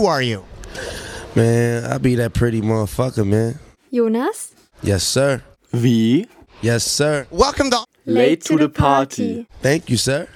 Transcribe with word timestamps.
Who 0.00 0.06
are 0.06 0.22
you? 0.22 0.44
Man, 1.36 1.84
I 1.84 1.98
be 1.98 2.14
that 2.14 2.32
pretty 2.32 2.62
motherfucker, 2.62 3.22
man. 3.26 3.58
Jonas? 3.90 4.54
Yes, 4.82 5.02
sir. 5.06 5.42
Wie? 5.72 6.26
Yes, 6.62 6.84
sir. 6.84 7.26
Welcome 7.30 7.68
to 7.70 7.84
Late 8.06 8.40
to 8.46 8.56
the 8.56 8.70
party. 8.70 9.46
Thank 9.60 9.90
you, 9.90 9.98
sir. 9.98 10.26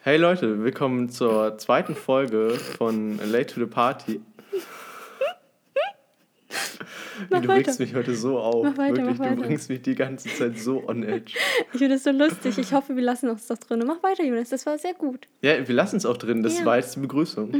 Hey 0.00 0.16
Leute, 0.16 0.64
willkommen 0.64 1.10
zur 1.10 1.56
zweiten 1.58 1.94
Folge 1.94 2.58
von 2.76 3.18
Late 3.30 3.54
to 3.54 3.60
the 3.60 3.66
Party. 3.66 4.20
Mach 7.30 7.40
du 7.40 7.46
weiter. 7.46 7.62
bringst 7.62 7.78
mich 7.78 7.94
heute 7.94 8.16
so 8.16 8.36
auf. 8.40 8.64
Mach 8.64 8.76
weiter, 8.78 8.96
Wirklich, 8.96 9.18
mach 9.18 9.26
du 9.26 9.30
weiter. 9.36 9.42
bringst 9.46 9.68
mich 9.70 9.82
die 9.82 9.94
ganze 9.94 10.28
Zeit 10.28 10.58
so 10.58 10.82
on 10.88 11.04
edge. 11.04 11.34
Ich 11.72 11.78
finde 11.78 11.94
das 11.94 12.02
so 12.02 12.10
lustig. 12.10 12.58
Ich 12.58 12.72
hoffe, 12.72 12.96
wir 12.96 13.02
lassen 13.04 13.28
uns 13.28 13.46
das 13.46 13.60
drin. 13.60 13.80
Mach 13.86 14.02
weiter, 14.02 14.24
Jonas. 14.24 14.48
Das 14.48 14.66
war 14.66 14.76
sehr 14.76 14.94
gut. 14.94 15.28
Ja, 15.40 15.68
wir 15.68 15.74
lassen 15.76 15.98
es 15.98 16.04
auch 16.04 16.16
drin. 16.16 16.42
Das 16.42 16.58
Ja. 16.58 16.64
war 16.64 16.78
jetzt 16.78 16.96
die 16.96 17.00
Begrüßung. 17.00 17.54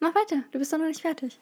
Mach 0.00 0.14
weiter. 0.14 0.42
Du 0.52 0.58
bist 0.58 0.72
doch 0.72 0.78
noch 0.78 0.86
nicht 0.86 1.00
fertig. 1.00 1.38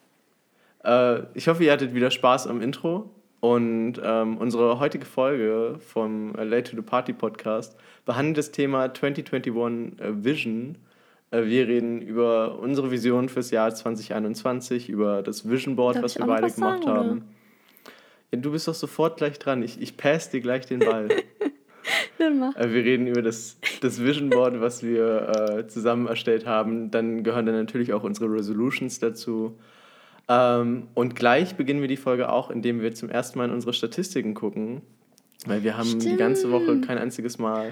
Äh, 0.83 1.21
ich 1.33 1.47
hoffe, 1.47 1.63
ihr 1.63 1.71
hattet 1.71 1.93
wieder 1.93 2.11
Spaß 2.11 2.47
am 2.47 2.61
Intro. 2.61 3.09
Und 3.39 4.01
ähm, 4.03 4.37
unsere 4.37 4.79
heutige 4.79 5.05
Folge 5.05 5.75
vom 5.79 6.33
Late 6.33 6.71
to 6.71 6.75
the 6.75 6.81
Party 6.81 7.13
Podcast 7.13 7.77
behandelt 8.05 8.37
das 8.37 8.51
Thema 8.51 8.93
2021 8.93 9.99
äh, 9.99 10.23
Vision. 10.23 10.77
Äh, 11.29 11.43
wir 11.43 11.67
reden 11.67 12.01
über 12.01 12.57
unsere 12.57 12.89
Vision 12.89 13.29
fürs 13.29 13.51
Jahr 13.51 13.73
2021, 13.73 14.89
über 14.89 15.21
das 15.21 15.47
Vision 15.47 15.75
Board, 15.75 15.97
Darf 15.97 16.03
was 16.03 16.17
wir 16.17 16.25
beide 16.25 16.47
was 16.47 16.55
gemacht 16.55 16.83
sagen, 16.83 16.97
haben. 16.97 17.23
Ja, 18.31 18.39
du 18.39 18.51
bist 18.51 18.67
doch 18.67 18.73
sofort 18.73 19.17
gleich 19.17 19.37
dran. 19.37 19.61
Ich, 19.61 19.79
ich 19.79 19.97
pass 19.97 20.31
dir 20.31 20.41
gleich 20.41 20.65
den 20.65 20.79
Ball. 20.79 21.07
Dann 22.17 22.39
mach. 22.39 22.55
Äh, 22.55 22.73
Wir 22.73 22.83
reden 22.83 23.07
über 23.07 23.21
das, 23.21 23.57
das 23.81 24.01
Vision 24.03 24.29
Board, 24.29 24.59
was 24.61 24.83
wir 24.83 25.57
äh, 25.59 25.67
zusammen 25.67 26.07
erstellt 26.07 26.45
haben. 26.45 26.91
Dann 26.91 27.23
gehören 27.23 27.45
dann 27.45 27.55
natürlich 27.55 27.93
auch 27.93 28.03
unsere 28.03 28.31
Resolutions 28.31 28.99
dazu. 28.99 29.57
Ähm, 30.29 30.87
und 30.93 31.15
gleich 31.15 31.55
beginnen 31.55 31.81
wir 31.81 31.87
die 31.87 31.97
Folge 31.97 32.29
auch, 32.29 32.49
indem 32.51 32.81
wir 32.81 32.93
zum 32.93 33.09
ersten 33.09 33.37
Mal 33.39 33.45
in 33.45 33.51
unsere 33.51 33.73
Statistiken 33.73 34.33
gucken. 34.33 34.81
Weil 35.45 35.63
wir 35.63 35.77
haben 35.77 35.99
die 35.99 36.15
ganze 36.17 36.51
Woche 36.51 36.63
Stimmt. 36.65 36.87
kein 36.87 36.97
einziges 36.97 37.37
Mal 37.37 37.71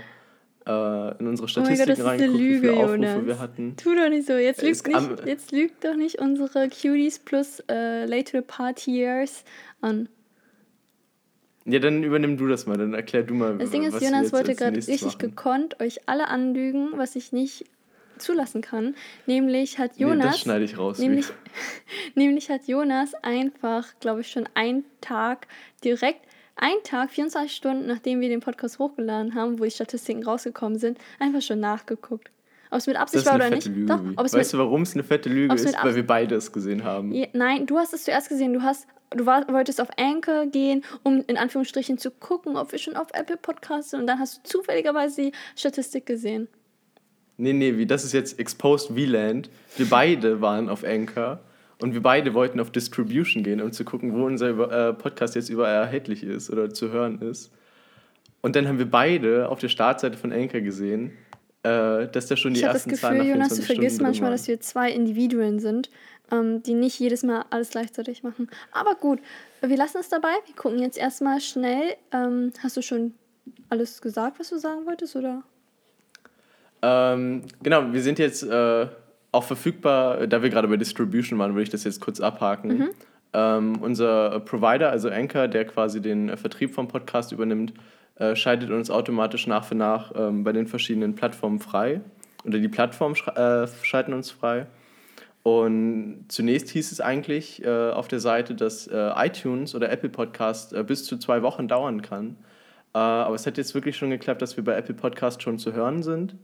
äh, 0.65 1.17
in 1.19 1.27
unsere 1.27 1.33
Oh 1.33 1.41
Gott, 1.41 1.49
Statistiken 1.49 1.89
das 1.89 1.99
ist 1.99 2.05
eine 2.05 2.11
reingeguckt, 2.11 2.39
wie 2.39 2.43
Lüge, 2.47 2.59
viele 2.69 2.73
Aufrufe 2.83 2.95
Jonas. 2.95 3.25
wir 3.25 3.39
hatten. 3.39 3.75
Tu 3.75 3.95
doch 3.95 4.09
nicht 4.09 4.27
so. 4.27 4.33
Jetzt 4.33 4.63
Es 4.63 4.83
lügt, 4.85 4.87
nicht, 4.87 5.25
jetzt 5.25 5.51
lügt 5.51 5.83
doch 5.83 5.95
nicht 5.95 6.19
unsere 6.19 6.69
Cuties 6.69 7.19
plus 7.19 7.59
äh, 7.69 8.05
Late 8.05 8.31
to 8.31 8.37
the 8.37 8.43
Partiers 8.47 9.43
an. 9.81 10.07
Ja, 11.65 11.79
dann 11.79 12.03
übernimm 12.03 12.37
du 12.37 12.47
das 12.47 12.67
mal, 12.67 12.77
dann 12.77 12.93
erklär 12.93 13.23
du 13.23 13.33
mal, 13.33 13.57
Das 13.57 13.71
Ding 13.71 13.83
ist, 13.83 13.99
Jonas 13.99 14.31
wollte 14.31 14.53
gerade 14.53 14.77
richtig 14.77 15.01
machen. 15.01 15.17
gekonnt 15.17 15.79
euch 15.79 16.07
alle 16.07 16.27
anlügen, 16.27 16.89
was 16.95 17.15
ich 17.15 17.31
nicht 17.31 17.65
zulassen 18.17 18.61
kann. 18.61 18.95
Nämlich 19.25 19.79
hat 19.79 19.97
Nee, 19.97 20.03
Jonas. 20.03 20.27
das 20.27 20.39
schneide 20.41 20.63
ich 20.63 20.77
raus. 20.77 20.99
Nämlich, 20.99 21.25
nämlich 22.15 22.49
hat 22.49 22.67
Jonas 22.67 23.13
einfach, 23.15 23.87
glaube 23.99 24.21
ich, 24.21 24.27
schon 24.29 24.47
einen 24.53 24.85
Tag 25.01 25.47
direkt, 25.83 26.21
einen 26.55 26.81
Tag, 26.83 27.11
24 27.11 27.53
Stunden, 27.53 27.87
nachdem 27.87 28.21
wir 28.21 28.29
den 28.29 28.39
Podcast 28.39 28.79
hochgeladen 28.79 29.33
haben, 29.35 29.59
wo 29.59 29.63
die 29.63 29.71
Statistiken 29.71 30.23
rausgekommen 30.23 30.77
sind, 30.77 30.97
einfach 31.19 31.41
schon 31.41 31.59
nachgeguckt. 31.59 32.29
Ob 32.75 32.79
es 32.79 32.87
mit 32.87 32.97
das 32.97 33.03
Absicht 33.03 33.25
war 33.25 33.33
eine 33.35 33.47
oder 33.47 33.55
fette 33.55 33.69
nicht. 33.69 33.77
Lüge. 33.77 33.93
Doch, 33.93 34.01
ob 34.17 34.25
es 34.25 34.33
weißt 34.33 34.53
mit, 34.53 34.59
du, 34.59 34.65
warum 34.65 34.81
es 34.81 34.93
eine 34.93 35.03
fette 35.03 35.29
Lüge 35.29 35.55
ist? 35.55 35.75
Weil 35.81 35.95
wir 35.95 36.05
beide 36.05 36.35
es 36.35 36.51
gesehen 36.51 36.83
haben. 36.83 37.13
Ja, 37.13 37.27
Nein, 37.31 37.65
du 37.65 37.77
hast 37.77 37.93
es 37.93 38.03
zuerst 38.03 38.27
gesehen. 38.27 38.51
Du 38.51 38.63
hast, 38.63 38.85
du 39.11 39.25
war, 39.25 39.47
wolltest 39.47 39.79
auf 39.79 39.87
Anchor 39.97 40.47
gehen, 40.47 40.83
um 41.03 41.23
in 41.25 41.37
Anführungsstrichen 41.37 41.97
zu 41.97 42.11
gucken, 42.11 42.57
ob 42.57 42.73
wir 42.73 42.79
schon 42.79 42.97
auf 42.97 43.07
Apple 43.13 43.37
Podcasts 43.37 43.91
sind. 43.91 44.01
Und 44.01 44.07
dann 44.07 44.19
hast 44.19 44.39
du 44.39 44.43
zufälligerweise 44.43 45.21
die 45.21 45.31
Statistik 45.55 46.05
gesehen. 46.05 46.49
Nee, 47.37 47.53
nee, 47.53 47.77
wie, 47.77 47.85
das 47.85 48.03
ist 48.03 48.11
jetzt 48.11 48.37
Exposed 48.39 48.93
VLAND. 48.93 49.49
Wir 49.77 49.89
beide 49.89 50.41
waren 50.41 50.67
auf 50.67 50.83
Anchor 50.83 51.39
und 51.81 51.93
wir 51.93 52.01
beide 52.01 52.33
wollten 52.33 52.59
auf 52.59 52.71
Distribution 52.71 53.43
gehen, 53.43 53.61
um 53.61 53.71
zu 53.71 53.85
gucken, 53.85 54.13
wo 54.13 54.25
unser 54.25 54.89
äh, 54.89 54.93
Podcast 54.93 55.35
jetzt 55.35 55.49
überall 55.49 55.75
erhältlich 55.75 56.23
ist 56.23 56.49
oder 56.49 56.69
zu 56.73 56.91
hören 56.91 57.21
ist. 57.21 57.53
Und 58.41 58.55
dann 58.55 58.67
haben 58.67 58.79
wir 58.79 58.89
beide 58.89 59.49
auf 59.49 59.59
der 59.59 59.69
Startseite 59.69 60.17
von 60.17 60.31
Anchor 60.31 60.61
gesehen, 60.61 61.13
äh, 61.65 62.07
dass 62.11 62.27
da 62.27 62.37
schon 62.37 62.53
die 62.53 62.59
Ich 62.59 62.65
habe 62.65 62.73
das 62.73 62.85
ersten 62.85 63.09
Gefühl, 63.09 63.27
Jonas, 63.27 63.49
du 63.49 63.55
24 63.55 63.65
vergisst 63.65 64.01
manchmal, 64.01 64.31
dass 64.31 64.47
wir 64.47 64.59
zwei 64.59 64.91
Individuen 64.91 65.59
sind, 65.59 65.89
ähm, 66.31 66.61
die 66.61 66.75
nicht 66.75 66.99
jedes 66.99 67.23
Mal 67.23 67.45
alles 67.49 67.71
gleichzeitig 67.71 68.21
machen. 68.21 68.49
Aber 68.71 68.95
gut, 68.95 69.19
wir 69.61 69.75
lassen 69.75 69.97
es 69.99 70.09
dabei. 70.09 70.33
Wir 70.45 70.55
gucken 70.55 70.79
jetzt 70.79 70.97
erstmal 70.97 71.41
schnell. 71.41 71.95
Ähm, 72.11 72.51
hast 72.61 72.77
du 72.77 72.83
schon 72.83 73.13
alles 73.69 74.01
gesagt, 74.01 74.39
was 74.39 74.49
du 74.49 74.59
sagen 74.59 74.85
wolltest, 74.85 75.15
oder? 75.15 75.41
Ähm, 76.83 77.41
genau, 77.63 77.91
wir 77.91 78.01
sind 78.01 78.19
jetzt 78.19 78.43
äh, 78.43 78.87
auch 79.31 79.43
verfügbar, 79.43 80.27
da 80.27 80.43
wir 80.43 80.49
gerade 80.49 80.67
bei 80.67 80.77
Distribution 80.77 81.39
waren, 81.39 81.53
würde 81.53 81.63
ich 81.63 81.69
das 81.69 81.83
jetzt 81.83 81.99
kurz 81.99 82.19
abhaken. 82.19 82.77
Mhm. 82.77 82.89
Ähm, 83.33 83.77
unser 83.81 84.39
Provider, 84.41 84.91
also 84.91 85.09
Anchor, 85.09 85.47
der 85.47 85.65
quasi 85.65 85.99
den 85.99 86.29
äh, 86.29 86.37
Vertrieb 86.37 86.73
vom 86.75 86.87
Podcast 86.87 87.31
übernimmt, 87.31 87.73
äh, 88.17 88.35
schaltet 88.35 88.71
uns 88.71 88.89
automatisch 88.89 89.47
nach 89.47 89.65
für 89.65 89.75
nach 89.75 90.13
ähm, 90.15 90.43
bei 90.43 90.53
den 90.53 90.67
verschiedenen 90.67 91.15
Plattformen 91.15 91.59
frei. 91.59 92.01
Oder 92.45 92.59
die 92.59 92.69
Plattformen 92.69 93.15
äh, 93.35 93.67
schalten 93.83 94.13
uns 94.13 94.31
frei. 94.31 94.67
Und 95.43 96.25
zunächst 96.29 96.69
hieß 96.69 96.91
es 96.91 97.01
eigentlich 97.01 97.63
äh, 97.63 97.91
auf 97.91 98.07
der 98.07 98.19
Seite, 98.19 98.55
dass 98.55 98.87
äh, 98.87 99.11
iTunes 99.17 99.75
oder 99.75 99.91
Apple 99.91 100.09
Podcast 100.09 100.73
äh, 100.73 100.83
bis 100.83 101.05
zu 101.05 101.17
zwei 101.17 101.43
Wochen 101.43 101.67
dauern 101.67 102.01
kann. 102.01 102.37
Äh, 102.93 102.99
aber 102.99 103.35
es 103.35 103.45
hat 103.45 103.57
jetzt 103.57 103.75
wirklich 103.75 103.97
schon 103.97 104.09
geklappt, 104.09 104.41
dass 104.41 104.57
wir 104.57 104.63
bei 104.63 104.75
Apple 104.75 104.95
Podcast 104.95 105.43
schon 105.43 105.59
zu 105.59 105.73
hören 105.73 106.01
sind. 106.01 106.35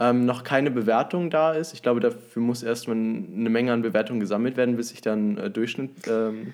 Ähm, 0.00 0.24
noch 0.24 0.44
keine 0.44 0.70
Bewertung 0.70 1.28
da 1.28 1.52
ist. 1.52 1.74
Ich 1.74 1.82
glaube, 1.82 2.00
dafür 2.00 2.40
muss 2.40 2.62
erstmal 2.62 2.96
eine 2.96 3.50
Menge 3.50 3.72
an 3.72 3.82
Bewertungen 3.82 4.20
gesammelt 4.20 4.56
werden, 4.56 4.76
bis 4.76 4.90
sich 4.90 5.00
dann 5.00 5.52
Durchschnitt 5.52 6.06
ähm, 6.06 6.52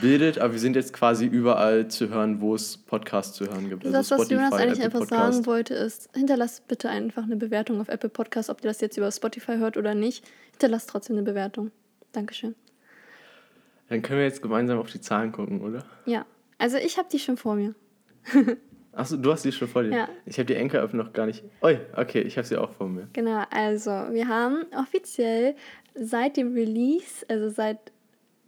bildet. 0.00 0.38
Aber 0.38 0.52
wir 0.52 0.60
sind 0.60 0.76
jetzt 0.76 0.92
quasi 0.92 1.26
überall 1.26 1.88
zu 1.88 2.08
hören, 2.08 2.40
wo 2.40 2.54
es 2.54 2.76
Podcasts 2.76 3.36
zu 3.36 3.46
hören 3.46 3.68
gibt. 3.68 3.84
Also 3.84 3.96
das, 3.96 4.10
was 4.10 4.30
Jonas 4.30 4.52
eigentlich 4.52 4.80
Apple 4.80 5.00
einfach 5.00 5.08
sagen 5.08 5.46
wollte, 5.46 5.74
ist, 5.74 6.08
hinterlasst 6.14 6.68
bitte 6.68 6.88
einfach 6.88 7.24
eine 7.24 7.36
Bewertung 7.36 7.80
auf 7.80 7.88
Apple 7.88 8.08
Podcasts, 8.10 8.50
ob 8.50 8.62
ihr 8.62 8.68
das 8.68 8.80
jetzt 8.80 8.96
über 8.96 9.10
Spotify 9.10 9.56
hört 9.56 9.76
oder 9.76 9.94
nicht. 9.94 10.24
Hinterlasst 10.52 10.90
trotzdem 10.90 11.16
eine 11.16 11.24
Bewertung. 11.24 11.70
Dankeschön. 12.12 12.54
Dann 13.88 14.02
können 14.02 14.20
wir 14.20 14.26
jetzt 14.26 14.42
gemeinsam 14.42 14.78
auf 14.78 14.90
die 14.90 15.00
Zahlen 15.00 15.32
gucken, 15.32 15.60
oder? 15.60 15.84
Ja, 16.06 16.24
also 16.58 16.78
ich 16.78 16.96
habe 16.96 17.08
die 17.12 17.18
schon 17.18 17.36
vor 17.36 17.56
mir. 17.56 17.74
Achso, 18.92 19.16
du 19.16 19.32
hast 19.32 19.44
die 19.44 19.52
schon 19.52 19.68
vor 19.68 19.82
dir. 19.82 19.90
Ja. 19.90 20.08
Ich 20.26 20.38
habe 20.38 20.44
die 20.44 20.56
Anchor-App 20.56 20.92
noch 20.92 21.12
gar 21.12 21.26
nicht. 21.26 21.42
Oi, 21.62 21.78
okay, 21.96 22.20
ich 22.20 22.36
habe 22.36 22.46
sie 22.46 22.56
auch 22.58 22.72
vor 22.72 22.88
mir. 22.88 23.08
Genau, 23.14 23.42
also 23.50 23.90
wir 23.90 24.28
haben 24.28 24.66
offiziell 24.78 25.56
seit 25.94 26.36
dem 26.36 26.52
Release, 26.52 27.24
also 27.28 27.48
seit, 27.48 27.90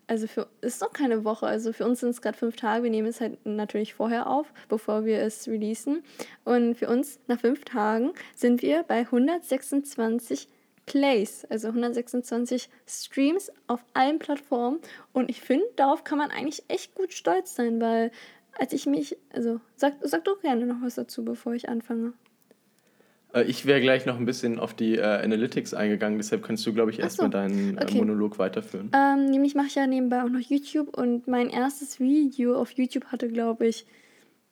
also 0.06 0.26
für, 0.26 0.48
ist 0.60 0.80
noch 0.80 0.92
keine 0.92 1.24
Woche, 1.24 1.46
also 1.46 1.72
für 1.72 1.86
uns 1.86 2.00
sind 2.00 2.10
es 2.10 2.22
gerade 2.22 2.36
fünf 2.36 2.56
Tage, 2.56 2.84
wir 2.84 2.90
nehmen 2.90 3.08
es 3.08 3.20
halt 3.20 3.44
natürlich 3.46 3.94
vorher 3.94 4.26
auf, 4.28 4.52
bevor 4.68 5.04
wir 5.04 5.20
es 5.20 5.48
releasen. 5.48 6.02
Und 6.44 6.76
für 6.76 6.88
uns 6.88 7.18
nach 7.26 7.40
fünf 7.40 7.64
Tagen 7.64 8.12
sind 8.34 8.62
wir 8.62 8.82
bei 8.82 9.00
126 9.00 10.48
Plays, 10.86 11.46
also 11.46 11.68
126 11.68 12.68
Streams 12.86 13.50
auf 13.66 13.84
allen 13.94 14.18
Plattformen. 14.18 14.80
Und 15.12 15.30
ich 15.30 15.40
finde, 15.40 15.64
darauf 15.76 16.04
kann 16.04 16.18
man 16.18 16.30
eigentlich 16.30 16.64
echt 16.68 16.94
gut 16.94 17.12
stolz 17.12 17.54
sein, 17.54 17.80
weil 17.80 18.10
als 18.58 18.72
ich 18.72 18.86
mich, 18.86 19.16
also 19.32 19.60
sag, 19.76 19.94
sag 20.02 20.24
doch 20.24 20.40
gerne 20.40 20.66
noch 20.66 20.82
was 20.82 20.94
dazu, 20.94 21.24
bevor 21.24 21.54
ich 21.54 21.68
anfange. 21.68 22.12
Äh, 23.34 23.44
Ich 23.44 23.66
wäre 23.66 23.80
gleich 23.80 24.06
noch 24.06 24.16
ein 24.16 24.24
bisschen 24.24 24.58
auf 24.58 24.74
die 24.74 24.96
äh, 24.96 25.02
Analytics 25.02 25.74
eingegangen, 25.74 26.18
deshalb 26.18 26.42
kannst 26.42 26.64
du, 26.66 26.72
glaube 26.72 26.90
ich, 26.90 26.98
Ach 26.98 27.10
so, 27.10 27.22
erstmal 27.22 27.30
deinen 27.30 27.78
okay. 27.78 27.94
äh, 27.94 27.98
Monolog 27.98 28.38
weiterführen. 28.38 28.90
Ähm, 28.94 29.26
nämlich 29.26 29.54
mache 29.54 29.66
ich 29.66 29.74
ja 29.74 29.86
nebenbei 29.86 30.22
auch 30.22 30.28
noch 30.28 30.40
YouTube 30.40 30.96
und 30.96 31.26
mein 31.26 31.50
erstes 31.50 32.00
Video 32.00 32.56
auf 32.56 32.70
YouTube 32.72 33.06
hatte, 33.06 33.28
glaube 33.28 33.66
ich, 33.66 33.86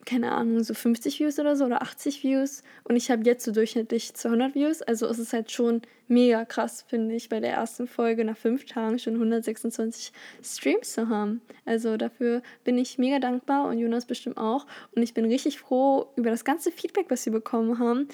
keine 0.05 0.33
Ahnung, 0.33 0.65
so 0.65 0.75
50 0.75 1.21
Views 1.21 1.39
oder 1.39 1.55
so 1.55 1.65
oder 1.65 1.83
80 1.83 2.25
Views 2.25 2.63
und 2.85 2.97
ich 2.97 3.11
habe 3.11 3.23
jetzt 3.25 3.45
so 3.45 3.53
durchschnittlich 3.53 4.15
200 4.15 4.55
Views. 4.55 4.83
Also 4.83 5.07
es 5.07 5.19
ist 5.19 5.33
halt 5.33 5.53
schon 5.53 5.83
mega 6.09 6.45
krass, 6.45 6.85
finde 6.87 7.15
ich, 7.15 7.29
bei 7.29 7.41
der 7.41 7.53
ersten 7.53 7.87
Folge 7.87 8.25
nach 8.25 8.37
fünf 8.37 8.67
Tagen 8.67 8.99
schon 8.99 9.15
126 9.15 10.13
Streams 10.43 10.93
zu 10.93 11.09
haben. 11.09 11.41
Also 11.65 11.97
dafür 11.97 12.43
bin 12.65 12.79
ich 12.79 12.99
mega 12.99 13.21
dankbar 13.21 13.69
und 13.69 13.79
Jonas 13.79 14.07
bestimmt 14.07 14.39
auch. 14.39 14.67
Und 14.95 15.03
ich 15.03 15.15
bin 15.15 15.25
richtig 15.25 15.59
froh 15.59 16.07
über 16.17 16.31
das 16.31 16.45
ganze 16.45 16.73
Feedback, 16.73 17.07
was 17.09 17.25
wir 17.25 17.33
bekommen 17.33 17.79
haben. 17.79 18.09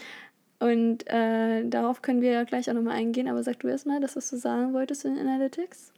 Und 0.60 1.08
äh, 1.08 1.64
darauf 1.68 2.02
können 2.02 2.20
wir 2.20 2.32
ja 2.32 2.44
gleich 2.44 2.68
auch 2.68 2.74
nochmal 2.74 2.96
eingehen. 2.96 3.28
Aber 3.28 3.42
sag 3.42 3.60
du 3.60 3.68
erstmal 3.68 4.00
das, 4.00 4.16
was 4.16 4.28
du 4.30 4.36
sagen 4.36 4.72
wolltest 4.72 5.04
in 5.04 5.16
Analytics. 5.16 5.92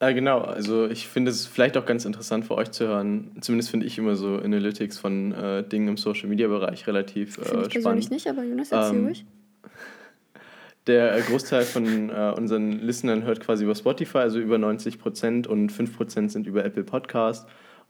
Äh, 0.00 0.14
genau, 0.14 0.40
also 0.40 0.86
ich 0.86 1.08
finde 1.08 1.32
es 1.32 1.46
vielleicht 1.46 1.76
auch 1.76 1.84
ganz 1.84 2.04
interessant 2.04 2.44
für 2.44 2.54
euch 2.54 2.70
zu 2.70 2.86
hören. 2.86 3.32
Zumindest 3.40 3.70
finde 3.70 3.86
ich 3.86 3.98
immer 3.98 4.14
so 4.14 4.36
Analytics 4.36 4.98
von 4.98 5.32
äh, 5.32 5.64
Dingen 5.64 5.88
im 5.88 5.96
Social 5.96 6.28
Media 6.28 6.46
Bereich 6.46 6.86
relativ 6.86 7.34
Finde 7.34 7.50
äh, 7.50 7.66
ich 7.66 7.70
persönlich 7.70 8.04
spannend. 8.04 8.10
nicht, 8.10 8.28
aber 8.28 8.44
Jonas, 8.44 8.70
erzähl 8.70 8.96
Ähm, 8.96 9.04
ruhig. 9.06 9.24
Der 10.86 11.16
äh, 11.16 11.20
Großteil 11.22 11.64
von 11.64 12.10
äh, 12.10 12.32
unseren 12.36 12.80
Listenern 12.80 13.24
hört 13.24 13.40
quasi 13.40 13.64
über 13.64 13.74
Spotify, 13.74 14.18
also 14.18 14.38
über 14.38 14.56
90 14.56 15.00
Prozent 15.00 15.46
und 15.48 15.70
5 15.70 15.96
Prozent 15.96 16.32
sind 16.32 16.46
über 16.46 16.64
Apple 16.64 16.84
Podcast. 16.84 17.48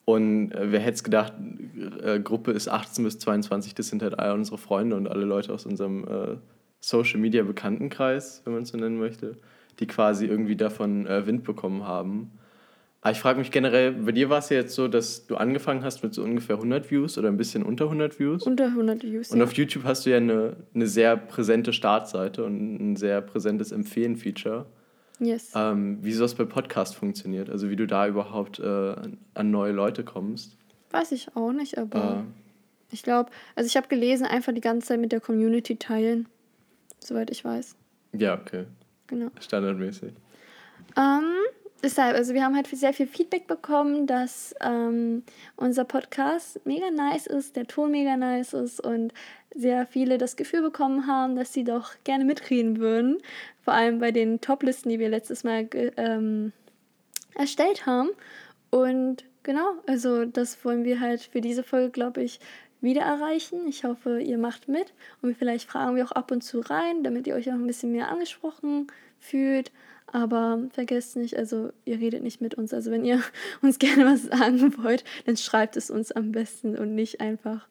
Und 0.08 0.52
äh, 0.52 0.72
wer 0.72 0.80
hätte 0.80 0.94
es 0.94 1.04
gedacht, 1.04 1.34
äh, 2.02 2.18
Gruppe 2.18 2.52
ist 2.52 2.66
18 2.66 3.04
bis 3.04 3.18
22, 3.18 3.74
das 3.74 3.88
sind 3.88 4.02
halt 4.02 4.18
all 4.18 4.32
unsere 4.32 4.56
Freunde 4.56 4.96
und 4.96 5.06
alle 5.06 5.26
Leute 5.26 5.52
aus 5.52 5.66
unserem 5.66 6.04
äh, 6.04 6.36
Social 6.80 7.20
Media 7.20 7.42
Bekanntenkreis, 7.42 8.40
wenn 8.46 8.54
man 8.54 8.62
es 8.62 8.70
so 8.70 8.78
nennen 8.78 8.98
möchte. 8.98 9.36
die 9.80 9.86
quasi 9.86 10.24
irgendwie 10.24 10.56
davon 10.56 11.06
äh, 11.06 11.26
Wind 11.26 11.44
bekommen 11.44 11.86
haben. 11.86 12.30
Aber 13.02 13.12
ich 13.12 13.18
frage 13.18 13.38
mich 13.38 13.50
generell, 13.50 13.92
bei 13.92 14.12
dir 14.12 14.30
war 14.30 14.38
es 14.38 14.48
ja 14.48 14.56
jetzt 14.56 14.74
so, 14.74 14.88
dass 14.88 15.26
du 15.26 15.36
angefangen 15.36 15.84
hast 15.84 16.02
mit 16.02 16.14
so 16.14 16.22
ungefähr 16.22 16.56
100 16.56 16.90
Views 16.90 17.18
oder 17.18 17.28
ein 17.28 17.36
bisschen 17.36 17.62
unter 17.62 17.84
100 17.84 18.18
Views. 18.18 18.44
Unter 18.44 18.64
100 18.64 19.02
Views. 19.02 19.30
Und 19.30 19.40
ja. 19.40 19.44
auf 19.44 19.52
YouTube 19.52 19.84
hast 19.84 20.06
du 20.06 20.10
ja 20.10 20.16
eine, 20.16 20.56
eine 20.74 20.86
sehr 20.86 21.18
präsente 21.18 21.74
Startseite 21.74 22.44
und 22.44 22.92
ein 22.92 22.96
sehr 22.96 23.20
präsentes 23.20 23.72
Empfehlen-Feature. 23.72 24.64
Yes. 25.20 25.52
Ähm, 25.54 25.98
wie 26.02 26.12
sowas 26.12 26.34
bei 26.34 26.44
Podcast 26.44 26.94
funktioniert, 26.94 27.50
also 27.50 27.70
wie 27.70 27.76
du 27.76 27.86
da 27.86 28.06
überhaupt 28.06 28.58
äh, 28.60 28.94
an, 29.34 29.50
neue 29.50 29.72
Leute 29.72 30.04
kommst. 30.04 30.56
Weiß 30.90 31.12
ich 31.12 31.34
auch 31.36 31.52
nicht, 31.52 31.76
aber 31.78 32.24
Äh, 32.24 32.94
ich 32.94 33.02
glaube, 33.02 33.30
also 33.54 33.66
ich 33.66 33.76
habe 33.76 33.88
gelesen, 33.88 34.26
einfach 34.26 34.54
die 34.54 34.60
ganze 34.60 34.88
Zeit 34.88 35.00
mit 35.00 35.12
der 35.12 35.20
Community 35.20 35.76
teilen. 35.76 36.28
Soweit 37.00 37.30
ich 37.30 37.44
weiß. 37.44 37.76
ja, 38.12 38.34
okay. 38.34 38.64
Genau. 39.08 39.28
Standardmäßig. 39.40 40.12
Ähm, 40.96 41.22
deshalb, 41.82 42.14
also 42.16 42.34
wir 42.34 42.44
haben 42.44 42.54
halt 42.54 42.66
sehr 42.66 42.92
viel 42.92 43.06
Feedback 43.06 43.46
bekommen, 43.46 44.06
dass 44.06 44.54
ähm, 44.60 45.22
unser 45.56 45.84
Podcast 45.84 46.60
mega 46.66 46.90
nice 46.90 47.26
ist, 47.26 47.56
der 47.56 47.66
Ton 47.66 47.90
mega 47.90 48.16
nice 48.16 48.52
ist 48.52 48.80
und 48.80 49.12
sehr 49.54 49.86
viele 49.86 50.18
das 50.18 50.36
Gefühl 50.36 50.62
bekommen 50.62 51.06
haben, 51.06 51.36
dass 51.36 51.52
sie 51.52 51.64
doch 51.64 51.92
gerne 52.04 52.24
mitreden 52.24 52.78
würden. 52.78 53.18
Vor 53.68 53.74
allem 53.74 53.98
bei 53.98 54.12
den 54.12 54.40
Top-Listen, 54.40 54.88
die 54.88 54.98
wir 54.98 55.10
letztes 55.10 55.44
Mal 55.44 55.68
ähm, 55.98 56.54
erstellt 57.34 57.84
haben. 57.84 58.08
Und 58.70 59.26
genau, 59.42 59.74
also 59.86 60.24
das 60.24 60.64
wollen 60.64 60.84
wir 60.84 61.00
halt 61.00 61.20
für 61.20 61.42
diese 61.42 61.62
Folge, 61.62 61.90
glaube 61.90 62.22
ich, 62.22 62.40
wieder 62.80 63.02
erreichen. 63.02 63.68
Ich 63.68 63.84
hoffe, 63.84 64.22
ihr 64.22 64.38
macht 64.38 64.68
mit 64.68 64.94
und 65.20 65.36
vielleicht 65.36 65.68
fragen 65.68 65.96
wir 65.96 66.06
auch 66.06 66.12
ab 66.12 66.30
und 66.30 66.40
zu 66.40 66.60
rein, 66.60 67.02
damit 67.02 67.26
ihr 67.26 67.34
euch 67.34 67.50
auch 67.50 67.56
ein 67.56 67.66
bisschen 67.66 67.92
mehr 67.92 68.08
angesprochen 68.08 68.86
fühlt. 69.20 69.70
Aber 70.06 70.62
vergesst 70.72 71.16
nicht, 71.16 71.36
also 71.36 71.70
ihr 71.84 72.00
redet 72.00 72.22
nicht 72.22 72.40
mit 72.40 72.54
uns. 72.54 72.72
Also 72.72 72.90
wenn 72.90 73.04
ihr 73.04 73.22
uns 73.60 73.78
gerne 73.78 74.06
was 74.06 74.22
sagen 74.22 74.82
wollt, 74.82 75.04
dann 75.26 75.36
schreibt 75.36 75.76
es 75.76 75.90
uns 75.90 76.10
am 76.10 76.32
besten 76.32 76.74
und 76.74 76.94
nicht 76.94 77.20
einfach 77.20 77.68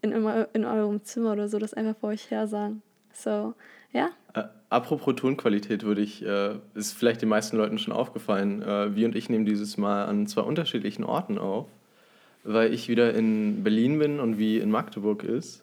in, 0.00 0.10
in 0.10 0.64
eurem 0.64 1.04
Zimmer 1.04 1.30
oder 1.30 1.48
so, 1.48 1.60
das 1.60 1.74
einfach 1.74 1.96
vor 1.96 2.08
euch 2.08 2.28
her 2.32 2.48
sagen. 2.48 2.82
So, 3.12 3.54
ja. 3.92 4.10
Äh, 4.34 4.44
apropos 4.72 5.14
Tonqualität 5.14 5.84
würde 5.84 6.00
ich, 6.00 6.24
äh, 6.24 6.54
ist 6.74 6.92
vielleicht 6.92 7.22
den 7.22 7.28
meisten 7.28 7.56
Leuten 7.56 7.78
schon 7.78 7.92
aufgefallen, 7.92 8.62
äh, 8.62 8.94
wir 8.96 9.06
und 9.06 9.14
ich 9.14 9.28
nehmen 9.28 9.44
dieses 9.44 9.76
Mal 9.76 10.06
an 10.06 10.26
zwei 10.26 10.42
unterschiedlichen 10.42 11.04
Orten 11.04 11.38
auf, 11.38 11.66
weil 12.44 12.72
ich 12.72 12.88
wieder 12.88 13.14
in 13.14 13.62
Berlin 13.62 13.98
bin 13.98 14.20
und 14.20 14.38
wie 14.38 14.58
in 14.58 14.70
Magdeburg 14.70 15.24
ist. 15.24 15.62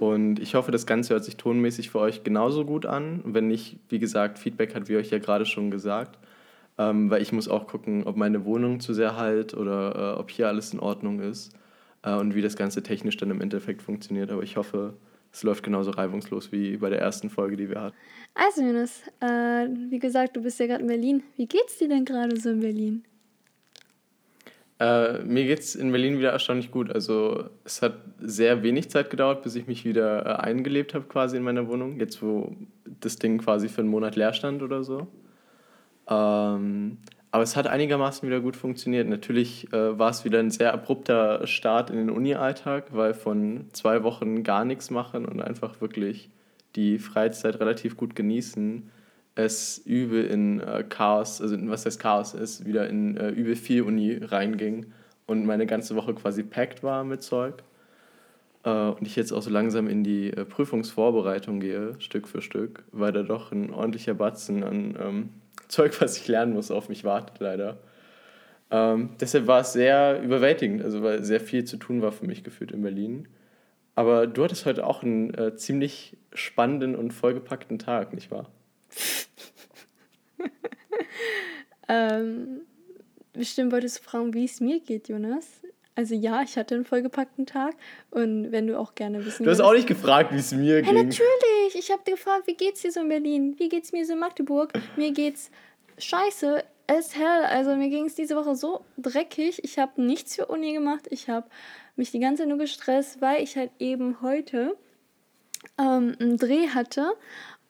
Und 0.00 0.38
ich 0.38 0.54
hoffe, 0.54 0.72
das 0.72 0.86
Ganze 0.86 1.14
hört 1.14 1.24
sich 1.24 1.36
tonmäßig 1.36 1.90
für 1.90 2.00
euch 2.00 2.24
genauso 2.24 2.64
gut 2.64 2.86
an. 2.86 3.20
Wenn 3.24 3.48
nicht, 3.48 3.76
wie 3.88 3.98
gesagt, 3.98 4.38
Feedback 4.38 4.74
hat 4.74 4.88
wie 4.88 4.96
euch 4.96 5.10
ja 5.10 5.18
gerade 5.18 5.46
schon 5.46 5.70
gesagt. 5.70 6.18
Ähm, 6.78 7.10
weil 7.10 7.20
ich 7.20 7.32
muss 7.32 7.48
auch 7.48 7.66
gucken, 7.66 8.04
ob 8.04 8.16
meine 8.16 8.44
Wohnung 8.46 8.80
zu 8.80 8.94
sehr 8.94 9.16
halt 9.16 9.54
oder 9.54 10.14
äh, 10.16 10.18
ob 10.18 10.30
hier 10.30 10.48
alles 10.48 10.72
in 10.72 10.80
Ordnung 10.80 11.20
ist 11.20 11.54
äh, 12.02 12.14
und 12.14 12.34
wie 12.34 12.40
das 12.40 12.56
Ganze 12.56 12.82
technisch 12.82 13.18
dann 13.18 13.30
im 13.30 13.42
Endeffekt 13.42 13.82
funktioniert. 13.82 14.30
Aber 14.30 14.42
ich 14.42 14.56
hoffe, 14.56 14.94
es 15.32 15.42
läuft 15.42 15.62
genauso 15.62 15.92
reibungslos 15.92 16.52
wie 16.52 16.76
bei 16.76 16.90
der 16.90 17.00
ersten 17.00 17.30
Folge, 17.30 17.56
die 17.56 17.68
wir 17.68 17.80
hatten. 17.80 17.96
Also 18.34 18.62
Jonas, 18.62 19.02
äh, 19.20 19.68
wie 19.90 19.98
gesagt, 19.98 20.36
du 20.36 20.42
bist 20.42 20.60
ja 20.60 20.66
gerade 20.66 20.82
in 20.82 20.88
Berlin. 20.88 21.22
Wie 21.36 21.46
geht's 21.46 21.78
dir 21.78 21.88
denn 21.88 22.04
gerade 22.04 22.38
so 22.38 22.50
in 22.50 22.60
Berlin? 22.60 23.04
Äh, 24.78 25.22
mir 25.22 25.44
geht 25.44 25.60
es 25.60 25.74
in 25.74 25.90
Berlin 25.90 26.18
wieder 26.18 26.32
erstaunlich 26.32 26.70
gut. 26.70 26.90
Also 26.90 27.48
es 27.64 27.82
hat 27.82 27.94
sehr 28.18 28.62
wenig 28.62 28.90
Zeit 28.90 29.10
gedauert, 29.10 29.42
bis 29.42 29.54
ich 29.54 29.66
mich 29.66 29.84
wieder 29.84 30.26
äh, 30.26 30.42
eingelebt 30.42 30.92
habe 30.92 31.06
quasi 31.06 31.36
in 31.36 31.42
meiner 31.42 31.68
Wohnung. 31.68 31.98
Jetzt, 31.98 32.22
wo 32.22 32.54
das 33.00 33.16
Ding 33.16 33.38
quasi 33.38 33.68
für 33.68 33.80
einen 33.80 33.90
Monat 33.90 34.16
leer 34.16 34.32
stand 34.34 34.62
oder 34.62 34.82
so. 34.84 35.06
Ähm, 36.08 36.98
aber 37.32 37.42
es 37.42 37.56
hat 37.56 37.66
einigermaßen 37.66 38.28
wieder 38.28 38.40
gut 38.40 38.56
funktioniert. 38.56 39.08
Natürlich 39.08 39.72
äh, 39.72 39.98
war 39.98 40.10
es 40.10 40.24
wieder 40.24 40.38
ein 40.38 40.50
sehr 40.50 40.74
abrupter 40.74 41.46
Start 41.46 41.88
in 41.90 41.96
den 41.96 42.10
Uni-Alltag, 42.10 42.88
weil 42.90 43.14
von 43.14 43.64
zwei 43.72 44.02
Wochen 44.02 44.42
gar 44.42 44.66
nichts 44.66 44.90
machen 44.90 45.24
und 45.24 45.40
einfach 45.40 45.80
wirklich 45.80 46.28
die 46.76 46.98
Freizeit 46.98 47.58
relativ 47.58 47.96
gut 47.96 48.14
genießen, 48.14 48.90
es 49.34 49.78
übel 49.78 50.26
in 50.26 50.60
äh, 50.60 50.84
Chaos, 50.86 51.40
also 51.40 51.56
was 51.70 51.86
heißt 51.86 51.98
Chaos 51.98 52.34
ist, 52.34 52.66
wieder 52.66 52.88
in 52.88 53.16
äh, 53.16 53.30
übel 53.30 53.56
viel 53.56 53.82
Uni 53.82 54.18
reinging 54.20 54.92
und 55.26 55.46
meine 55.46 55.64
ganze 55.64 55.96
Woche 55.96 56.14
quasi 56.14 56.42
packt 56.42 56.82
war 56.82 57.02
mit 57.02 57.22
Zeug. 57.22 57.62
Äh, 58.64 58.70
und 58.70 59.06
ich 59.06 59.16
jetzt 59.16 59.32
auch 59.32 59.40
so 59.40 59.48
langsam 59.48 59.88
in 59.88 60.04
die 60.04 60.30
äh, 60.30 60.44
Prüfungsvorbereitung 60.44 61.60
gehe, 61.60 61.94
Stück 61.98 62.28
für 62.28 62.42
Stück, 62.42 62.84
weil 62.92 63.12
da 63.12 63.22
doch 63.22 63.52
ein 63.52 63.72
ordentlicher 63.72 64.12
Batzen 64.12 64.62
an 64.64 64.98
ähm, 65.00 65.28
Zeug, 65.68 66.00
was 66.00 66.16
ich 66.16 66.28
lernen 66.28 66.52
muss, 66.52 66.70
auf 66.70 66.88
mich 66.88 67.04
wartet, 67.04 67.40
leider. 67.40 67.78
Ähm, 68.70 69.10
deshalb 69.20 69.46
war 69.46 69.60
es 69.60 69.72
sehr 69.72 70.22
überwältigend, 70.22 70.82
also 70.82 71.02
weil 71.02 71.22
sehr 71.24 71.40
viel 71.40 71.64
zu 71.64 71.76
tun 71.76 72.02
war 72.02 72.12
für 72.12 72.26
mich 72.26 72.42
gefühlt 72.44 72.72
in 72.72 72.82
Berlin. 72.82 73.28
Aber 73.94 74.26
du 74.26 74.42
hattest 74.44 74.64
heute 74.64 74.86
auch 74.86 75.02
einen 75.02 75.34
äh, 75.34 75.54
ziemlich 75.56 76.16
spannenden 76.32 76.96
und 76.96 77.12
vollgepackten 77.12 77.78
Tag, 77.78 78.14
nicht 78.14 78.30
wahr? 78.30 78.50
Ähm, 81.88 82.62
bestimmt 83.32 83.72
wolltest 83.72 83.98
du 83.98 84.02
fragen, 84.02 84.32
wie 84.34 84.44
es 84.44 84.60
mir 84.60 84.80
geht, 84.80 85.08
Jonas. 85.08 85.61
Also 85.94 86.14
ja, 86.14 86.42
ich 86.42 86.56
hatte 86.56 86.74
einen 86.74 86.84
vollgepackten 86.84 87.44
Tag 87.46 87.74
und 88.10 88.50
wenn 88.50 88.66
du 88.66 88.78
auch 88.78 88.94
gerne 88.94 89.24
wissen 89.26 89.44
Du 89.44 89.50
hast 89.50 89.60
auch 89.60 89.74
nicht 89.74 89.86
gefragt, 89.86 90.32
wie 90.32 90.38
es 90.38 90.52
mir 90.52 90.76
Hey, 90.76 90.82
ging. 90.84 90.94
natürlich. 90.94 91.74
Ich 91.74 91.90
habe 91.90 92.02
gefragt, 92.04 92.46
wie 92.46 92.54
geht's 92.54 92.80
dir 92.82 92.90
so 92.92 93.00
in 93.00 93.08
Berlin? 93.08 93.54
Wie 93.58 93.68
geht's 93.68 93.92
mir 93.92 94.06
so 94.06 94.14
in 94.14 94.18
Magdeburg? 94.18 94.72
Mir 94.96 95.12
geht's 95.12 95.50
scheiße 95.98 96.64
as 96.86 97.14
hell. 97.14 97.44
Also 97.44 97.76
mir 97.76 97.90
ging 97.90 98.06
es 98.06 98.14
diese 98.14 98.36
Woche 98.36 98.56
so 98.56 98.84
dreckig. 98.96 99.62
Ich 99.64 99.78
habe 99.78 100.00
nichts 100.02 100.34
für 100.36 100.46
Uni 100.46 100.72
gemacht. 100.72 101.06
Ich 101.10 101.28
habe 101.28 101.46
mich 101.96 102.10
die 102.10 102.20
ganze 102.20 102.42
Zeit 102.42 102.48
nur 102.48 102.58
gestresst, 102.58 103.20
weil 103.20 103.42
ich 103.42 103.56
halt 103.56 103.70
eben 103.78 104.22
heute 104.22 104.76
ähm, 105.78 106.16
einen 106.18 106.38
Dreh 106.38 106.68
hatte 106.68 107.12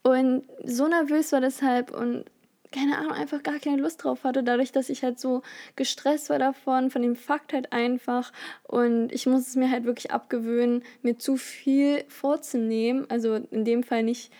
und 0.02 0.44
so 0.64 0.86
nervös 0.88 1.32
war 1.32 1.40
deshalb 1.40 1.90
und 1.92 2.24
keine 2.72 2.98
Ahnung, 2.98 3.12
einfach 3.12 3.42
gar 3.42 3.58
keine 3.58 3.80
Lust 3.80 4.02
drauf 4.02 4.24
hatte, 4.24 4.42
dadurch, 4.42 4.72
dass 4.72 4.88
ich 4.88 5.02
halt 5.04 5.20
so 5.20 5.42
gestresst 5.76 6.30
war 6.30 6.38
davon, 6.38 6.90
von 6.90 7.02
dem 7.02 7.16
Fakt 7.16 7.52
halt 7.52 7.72
einfach. 7.72 8.32
Und 8.64 9.12
ich 9.12 9.26
muss 9.26 9.46
es 9.46 9.56
mir 9.56 9.70
halt 9.70 9.84
wirklich 9.84 10.10
abgewöhnen, 10.10 10.82
mir 11.02 11.18
zu 11.18 11.36
viel 11.36 12.04
vorzunehmen. 12.08 13.06
Also 13.08 13.34
in 13.34 13.64
dem 13.64 13.82
Fall 13.82 14.02
nicht 14.02 14.32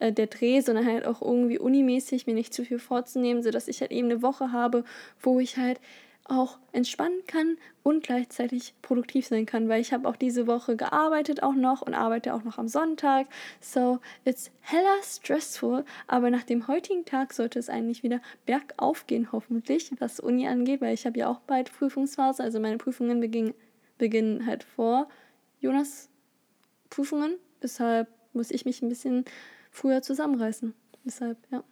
äh, 0.00 0.12
der 0.12 0.26
Dreh, 0.26 0.60
sondern 0.60 0.86
halt 0.86 1.06
auch 1.06 1.22
irgendwie 1.22 1.58
unimäßig 1.58 2.26
mir 2.26 2.34
nicht 2.34 2.54
zu 2.54 2.64
viel 2.64 2.78
vorzunehmen, 2.78 3.42
sodass 3.42 3.68
ich 3.68 3.80
halt 3.80 3.92
eben 3.92 4.10
eine 4.10 4.22
Woche 4.22 4.52
habe, 4.52 4.84
wo 5.20 5.40
ich 5.40 5.56
halt 5.56 5.80
auch 6.24 6.58
entspannen 6.72 7.20
kann 7.26 7.58
und 7.82 8.02
gleichzeitig 8.02 8.74
produktiv 8.80 9.26
sein 9.26 9.44
kann, 9.44 9.68
weil 9.68 9.80
ich 9.80 9.92
habe 9.92 10.08
auch 10.08 10.16
diese 10.16 10.46
Woche 10.46 10.74
gearbeitet 10.76 11.42
auch 11.42 11.54
noch 11.54 11.82
und 11.82 11.94
arbeite 11.94 12.32
auch 12.32 12.44
noch 12.44 12.56
am 12.56 12.66
Sonntag. 12.66 13.26
So, 13.60 14.00
it's 14.24 14.50
hella 14.60 15.02
stressful, 15.02 15.84
aber 16.06 16.30
nach 16.30 16.44
dem 16.44 16.66
heutigen 16.66 17.04
Tag 17.04 17.34
sollte 17.34 17.58
es 17.58 17.68
eigentlich 17.68 18.02
wieder 18.02 18.20
bergauf 18.46 19.06
gehen, 19.06 19.32
hoffentlich, 19.32 19.90
was 19.98 20.18
Uni 20.18 20.48
angeht, 20.48 20.80
weil 20.80 20.94
ich 20.94 21.04
habe 21.04 21.18
ja 21.18 21.28
auch 21.28 21.40
bald 21.40 21.72
Prüfungsphase, 21.72 22.42
also 22.42 22.58
meine 22.58 22.78
Prüfungen 22.78 23.20
beginnen, 23.20 23.54
beginnen 23.98 24.46
halt 24.46 24.64
vor 24.64 25.08
Jonas 25.60 26.08
Prüfungen, 26.88 27.36
deshalb 27.62 28.08
muss 28.32 28.50
ich 28.50 28.64
mich 28.64 28.82
ein 28.82 28.88
bisschen 28.88 29.24
früher 29.70 30.00
zusammenreißen. 30.00 30.74
Deshalb, 31.04 31.36
ja. 31.50 31.62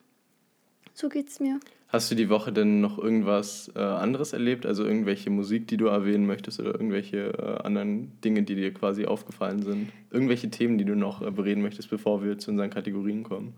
So 0.92 1.08
geht's 1.08 1.40
mir. 1.40 1.58
Hast 1.92 2.10
du 2.10 2.14
die 2.14 2.30
Woche 2.30 2.54
denn 2.54 2.80
noch 2.80 2.96
irgendwas 2.96 3.70
äh, 3.76 3.78
anderes 3.78 4.32
erlebt? 4.32 4.64
Also 4.64 4.82
irgendwelche 4.82 5.28
Musik, 5.28 5.68
die 5.68 5.76
du 5.76 5.88
erwähnen 5.88 6.26
möchtest 6.26 6.58
oder 6.58 6.72
irgendwelche 6.72 7.34
äh, 7.34 7.62
anderen 7.62 8.18
Dinge, 8.22 8.44
die 8.44 8.54
dir 8.54 8.72
quasi 8.72 9.04
aufgefallen 9.04 9.60
sind? 9.62 9.92
Irgendwelche 10.10 10.48
Themen, 10.48 10.78
die 10.78 10.86
du 10.86 10.96
noch 10.96 11.20
äh, 11.20 11.30
bereden 11.30 11.60
möchtest, 11.60 11.90
bevor 11.90 12.24
wir 12.24 12.38
zu 12.38 12.50
unseren 12.50 12.70
Kategorien 12.70 13.24
kommen? 13.24 13.52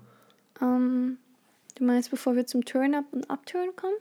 Ähm, 0.60 1.18
du 1.76 1.84
meinst, 1.84 2.10
bevor 2.10 2.34
wir 2.34 2.44
zum 2.44 2.64
Turn-Up 2.64 3.04
und 3.12 3.30
Upturn 3.30 3.68
kommen? 3.76 3.94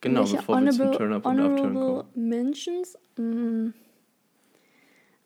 Genau, 0.00 0.20
Welche 0.20 0.38
bevor 0.38 0.62
wir 0.62 0.70
zum 0.70 0.92
Turn-Up 0.92 1.26
und 1.26 1.40
Upturn 1.40 1.74
kommen. 1.74 2.04
Mentions? 2.14 2.96
Mm. 3.18 3.74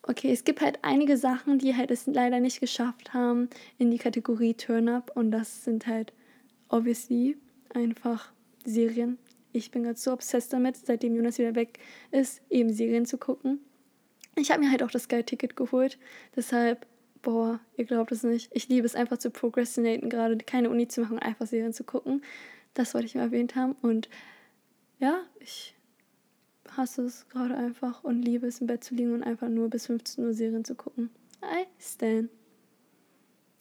Okay, 0.03 0.33
es 0.33 0.43
gibt 0.43 0.63
halt 0.63 0.81
einige 0.83 1.17
Sachen, 1.17 1.61
die 1.61 1.77
halt 1.77 1.93
es 1.93 2.09
leider 2.09 2.41
nicht 2.41 2.59
geschafft 2.59 3.15
haben 3.15 3.49
in 3.79 3.93
die 3.93 3.99
Kategorie 3.99 4.55
Turn-Up 4.55 5.13
und 5.15 5.31
das 5.31 5.63
sind 5.63 5.87
halt 5.87 6.13
obviously 6.69 7.37
einfach 7.73 8.33
Serien. 8.65 9.19
Ich 9.53 9.71
bin 9.71 9.85
gerade 9.85 9.99
so 9.99 10.13
obsessed 10.13 10.53
damit, 10.53 10.77
seitdem 10.77 11.15
Jonas 11.15 11.39
wieder 11.39 11.55
weg 11.55 11.79
ist, 12.11 12.43
eben 12.51 12.73
Serien 12.73 13.07
zu 13.07 13.19
gucken. 13.19 13.61
Ich 14.37 14.51
habe 14.51 14.61
mir 14.61 14.71
halt 14.71 14.83
auch 14.83 14.91
das 14.91 15.05
Sky-Ticket 15.05 15.57
geholt, 15.57 15.99
deshalb, 16.35 16.87
boah, 17.23 17.61
ihr 17.77 17.85
glaubt 17.85 18.11
es 18.11 18.25
nicht. 18.25 18.51
Ich 18.53 18.69
liebe 18.69 18.85
es 18.85 18.97
einfach 18.97 19.19
zu 19.19 19.31
procrastinaten, 19.31 20.11
gerade 20.11 20.37
keine 20.39 20.71
Uni 20.71 20.89
zu 20.89 21.03
machen, 21.03 21.21
einfach 21.21 21.47
Serien 21.47 21.73
zu 21.73 21.85
gucken. 21.85 22.23
Das 22.75 22.95
wollte 22.95 23.07
ich 23.07 23.15
mal 23.15 23.23
erwähnt 23.23 23.55
haben 23.55 23.77
und 23.81 24.09
ja, 24.99 25.23
ich 25.39 25.75
hasse 26.77 27.03
es 27.03 27.29
gerade 27.29 27.57
einfach 27.57 28.03
und 28.03 28.23
liebe 28.23 28.47
es 28.47 28.61
im 28.61 28.67
Bett 28.67 28.83
zu 28.83 28.95
liegen 28.95 29.15
und 29.15 29.23
einfach 29.23 29.49
nur 29.49 29.71
bis 29.71 29.87
15 29.87 30.25
Uhr 30.25 30.33
Serien 30.33 30.65
zu 30.65 30.75
gucken. 30.75 31.11
I 31.43 31.67
stand. 31.79 32.31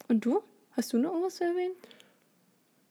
Und 0.08 0.24
du? 0.24 0.42
Hast 0.72 0.92
du 0.92 0.98
noch 0.98 1.10
irgendwas 1.10 1.36
zu 1.36 1.44
erwähnen? 1.44 1.74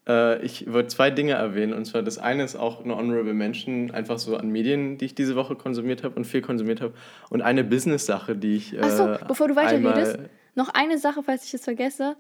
Äh, 0.08 0.44
ich 0.44 0.72
wollte 0.72 0.90
zwei 0.90 1.12
Dinge 1.12 1.34
erwähnen. 1.34 1.74
Und 1.74 1.86
zwar 1.86 2.04
das 2.04 2.18
eine 2.18 2.44
ist 2.44 2.56
auch 2.56 2.84
eine 2.84 2.96
Honorable 2.96 3.34
Mention, 3.34 3.92
einfach 3.92 4.20
so 4.20 4.36
an 4.38 4.50
Medien, 4.50 4.98
die 4.98 5.06
ich 5.06 5.16
diese 5.16 5.36
Woche 5.36 5.56
konsumiert 5.56 6.04
habe 6.04 6.16
und 6.16 6.26
viel 6.26 6.42
konsumiert 6.42 6.82
habe. 6.82 6.94
Und 7.30 7.42
eine 7.42 7.64
Business-Sache, 7.64 8.36
die 8.36 8.56
ich. 8.56 8.74
Äh, 8.74 8.80
Achso, 8.80 9.18
bevor 9.28 9.48
du 9.48 9.56
weiterredest, 9.56 10.20
noch 10.56 10.70
eine 10.70 10.98
Sache, 10.98 11.24
falls 11.24 11.46
ich 11.46 11.54
es 11.54 11.64
vergesse. 11.64 12.16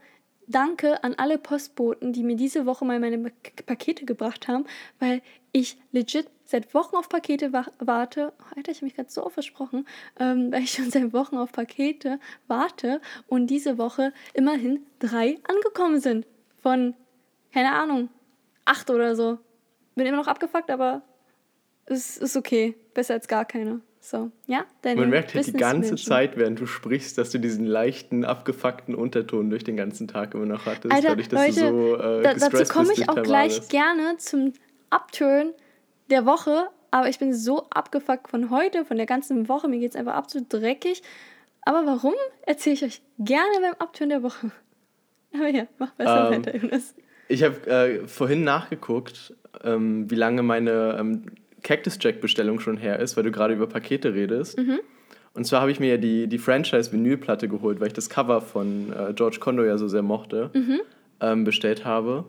Danke 0.45 1.01
an 1.05 1.13
alle 1.15 1.37
Postboten, 1.37 2.11
die 2.11 2.21
mir 2.21 2.35
diese 2.35 2.65
Woche 2.65 2.83
mal 2.83 2.99
meine 2.99 3.17
Pak- 3.17 3.65
Pakete 3.65 4.03
gebracht 4.03 4.49
haben, 4.49 4.65
weil 4.99 5.21
ich 5.53 5.77
legit 5.93 6.27
seit 6.43 6.73
Wochen 6.73 6.97
auf 6.97 7.07
Pakete 7.07 7.53
wa 7.53 7.65
warte. 7.79 8.33
Oh, 8.39 8.43
Alter, 8.57 8.71
ich 8.71 8.79
habe 8.79 8.87
mich 8.87 8.95
gerade 8.95 9.09
so 9.09 9.29
versprochen, 9.29 9.87
ähm, 10.19 10.51
weil 10.51 10.63
ich 10.63 10.71
schon 10.71 10.91
seit 10.91 11.13
Wochen 11.13 11.37
auf 11.37 11.53
Pakete 11.53 12.19
warte 12.47 12.99
und 13.27 13.47
diese 13.47 13.77
Woche 13.77 14.11
immerhin 14.33 14.81
drei 14.99 15.37
angekommen 15.47 16.01
sind. 16.01 16.27
Von, 16.61 16.93
keine 17.53 17.73
Ahnung, 17.73 18.09
acht 18.65 18.89
oder 18.89 19.15
so. 19.15 19.37
Bin 19.95 20.05
immer 20.05 20.17
noch 20.17 20.27
abgefuckt, 20.27 20.71
aber 20.71 21.03
es 21.85 22.17
ist 22.17 22.35
okay. 22.35 22.75
Besser 22.93 23.13
als 23.15 23.27
gar 23.27 23.45
keine. 23.45 23.81
So, 23.99 24.31
ja, 24.47 24.65
Man 24.83 25.09
merkt 25.09 25.33
halt 25.33 25.47
die 25.47 25.53
ganze. 25.53 25.95
Zeit, 25.95 26.35
während 26.35 26.59
du 26.59 26.65
sprichst, 26.65 27.17
dass 27.17 27.29
du 27.29 27.39
diesen 27.39 27.65
leichten, 27.65 28.25
abgefuckten 28.25 28.95
Unterton 28.95 29.49
durch 29.49 29.63
den 29.63 29.77
ganzen 29.77 30.09
Tag 30.09 30.33
immer 30.33 30.45
noch 30.45 30.65
hattest. 30.65 30.93
Alter, 30.93 31.09
dadurch, 31.09 31.29
dass 31.29 31.47
Leute, 31.55 31.71
du 31.71 31.77
so 31.77 31.95
äh, 31.95 32.21
da, 32.21 32.33
dazu 32.33 32.73
komme 32.73 32.91
ich 32.91 33.07
auch 33.07 33.23
gleich 33.23 33.53
Tavares. 33.53 33.69
gerne 33.69 34.17
zum 34.17 34.53
Upturn 34.89 35.53
der 36.09 36.25
Woche. 36.25 36.67
Aber 36.91 37.07
ich 37.07 37.17
bin 37.17 37.33
so 37.33 37.65
abgefuckt 37.69 38.27
von 38.29 38.49
heute, 38.49 38.83
von 38.83 38.97
der 38.97 39.05
ganzen 39.05 39.47
Woche. 39.47 39.69
Mir 39.69 39.79
geht 39.79 39.91
es 39.91 39.95
einfach 39.95 40.15
absolut 40.15 40.51
dreckig. 40.51 41.01
Aber 41.61 41.85
warum, 41.85 42.13
erzähle 42.41 42.73
ich 42.73 42.83
euch 42.83 43.01
gerne 43.19 43.61
beim 43.61 43.73
Upturn 43.79 44.09
der 44.09 44.21
Woche. 44.21 44.51
Aber 45.33 45.47
ja, 45.47 45.65
mach 45.79 45.91
besser 45.91 46.29
Ähm, 46.29 46.45
weiter, 46.45 46.57
Jonas. 46.57 46.93
Ich 47.33 47.41
habe 47.41 47.65
äh, 47.67 48.07
vorhin 48.07 48.43
nachgeguckt, 48.43 49.33
ähm, 49.63 50.07
wie 50.11 50.13
lange 50.13 50.43
meine 50.43 50.97
ähm, 50.99 51.23
Cactus 51.63 51.97
Jack 51.99 52.21
Bestellung 52.21 52.59
schon 52.59 52.77
her 52.77 52.99
ist, 52.99 53.17
weil 53.17 53.23
du 53.23 53.31
gerade 53.31 53.55
über 53.55 53.65
Pakete 53.65 54.13
redest. 54.13 54.55
Mhm. 54.59 54.79
Und 55.33 55.45
zwar 55.45 55.61
habe 55.61 55.71
ich 55.71 55.79
mir 55.79 55.89
ja 55.89 55.97
die, 55.97 56.27
die 56.27 56.37
Franchise-Vinylplatte 56.37 57.47
geholt, 57.47 57.79
weil 57.79 57.87
ich 57.87 57.93
das 57.93 58.07
Cover 58.07 58.39
von 58.39 58.93
äh, 58.93 59.13
George 59.15 59.37
Condo 59.39 59.63
ja 59.63 59.79
so 59.79 59.87
sehr 59.87 60.03
mochte, 60.03 60.51
Mhm. 60.53 60.81
ähm, 61.21 61.43
bestellt 61.43 61.85
habe. 61.85 62.25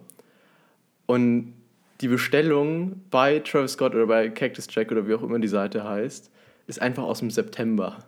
Und 1.04 1.52
die 2.00 2.08
Bestellung 2.08 3.02
bei 3.10 3.40
Travis 3.40 3.72
Scott 3.72 3.94
oder 3.94 4.06
bei 4.06 4.30
Cactus 4.30 4.68
Jack 4.70 4.90
oder 4.90 5.06
wie 5.06 5.12
auch 5.12 5.22
immer 5.22 5.38
die 5.38 5.48
Seite 5.48 5.84
heißt, 5.84 6.30
ist 6.66 6.80
einfach 6.80 7.02
aus 7.02 7.18
dem 7.18 7.30
September. 7.30 7.98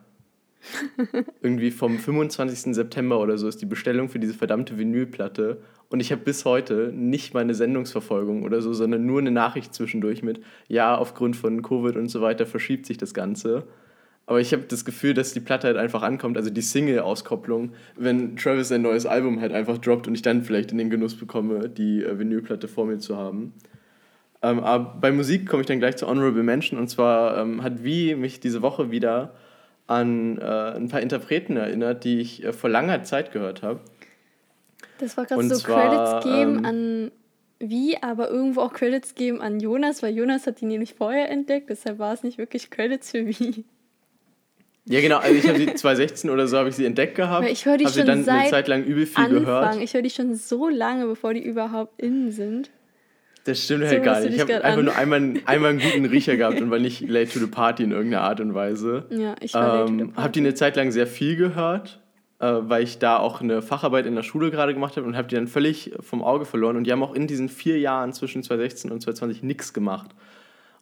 Irgendwie 1.43 1.71
vom 1.73 1.99
25. 1.99 2.75
September 2.75 3.21
oder 3.21 3.37
so 3.37 3.49
ist 3.49 3.61
die 3.61 3.67
Bestellung 3.67 4.09
für 4.09 4.19
diese 4.19 4.33
verdammte 4.33 4.79
Vinylplatte. 4.79 5.59
Und 5.89 6.01
ich 6.01 6.11
habe 6.11 6.23
bis 6.23 6.45
heute 6.45 6.93
nicht 6.93 7.35
meine 7.35 7.55
Sendungsverfolgung 7.55 8.43
oder 8.43 8.61
so, 8.61 8.73
sondern 8.73 9.07
nur 9.07 9.21
eine 9.21 9.31
Nachricht 9.31 9.75
zwischendurch 9.75 10.23
mit, 10.23 10.41
ja, 10.69 10.97
aufgrund 10.97 11.37
von 11.37 11.63
Covid 11.63 11.97
und 11.97 12.09
so 12.09 12.21
weiter 12.21 12.45
verschiebt 12.47 12.87
sich 12.87 12.99
das 12.99 13.15
Ganze. 13.15 13.65
Aber 14.27 14.41
ich 14.41 14.53
habe 14.53 14.65
das 14.67 14.85
Gefühl, 14.85 15.15
dass 15.15 15.33
die 15.33 15.41
Platte 15.41 15.69
halt 15.69 15.77
einfach 15.77 16.03
ankommt, 16.03 16.37
also 16.37 16.51
die 16.51 16.61
Single-Auskopplung, 16.61 17.71
wenn 17.97 18.37
Travis 18.37 18.69
sein 18.69 18.83
neues 18.83 19.07
Album 19.07 19.41
halt 19.41 19.53
einfach 19.53 19.79
droppt 19.79 20.09
und 20.09 20.15
ich 20.17 20.23
dann 20.23 20.43
vielleicht 20.43 20.73
in 20.73 20.79
den 20.79 20.91
Genuss 20.91 21.15
bekomme, 21.15 21.69
die 21.69 22.03
äh, 22.03 22.19
Vinylplatte 22.19 22.67
vor 22.67 22.87
mir 22.87 22.99
zu 22.99 23.17
haben. 23.17 23.55
Ähm, 24.43 24.59
aber 24.59 24.99
bei 25.01 25.13
Musik 25.13 25.49
komme 25.49 25.61
ich 25.61 25.69
dann 25.69 25.79
gleich 25.79 25.97
zu 25.97 26.09
Honorable 26.09 26.43
Mention 26.43 26.79
und 26.79 26.89
zwar 26.89 27.39
ähm, 27.39 27.63
hat 27.63 27.85
Wie 27.85 28.17
mich 28.17 28.41
diese 28.41 28.63
Woche 28.63 28.91
wieder 28.91 29.33
an 29.87 30.39
äh, 30.39 30.45
ein 30.45 30.89
paar 30.89 31.01
Interpreten 31.01 31.57
erinnert, 31.57 32.03
die 32.03 32.19
ich 32.19 32.45
äh, 32.45 32.53
vor 32.53 32.69
langer 32.69 33.05
Zeit 33.05 33.31
gehört 33.31 33.63
habe. 33.63 33.79
Das 34.99 35.17
war 35.17 35.27
gerade 35.27 35.49
so 35.49 35.57
zwar, 35.57 35.89
Credits 36.21 36.25
geben 36.25 36.59
ähm, 36.59 36.65
an 36.65 37.11
wie, 37.59 37.97
aber 38.03 38.29
irgendwo 38.31 38.61
auch 38.61 38.73
Credits 38.73 39.15
geben 39.15 39.41
an 39.41 39.61
Jonas, 39.61 40.03
weil 40.03 40.15
Jonas 40.15 40.47
hat 40.47 40.61
die 40.61 40.67
nämlich 40.67 40.95
vorher 40.95 41.31
entdeckt. 41.31 41.71
Deshalb 41.71 41.99
war 41.99 42.13
es 42.13 42.23
nicht 42.23 42.39
wirklich 42.39 42.71
Credits 42.71 43.11
für 43.11 43.27
wie. 43.27 43.65
Ja, 44.89 45.01
genau, 45.01 45.19
also 45.19 45.35
ich 45.35 45.49
habe 45.49 45.59
sie 45.59 45.67
2016 45.75 46.31
oder 46.31 46.47
so 46.47 46.59
habe 46.59 46.69
ich 46.69 46.77
sie 46.77 46.85
entdeckt 46.85 47.17
gehabt. 47.17 47.45
Weil 47.45 47.53
ich 47.53 47.67
höre 47.67 47.77
die 47.77 47.87
hab 47.87 47.93
schon 47.95 48.07
dann 48.07 48.19
eine 48.19 48.25
seit 48.25 48.51
Zeit 48.51 48.69
lang 48.69 48.85
übel 48.85 49.05
viel 49.07 49.25
Anfang. 49.25 49.41
gehört. 49.41 49.77
Ich 49.81 49.95
höre 49.95 50.03
die 50.03 50.11
schon 50.11 50.35
so 50.35 50.69
lange, 50.69 51.07
bevor 51.07 51.35
die 51.35 51.43
überhaupt 51.45 52.01
in 52.01 52.31
sind. 52.31 52.71
Das 53.45 53.63
stimmt 53.65 53.85
So 53.85 53.91
halt 53.91 54.05
gar 54.05 54.21
nicht. 54.21 54.35
Ich 54.35 54.41
habe 54.41 54.55
einfach 54.63 54.79
an. 54.79 54.85
nur 54.85 54.97
einmal, 54.97 55.35
einmal 55.47 55.71
einen 55.71 55.81
guten 55.81 56.05
Riecher 56.05 56.37
gehabt 56.37 56.61
und 56.61 56.71
war 56.71 56.79
nicht 56.79 57.01
late 57.09 57.31
to 57.33 57.39
the 57.41 57.47
party 57.47 57.83
in 57.85 57.91
irgendeiner 57.93 58.23
Art 58.23 58.41
und 58.41 58.55
Weise. 58.55 59.07
Ja, 59.11 59.35
ich 59.41 59.55
war 59.55 59.79
late 59.79 59.87
to 59.87 59.87
the 59.97 60.01
Ähm, 60.03 60.09
party. 60.13 60.23
habe 60.23 60.33
die 60.33 60.41
eine 60.41 60.55
Zeit 60.55 60.77
lang 60.77 60.91
sehr 60.93 61.07
viel 61.09 61.37
gehört, 61.37 62.01
weil 62.45 62.83
ich 62.83 62.99
da 62.99 63.19
auch 63.19 63.41
eine 63.41 63.63
Facharbeit 63.63 64.07
in 64.07 64.15
der 64.15 64.23
Schule 64.23 64.51
gerade 64.51 64.75
gemacht 64.75 64.97
habe 64.97 65.07
und 65.07 65.17
habe 65.17 65.29
die 65.29 65.35
dann 65.35 65.49
völlig 65.49 65.93
vom 66.01 66.23
Auge 66.23 66.45
verloren. 66.45 66.77
Und 66.77 66.85
die 66.85 66.93
haben 66.93 67.03
auch 67.03 67.15
in 67.15 67.27
diesen 67.27 67.49
vier 67.49 67.79
Jahren 67.79 68.13
zwischen 68.13 68.43
2016 68.43 68.91
und 68.91 69.01
2020 69.01 69.43
nichts 69.43 69.73
gemacht. 69.73 70.11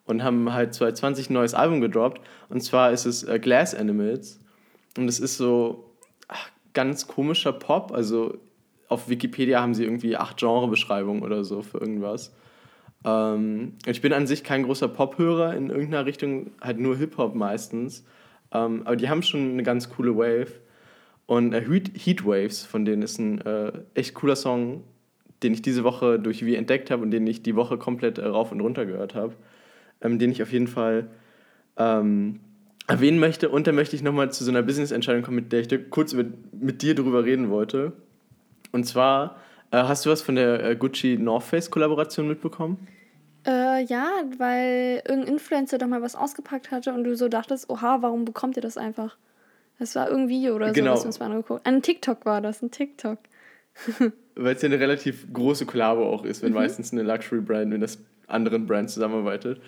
Und 0.04 0.23
haben 0.23 0.52
halt 0.52 0.75
2020 0.75 1.30
ein 1.30 1.34
neues 1.34 1.54
Album 1.54 1.80
gedroppt. 1.80 2.20
Und 2.49 2.61
zwar 2.61 2.90
ist 2.92 3.06
es 3.06 3.23
äh, 3.23 3.38
Glass 3.38 3.75
Animals. 3.75 4.40
Und 4.99 5.08
es 5.08 5.20
ist 5.20 5.37
so 5.37 5.92
ach, 6.28 6.50
ganz 6.75 7.06
komischer 7.06 7.52
Pop. 7.52 7.92
Also 7.92 8.38
auf 8.88 9.08
Wikipedia 9.08 9.61
haben 9.61 9.75
sie 9.75 9.84
irgendwie 9.84 10.16
acht 10.16 10.38
Genrebeschreibungen 10.38 11.23
oder 11.23 11.44
so 11.44 11.62
für 11.62 11.78
irgendwas. 11.78 12.34
Ähm, 13.04 13.75
ich 13.87 14.00
bin 14.00 14.12
an 14.12 14.26
sich 14.26 14.44
kein 14.44 14.64
großer 14.64 14.88
Pop-Hörer 14.88 15.54
in 15.54 15.70
irgendeiner 15.70 16.06
Richtung, 16.06 16.50
halt 16.61 16.78
nur 16.78 16.96
Hip-Hop 16.96 17.34
meistens. 17.34 18.04
Ähm, 18.52 18.82
aber 18.84 18.96
die 18.96 19.08
haben 19.08 19.23
schon 19.23 19.52
eine 19.52 19.62
ganz 19.62 19.90
coole 19.90 20.16
Wave. 20.16 20.52
Und 21.26 21.52
äh, 21.52 21.62
Heat, 21.66 21.93
Heat 21.95 22.25
Waves, 22.25 22.64
von 22.64 22.85
denen 22.85 23.02
ist 23.02 23.19
ein 23.19 23.40
äh, 23.40 23.73
echt 23.95 24.14
cooler 24.14 24.37
Song, 24.37 24.85
den 25.43 25.52
ich 25.52 25.62
diese 25.62 25.85
Woche 25.85 26.19
durch 26.19 26.45
wie 26.45 26.54
entdeckt 26.54 26.90
habe 26.90 27.02
und 27.02 27.11
den 27.11 27.26
ich 27.26 27.43
die 27.43 27.57
Woche 27.57 27.78
komplett 27.78 28.19
äh, 28.19 28.26
rauf 28.26 28.52
und 28.52 28.61
runter 28.61 28.87
gehört 28.87 29.14
habe. 29.14 29.35
Ähm, 30.00 30.19
den 30.19 30.31
ich 30.31 30.43
auf 30.43 30.52
jeden 30.52 30.66
Fall 30.66 31.09
ähm, 31.76 32.40
erwähnen 32.87 33.19
möchte. 33.19 33.49
Und 33.49 33.66
dann 33.66 33.75
möchte 33.75 33.97
ich 33.97 34.02
nochmal 34.02 34.31
zu 34.31 34.45
so 34.45 34.50
einer 34.50 34.62
Business-Entscheidung 34.62 35.23
kommen, 35.23 35.37
mit 35.37 35.52
der 35.52 35.61
ich 35.61 35.90
kurz 35.90 36.12
über, 36.12 36.25
mit 36.52 36.83
dir 36.83 36.95
drüber 36.95 37.25
reden 37.25 37.50
wollte. 37.50 37.93
Und 38.73 38.85
zwar, 38.85 39.37
äh, 39.71 39.78
hast 39.78 40.04
du 40.04 40.11
was 40.11 40.23
von 40.23 40.35
der 40.35 40.62
äh, 40.62 40.76
Gucci-North 40.76 41.45
Face-Kollaboration 41.45 42.28
mitbekommen? 42.28 42.87
Äh, 43.47 43.85
ja, 43.85 44.09
weil 44.38 45.02
irgendein 45.07 45.35
Influencer 45.35 45.78
doch 45.78 45.87
mal 45.87 46.02
was 46.02 46.16
ausgepackt 46.16 46.71
hatte 46.71 46.93
und 46.93 47.04
du 47.04 47.16
so 47.16 47.28
dachtest, 47.28 47.69
oha, 47.71 47.99
warum 48.00 48.25
bekommt 48.25 48.57
ihr 48.57 48.62
das 48.62 48.76
einfach? 48.76 49.16
Das 49.78 49.95
war 49.97 50.09
irgendein 50.09 50.28
Video 50.28 50.54
oder 50.54 50.73
Genau. 50.73 50.90
so, 50.90 50.95
das 50.95 51.04
wir 51.04 51.07
uns 51.09 51.21
mal 51.21 51.26
angeguckt 51.31 51.66
Ein 51.66 51.83
TikTok 51.83 52.25
war 52.26 52.40
das, 52.40 52.62
ein 52.62 52.71
TikTok. 52.71 53.19
Weil 54.37 54.54
es 54.57 54.62
ja 54.62 54.66
eine 54.69 54.78
relativ 54.81 55.33
große 55.33 55.66
Kollabo 55.66 56.09
auch 56.09 56.25
ist, 56.25 56.43
wenn 56.43 56.50
Mhm. 56.50 56.57
meistens 56.59 56.93
eine 56.93 57.02
Luxury-Brand 57.02 57.69
mit 57.71 57.83
einer 57.83 57.90
anderen 58.28 58.66
Brand 58.66 58.90
zusammenarbeitet. 58.90 59.61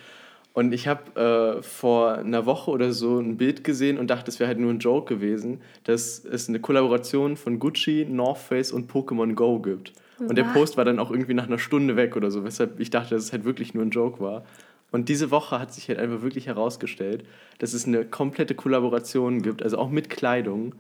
Und 0.52 0.72
ich 0.72 0.88
habe 0.88 1.58
äh, 1.58 1.62
vor 1.62 2.14
einer 2.14 2.46
Woche 2.46 2.70
oder 2.70 2.92
so 2.92 3.18
ein 3.18 3.36
Bild 3.36 3.62
gesehen 3.62 3.98
und 3.98 4.08
dachte, 4.08 4.30
es 4.30 4.40
wäre 4.40 4.48
halt 4.48 4.58
nur 4.58 4.72
ein 4.72 4.78
Joke 4.78 5.14
gewesen, 5.14 5.60
dass 5.84 6.25
es 6.25 6.48
eine 6.48 6.60
Kollaboration 6.60 7.36
von 7.36 7.58
Gucci, 7.58 8.06
North 8.08 8.38
Face 8.38 8.72
und 8.72 8.90
Pokémon 8.90 9.34
Go 9.34 9.58
gibt. 9.60 9.92
Und 10.18 10.36
der 10.38 10.46
Was? 10.46 10.52
Post 10.54 10.76
war 10.78 10.86
dann 10.86 10.98
auch 10.98 11.10
irgendwie 11.10 11.34
nach 11.34 11.46
einer 11.46 11.58
Stunde 11.58 11.96
weg 11.96 12.16
oder 12.16 12.30
so, 12.30 12.42
weshalb 12.42 12.80
ich 12.80 12.88
dachte, 12.88 13.14
dass 13.14 13.25
es 13.25 13.32
halt 13.32 13.44
wirklich 13.44 13.75
nur 13.75 13.84
ein 13.84 13.90
Joke 13.90 14.18
war. 14.20 14.46
Und 14.92 15.08
diese 15.08 15.30
Woche 15.30 15.58
hat 15.58 15.74
sich 15.74 15.88
halt 15.88 15.98
einfach 15.98 16.22
wirklich 16.22 16.46
herausgestellt, 16.46 17.26
dass 17.58 17.72
es 17.74 17.86
eine 17.86 18.04
komplette 18.04 18.54
Kollaboration 18.54 19.42
gibt, 19.42 19.62
also 19.62 19.78
auch 19.78 19.90
mit 19.90 20.10
Kleidung, 20.10 20.74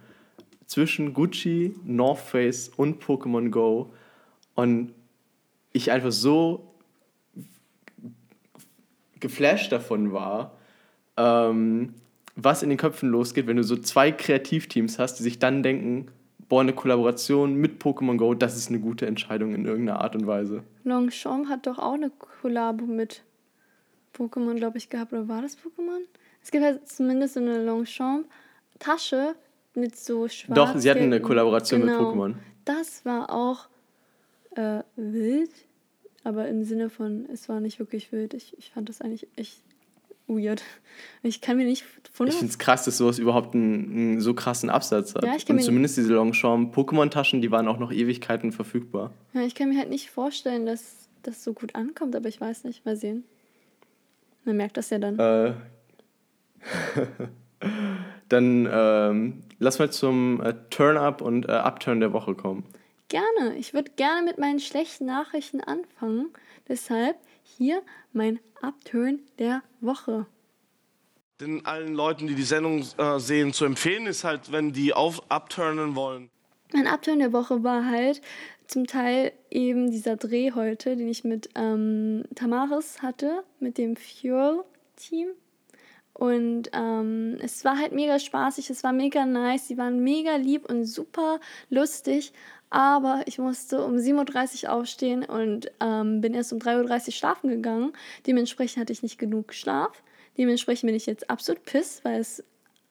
zwischen 0.66 1.14
Gucci, 1.14 1.74
North 1.84 2.18
Face 2.18 2.68
und 2.68 3.02
Pokémon 3.02 3.50
Go. 3.50 3.92
Und 4.54 4.92
ich 5.72 5.90
einfach 5.92 6.12
so 6.12 6.74
geflasht 9.20 9.72
davon 9.72 10.12
war, 10.12 10.56
ähm, 11.16 11.94
was 12.34 12.62
in 12.62 12.68
den 12.68 12.78
Köpfen 12.78 13.08
losgeht, 13.08 13.46
wenn 13.46 13.56
du 13.56 13.64
so 13.64 13.76
zwei 13.76 14.12
Kreativteams 14.12 14.98
hast, 14.98 15.18
die 15.18 15.22
sich 15.22 15.38
dann 15.38 15.62
denken, 15.62 16.08
boah, 16.48 16.60
eine 16.60 16.72
Kollaboration 16.72 17.54
mit 17.54 17.82
Pokémon 17.82 18.16
Go, 18.16 18.34
das 18.34 18.56
ist 18.56 18.68
eine 18.68 18.78
gute 18.78 19.06
Entscheidung 19.06 19.54
in 19.54 19.64
irgendeiner 19.64 20.00
Art 20.00 20.14
und 20.14 20.26
Weise. 20.26 20.62
Longchamp 20.84 21.48
hat 21.48 21.66
doch 21.66 21.78
auch 21.78 21.94
eine 21.94 22.10
Kollabo 22.10 22.84
mit 22.84 23.22
Pokémon, 24.16 24.54
glaube 24.54 24.78
ich, 24.78 24.88
gehabt. 24.88 25.12
Oder 25.12 25.28
war 25.28 25.42
das 25.42 25.56
Pokémon? 25.56 26.00
Es 26.42 26.50
gibt 26.50 26.64
halt 26.64 26.88
zumindest 26.88 27.34
so 27.34 27.40
eine 27.40 27.64
Longchamp-Tasche 27.64 29.34
mit 29.74 29.96
so 29.96 30.28
schwarz. 30.28 30.56
Doch, 30.56 30.76
sie 30.78 30.90
hatten 30.90 31.02
eine 31.04 31.20
Kollaboration 31.20 31.84
mit 31.84 31.94
Pokémon. 31.94 32.34
Das 32.64 33.04
war 33.04 33.30
auch 33.30 33.68
äh, 34.56 34.82
wild, 34.96 35.50
aber 36.24 36.48
im 36.48 36.64
Sinne 36.64 36.88
von, 36.90 37.26
es 37.32 37.48
war 37.48 37.60
nicht 37.60 37.78
wirklich 37.78 38.10
wild. 38.12 38.34
Ich, 38.34 38.56
ich 38.58 38.70
fand 38.70 38.88
das 38.88 39.00
eigentlich 39.00 39.28
echt 39.36 39.60
weird. 40.28 40.62
Ich 41.22 41.40
kann 41.40 41.56
mir 41.56 41.64
nicht 41.66 41.84
von 42.12 42.26
Ich 42.26 42.34
finde 42.34 42.50
es 42.50 42.58
krass, 42.58 42.84
dass 42.84 42.96
sowas 42.96 43.18
überhaupt 43.18 43.54
einen, 43.54 43.92
einen 43.92 44.20
so 44.20 44.34
krassen 44.34 44.70
Absatz 44.70 45.14
hat. 45.14 45.24
Ja, 45.24 45.36
ich 45.36 45.46
kann 45.46 45.54
und 45.54 45.60
mir- 45.60 45.66
zumindest 45.66 45.96
diese 45.98 46.14
Longchamp 46.14 46.74
Pokémon-Taschen, 46.76 47.42
die 47.42 47.50
waren 47.50 47.68
auch 47.68 47.78
noch 47.78 47.92
Ewigkeiten 47.92 48.50
verfügbar. 48.50 49.12
ja, 49.34 49.42
ich 49.42 49.54
kann 49.54 49.68
mir 49.68 49.78
halt 49.78 49.90
nicht 49.90 50.10
vorstellen, 50.10 50.66
dass 50.66 51.08
das 51.22 51.44
so 51.44 51.52
gut 51.52 51.74
ankommt, 51.74 52.16
aber 52.16 52.28
ich 52.28 52.40
weiß 52.40 52.64
nicht. 52.64 52.84
Mal 52.86 52.96
sehen. 52.96 53.24
Man 54.46 54.56
merkt 54.56 54.76
das 54.76 54.90
ja 54.90 54.98
dann. 54.98 55.18
Äh, 55.18 55.54
dann 58.28 58.68
ähm, 58.70 59.42
lass 59.58 59.80
mal 59.80 59.90
zum 59.90 60.40
äh, 60.40 60.54
Turn-Up 60.70 61.20
und 61.20 61.48
äh, 61.48 61.52
Upturn 61.52 61.98
der 61.98 62.12
Woche 62.12 62.34
kommen. 62.34 62.64
Gerne. 63.08 63.56
Ich 63.56 63.74
würde 63.74 63.90
gerne 63.96 64.24
mit 64.24 64.38
meinen 64.38 64.60
schlechten 64.60 65.06
Nachrichten 65.06 65.60
anfangen. 65.60 66.32
Deshalb 66.68 67.16
hier 67.42 67.82
mein 68.12 68.38
Upturn 68.62 69.20
der 69.38 69.62
Woche. 69.80 70.26
Den 71.40 71.66
allen 71.66 71.94
Leuten, 71.94 72.28
die 72.28 72.36
die 72.36 72.42
Sendung 72.42 72.84
äh, 72.98 73.18
sehen, 73.18 73.52
zu 73.52 73.64
empfehlen 73.64 74.06
ist 74.06 74.22
halt, 74.22 74.52
wenn 74.52 74.72
die 74.72 74.94
auf 74.94 75.22
upturnen 75.28 75.96
wollen. 75.96 76.30
Mein 76.72 76.86
Upturn 76.86 77.18
der 77.18 77.32
Woche 77.32 77.64
war 77.64 77.84
halt 77.84 78.20
zum 78.68 78.86
Teil 78.86 79.32
eben 79.50 79.90
dieser 79.90 80.16
Dreh 80.16 80.52
heute, 80.52 80.96
den 80.96 81.08
ich 81.08 81.24
mit 81.24 81.50
ähm, 81.54 82.24
Tamaris 82.34 83.02
hatte, 83.02 83.44
mit 83.60 83.78
dem 83.78 83.96
Fuel-Team. 83.96 85.28
Und 86.12 86.70
ähm, 86.72 87.36
es 87.42 87.64
war 87.64 87.78
halt 87.78 87.92
mega 87.92 88.18
spaßig, 88.18 88.70
es 88.70 88.82
war 88.82 88.92
mega 88.92 89.26
nice, 89.26 89.68
sie 89.68 89.76
waren 89.76 90.02
mega 90.02 90.36
lieb 90.36 90.64
und 90.68 90.86
super 90.86 91.40
lustig. 91.68 92.32
Aber 92.70 93.22
ich 93.26 93.38
musste 93.38 93.84
um 93.84 93.96
7.30 93.96 94.64
Uhr 94.64 94.72
aufstehen 94.72 95.24
und 95.24 95.70
ähm, 95.80 96.20
bin 96.20 96.34
erst 96.34 96.52
um 96.52 96.58
3.30 96.58 97.06
Uhr 97.06 97.12
schlafen 97.12 97.50
gegangen. 97.50 97.92
Dementsprechend 98.26 98.80
hatte 98.80 98.92
ich 98.92 99.02
nicht 99.02 99.18
genug 99.18 99.52
Schlaf. 99.52 100.02
Dementsprechend 100.38 100.88
bin 100.88 100.96
ich 100.96 101.06
jetzt 101.06 101.30
absolut 101.30 101.64
piss, 101.64 102.00
weil 102.02 102.20
es 102.20 102.42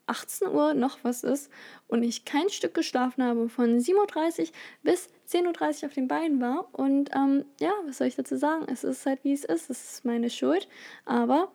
18 0.08 0.48
Uhr 0.50 0.74
noch 0.74 1.00
was 1.04 1.24
ist 1.24 1.50
und 1.88 2.04
ich 2.04 2.26
kein 2.26 2.50
Stück 2.50 2.74
geschlafen 2.74 3.24
habe, 3.24 3.50
von 3.50 3.80
7.30 3.80 4.42
Uhr 4.42 4.48
bis 4.84 5.10
10.30 5.28 5.84
Uhr 5.84 5.88
auf 5.88 5.94
den 5.94 6.08
Beinen 6.08 6.42
war. 6.42 6.68
Und 6.74 7.10
ähm, 7.16 7.46
ja, 7.60 7.72
was 7.86 7.98
soll 7.98 8.08
ich 8.08 8.16
dazu 8.16 8.38
sagen? 8.38 8.66
Es 8.72 8.84
ist 8.84 9.06
halt 9.06 9.24
wie 9.24 9.34
es 9.34 9.44
ist. 9.44 9.70
Es 9.70 9.94
ist 9.94 10.06
meine 10.06 10.30
Schuld. 10.30 10.68
Aber 11.06 11.52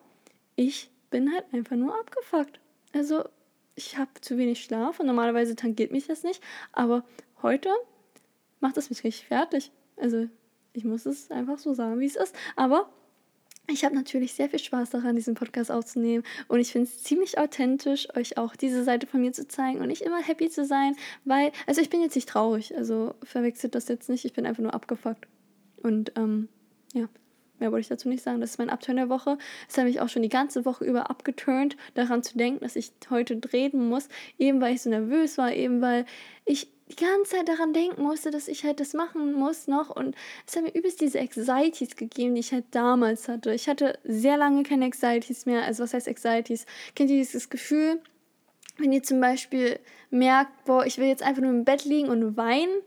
ich 0.57 0.91
bin 1.11 1.33
halt 1.33 1.45
einfach 1.53 1.77
nur 1.77 1.99
abgefuckt. 1.99 2.61
Also 2.93 3.25
ich 3.75 3.99
habe 3.99 4.11
zu 4.21 4.37
wenig 4.37 4.63
Schlaf 4.63 5.01
und 5.01 5.07
normalerweise 5.07 5.57
tangiert 5.57 5.93
mich 5.93 6.07
das 6.07 6.23
nicht. 6.23 6.43
Aber 6.73 7.05
heute 7.43 7.71
macht 8.61 8.77
es 8.77 8.91
mich 8.91 9.05
richtig 9.05 9.27
fertig. 9.27 9.71
Also 9.97 10.29
ich 10.73 10.85
muss 10.85 11.07
es 11.07 11.31
einfach 11.31 11.59
so 11.59 11.75
sagen, 11.75 12.01
wie 12.01 12.07
es 12.07 12.17
ist. 12.17 12.35
Aber 12.57 12.91
ich 13.73 13.85
habe 13.85 13.95
natürlich 13.95 14.35
sehr 14.35 14.49
viel 14.49 14.59
Spaß 14.59 14.91
daran, 14.91 15.17
diesen 15.17 15.35
Podcast 15.35 15.71
aufzunehmen. 15.71 16.25
Und 16.49 16.61
ich 16.61 16.73
finde 16.73 16.89
es 16.89 17.03
ziemlich 17.03 17.39
authentisch, 17.39 18.09
euch 18.17 18.39
auch 18.39 18.57
diese 18.57 18.85
Seite 18.85 19.07
von 19.07 19.21
mir 19.21 19.33
zu 19.33 19.47
zeigen 19.47 19.81
und 19.81 19.89
nicht 19.89 20.03
immer 20.03 20.23
happy 20.23 20.51
zu 20.51 20.65
sein, 20.65 20.97
weil, 21.25 21.53
also 21.67 21.81
ich 21.81 21.91
bin 21.91 22.01
jetzt 22.01 22.15
nicht 22.15 22.29
traurig, 22.29 22.77
also 22.77 23.15
verwechselt 23.23 23.75
das 23.75 23.89
jetzt 23.89 24.09
nicht, 24.09 24.25
ich 24.25 24.33
bin 24.33 24.47
einfach 24.47 24.63
nur 24.63 24.75
abgefuckt. 24.75 25.27
Und 25.83 26.13
ähm, 26.17 26.49
ja, 26.93 27.09
mehr 27.61 27.73
wollte 27.73 27.83
ich 27.83 27.89
dazu 27.89 28.09
nicht 28.09 28.23
sagen. 28.23 28.41
Das 28.41 28.51
ist 28.51 28.59
mein 28.59 28.71
Upturn 28.71 28.97
der 28.97 29.09
Woche. 29.09 29.39
Es 29.69 29.77
hat 29.79 29.85
mich 29.85 30.01
auch 30.01 30.09
schon 30.09 30.23
die 30.23 30.29
ganze 30.29 30.65
Woche 30.65 30.85
über 30.85 31.11
abgeturnt, 31.11 31.77
daran 31.95 32.23
zu 32.23 32.37
denken, 32.37 32.61
dass 32.61 32.77
ich 32.77 32.93
heute 33.11 33.37
drehen 33.37 33.89
muss, 33.89 34.09
eben 34.39 34.61
weil 34.61 34.75
ich 34.75 34.83
so 34.83 34.91
nervös 34.91 35.39
war, 35.39 35.53
eben 35.53 35.81
weil 35.81 36.05
ich 36.45 36.69
die 36.91 36.97
ganze 36.97 37.37
Zeit 37.37 37.49
daran 37.49 37.73
denken 37.73 38.03
musste, 38.03 38.31
dass 38.31 38.49
ich 38.49 38.65
halt 38.65 38.81
das 38.81 38.95
machen 38.95 39.33
muss 39.33 39.69
noch. 39.69 39.95
Und 39.95 40.17
es 40.47 40.57
hat 40.57 40.65
mir 40.65 40.75
übelst 40.75 41.01
diese 41.01 41.21
Anxieties 41.21 41.97
gegeben, 41.97 42.35
die 42.35 42.41
ich 42.41 42.53
halt 42.53 42.65
damals 42.73 43.29
hatte. 43.29 43.55
Ich 43.55 43.69
hatte 43.69 43.99
sehr 44.05 44.37
lange 44.37 44.65
keine 44.65 44.87
Anxieties 44.87 45.47
mehr. 45.47 45.63
Also 45.65 45.85
was 45.85 45.95
heißt 45.95 46.09
Anxieties? 46.09 46.67
Kennt 46.95 47.11
ihr 47.11 47.19
dieses 47.19 47.49
Gefühl, 47.49 48.01
wenn 48.79 48.93
ihr 48.93 49.03
zum 49.03 49.21
Beispiel 49.21 49.79
merkt, 50.11 50.65
boah, 50.65 50.85
ich 50.85 50.99
will 50.99 51.07
jetzt 51.07 51.23
einfach 51.23 51.43
nur 51.43 51.53
im 51.53 51.65
Bett 51.65 51.85
liegen 51.85 52.09
und 52.09 52.37
weinen? 52.37 52.83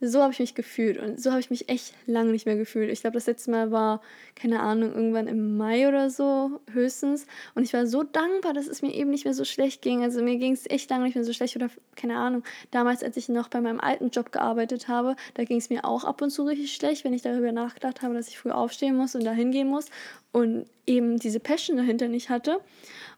So 0.00 0.20
habe 0.20 0.30
ich 0.30 0.40
mich 0.40 0.54
gefühlt 0.54 0.98
und 0.98 1.18
so 1.18 1.30
habe 1.30 1.40
ich 1.40 1.48
mich 1.48 1.70
echt 1.70 1.94
lange 2.06 2.30
nicht 2.30 2.44
mehr 2.44 2.56
gefühlt. 2.56 2.90
Ich 2.90 3.00
glaube, 3.00 3.14
das 3.14 3.26
letzte 3.26 3.50
Mal 3.50 3.70
war, 3.70 4.02
keine 4.34 4.60
Ahnung, 4.60 4.94
irgendwann 4.94 5.26
im 5.26 5.56
Mai 5.56 5.88
oder 5.88 6.10
so 6.10 6.60
höchstens. 6.70 7.26
Und 7.54 7.62
ich 7.62 7.72
war 7.72 7.86
so 7.86 8.02
dankbar, 8.02 8.52
dass 8.52 8.66
es 8.66 8.82
mir 8.82 8.92
eben 8.92 9.08
nicht 9.08 9.24
mehr 9.24 9.32
so 9.32 9.46
schlecht 9.46 9.80
ging. 9.80 10.02
Also 10.02 10.22
mir 10.22 10.36
ging 10.36 10.52
es 10.52 10.68
echt 10.68 10.90
lange 10.90 11.04
nicht 11.04 11.14
mehr 11.14 11.24
so 11.24 11.32
schlecht 11.32 11.56
oder 11.56 11.70
keine 11.94 12.18
Ahnung. 12.18 12.44
Damals, 12.72 13.02
als 13.02 13.16
ich 13.16 13.30
noch 13.30 13.48
bei 13.48 13.62
meinem 13.62 13.80
alten 13.80 14.10
Job 14.10 14.32
gearbeitet 14.32 14.86
habe, 14.86 15.16
da 15.32 15.44
ging 15.44 15.56
es 15.56 15.70
mir 15.70 15.86
auch 15.86 16.04
ab 16.04 16.20
und 16.20 16.28
zu 16.28 16.42
richtig 16.42 16.74
schlecht, 16.74 17.04
wenn 17.04 17.14
ich 17.14 17.22
darüber 17.22 17.52
nachgedacht 17.52 18.02
habe, 18.02 18.12
dass 18.12 18.28
ich 18.28 18.38
früh 18.38 18.50
aufstehen 18.50 18.96
muss 18.96 19.14
und 19.14 19.24
da 19.24 19.32
hingehen 19.32 19.68
muss 19.68 19.86
und 20.30 20.66
eben 20.86 21.18
diese 21.18 21.40
Passion 21.40 21.78
dahinter 21.78 22.08
nicht 22.08 22.28
hatte. 22.28 22.60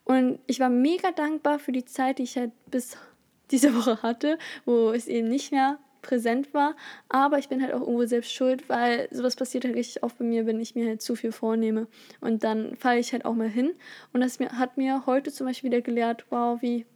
Und 0.05 0.39
ich 0.47 0.61
war 0.61 0.71
mega 0.71 1.11
dankbar 1.11 1.59
für 1.59 1.73
die 1.73 1.85
Zeit, 1.85 2.21
die 2.21 2.23
ich 2.23 2.37
halt 2.37 2.53
bis 2.67 2.97
diese 3.51 3.75
Woche 3.75 4.03
hatte, 4.03 4.39
wo 4.65 4.93
es 4.93 5.09
eben 5.09 5.29
nicht 5.29 5.51
mehr 5.51 5.79
präsent 6.09 6.55
war. 6.55 6.75
Aber 7.09 7.39
ich 7.39 7.49
bin 7.49 7.63
halt 7.63 7.73
auch 7.75 7.81
irgendwo 7.81 8.07
selbst 8.07 8.33
schuld, 8.33 8.69
weil 8.69 9.09
sowas 9.11 9.37
passiert 9.37 9.65
halt 9.65 9.77
richtig 9.77 10.03
oft 10.03 10.19
bei 10.19 10.25
mir, 10.25 10.47
wenn 10.47 10.59
ich 10.59 10.75
mir 10.75 10.89
halt 10.89 11.03
zu 11.03 11.15
viel 11.15 11.33
vornehme. 11.33 11.87
Und 12.21 12.45
dann 12.45 12.77
falle 12.77 12.99
ich 12.99 13.13
halt 13.13 13.25
auch 13.25 13.35
mal 13.35 13.49
hin. 13.49 13.73
Und 14.13 14.23
das 14.23 14.39
hat 14.41 14.77
mir 14.79 15.05
heute 15.07 15.31
zum 15.31 15.47
Beispiel 15.47 15.71
wieder 15.71 15.83
gelehrt, 15.83 16.25
wow, 16.31 16.61
wie, 16.63 16.87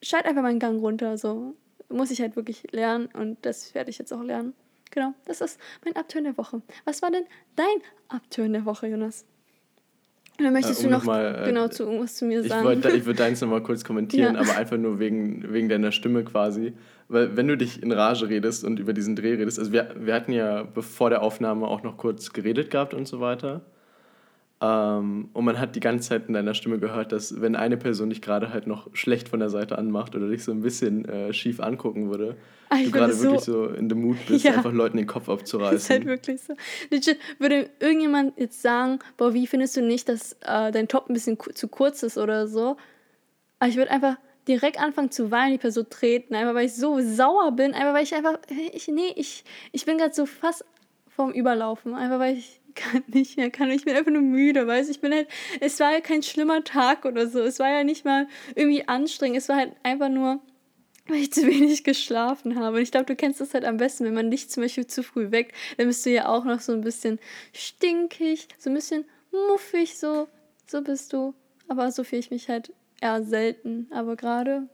schalt 0.00 0.26
einfach 0.26 0.42
meinen 0.42 0.60
Gang 0.60 0.80
runter. 0.80 1.18
So 1.18 1.56
muss 1.88 2.10
ich 2.10 2.20
halt 2.20 2.36
wirklich 2.36 2.72
lernen 2.72 3.08
und 3.12 3.44
das 3.44 3.74
werde 3.74 3.90
ich 3.90 3.98
jetzt 3.98 4.12
auch 4.12 4.22
lernen. 4.22 4.54
Genau, 4.90 5.14
das 5.24 5.40
ist 5.40 5.58
mein 5.84 5.96
Upturn 5.96 6.24
der 6.24 6.36
Woche. 6.36 6.62
Was 6.84 7.02
war 7.02 7.10
denn 7.10 7.24
dein 7.56 7.66
Upturn 8.08 8.52
der 8.52 8.64
Woche, 8.64 8.86
Jonas? 8.86 9.24
Oder 10.40 10.50
möchtest 10.50 10.82
äh, 10.82 10.86
um 10.86 10.90
du 10.92 10.98
noch 10.98 11.04
mal, 11.04 11.42
äh, 11.42 11.46
genau 11.46 11.68
zu 11.68 11.84
irgendwas 11.84 12.16
zu 12.16 12.24
mir 12.24 12.42
sagen? 12.42 12.80
Ich, 12.80 12.94
ich 12.94 13.04
würde 13.06 13.18
deins 13.18 13.40
nochmal 13.40 13.62
kurz 13.64 13.84
kommentieren, 13.84 14.34
ja. 14.34 14.40
aber 14.40 14.56
einfach 14.56 14.78
nur 14.78 14.98
wegen, 14.98 15.52
wegen 15.52 15.68
deiner 15.68 15.92
Stimme 15.92 16.24
quasi. 16.24 16.72
Weil 17.08 17.36
wenn 17.36 17.48
du 17.48 17.56
dich 17.56 17.82
in 17.82 17.92
Rage 17.92 18.28
redest 18.28 18.64
und 18.64 18.78
über 18.78 18.92
diesen 18.92 19.16
Dreh 19.16 19.34
redest, 19.34 19.58
also 19.58 19.72
wir, 19.72 19.94
wir 19.98 20.14
hatten 20.14 20.32
ja 20.32 20.62
bevor 20.62 21.10
der 21.10 21.22
Aufnahme 21.22 21.66
auch 21.66 21.82
noch 21.82 21.96
kurz 21.96 22.32
geredet 22.32 22.70
gehabt 22.70 22.94
und 22.94 23.06
so 23.06 23.20
weiter. 23.20 23.62
Ähm, 24.62 25.28
und 25.32 25.44
man 25.44 25.58
hat 25.58 25.74
die 25.74 25.80
ganze 25.80 26.10
Zeit 26.10 26.28
in 26.28 26.34
deiner 26.34 26.54
Stimme 26.54 26.78
gehört, 26.78 27.10
dass 27.10 27.40
wenn 27.40 27.56
eine 27.56 27.76
Person 27.76 28.10
dich 28.10 28.22
gerade 28.22 28.52
halt 28.52 28.68
noch 28.68 28.88
schlecht 28.94 29.28
von 29.28 29.40
der 29.40 29.50
Seite 29.50 29.76
anmacht 29.76 30.14
oder 30.14 30.28
dich 30.28 30.44
so 30.44 30.52
ein 30.52 30.60
bisschen 30.60 31.04
äh, 31.04 31.32
schief 31.32 31.58
angucken 31.58 32.10
würde, 32.10 32.36
ah, 32.68 32.76
du 32.76 32.92
gerade 32.92 33.20
wirklich 33.20 33.40
so 33.40 33.66
in 33.66 33.90
the 33.90 33.96
mood 33.96 34.18
bist, 34.28 34.44
ja. 34.44 34.52
einfach 34.52 34.72
Leuten 34.72 34.98
den 34.98 35.08
Kopf 35.08 35.28
abzureißen. 35.28 35.74
Das 35.74 35.82
ist 35.82 35.90
halt 35.90 36.06
wirklich 36.06 36.40
so. 36.40 36.54
Legit, 36.90 37.18
würde 37.40 37.70
irgendjemand 37.80 38.38
jetzt 38.38 38.62
sagen, 38.62 39.00
boah, 39.16 39.34
wie 39.34 39.48
findest 39.48 39.76
du 39.76 39.82
nicht, 39.82 40.08
dass 40.08 40.34
äh, 40.42 40.70
dein 40.70 40.86
Top 40.86 41.10
ein 41.10 41.14
bisschen 41.14 41.38
zu 41.54 41.66
kurz 41.66 42.04
ist 42.04 42.16
oder 42.16 42.46
so? 42.46 42.76
Aber 43.58 43.68
ich 43.68 43.76
würde 43.76 43.90
einfach 43.90 44.16
direkt 44.46 44.78
anfangen 44.78 45.10
zu 45.10 45.32
weinen, 45.32 45.52
die 45.52 45.58
Person 45.58 45.86
treten, 45.90 46.36
einfach 46.36 46.54
weil 46.54 46.66
ich 46.66 46.74
so 46.74 47.00
sauer 47.00 47.50
bin, 47.50 47.74
einfach 47.74 47.94
weil 47.94 48.04
ich 48.04 48.14
einfach, 48.14 48.38
ich, 48.72 48.86
nee, 48.86 49.12
ich, 49.16 49.42
ich 49.72 49.84
bin 49.86 49.98
gerade 49.98 50.14
so 50.14 50.24
fast 50.24 50.64
vorm 51.08 51.32
Überlaufen, 51.32 51.94
einfach 51.94 52.20
weil 52.20 52.36
ich 52.36 52.60
kann 52.74 53.02
nicht 53.06 53.36
mehr, 53.36 53.50
kann 53.50 53.70
ich 53.70 53.84
bin 53.84 53.96
einfach 53.96 54.10
nur 54.10 54.22
müde, 54.22 54.66
weißt 54.66 54.90
ich 54.90 55.00
bin 55.00 55.12
halt, 55.12 55.28
es 55.60 55.80
war 55.80 55.92
ja 55.92 56.00
kein 56.00 56.22
schlimmer 56.22 56.64
Tag 56.64 57.04
oder 57.04 57.26
so, 57.26 57.40
es 57.40 57.58
war 57.58 57.70
ja 57.70 57.84
nicht 57.84 58.04
mal 58.04 58.26
irgendwie 58.54 58.86
anstrengend, 58.88 59.38
es 59.38 59.48
war 59.48 59.56
halt 59.56 59.72
einfach 59.82 60.08
nur, 60.08 60.40
weil 61.06 61.18
ich 61.18 61.32
zu 61.32 61.42
wenig 61.46 61.84
geschlafen 61.84 62.58
habe. 62.58 62.76
Und 62.76 62.82
ich 62.82 62.90
glaube, 62.90 63.06
du 63.06 63.16
kennst 63.16 63.40
das 63.40 63.54
halt 63.54 63.64
am 63.64 63.76
besten, 63.76 64.04
wenn 64.04 64.14
man 64.14 64.30
dich 64.30 64.50
zum 64.50 64.62
Beispiel 64.62 64.86
zu 64.86 65.02
früh 65.02 65.30
weckt, 65.30 65.54
dann 65.76 65.86
bist 65.86 66.04
du 66.06 66.10
ja 66.10 66.28
auch 66.28 66.44
noch 66.44 66.60
so 66.60 66.72
ein 66.72 66.82
bisschen 66.82 67.18
stinkig, 67.52 68.48
so 68.58 68.70
ein 68.70 68.74
bisschen 68.74 69.04
muffig, 69.50 69.98
so, 69.98 70.28
so 70.66 70.82
bist 70.82 71.12
du. 71.12 71.34
Aber 71.68 71.90
so 71.90 72.04
fühle 72.04 72.20
ich 72.20 72.30
mich 72.30 72.48
halt 72.48 72.72
eher 73.00 73.22
selten. 73.22 73.88
Aber 73.90 74.16
gerade, 74.16 74.68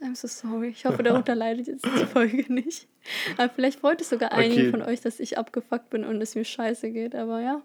I'm 0.00 0.14
so 0.14 0.28
sorry. 0.28 0.68
Ich 0.68 0.84
hoffe, 0.84 1.02
darunter 1.02 1.34
leidet 1.36 1.66
jetzt 1.66 1.84
die 1.84 2.06
Folge 2.06 2.52
nicht. 2.52 2.86
Aber 3.36 3.48
vielleicht 3.52 3.80
freut 3.80 4.00
es 4.00 4.10
sogar 4.10 4.32
okay. 4.32 4.44
einigen 4.44 4.70
von 4.70 4.82
euch, 4.82 5.00
dass 5.00 5.18
ich 5.18 5.38
abgefuckt 5.38 5.90
bin 5.90 6.04
und 6.04 6.20
es 6.22 6.34
mir 6.34 6.44
scheiße 6.44 6.90
geht, 6.90 7.14
aber 7.14 7.40
ja. 7.40 7.62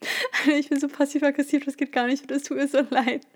Ich 0.58 0.68
bin 0.68 0.78
so 0.78 0.88
passiv-aggressiv, 0.88 1.64
das 1.64 1.76
geht 1.76 1.92
gar 1.92 2.06
nicht 2.06 2.22
und 2.22 2.30
das 2.30 2.42
tut 2.42 2.58
mir 2.58 2.68
so 2.68 2.80
leid. 2.90 3.26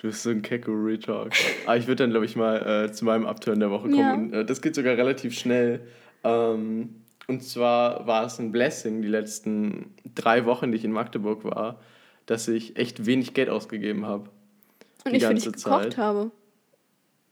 Du 0.00 0.08
bist 0.08 0.22
so 0.22 0.30
ein 0.30 0.42
Kecko 0.42 0.72
Retalk. 0.72 1.32
Aber 1.64 1.72
ah, 1.72 1.76
ich 1.76 1.86
würde 1.86 2.04
dann, 2.04 2.10
glaube 2.10 2.26
ich, 2.26 2.36
mal 2.36 2.84
äh, 2.84 2.92
zu 2.92 3.04
meinem 3.04 3.26
Upturn 3.26 3.60
der 3.60 3.70
Woche 3.70 3.88
kommen. 3.88 3.98
Ja. 3.98 4.14
Und, 4.14 4.32
äh, 4.32 4.44
das 4.44 4.62
geht 4.62 4.74
sogar 4.74 4.96
relativ 4.96 5.36
schnell. 5.36 5.86
Ähm, 6.22 7.02
und 7.26 7.42
zwar 7.42 8.06
war 8.06 8.24
es 8.24 8.38
ein 8.38 8.52
Blessing, 8.52 9.02
die 9.02 9.08
letzten 9.08 9.94
drei 10.14 10.44
Wochen, 10.44 10.70
die 10.70 10.78
ich 10.78 10.84
in 10.84 10.92
Magdeburg 10.92 11.44
war, 11.44 11.80
dass 12.26 12.46
ich 12.46 12.76
echt 12.76 13.06
wenig 13.06 13.34
Geld 13.34 13.48
ausgegeben 13.48 14.06
habe. 14.06 14.30
Und 15.06 15.12
die 15.12 15.16
ich 15.18 15.22
ganze 15.22 15.46
für 15.46 15.52
dich 15.52 15.62
Zeit. 15.62 15.82
gekocht 15.84 15.98
habe 15.98 16.30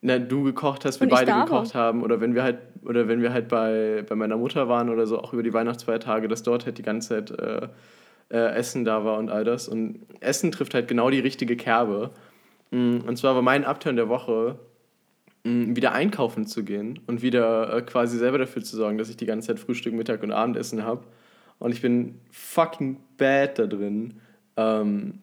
na, 0.07 0.19
du 0.19 0.43
gekocht 0.43 0.85
hast, 0.85 1.01
wir 1.01 1.09
beide 1.09 1.33
gekocht 1.33 1.75
haben 1.75 2.03
oder 2.03 2.21
wenn 2.21 2.35
wir 2.35 2.43
halt 2.43 2.59
oder 2.85 3.09
wenn 3.09 3.23
wir 3.23 3.33
halt 3.33 3.49
bei, 3.49 4.05
bei 4.07 4.15
meiner 4.15 4.37
Mutter 4.37 4.69
waren 4.69 4.91
oder 4.91 5.07
so, 5.07 5.19
auch 5.19 5.33
über 5.33 5.43
die 5.43 5.55
Weihnachtsfeiertage, 5.55 6.29
dass 6.29 6.43
dort 6.43 6.67
halt 6.67 6.77
die 6.77 6.83
ganze 6.83 7.09
Zeit 7.09 7.31
äh, 7.31 7.69
äh, 8.29 8.55
Essen 8.55 8.85
da 8.85 9.03
war 9.03 9.17
und 9.17 9.31
all 9.31 9.45
das. 9.45 9.67
Und 9.67 10.01
Essen 10.21 10.53
trifft 10.53 10.75
halt 10.75 10.89
genau 10.89 11.09
die 11.09 11.21
richtige 11.21 11.57
Kerbe. 11.57 12.11
Mm, 12.71 12.99
und 13.07 13.17
zwar 13.17 13.35
war 13.35 13.41
mein 13.41 13.65
Upturn 13.65 13.97
der 13.97 14.11
Woche, 14.11 14.59
mm, 15.45 15.75
wieder 15.75 15.93
einkaufen 15.93 16.47
zu 16.47 16.65
gehen 16.65 17.01
und 17.07 17.23
wieder 17.23 17.75
äh, 17.75 17.81
quasi 17.81 18.19
selber 18.19 18.37
dafür 18.37 18.63
zu 18.63 18.77
sorgen, 18.77 18.99
dass 18.99 19.09
ich 19.09 19.17
die 19.17 19.25
ganze 19.25 19.47
Zeit 19.49 19.59
Frühstück, 19.59 19.95
Mittag 19.95 20.23
und 20.23 20.33
Abendessen 20.33 20.85
habe. 20.85 21.05
Und 21.59 21.73
ich 21.73 21.81
bin 21.81 22.21
fucking 22.31 22.99
bad 23.17 23.59
da 23.59 23.67
drin. 23.67 24.21
Ähm, 24.59 25.21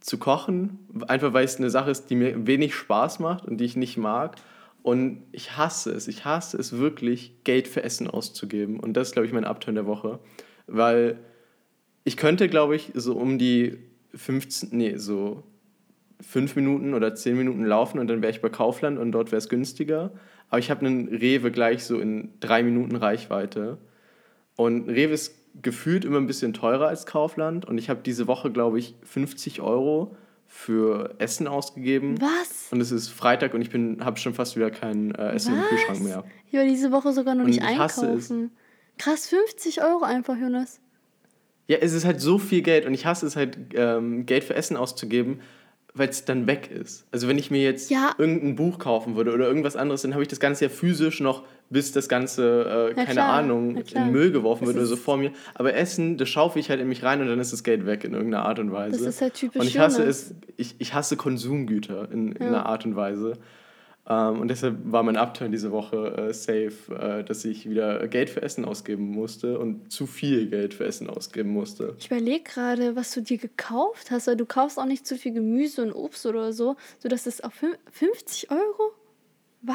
zu 0.00 0.18
kochen, 0.18 0.78
einfach 1.06 1.32
weil 1.32 1.44
es 1.44 1.56
eine 1.56 1.70
Sache 1.70 1.90
ist, 1.90 2.10
die 2.10 2.16
mir 2.16 2.46
wenig 2.46 2.74
Spaß 2.74 3.20
macht 3.20 3.44
und 3.44 3.58
die 3.58 3.64
ich 3.64 3.76
nicht 3.76 3.96
mag. 3.96 4.36
Und 4.82 5.22
ich 5.32 5.56
hasse 5.58 5.92
es, 5.92 6.08
ich 6.08 6.24
hasse 6.24 6.56
es 6.56 6.78
wirklich, 6.78 7.44
Geld 7.44 7.68
für 7.68 7.82
Essen 7.82 8.08
auszugeben. 8.08 8.80
Und 8.80 8.94
das 8.94 9.08
ist, 9.08 9.12
glaube 9.12 9.26
ich, 9.26 9.32
mein 9.32 9.44
Upturn 9.44 9.74
der 9.74 9.86
Woche. 9.86 10.18
Weil 10.66 11.18
ich 12.04 12.16
könnte, 12.16 12.48
glaube 12.48 12.76
ich, 12.76 12.92
so 12.94 13.14
um 13.16 13.38
die 13.38 13.78
15, 14.14 14.70
nee, 14.72 14.96
so 14.96 15.44
fünf 16.20 16.56
Minuten 16.56 16.94
oder 16.94 17.14
zehn 17.14 17.36
Minuten 17.36 17.64
laufen 17.64 17.98
und 17.98 18.08
dann 18.08 18.22
wäre 18.22 18.30
ich 18.30 18.40
bei 18.40 18.48
Kaufland 18.48 18.98
und 18.98 19.12
dort 19.12 19.32
wäre 19.32 19.38
es 19.38 19.48
günstiger. 19.48 20.12
Aber 20.48 20.58
ich 20.58 20.70
habe 20.70 20.84
einen 20.84 21.08
Rewe 21.08 21.50
gleich 21.50 21.84
so 21.84 22.00
in 22.00 22.30
drei 22.40 22.62
Minuten 22.62 22.96
Reichweite. 22.96 23.78
Und 24.56 24.88
Rewe 24.88 25.14
ist 25.14 25.39
gefühlt 25.62 26.04
immer 26.04 26.18
ein 26.18 26.26
bisschen 26.26 26.52
teurer 26.52 26.88
als 26.88 27.06
Kaufland. 27.06 27.64
Und 27.66 27.78
ich 27.78 27.90
habe 27.90 28.00
diese 28.04 28.26
Woche, 28.26 28.50
glaube 28.50 28.78
ich, 28.78 28.94
50 29.02 29.60
Euro 29.60 30.16
für 30.46 31.14
Essen 31.18 31.46
ausgegeben. 31.46 32.20
Was? 32.20 32.68
Und 32.72 32.80
es 32.80 32.90
ist 32.90 33.08
Freitag 33.08 33.54
und 33.54 33.62
ich 33.62 33.70
habe 34.04 34.18
schon 34.18 34.34
fast 34.34 34.56
wieder 34.56 34.70
kein 34.70 35.14
äh, 35.14 35.32
Essen 35.32 35.54
im 35.54 35.60
Was? 35.60 35.68
Kühlschrank 35.68 36.02
mehr. 36.02 36.24
Ich 36.50 36.58
war 36.58 36.64
diese 36.64 36.90
Woche 36.90 37.12
sogar 37.12 37.34
noch 37.36 37.44
Und 37.44 37.50
nicht 37.50 37.62
ich 37.62 37.78
hasse 37.78 38.06
es. 38.06 38.30
einkaufen. 38.30 38.50
Krass, 38.98 39.28
50 39.28 39.82
Euro 39.82 40.02
einfach, 40.02 40.36
Jonas. 40.36 40.80
Ja, 41.68 41.78
es 41.78 41.92
ist 41.92 42.04
halt 42.04 42.20
so 42.20 42.38
viel 42.38 42.62
Geld 42.62 42.84
und 42.84 42.94
ich 42.94 43.06
hasse 43.06 43.26
es 43.26 43.36
halt, 43.36 43.56
ähm, 43.74 44.26
Geld 44.26 44.42
für 44.42 44.54
Essen 44.56 44.76
auszugeben, 44.76 45.40
weil 45.94 46.08
es 46.08 46.24
dann 46.24 46.46
weg 46.46 46.70
ist. 46.70 47.04
Also 47.10 47.26
wenn 47.28 47.36
ich 47.38 47.50
mir 47.50 47.62
jetzt 47.62 47.90
Ja. 47.90 48.14
irgendein 48.18 48.54
Buch 48.56 48.78
kaufen 48.78 49.16
würde 49.16 49.32
oder 49.32 49.46
irgendwas 49.48 49.74
anderes, 49.76 50.02
dann 50.02 50.12
habe 50.12 50.22
ich 50.22 50.28
das 50.28 50.38
Ganze 50.40 50.64
ja 50.66 50.68
physisch 50.70 51.20
noch, 51.20 51.42
bis 51.68 51.92
das 51.92 52.08
Ganze, 52.08 52.90
äh, 52.92 52.94
keine 52.94 53.10
klar. 53.12 53.32
Ahnung, 53.32 53.76
in 53.76 54.12
Müll 54.12 54.30
geworfen 54.32 54.60
Das 54.66 54.68
wird 54.74 54.76
oder 54.78 54.86
so 54.86 54.96
vor 54.96 55.16
mir. 55.16 55.32
Aber 55.54 55.74
Essen, 55.74 56.16
das 56.16 56.28
schaufel 56.28 56.60
ich 56.60 56.70
halt 56.70 56.80
in 56.80 56.88
mich 56.88 57.02
rein 57.02 57.20
und 57.20 57.26
dann 57.28 57.40
ist 57.40 57.52
das 57.52 57.64
Geld 57.64 57.86
weg 57.86 58.04
in 58.04 58.12
irgendeiner 58.14 58.44
Art 58.44 58.58
und 58.58 58.72
Weise. 58.72 58.98
Das 59.04 59.14
ist 59.16 59.20
halt 59.20 59.34
typisch 59.34 59.60
Und 59.60 59.66
ich 59.66 59.78
hasse 59.78 60.02
es, 60.04 60.34
ich, 60.56 60.76
ich 60.78 60.94
hasse 60.94 61.16
Konsumgüter 61.16 62.08
in, 62.12 62.32
in 62.32 62.42
Ja. 62.42 62.48
einer 62.48 62.66
Art 62.66 62.84
und 62.86 62.94
Weise. 62.96 63.32
Ähm, 64.10 64.40
und 64.40 64.48
deshalb 64.48 64.76
war 64.84 65.04
mein 65.04 65.16
Upturn 65.16 65.52
diese 65.52 65.70
Woche 65.70 66.28
äh, 66.30 66.34
safe, 66.34 66.72
äh, 66.94 67.22
dass 67.22 67.44
ich 67.44 67.70
wieder 67.70 68.08
Geld 68.08 68.28
für 68.28 68.42
Essen 68.42 68.64
ausgeben 68.64 69.08
musste 69.12 69.58
und 69.60 69.92
zu 69.92 70.06
viel 70.06 70.48
Geld 70.48 70.74
für 70.74 70.84
Essen 70.84 71.08
ausgeben 71.08 71.50
musste. 71.50 71.94
Ich 71.98 72.06
überlege 72.10 72.42
gerade, 72.42 72.96
was 72.96 73.12
du 73.12 73.22
dir 73.22 73.38
gekauft 73.38 74.10
hast, 74.10 74.26
weil 74.26 74.36
du 74.36 74.46
kaufst 74.46 74.80
auch 74.80 74.84
nicht 74.84 75.06
zu 75.06 75.16
viel 75.16 75.32
Gemüse 75.32 75.82
und 75.82 75.92
Obst 75.92 76.26
oder 76.26 76.52
so, 76.52 76.74
sodass 76.98 77.26
es 77.26 77.40
auf 77.40 77.52
fün- 77.54 77.78
50 77.92 78.50
Euro? 78.50 78.92
Wah, 79.62 79.74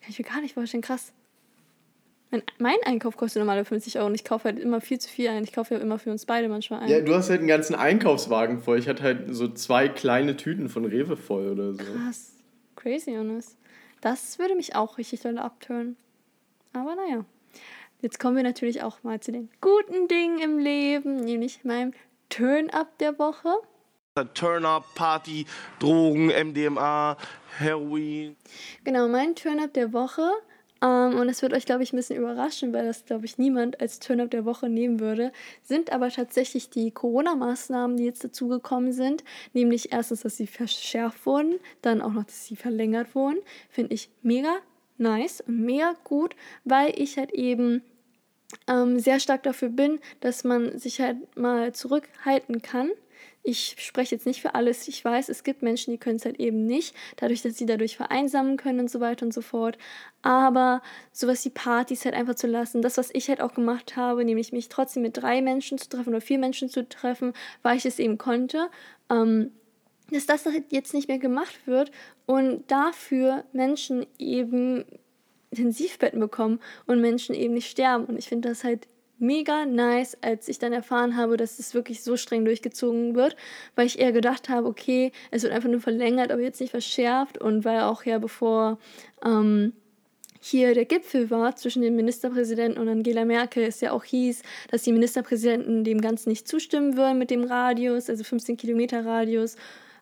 kann 0.00 0.10
ich 0.10 0.18
mir 0.20 0.24
gar 0.24 0.40
nicht 0.40 0.54
vorstellen, 0.54 0.82
krass. 0.82 1.12
Mein, 2.30 2.42
mein 2.58 2.76
Einkauf 2.84 3.16
kostet 3.16 3.40
normalerweise 3.40 3.70
50 3.70 3.96
Euro 3.98 4.06
und 4.06 4.14
ich 4.14 4.22
kaufe 4.22 4.44
halt 4.44 4.60
immer 4.60 4.80
viel 4.80 5.00
zu 5.00 5.08
viel 5.08 5.26
ein. 5.28 5.42
Ich 5.42 5.52
kaufe 5.52 5.74
ja 5.74 5.80
immer 5.80 5.98
für 5.98 6.12
uns 6.12 6.24
beide 6.24 6.48
manchmal 6.48 6.82
ein. 6.82 6.88
Ja, 6.88 7.00
du 7.00 7.12
hast 7.12 7.28
halt 7.28 7.40
einen 7.40 7.48
ganzen 7.48 7.74
Einkaufswagen 7.74 8.60
voll. 8.60 8.78
Ich 8.78 8.88
hatte 8.88 9.02
halt 9.02 9.34
so 9.34 9.48
zwei 9.48 9.88
kleine 9.88 10.36
Tüten 10.36 10.68
von 10.68 10.84
Rewe 10.84 11.16
voll 11.16 11.48
oder 11.48 11.72
so. 11.72 11.82
Krass. 11.82 12.36
Crazy, 12.80 13.10
Jonas. 13.10 13.58
Das 14.00 14.38
würde 14.38 14.54
mich 14.54 14.74
auch 14.74 14.96
richtig 14.96 15.20
doll 15.20 15.36
abtören. 15.36 15.96
Aber 16.72 16.94
naja. 16.94 17.26
Jetzt 18.00 18.18
kommen 18.18 18.36
wir 18.36 18.42
natürlich 18.42 18.82
auch 18.82 19.02
mal 19.02 19.20
zu 19.20 19.32
den 19.32 19.50
guten 19.60 20.08
Dingen 20.08 20.38
im 20.38 20.58
Leben, 20.58 21.16
nämlich 21.16 21.62
meinem 21.64 21.92
Turn-up 22.30 22.96
der 22.96 23.18
Woche. 23.18 23.52
Turn-up, 24.32 24.86
Party, 24.94 25.44
Drogen, 25.78 26.28
MDMA, 26.28 27.18
Heroin. 27.58 28.36
Genau, 28.84 29.08
mein 29.08 29.34
Turn-up 29.34 29.74
der 29.74 29.92
Woche. 29.92 30.30
Ähm, 30.82 31.18
und 31.18 31.26
das 31.26 31.42
wird 31.42 31.52
euch, 31.52 31.66
glaube 31.66 31.82
ich, 31.82 31.92
ein 31.92 31.96
bisschen 31.96 32.16
überraschen, 32.16 32.72
weil 32.72 32.86
das, 32.86 33.04
glaube 33.04 33.26
ich, 33.26 33.38
niemand 33.38 33.80
als 33.80 33.98
Turn-up 33.98 34.30
der 34.30 34.44
Woche 34.44 34.68
nehmen 34.68 35.00
würde. 35.00 35.32
Sind 35.62 35.92
aber 35.92 36.10
tatsächlich 36.10 36.70
die 36.70 36.90
Corona-Maßnahmen, 36.90 37.96
die 37.96 38.04
jetzt 38.04 38.24
dazugekommen 38.24 38.92
sind. 38.92 39.24
Nämlich 39.52 39.92
erstens, 39.92 40.22
dass 40.22 40.36
sie 40.36 40.46
verschärft 40.46 41.26
wurden, 41.26 41.58
dann 41.82 42.00
auch 42.00 42.12
noch, 42.12 42.24
dass 42.24 42.46
sie 42.46 42.56
verlängert 42.56 43.14
wurden. 43.14 43.38
Finde 43.68 43.94
ich 43.94 44.10
mega 44.22 44.56
nice 44.98 45.40
und 45.40 45.60
mega 45.60 45.94
gut, 46.04 46.36
weil 46.64 46.92
ich 46.98 47.16
halt 47.16 47.32
eben 47.32 47.82
ähm, 48.68 48.98
sehr 48.98 49.20
stark 49.20 49.42
dafür 49.42 49.68
bin, 49.68 50.00
dass 50.20 50.44
man 50.44 50.78
sich 50.78 51.00
halt 51.00 51.36
mal 51.36 51.72
zurückhalten 51.72 52.62
kann. 52.62 52.90
Ich 53.42 53.76
spreche 53.78 54.14
jetzt 54.14 54.26
nicht 54.26 54.42
für 54.42 54.54
alles. 54.54 54.86
Ich 54.86 55.02
weiß, 55.02 55.30
es 55.30 55.44
gibt 55.44 55.62
Menschen, 55.62 55.92
die 55.92 55.98
können 55.98 56.16
es 56.16 56.26
halt 56.26 56.38
eben 56.38 56.66
nicht, 56.66 56.94
dadurch, 57.16 57.40
dass 57.40 57.56
sie 57.56 57.64
dadurch 57.64 57.96
vereinsamen 57.96 58.58
können 58.58 58.80
und 58.80 58.90
so 58.90 59.00
weiter 59.00 59.24
und 59.24 59.32
so 59.32 59.40
fort. 59.40 59.78
Aber 60.20 60.82
sowas 61.12 61.44
wie 61.46 61.50
Partys 61.50 62.04
halt 62.04 62.14
einfach 62.14 62.34
zu 62.34 62.46
lassen, 62.46 62.82
das, 62.82 62.98
was 62.98 63.10
ich 63.14 63.28
halt 63.28 63.40
auch 63.40 63.54
gemacht 63.54 63.96
habe, 63.96 64.24
nämlich 64.24 64.52
mich 64.52 64.68
trotzdem 64.68 65.02
mit 65.02 65.16
drei 65.16 65.40
Menschen 65.40 65.78
zu 65.78 65.88
treffen 65.88 66.10
oder 66.10 66.20
vier 66.20 66.38
Menschen 66.38 66.68
zu 66.68 66.86
treffen, 66.86 67.32
weil 67.62 67.78
ich 67.78 67.86
es 67.86 67.98
eben 67.98 68.18
konnte, 68.18 68.68
ähm, 69.08 69.52
dass 70.10 70.26
das 70.26 70.44
halt 70.44 70.64
jetzt 70.70 70.92
nicht 70.92 71.08
mehr 71.08 71.18
gemacht 71.18 71.66
wird 71.66 71.90
und 72.26 72.70
dafür 72.70 73.44
Menschen 73.52 74.06
eben 74.18 74.84
Intensivbetten 75.50 76.20
bekommen 76.20 76.60
und 76.86 77.00
Menschen 77.00 77.34
eben 77.34 77.54
nicht 77.54 77.70
sterben. 77.70 78.04
Und 78.04 78.18
ich 78.18 78.28
finde 78.28 78.48
das 78.48 78.64
halt 78.64 78.86
mega 79.20 79.66
nice, 79.66 80.16
als 80.22 80.48
ich 80.48 80.58
dann 80.58 80.72
erfahren 80.72 81.16
habe, 81.16 81.36
dass 81.36 81.58
es 81.58 81.74
wirklich 81.74 82.02
so 82.02 82.16
streng 82.16 82.44
durchgezogen 82.44 83.14
wird, 83.14 83.36
weil 83.74 83.86
ich 83.86 83.98
eher 83.98 84.12
gedacht 84.12 84.48
habe, 84.48 84.66
okay, 84.66 85.12
es 85.30 85.42
wird 85.42 85.52
einfach 85.52 85.68
nur 85.68 85.80
verlängert, 85.80 86.32
aber 86.32 86.42
jetzt 86.42 86.60
nicht 86.60 86.70
verschärft 86.70 87.38
und 87.38 87.64
weil 87.64 87.80
auch 87.80 88.04
ja 88.04 88.18
bevor 88.18 88.78
ähm, 89.24 89.72
hier 90.40 90.72
der 90.74 90.86
Gipfel 90.86 91.30
war 91.30 91.54
zwischen 91.54 91.82
dem 91.82 91.96
Ministerpräsidenten 91.96 92.80
und 92.80 92.88
Angela 92.88 93.26
Merkel, 93.26 93.62
es 93.62 93.80
ja 93.82 93.92
auch 93.92 94.04
hieß, 94.04 94.42
dass 94.70 94.82
die 94.82 94.92
Ministerpräsidenten 94.92 95.84
dem 95.84 96.00
Ganzen 96.00 96.30
nicht 96.30 96.48
zustimmen 96.48 96.96
würden 96.96 97.18
mit 97.18 97.30
dem 97.30 97.44
Radius, 97.44 98.08
also 98.08 98.24
15 98.24 98.56
Kilometer 98.56 99.04
Radius, 99.04 99.56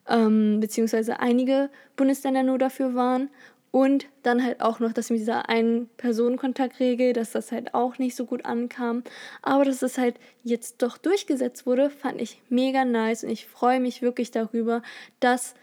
ähm, 0.08 0.60
beziehungsweise 0.60 1.18
einige 1.18 1.70
Bundesländer 1.96 2.44
nur 2.44 2.58
dafür 2.58 2.94
waren. 2.94 3.30
Und 3.70 4.06
dann 4.22 4.42
halt 4.42 4.60
auch 4.62 4.80
noch, 4.80 4.92
dass 4.92 5.10
mit 5.10 5.20
dieser 5.20 5.48
Ein-Personen-Kontaktregel, 5.48 7.12
dass 7.12 7.32
das 7.32 7.52
halt 7.52 7.74
auch 7.74 7.98
nicht 7.98 8.16
so 8.16 8.24
gut 8.24 8.44
ankam. 8.46 9.04
Aber 9.42 9.64
dass 9.64 9.82
es 9.82 9.98
halt 9.98 10.16
jetzt 10.42 10.82
doch 10.82 10.96
durchgesetzt 10.96 11.66
wurde, 11.66 11.90
fand 11.90 12.20
ich 12.20 12.40
mega 12.48 12.84
nice 12.84 13.24
und 13.24 13.30
ich 13.30 13.46
freue 13.46 13.80
mich 13.80 14.00
wirklich 14.00 14.30
darüber, 14.30 14.82
dass 15.20 15.54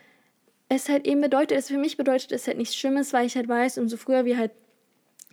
es 0.70 0.90
halt 0.90 1.06
eben 1.08 1.22
bedeutet, 1.22 1.58
es 1.58 1.68
für 1.68 1.78
mich 1.78 1.98
bedeutet 1.98 2.32
es 2.32 2.48
halt 2.48 2.58
nichts 2.58 2.76
Schlimmes, 2.76 3.14
weil 3.14 3.26
ich 3.26 3.36
halt 3.36 3.48
weiß, 3.48 3.78
umso 3.78 3.98
früher 3.98 4.26
wir 4.26 4.38
halt 4.38 4.52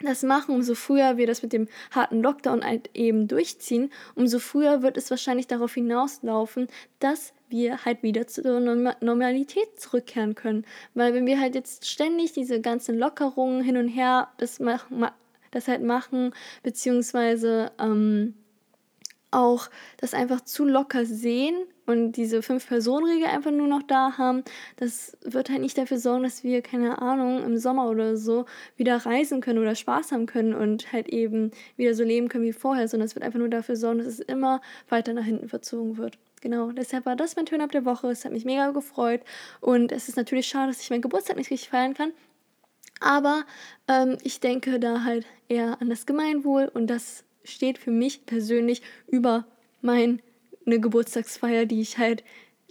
das 0.02 0.22
machen, 0.22 0.54
umso 0.54 0.74
früher 0.74 1.16
wir 1.16 1.26
das 1.26 1.42
mit 1.42 1.52
dem 1.52 1.68
harten 1.90 2.22
Lockdown 2.22 2.64
halt 2.64 2.90
eben 2.94 3.28
durchziehen, 3.28 3.90
umso 4.14 4.38
früher 4.38 4.82
wird 4.82 4.96
es 4.96 5.11
wahrscheinlich 5.11 5.46
darauf 5.46 5.74
hinauslaufen, 5.74 6.68
dass 6.98 7.32
wir 7.52 7.84
halt 7.84 8.02
wieder 8.02 8.26
zur 8.26 8.58
Norm- 8.58 8.94
Normalität 9.00 9.78
zurückkehren 9.78 10.34
können. 10.34 10.64
Weil 10.94 11.14
wenn 11.14 11.26
wir 11.26 11.38
halt 11.40 11.54
jetzt 11.54 11.88
ständig 11.88 12.32
diese 12.32 12.60
ganzen 12.60 12.98
Lockerungen 12.98 13.62
hin 13.62 13.76
und 13.76 13.88
her 13.88 14.28
das, 14.38 14.60
das 15.52 15.68
halt 15.68 15.82
machen, 15.84 16.34
beziehungsweise 16.64 17.70
ähm, 17.78 18.34
auch 19.32 19.70
das 19.96 20.14
einfach 20.14 20.40
zu 20.42 20.64
locker 20.64 21.04
sehen 21.06 21.54
und 21.86 22.12
diese 22.12 22.42
Fünf-Personen-Regel 22.42 23.26
einfach 23.26 23.50
nur 23.50 23.66
noch 23.66 23.82
da 23.82 24.16
haben, 24.18 24.44
das 24.76 25.16
wird 25.24 25.50
halt 25.50 25.60
nicht 25.60 25.76
dafür 25.78 25.98
sorgen, 25.98 26.22
dass 26.22 26.44
wir, 26.44 26.62
keine 26.62 27.00
Ahnung, 27.02 27.42
im 27.42 27.56
Sommer 27.58 27.88
oder 27.88 28.16
so 28.16 28.46
wieder 28.76 28.96
reisen 28.96 29.40
können 29.40 29.58
oder 29.58 29.74
Spaß 29.74 30.12
haben 30.12 30.26
können 30.26 30.54
und 30.54 30.92
halt 30.92 31.08
eben 31.08 31.50
wieder 31.76 31.94
so 31.94 32.04
leben 32.04 32.28
können 32.28 32.44
wie 32.44 32.52
vorher, 32.52 32.86
sondern 32.88 33.06
es 33.06 33.14
wird 33.14 33.24
einfach 33.24 33.38
nur 33.38 33.48
dafür 33.48 33.76
sorgen, 33.76 33.98
dass 33.98 34.06
es 34.06 34.20
immer 34.20 34.60
weiter 34.88 35.12
nach 35.14 35.24
hinten 35.24 35.48
verzogen 35.48 35.96
wird. 35.96 36.18
Genau, 36.42 36.72
deshalb 36.72 37.07
war 37.07 37.14
das 37.14 37.37
mein 37.37 37.46
Turn-Up 37.46 37.70
der 37.70 37.85
Woche. 37.85 38.11
Es 38.11 38.24
hat 38.24 38.33
mich 38.33 38.44
mega 38.44 38.72
gefreut 38.72 39.20
und 39.61 39.92
es 39.92 40.09
ist 40.09 40.16
natürlich 40.16 40.48
schade, 40.48 40.72
dass 40.72 40.83
ich 40.83 40.90
meinen 40.90 41.00
Geburtstag 41.00 41.37
nicht 41.37 41.50
richtig 41.52 41.68
feiern 41.68 41.94
kann. 41.94 42.12
Aber 43.00 43.44
ähm, 43.87 44.18
ich 44.24 44.40
denke 44.40 44.81
da 44.81 45.05
halt 45.05 45.24
eher 45.48 45.81
an 45.81 45.88
das 45.88 46.05
Gemeinwohl 46.05 46.68
und 46.74 46.88
das 46.88 47.22
steht 47.44 47.78
für 47.78 47.92
mich 47.92 48.26
persönlich 48.26 48.83
über 49.07 49.46
meine 49.83 50.18
Geburtstagsfeier, 50.66 51.64
die 51.64 51.81
ich 51.81 51.98
halt 51.98 52.24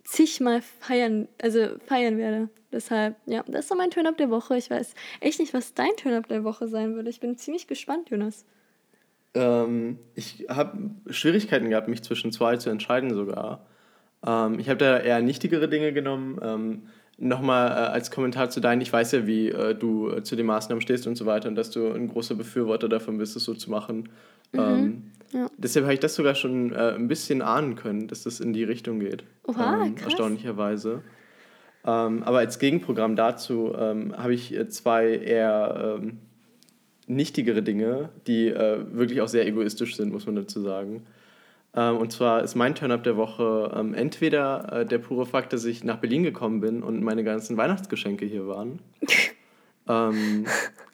zigmal 0.03 0.61
feiern, 0.61 1.29
also 1.41 1.79
feiern 1.85 2.17
werde. 2.17 2.49
Deshalb, 2.73 3.15
ja, 3.25 3.41
das 3.47 3.69
so 3.69 3.75
mein 3.75 3.91
Turn-Up 3.91 4.17
der 4.17 4.29
Woche. 4.29 4.57
Ich 4.57 4.69
weiß 4.69 4.95
echt 5.21 5.39
nicht, 5.39 5.53
was 5.53 5.73
dein 5.73 5.95
Turn-Up 5.95 6.27
der 6.27 6.43
Woche 6.43 6.67
sein 6.67 6.93
würde. 6.95 7.09
Ich 7.09 7.21
bin 7.21 7.37
ziemlich 7.37 7.67
gespannt, 7.67 8.09
Jonas. 8.09 8.45
Ähm, 9.33 9.99
ich 10.15 10.45
habe 10.49 10.91
Schwierigkeiten 11.09 11.69
gehabt, 11.69 11.87
mich 11.87 12.03
zwischen 12.03 12.31
zwei 12.31 12.57
zu 12.57 12.69
entscheiden 12.69 13.13
sogar. 13.13 13.65
Ähm, 14.25 14.59
ich 14.59 14.69
habe 14.69 14.77
da 14.77 14.99
eher 14.99 15.21
nichtigere 15.21 15.69
Dinge 15.69 15.93
genommen. 15.93 16.39
Ähm, 16.41 16.81
Nochmal 17.23 17.67
äh, 17.67 17.73
als 17.91 18.09
Kommentar 18.09 18.49
zu 18.49 18.61
deinen, 18.61 18.81
ich 18.81 18.91
weiß 18.91 19.11
ja, 19.11 19.27
wie 19.27 19.49
äh, 19.49 19.75
du 19.75 20.09
äh, 20.09 20.23
zu 20.23 20.35
den 20.35 20.47
Maßnahmen 20.47 20.81
stehst 20.81 21.05
und 21.05 21.15
so 21.15 21.27
weiter 21.27 21.49
und 21.49 21.55
dass 21.55 21.69
du 21.69 21.91
ein 21.91 22.07
großer 22.07 22.33
Befürworter 22.33 22.89
davon 22.89 23.19
bist, 23.19 23.35
es 23.35 23.43
so 23.43 23.53
zu 23.53 23.69
machen. 23.69 24.09
Ähm, 24.53 25.11
ja. 25.31 25.47
Deshalb 25.55 25.85
habe 25.85 25.93
ich 25.93 25.99
das 25.99 26.15
sogar 26.15 26.33
schon 26.33 26.73
äh, 26.73 26.95
ein 26.95 27.07
bisschen 27.07 27.43
ahnen 27.43 27.75
können, 27.75 28.07
dass 28.07 28.23
das 28.23 28.39
in 28.39 28.53
die 28.53 28.63
Richtung 28.63 28.99
geht. 28.99 29.23
Oha, 29.45 29.83
ähm, 29.83 29.93
krass. 29.93 30.05
erstaunlicherweise. 30.05 31.03
Ähm, 31.85 32.23
aber 32.23 32.39
als 32.39 32.57
Gegenprogramm 32.57 33.15
dazu 33.15 33.75
habe 33.77 34.33
ich 34.33 34.55
äh, 34.55 34.67
zwei 34.67 35.09
eher 35.09 36.01
nichtigere 37.15 37.61
Dinge, 37.61 38.09
die 38.27 38.47
äh, 38.47 38.79
wirklich 38.91 39.21
auch 39.21 39.27
sehr 39.27 39.45
egoistisch 39.47 39.95
sind, 39.95 40.11
muss 40.11 40.25
man 40.25 40.35
dazu 40.35 40.61
sagen. 40.61 41.03
Ähm, 41.75 41.97
und 41.97 42.11
zwar 42.11 42.43
ist 42.43 42.55
mein 42.55 42.75
Turn-Up 42.75 43.03
der 43.03 43.17
Woche 43.17 43.71
ähm, 43.75 43.93
entweder 43.93 44.81
äh, 44.81 44.85
der 44.85 44.97
pure 44.97 45.25
Fakt, 45.25 45.53
dass 45.53 45.65
ich 45.65 45.83
nach 45.83 45.97
Berlin 45.97 46.23
gekommen 46.23 46.59
bin 46.59 46.83
und 46.83 47.01
meine 47.01 47.23
ganzen 47.23 47.57
Weihnachtsgeschenke 47.57 48.25
hier 48.25 48.47
waren. 48.47 48.79
ähm, 49.87 50.45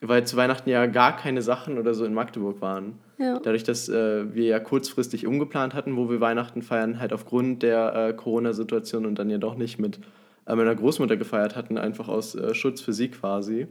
weil 0.01 0.25
zu 0.25 0.37
Weihnachten 0.37 0.69
ja 0.69 0.85
gar 0.85 1.17
keine 1.17 1.41
Sachen 1.41 1.77
oder 1.77 1.93
so 1.93 2.05
in 2.05 2.13
Magdeburg 2.13 2.61
waren. 2.61 2.99
Ja. 3.17 3.39
Dadurch, 3.39 3.63
dass 3.63 3.89
äh, 3.89 4.33
wir 4.33 4.45
ja 4.45 4.59
kurzfristig 4.59 5.25
umgeplant 5.25 5.73
hatten, 5.73 5.97
wo 5.97 6.09
wir 6.09 6.21
Weihnachten 6.21 6.61
feiern, 6.61 6.99
halt 6.99 7.13
aufgrund 7.13 7.63
der 7.63 7.95
äh, 7.95 8.13
Corona-Situation 8.13 9.07
und 9.07 9.17
dann 9.17 9.29
ja 9.31 9.39
doch 9.39 9.55
nicht 9.55 9.79
mit 9.79 9.99
äh, 10.45 10.55
meiner 10.55 10.75
Großmutter 10.75 11.17
gefeiert 11.17 11.55
hatten, 11.55 11.79
einfach 11.79 12.07
aus 12.07 12.35
äh, 12.35 12.53
Schutz 12.53 12.81
für 12.81 12.93
sie 12.93 13.09
quasi. 13.09 13.67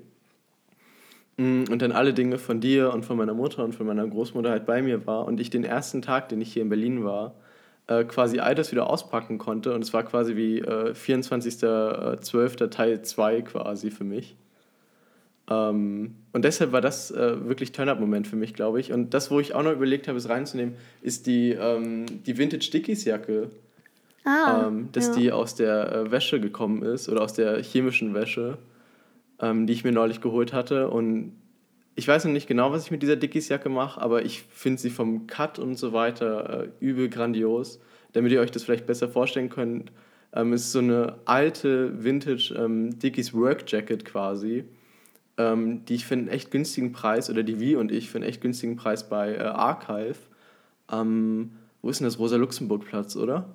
Mm, 1.36 1.64
Und 1.70 1.82
dann 1.82 1.92
alle 1.92 2.14
Dinge 2.14 2.38
von 2.38 2.60
dir 2.60 2.92
und 2.92 3.04
von 3.04 3.16
meiner 3.16 3.34
Mutter 3.34 3.64
und 3.64 3.74
von 3.74 3.86
meiner 3.86 4.06
Großmutter 4.06 4.50
halt 4.50 4.66
bei 4.66 4.82
mir 4.82 5.06
war 5.06 5.26
und 5.26 5.40
ich 5.40 5.50
den 5.50 5.64
ersten 5.64 6.02
Tag, 6.02 6.28
den 6.28 6.40
ich 6.40 6.52
hier 6.52 6.62
in 6.62 6.68
Berlin 6.68 7.04
war, 7.04 7.34
äh, 7.88 8.04
quasi 8.04 8.40
all 8.40 8.54
das 8.54 8.72
wieder 8.72 8.88
auspacken 8.90 9.38
konnte. 9.38 9.74
Und 9.74 9.82
es 9.82 9.92
war 9.92 10.02
quasi 10.04 10.36
wie 10.36 10.58
äh, 10.60 10.92
24.12. 10.92 12.68
Teil 12.70 13.02
2 13.02 13.42
quasi 13.42 13.90
für 13.90 14.04
mich. 14.04 14.36
Ähm, 15.48 16.16
und 16.32 16.44
deshalb 16.44 16.72
war 16.72 16.80
das 16.80 17.10
äh, 17.12 17.46
wirklich 17.48 17.72
Turn-Up-Moment 17.72 18.26
für 18.26 18.36
mich, 18.36 18.54
glaube 18.54 18.80
ich. 18.80 18.92
Und 18.92 19.14
das, 19.14 19.30
wo 19.30 19.38
ich 19.38 19.54
auch 19.54 19.62
noch 19.62 19.72
überlegt 19.72 20.08
habe, 20.08 20.18
es 20.18 20.28
reinzunehmen, 20.28 20.74
ist 21.02 21.26
die, 21.26 21.50
ähm, 21.52 22.06
die 22.24 22.36
Vintage 22.38 22.70
Dickies-Jacke, 22.72 23.50
Ah, 24.28 24.64
ähm, 24.66 24.88
dass 24.90 25.06
ja. 25.08 25.14
die 25.14 25.30
aus 25.30 25.54
der 25.54 25.92
äh, 25.92 26.10
Wäsche 26.10 26.40
gekommen 26.40 26.82
ist 26.82 27.08
oder 27.08 27.20
aus 27.22 27.34
der 27.34 27.62
chemischen 27.62 28.12
Wäsche, 28.12 28.58
ähm, 29.40 29.66
die 29.66 29.72
ich 29.72 29.84
mir 29.84 29.92
neulich 29.92 30.20
geholt 30.20 30.52
hatte. 30.52 30.88
Und 30.90 31.32
ich 31.94 32.06
weiß 32.06 32.24
noch 32.24 32.32
nicht 32.32 32.46
genau, 32.46 32.72
was 32.72 32.84
ich 32.84 32.90
mit 32.90 33.02
dieser 33.02 33.16
Dickies-Jacke 33.16 33.68
mache, 33.68 34.00
aber 34.00 34.24
ich 34.24 34.42
finde 34.42 34.80
sie 34.80 34.90
vom 34.90 35.26
Cut 35.26 35.58
und 35.58 35.76
so 35.76 35.92
weiter 35.92 36.64
äh, 36.64 36.68
übel 36.80 37.08
grandios. 37.08 37.80
Damit 38.12 38.32
ihr 38.32 38.40
euch 38.40 38.50
das 38.50 38.64
vielleicht 38.64 38.86
besser 38.86 39.08
vorstellen 39.08 39.48
könnt, 39.48 39.92
ähm, 40.32 40.52
ist 40.52 40.72
so 40.72 40.78
eine 40.78 41.18
alte 41.24 42.04
Vintage 42.04 42.54
ähm, 42.56 42.98
Dickies 42.98 43.34
Work 43.34 43.70
Jacket 43.70 44.04
quasi, 44.04 44.64
ähm, 45.38 45.84
die 45.86 45.94
ich 45.96 46.06
für 46.06 46.14
einen 46.14 46.28
echt 46.28 46.50
günstigen 46.50 46.92
Preis, 46.92 47.30
oder 47.30 47.42
die 47.42 47.60
wir 47.60 47.78
und 47.78 47.92
ich 47.92 48.10
für 48.10 48.18
einen 48.18 48.28
echt 48.28 48.40
günstigen 48.40 48.76
Preis 48.76 49.08
bei 49.08 49.34
äh, 49.34 49.40
Archive, 49.40 50.18
ähm, 50.92 51.52
wo 51.82 51.90
ist 51.90 52.00
denn 52.00 52.06
das? 52.06 52.18
Rosa-Luxemburg-Platz, 52.18 53.16
oder? 53.16 53.48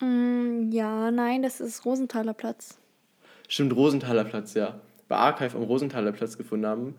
Mm, 0.00 0.70
ja, 0.70 1.10
nein, 1.10 1.42
das 1.42 1.60
ist 1.60 1.84
Rosenthaler 1.84 2.34
Platz. 2.34 2.78
Stimmt, 3.48 3.74
Rosenthaler 3.74 4.24
Platz, 4.24 4.54
ja. 4.54 4.80
Bei 5.08 5.16
Archive 5.16 5.56
am 5.56 5.64
Rosenthaler 5.64 6.12
Platz 6.12 6.38
gefunden 6.38 6.66
haben. 6.66 6.94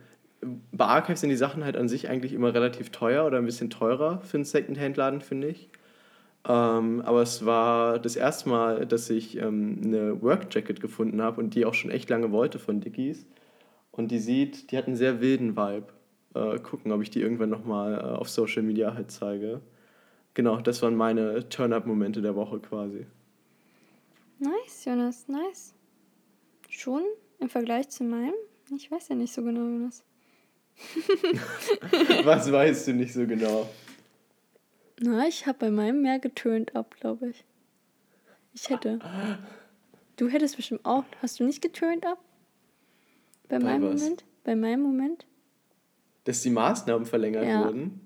Bei 0.72 0.86
Archive 0.86 1.18
sind 1.18 1.30
die 1.30 1.36
Sachen 1.36 1.64
halt 1.64 1.78
an 1.78 1.88
sich 1.88 2.10
eigentlich 2.10 2.34
immer 2.34 2.54
relativ 2.54 2.90
teuer 2.92 3.26
oder 3.26 3.38
ein 3.38 3.46
bisschen 3.46 3.70
teurer 3.70 4.20
für 4.22 4.38
einen 4.38 4.46
Secondhand-Laden, 4.46 5.22
finde 5.22 5.48
ich. 5.48 5.70
Ähm, 6.48 7.02
aber 7.02 7.24
es 7.24 7.46
war 7.46 7.98
das 7.98 8.16
erste 8.16 8.50
Mal, 8.50 8.86
dass 8.86 9.10
ich 9.10 9.38
ähm, 9.38 9.82
eine 9.84 10.22
Work-Jacket 10.22 10.80
gefunden 10.80 11.22
habe 11.22 11.42
und 11.42 11.56
die 11.56 11.66
auch 11.66 11.74
schon 11.74 11.90
echt 11.90 12.10
lange 12.10 12.32
wollte 12.32 12.60
von 12.60 12.82
Dickies. 12.82 13.26
Und 13.92 14.12
die 14.12 14.20
sieht, 14.20 14.72
die 14.72 14.78
hat 14.78 14.86
einen 14.86 14.96
sehr 14.96 15.22
wilden 15.22 15.56
Vibe. 15.56 15.88
Äh, 16.36 16.60
gucken, 16.60 16.92
ob 16.92 17.02
ich 17.02 17.10
die 17.10 17.22
irgendwann 17.22 17.50
nochmal 17.50 17.94
äh, 17.94 17.98
auf 17.98 18.30
Social 18.30 18.62
Media 18.62 18.94
halt 18.94 19.10
zeige. 19.10 19.62
Genau, 20.34 20.60
das 20.60 20.82
waren 20.82 20.96
meine 20.96 21.48
Turn-Up-Momente 21.50 22.22
der 22.22 22.36
Woche 22.36 22.60
quasi. 22.60 23.08
Nice, 24.38 24.84
Jonas, 24.86 25.28
nice. 25.30 25.74
Schon 26.70 27.04
im 27.40 27.50
Vergleich 27.50 27.90
zu 27.90 28.04
meinem? 28.04 28.34
Ich 28.76 28.90
weiß 28.90 29.10
ja 29.10 29.16
nicht 29.16 29.34
so 29.34 29.44
genau, 29.44 29.62
Jonas. 29.62 30.04
Was 32.24 32.52
weißt 32.52 32.88
du 32.88 32.94
nicht 32.94 33.14
so 33.14 33.26
genau? 33.26 33.70
Na, 35.00 35.28
ich 35.28 35.46
habe 35.46 35.58
bei 35.60 35.72
meinem 35.72 36.02
mehr 36.02 36.20
geturnt 36.20 36.76
ab, 36.76 36.96
glaube 37.00 37.30
ich. 37.30 37.44
Ich 38.54 38.70
hätte. 38.70 39.00
Du 40.16 40.30
hättest 40.30 40.56
bestimmt 40.56 40.86
auch. 40.86 41.04
Hast 41.22 41.40
du 41.40 41.44
nicht 41.44 41.62
geturnt 41.62 42.06
ab? 42.06 42.18
Bei, 43.50 43.60
Bei 43.60 43.66
meinem 43.66 43.94
was? 43.94 44.02
Moment? 44.02 44.26
Bei 44.44 44.56
meinem 44.56 44.82
Moment? 44.82 45.26
dass 46.24 46.42
die 46.42 46.50
Maßnahmen 46.50 47.06
verlängert 47.06 47.46
Ja. 47.46 47.66
wurden. 47.66 48.05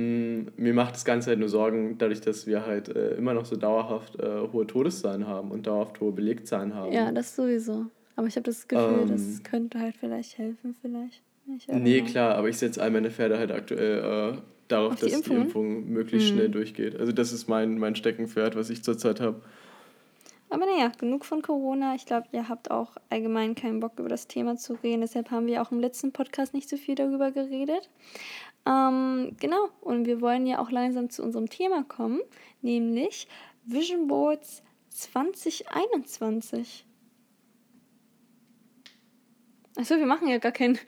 Mm, 0.00 0.48
Mir 0.56 0.74
macht 0.74 0.94
das 0.94 1.04
Ganze 1.04 1.30
halt 1.30 1.38
nur 1.38 1.48
Sorgen, 1.48 1.98
dadurch, 1.98 2.20
dass 2.20 2.46
wir 2.46 2.66
halt 2.66 2.88
äh, 2.88 3.14
immer 3.14 3.34
noch 3.34 3.44
so 3.44 3.56
dauerhaft 3.56 4.18
äh, 4.18 4.40
hohe 4.52 4.66
Todeszahlen 4.66 5.26
haben 5.26 5.50
und 5.50 5.66
dauerhaft 5.66 6.00
hohe 6.00 6.12
Belegzahlen 6.12 6.74
haben. 6.74 6.92
Ja, 6.92 7.12
das 7.12 7.34
sowieso. 7.36 7.86
Aber 8.16 8.26
ich 8.26 8.36
habe 8.36 8.44
das 8.44 8.66
Gefühl, 8.68 9.02
Ähm. 9.02 9.08
das 9.08 9.42
könnte 9.42 9.78
halt 9.80 9.96
vielleicht 9.98 10.36
helfen, 10.38 10.74
vielleicht. 10.80 11.22
Ich 11.56 11.66
nee, 11.68 12.02
klar, 12.02 12.34
aber 12.36 12.48
ich 12.48 12.58
setze 12.58 12.80
all 12.82 12.90
meine 12.90 13.10
Pferde 13.10 13.38
halt 13.38 13.50
aktuell 13.50 14.34
äh, 14.34 14.38
darauf, 14.68 14.92
Auf 14.92 14.98
die 15.00 15.06
dass 15.06 15.10
die 15.10 15.16
Impfungen? 15.16 15.42
Impfung 15.42 15.88
möglichst 15.88 16.30
Mhm. 16.30 16.34
schnell 16.34 16.48
durchgeht. 16.48 16.98
Also 16.98 17.10
das 17.12 17.32
ist 17.32 17.48
mein, 17.48 17.78
mein 17.78 17.96
Steckenpferd, 17.96 18.54
was 18.56 18.70
ich 18.70 18.84
zurzeit 18.84 19.20
habe. 19.20 19.40
Aber 20.52 20.66
naja, 20.66 20.90
genug 20.98 21.24
von 21.24 21.42
Corona. 21.42 21.94
Ich 21.94 22.06
glaube, 22.06 22.26
ihr 22.32 22.48
habt 22.48 22.70
auch 22.72 22.96
allgemein 23.08 23.54
keinen 23.54 23.78
Bock, 23.80 23.92
über 23.98 24.08
das 24.08 24.26
Thema 24.26 24.56
zu 24.56 24.74
reden. 24.82 25.00
Deshalb 25.00 25.30
haben 25.30 25.46
wir 25.46 25.62
auch 25.62 25.70
im 25.70 25.78
letzten 25.80 26.10
Podcast 26.12 26.54
nicht 26.54 26.68
so 26.68 26.76
viel 26.76 26.96
darüber 26.96 27.30
geredet. 27.30 27.88
Ähm, 28.66 29.36
genau, 29.40 29.68
und 29.80 30.06
wir 30.06 30.20
wollen 30.20 30.46
ja 30.46 30.58
auch 30.60 30.70
langsam 30.70 31.10
zu 31.10 31.22
unserem 31.22 31.48
Thema 31.48 31.82
kommen, 31.84 32.20
nämlich 32.60 33.26
Vision 33.64 34.06
Boards 34.06 34.62
2021. 34.90 36.86
Achso, 39.76 39.96
wir 39.96 40.06
machen 40.06 40.28
ja 40.28 40.38
gar 40.38 40.52
keinen. 40.52 40.78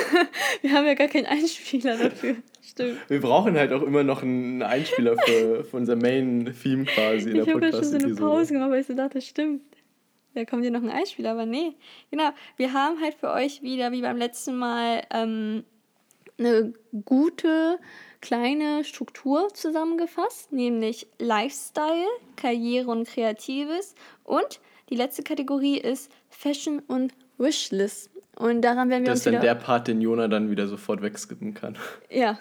wir 0.62 0.72
haben 0.72 0.86
ja 0.86 0.94
gar 0.94 1.08
keinen 1.08 1.26
Einspieler 1.26 1.96
dafür. 1.96 2.36
Stimmt. 2.62 2.98
Wir 3.08 3.20
brauchen 3.20 3.56
halt 3.56 3.72
auch 3.72 3.82
immer 3.82 4.02
noch 4.02 4.22
einen 4.22 4.62
Einspieler 4.62 5.16
für, 5.18 5.64
für 5.64 5.76
unser 5.76 5.96
Main-Theme 5.96 6.84
quasi 6.86 7.30
in 7.30 7.36
Ich 7.36 7.48
habe 7.48 7.64
ja 7.64 7.72
schon 7.72 7.84
so 7.84 7.96
eine. 7.96 8.14
Pause 8.14 8.54
gemacht, 8.54 8.70
weil 8.70 8.80
ich 8.80 8.86
so 8.86 8.94
dachte, 8.94 9.20
stimmt. 9.20 9.62
Da 10.34 10.46
kommt 10.46 10.64
ja 10.64 10.70
noch 10.70 10.82
ein 10.82 10.88
Einspieler, 10.88 11.32
aber 11.32 11.44
nee. 11.44 11.74
Genau, 12.10 12.30
wir 12.56 12.72
haben 12.72 13.00
halt 13.02 13.14
für 13.14 13.30
euch 13.30 13.62
wieder, 13.62 13.92
wie 13.92 14.00
beim 14.00 14.16
letzten 14.16 14.56
Mal, 14.56 15.02
ähm, 15.12 15.64
eine 16.44 16.72
gute 17.04 17.78
kleine 18.20 18.84
Struktur 18.84 19.48
zusammengefasst, 19.52 20.52
nämlich 20.52 21.08
Lifestyle, 21.18 22.06
Karriere 22.36 22.90
und 22.90 23.08
Kreatives. 23.08 23.94
Und 24.24 24.60
die 24.90 24.96
letzte 24.96 25.22
Kategorie 25.22 25.78
ist 25.78 26.10
Fashion 26.30 26.80
und 26.80 27.12
Wishlist. 27.38 28.10
Und 28.36 28.62
daran 28.62 28.88
werden 28.88 29.02
wir 29.02 29.10
Das 29.10 29.20
uns 29.20 29.26
ist 29.26 29.32
dann 29.32 29.42
der 29.42 29.54
Part, 29.54 29.88
den 29.88 30.00
Jona 30.00 30.26
dann 30.26 30.50
wieder 30.50 30.66
sofort 30.66 31.02
wegskippen 31.02 31.52
kann. 31.54 31.76
Ja. 32.10 32.38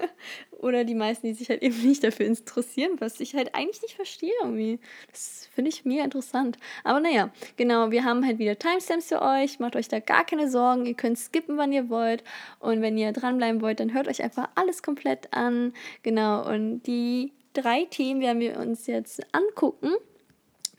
Oder 0.62 0.84
die 0.84 0.94
meisten, 0.94 1.26
die 1.26 1.34
sich 1.34 1.48
halt 1.50 1.60
eben 1.60 1.82
nicht 1.82 2.04
dafür 2.04 2.24
interessieren, 2.24 2.92
was 3.00 3.18
ich 3.20 3.34
halt 3.34 3.54
eigentlich 3.54 3.82
nicht 3.82 3.96
verstehe 3.96 4.32
irgendwie. 4.40 4.78
Das 5.10 5.48
finde 5.52 5.70
ich 5.70 5.84
mega 5.84 6.04
interessant. 6.04 6.56
Aber 6.84 7.00
naja, 7.00 7.30
genau, 7.56 7.90
wir 7.90 8.04
haben 8.04 8.24
halt 8.24 8.38
wieder 8.38 8.58
Timestamps 8.58 9.08
für 9.08 9.20
euch. 9.20 9.58
Macht 9.58 9.74
euch 9.74 9.88
da 9.88 9.98
gar 9.98 10.24
keine 10.24 10.48
Sorgen. 10.48 10.86
Ihr 10.86 10.94
könnt 10.94 11.18
skippen, 11.18 11.58
wann 11.58 11.72
ihr 11.72 11.90
wollt. 11.90 12.22
Und 12.60 12.80
wenn 12.80 12.96
ihr 12.96 13.12
dranbleiben 13.12 13.60
wollt, 13.60 13.80
dann 13.80 13.92
hört 13.92 14.06
euch 14.06 14.22
einfach 14.22 14.48
alles 14.54 14.84
komplett 14.84 15.32
an. 15.34 15.72
Genau, 16.04 16.48
und 16.48 16.82
die 16.84 17.32
drei 17.54 17.84
Themen 17.84 18.20
werden 18.20 18.40
wir 18.40 18.56
uns 18.58 18.86
jetzt 18.86 19.20
angucken. 19.34 19.92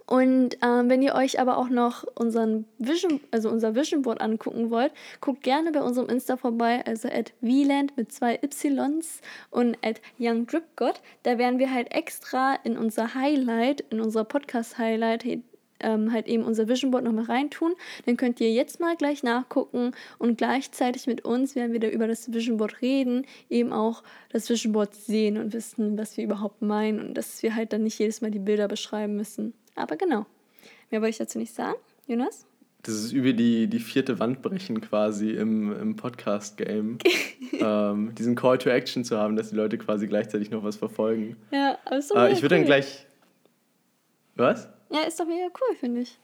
Und 0.06 0.58
ähm, 0.62 0.90
wenn 0.90 1.02
ihr 1.02 1.16
euch 1.16 1.40
aber 1.40 1.58
auch 1.58 1.70
noch 1.70 2.04
unseren 2.16 2.66
Vision, 2.78 3.22
also 3.32 3.50
unser 3.50 3.74
Vision 3.76 4.02
Board 4.02 4.20
angucken 4.20 4.70
wollt, 4.70 4.92
guckt 5.22 5.44
gerne 5.44 5.72
bei 5.72 5.82
unserem 5.82 6.10
Insta 6.10 6.36
vorbei, 6.36 6.84
also 6.86 7.08
at 7.08 7.34
VLand 7.42 7.96
mit 7.96 8.12
zwei 8.12 8.40
Ys 8.44 9.22
und 9.50 9.78
at 9.82 10.02
YoungDripGod. 10.18 11.02
Da 11.24 11.38
werden 11.38 11.60
wir 11.60 11.74
halt 11.74 11.94
extra 11.94 12.56
in 12.64 12.78
unser 12.78 13.16
Highlight, 13.16 13.82
in 13.92 14.02
unser 14.02 14.26
Podcast-Highlight, 14.26 15.24
ähm, 15.80 16.12
halt 16.12 16.28
eben 16.28 16.44
unser 16.44 16.68
Vision 16.68 16.92
Board 16.92 17.04
nochmal 17.04 17.26
reintun. 17.26 17.74
Dann 18.06 18.18
könnt 18.18 18.42
ihr 18.42 18.52
jetzt 18.52 18.80
mal 18.80 18.96
gleich 18.96 19.24
nachgucken 19.24 19.92
und 20.18 20.38
gleichzeitig 20.38 21.08
mit 21.08 21.24
uns, 21.24 21.56
werden 21.56 21.74
wir 21.74 21.80
da 21.80 21.88
über 21.88 22.08
das 22.08 22.34
Vision 22.34 22.58
Board 22.58 22.82
reden, 22.82 23.26
eben 23.50 23.72
auch 23.72 24.04
das 24.32 24.50
Vision 24.50 24.74
Board 24.74 24.96
sehen 24.96 25.38
und 25.38 25.54
wissen, 25.54 25.98
was 25.98 26.18
wir 26.18 26.24
überhaupt 26.24 26.62
meinen 26.62 27.00
und 27.00 27.14
dass 27.14 27.44
wir 27.44 27.56
halt 27.56 27.74
dann 27.74 27.84
nicht 27.84 28.00
jedes 28.00 28.22
Mal 28.22 28.32
die 28.32 28.40
Bilder 28.40 28.68
beschreiben 28.68 29.16
müssen. 29.16 29.54
Aber 29.76 29.96
genau. 29.96 30.26
Mehr 30.92 31.02
wollte 31.02 31.10
ich 31.12 31.18
dazu 31.18 31.38
nicht 31.40 31.54
sagen. 31.54 31.76
Jonas? 32.08 32.46
Das 32.84 32.96
ist 32.96 33.14
über 33.14 33.32
die, 33.32 33.68
die 33.68 33.80
vierte 33.80 34.20
Wand 34.20 34.42
brechen 34.42 34.82
quasi 34.82 35.32
im, 35.32 35.72
im 35.80 35.96
Podcast-Game. 35.96 36.98
ähm, 37.60 38.14
diesen 38.16 38.36
Call 38.36 38.58
to 38.58 38.70
Action 38.70 39.06
zu 39.06 39.18
haben, 39.18 39.36
dass 39.38 39.50
die 39.52 39.56
Leute 39.56 39.78
quasi 39.78 40.08
gleichzeitig 40.08 40.52
noch 40.52 40.64
was 40.64 40.76
verfolgen. 40.76 41.38
Ja, 41.52 41.78
aber 41.86 41.98
ist 41.98 42.12
doch 42.12 42.18
Äh, 42.18 42.34
ich 42.34 42.42
würde 42.42 42.56
dann 42.56 42.62
cool. 42.64 42.68
gleich. 42.68 43.06
Was? 44.36 44.68
Ja, 44.90 45.02
ist 45.08 45.20
doch 45.20 45.26
mega 45.26 45.46
cool, 45.46 45.76
finde 45.78 46.02
ich. 46.02 46.20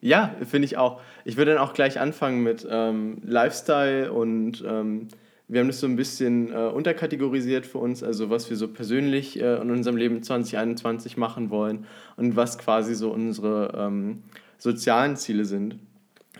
Ja, 0.00 0.34
finde 0.46 0.66
ich 0.66 0.76
auch. 0.76 1.00
Ich 1.24 1.36
würde 1.36 1.54
dann 1.54 1.60
auch 1.60 1.72
gleich 1.72 1.98
anfangen 1.98 2.42
mit 2.42 2.66
ähm, 2.70 3.18
Lifestyle 3.24 4.12
und 4.12 4.62
ähm, 4.66 5.08
wir 5.48 5.60
haben 5.60 5.68
das 5.68 5.80
so 5.80 5.86
ein 5.86 5.96
bisschen 5.96 6.52
äh, 6.52 6.56
unterkategorisiert 6.56 7.66
für 7.66 7.78
uns, 7.78 8.02
also 8.02 8.28
was 8.28 8.50
wir 8.50 8.56
so 8.56 8.68
persönlich 8.68 9.40
äh, 9.40 9.60
in 9.60 9.70
unserem 9.70 9.96
Leben 9.96 10.22
2021 10.22 11.16
machen 11.16 11.48
wollen 11.48 11.86
und 12.16 12.36
was 12.36 12.58
quasi 12.58 12.94
so 12.94 13.10
unsere 13.10 13.72
ähm, 13.76 14.22
sozialen 14.58 15.16
Ziele 15.16 15.46
sind 15.46 15.78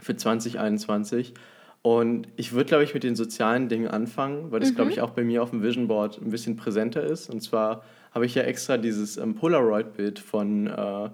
für 0.00 0.14
2021. 0.14 1.32
Und 1.80 2.28
ich 2.36 2.52
würde, 2.52 2.66
glaube 2.66 2.84
ich, 2.84 2.92
mit 2.92 3.02
den 3.02 3.16
sozialen 3.16 3.68
Dingen 3.68 3.88
anfangen, 3.88 4.50
weil 4.50 4.60
das, 4.60 4.74
glaube 4.74 4.90
ich, 4.90 5.00
auch 5.00 5.10
bei 5.10 5.24
mir 5.24 5.42
auf 5.42 5.50
dem 5.50 5.62
Vision 5.62 5.88
Board 5.88 6.20
ein 6.20 6.30
bisschen 6.30 6.56
präsenter 6.56 7.02
ist. 7.02 7.30
Und 7.30 7.40
zwar 7.40 7.82
habe 8.12 8.26
ich 8.26 8.34
ja 8.34 8.42
extra 8.42 8.76
dieses 8.76 9.16
ähm, 9.16 9.34
Polaroid-Bild 9.36 10.18
von 10.18 10.66
äh, 10.66 11.08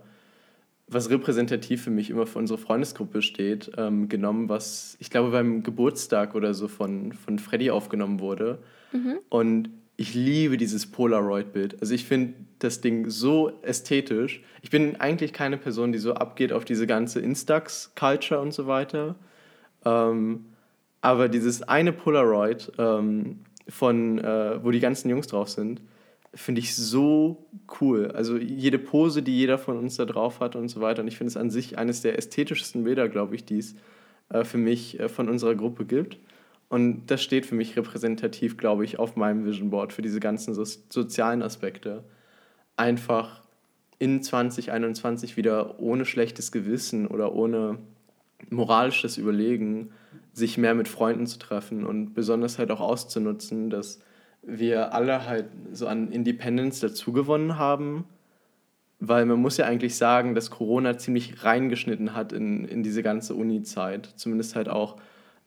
was 0.86 1.10
repräsentativ 1.10 1.82
für 1.82 1.90
mich 1.90 2.10
immer 2.10 2.26
für 2.26 2.38
unsere 2.38 2.58
Freundesgruppe 2.58 3.22
steht, 3.22 3.72
ähm, 3.76 4.08
genommen, 4.08 4.48
was 4.48 4.96
ich 5.00 5.10
glaube 5.10 5.30
beim 5.30 5.62
Geburtstag 5.62 6.34
oder 6.34 6.54
so 6.54 6.68
von, 6.68 7.12
von 7.12 7.38
Freddy 7.38 7.70
aufgenommen 7.70 8.20
wurde. 8.20 8.58
Und 9.28 9.70
ich 9.96 10.14
liebe 10.14 10.56
dieses 10.56 10.90
Polaroid-Bild. 10.90 11.80
Also 11.80 11.94
ich 11.94 12.04
finde 12.04 12.34
das 12.58 12.80
Ding 12.80 13.08
so 13.08 13.52
ästhetisch. 13.62 14.42
Ich 14.62 14.70
bin 14.70 14.96
eigentlich 15.00 15.32
keine 15.32 15.56
Person, 15.56 15.92
die 15.92 15.98
so 15.98 16.14
abgeht 16.14 16.52
auf 16.52 16.64
diese 16.64 16.86
ganze 16.86 17.20
Instax-Culture 17.20 18.40
und 18.40 18.52
so 18.52 18.66
weiter. 18.66 19.14
Ähm, 19.84 20.46
aber 21.00 21.28
dieses 21.28 21.62
eine 21.62 21.92
Polaroid 21.92 22.72
ähm, 22.78 23.40
von, 23.68 24.18
äh, 24.18 24.64
wo 24.64 24.70
die 24.70 24.80
ganzen 24.80 25.08
Jungs 25.10 25.28
drauf 25.28 25.48
sind, 25.48 25.80
finde 26.34 26.60
ich 26.60 26.74
so 26.74 27.46
cool. 27.80 28.10
Also 28.12 28.36
jede 28.36 28.78
Pose, 28.78 29.22
die 29.22 29.36
jeder 29.36 29.58
von 29.58 29.78
uns 29.78 29.96
da 29.96 30.04
drauf 30.04 30.40
hat 30.40 30.56
und 30.56 30.68
so 30.68 30.80
weiter. 30.80 31.02
Und 31.02 31.08
ich 31.08 31.16
finde 31.16 31.28
es 31.28 31.36
an 31.36 31.50
sich 31.50 31.78
eines 31.78 32.02
der 32.02 32.18
ästhetischsten 32.18 32.84
Bilder, 32.84 33.08
glaube 33.08 33.34
ich, 33.34 33.44
die 33.44 33.58
es 33.58 33.74
äh, 34.30 34.44
für 34.44 34.58
mich 34.58 34.98
äh, 35.00 35.08
von 35.08 35.28
unserer 35.28 35.54
Gruppe 35.54 35.84
gibt. 35.84 36.18
Und 36.68 37.06
das 37.06 37.22
steht 37.22 37.46
für 37.46 37.54
mich 37.54 37.76
repräsentativ, 37.76 38.56
glaube 38.56 38.84
ich, 38.84 38.98
auf 38.98 39.16
meinem 39.16 39.44
Vision 39.44 39.70
Board 39.70 39.92
für 39.92 40.02
diese 40.02 40.20
ganzen 40.20 40.54
so 40.54 40.64
sozialen 40.64 41.42
Aspekte. 41.42 42.04
Einfach 42.76 43.42
in 43.98 44.22
2021 44.22 45.36
wieder 45.36 45.78
ohne 45.78 46.04
schlechtes 46.04 46.50
Gewissen 46.50 47.06
oder 47.06 47.32
ohne 47.34 47.78
moralisches 48.50 49.18
Überlegen 49.18 49.90
sich 50.32 50.58
mehr 50.58 50.74
mit 50.74 50.88
Freunden 50.88 51.26
zu 51.26 51.38
treffen 51.38 51.84
und 51.84 52.12
besonders 52.12 52.58
halt 52.58 52.70
auch 52.72 52.80
auszunutzen, 52.80 53.70
dass 53.70 54.00
wir 54.46 54.94
alle 54.94 55.26
halt 55.26 55.46
so 55.72 55.86
an 55.86 56.10
Independence 56.10 56.80
dazugewonnen 56.80 57.58
haben, 57.58 58.04
weil 59.00 59.26
man 59.26 59.40
muss 59.40 59.56
ja 59.56 59.66
eigentlich 59.66 59.96
sagen, 59.96 60.34
dass 60.34 60.50
Corona 60.50 60.98
ziemlich 60.98 61.44
reingeschnitten 61.44 62.14
hat 62.14 62.32
in, 62.32 62.64
in 62.64 62.82
diese 62.82 63.02
ganze 63.02 63.34
Uni-Zeit, 63.34 64.12
zumindest 64.16 64.56
halt 64.56 64.68
auch 64.68 64.96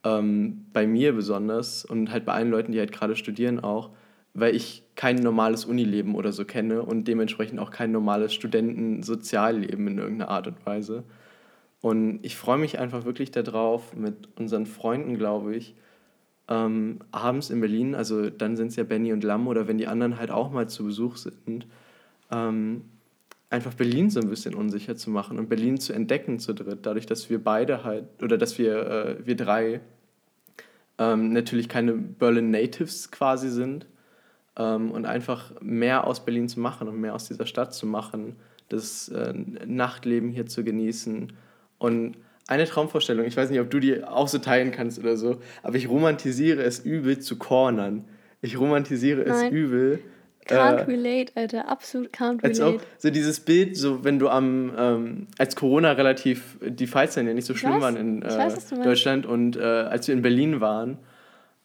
ähm, 0.03 0.65
bei 0.73 0.87
mir 0.87 1.13
besonders 1.13 1.85
und 1.85 2.11
halt 2.11 2.25
bei 2.25 2.33
allen 2.33 2.51
Leuten, 2.51 2.71
die 2.71 2.79
halt 2.79 2.91
gerade 2.91 3.15
studieren 3.15 3.59
auch, 3.59 3.91
weil 4.33 4.55
ich 4.55 4.83
kein 4.95 5.15
normales 5.15 5.65
Unileben 5.65 6.15
oder 6.15 6.31
so 6.31 6.45
kenne 6.45 6.83
und 6.83 7.07
dementsprechend 7.07 7.59
auch 7.59 7.71
kein 7.71 7.91
normales 7.91 8.33
Studentensozialleben 8.33 9.87
in 9.87 9.97
irgendeiner 9.97 10.29
Art 10.29 10.47
und 10.47 10.65
Weise. 10.65 11.03
Und 11.81 12.19
ich 12.23 12.35
freue 12.35 12.57
mich 12.57 12.79
einfach 12.79 13.05
wirklich 13.05 13.31
darauf, 13.31 13.95
mit 13.95 14.29
unseren 14.37 14.65
Freunden, 14.65 15.17
glaube 15.17 15.55
ich, 15.55 15.75
ähm, 16.49 16.99
abends 17.11 17.49
in 17.49 17.59
Berlin, 17.59 17.95
also 17.95 18.29
dann 18.29 18.55
sind 18.55 18.67
es 18.67 18.75
ja 18.75 18.83
Benny 18.83 19.11
und 19.11 19.23
Lam 19.23 19.47
oder 19.47 19.67
wenn 19.67 19.77
die 19.77 19.87
anderen 19.87 20.17
halt 20.17 20.31
auch 20.31 20.51
mal 20.51 20.69
zu 20.69 20.85
Besuch 20.85 21.17
sind, 21.17 21.67
ähm, 22.31 22.83
einfach 23.49 23.73
Berlin 23.73 24.09
so 24.09 24.19
ein 24.19 24.29
bisschen 24.29 24.55
unsicher 24.55 24.95
zu 24.95 25.09
machen 25.09 25.39
und 25.39 25.49
Berlin 25.49 25.79
zu 25.79 25.93
entdecken 25.93 26.39
zu 26.39 26.53
dritt, 26.53 26.85
dadurch, 26.85 27.05
dass 27.05 27.29
wir 27.29 27.43
beide 27.43 27.83
halt, 27.83 28.05
oder 28.21 28.37
dass 28.37 28.57
wir, 28.57 28.87
äh, 28.87 29.25
wir 29.25 29.35
drei 29.35 29.81
ähm, 30.97 31.33
natürlich 31.33 31.69
keine 31.69 31.93
Berlin 31.93 32.51
Natives 32.51 33.11
quasi 33.11 33.49
sind 33.49 33.85
ähm, 34.57 34.91
und 34.91 35.05
einfach 35.05 35.53
mehr 35.61 36.05
aus 36.05 36.23
Berlin 36.25 36.49
zu 36.49 36.59
machen 36.59 36.87
und 36.87 36.99
mehr 36.99 37.15
aus 37.15 37.27
dieser 37.27 37.45
Stadt 37.45 37.73
zu 37.73 37.85
machen, 37.85 38.35
das 38.69 39.09
äh, 39.09 39.33
Nachtleben 39.33 40.29
hier 40.29 40.45
zu 40.45 40.63
genießen 40.63 41.31
und 41.77 42.17
eine 42.47 42.65
Traumvorstellung, 42.65 43.25
ich 43.25 43.35
weiß 43.35 43.49
nicht, 43.49 43.59
ob 43.59 43.69
du 43.69 43.79
die 43.79 44.03
auch 44.03 44.27
so 44.27 44.37
teilen 44.37 44.71
kannst 44.71 44.99
oder 44.99 45.17
so, 45.17 45.41
aber 45.63 45.75
ich 45.75 45.89
romantisiere 45.89 46.61
es 46.61 46.79
übel 46.79 47.19
zu 47.19 47.37
cornern. 47.37 48.05
Ich 48.41 48.59
romantisiere 48.59 49.23
Nein. 49.23 49.47
es 49.47 49.51
übel, 49.51 49.99
Can't 50.47 50.79
äh, 50.79 50.83
relate, 50.83 51.33
Alter, 51.35 51.67
absolut 51.67 52.11
can't 52.13 52.41
relate. 52.41 52.63
Als 52.63 52.81
so 52.99 53.09
dieses 53.09 53.39
Bild, 53.39 53.75
so 53.75 54.03
wenn 54.03 54.17
du 54.17 54.29
am, 54.29 54.71
ähm, 54.77 55.27
als 55.37 55.55
Corona 55.55 55.91
relativ, 55.91 56.57
die 56.65 56.87
Fallzahlen 56.87 57.27
ja 57.27 57.33
nicht 57.33 57.45
so 57.45 57.53
schlimm 57.53 57.73
was? 57.73 57.81
waren 57.81 57.97
in 57.97 58.21
äh, 58.21 58.29
weiß, 58.29 58.69
Deutschland 58.83 59.25
und 59.25 59.57
äh, 59.57 59.61
als 59.61 60.07
wir 60.07 60.15
in 60.15 60.21
Berlin 60.21 60.61
waren 60.61 60.97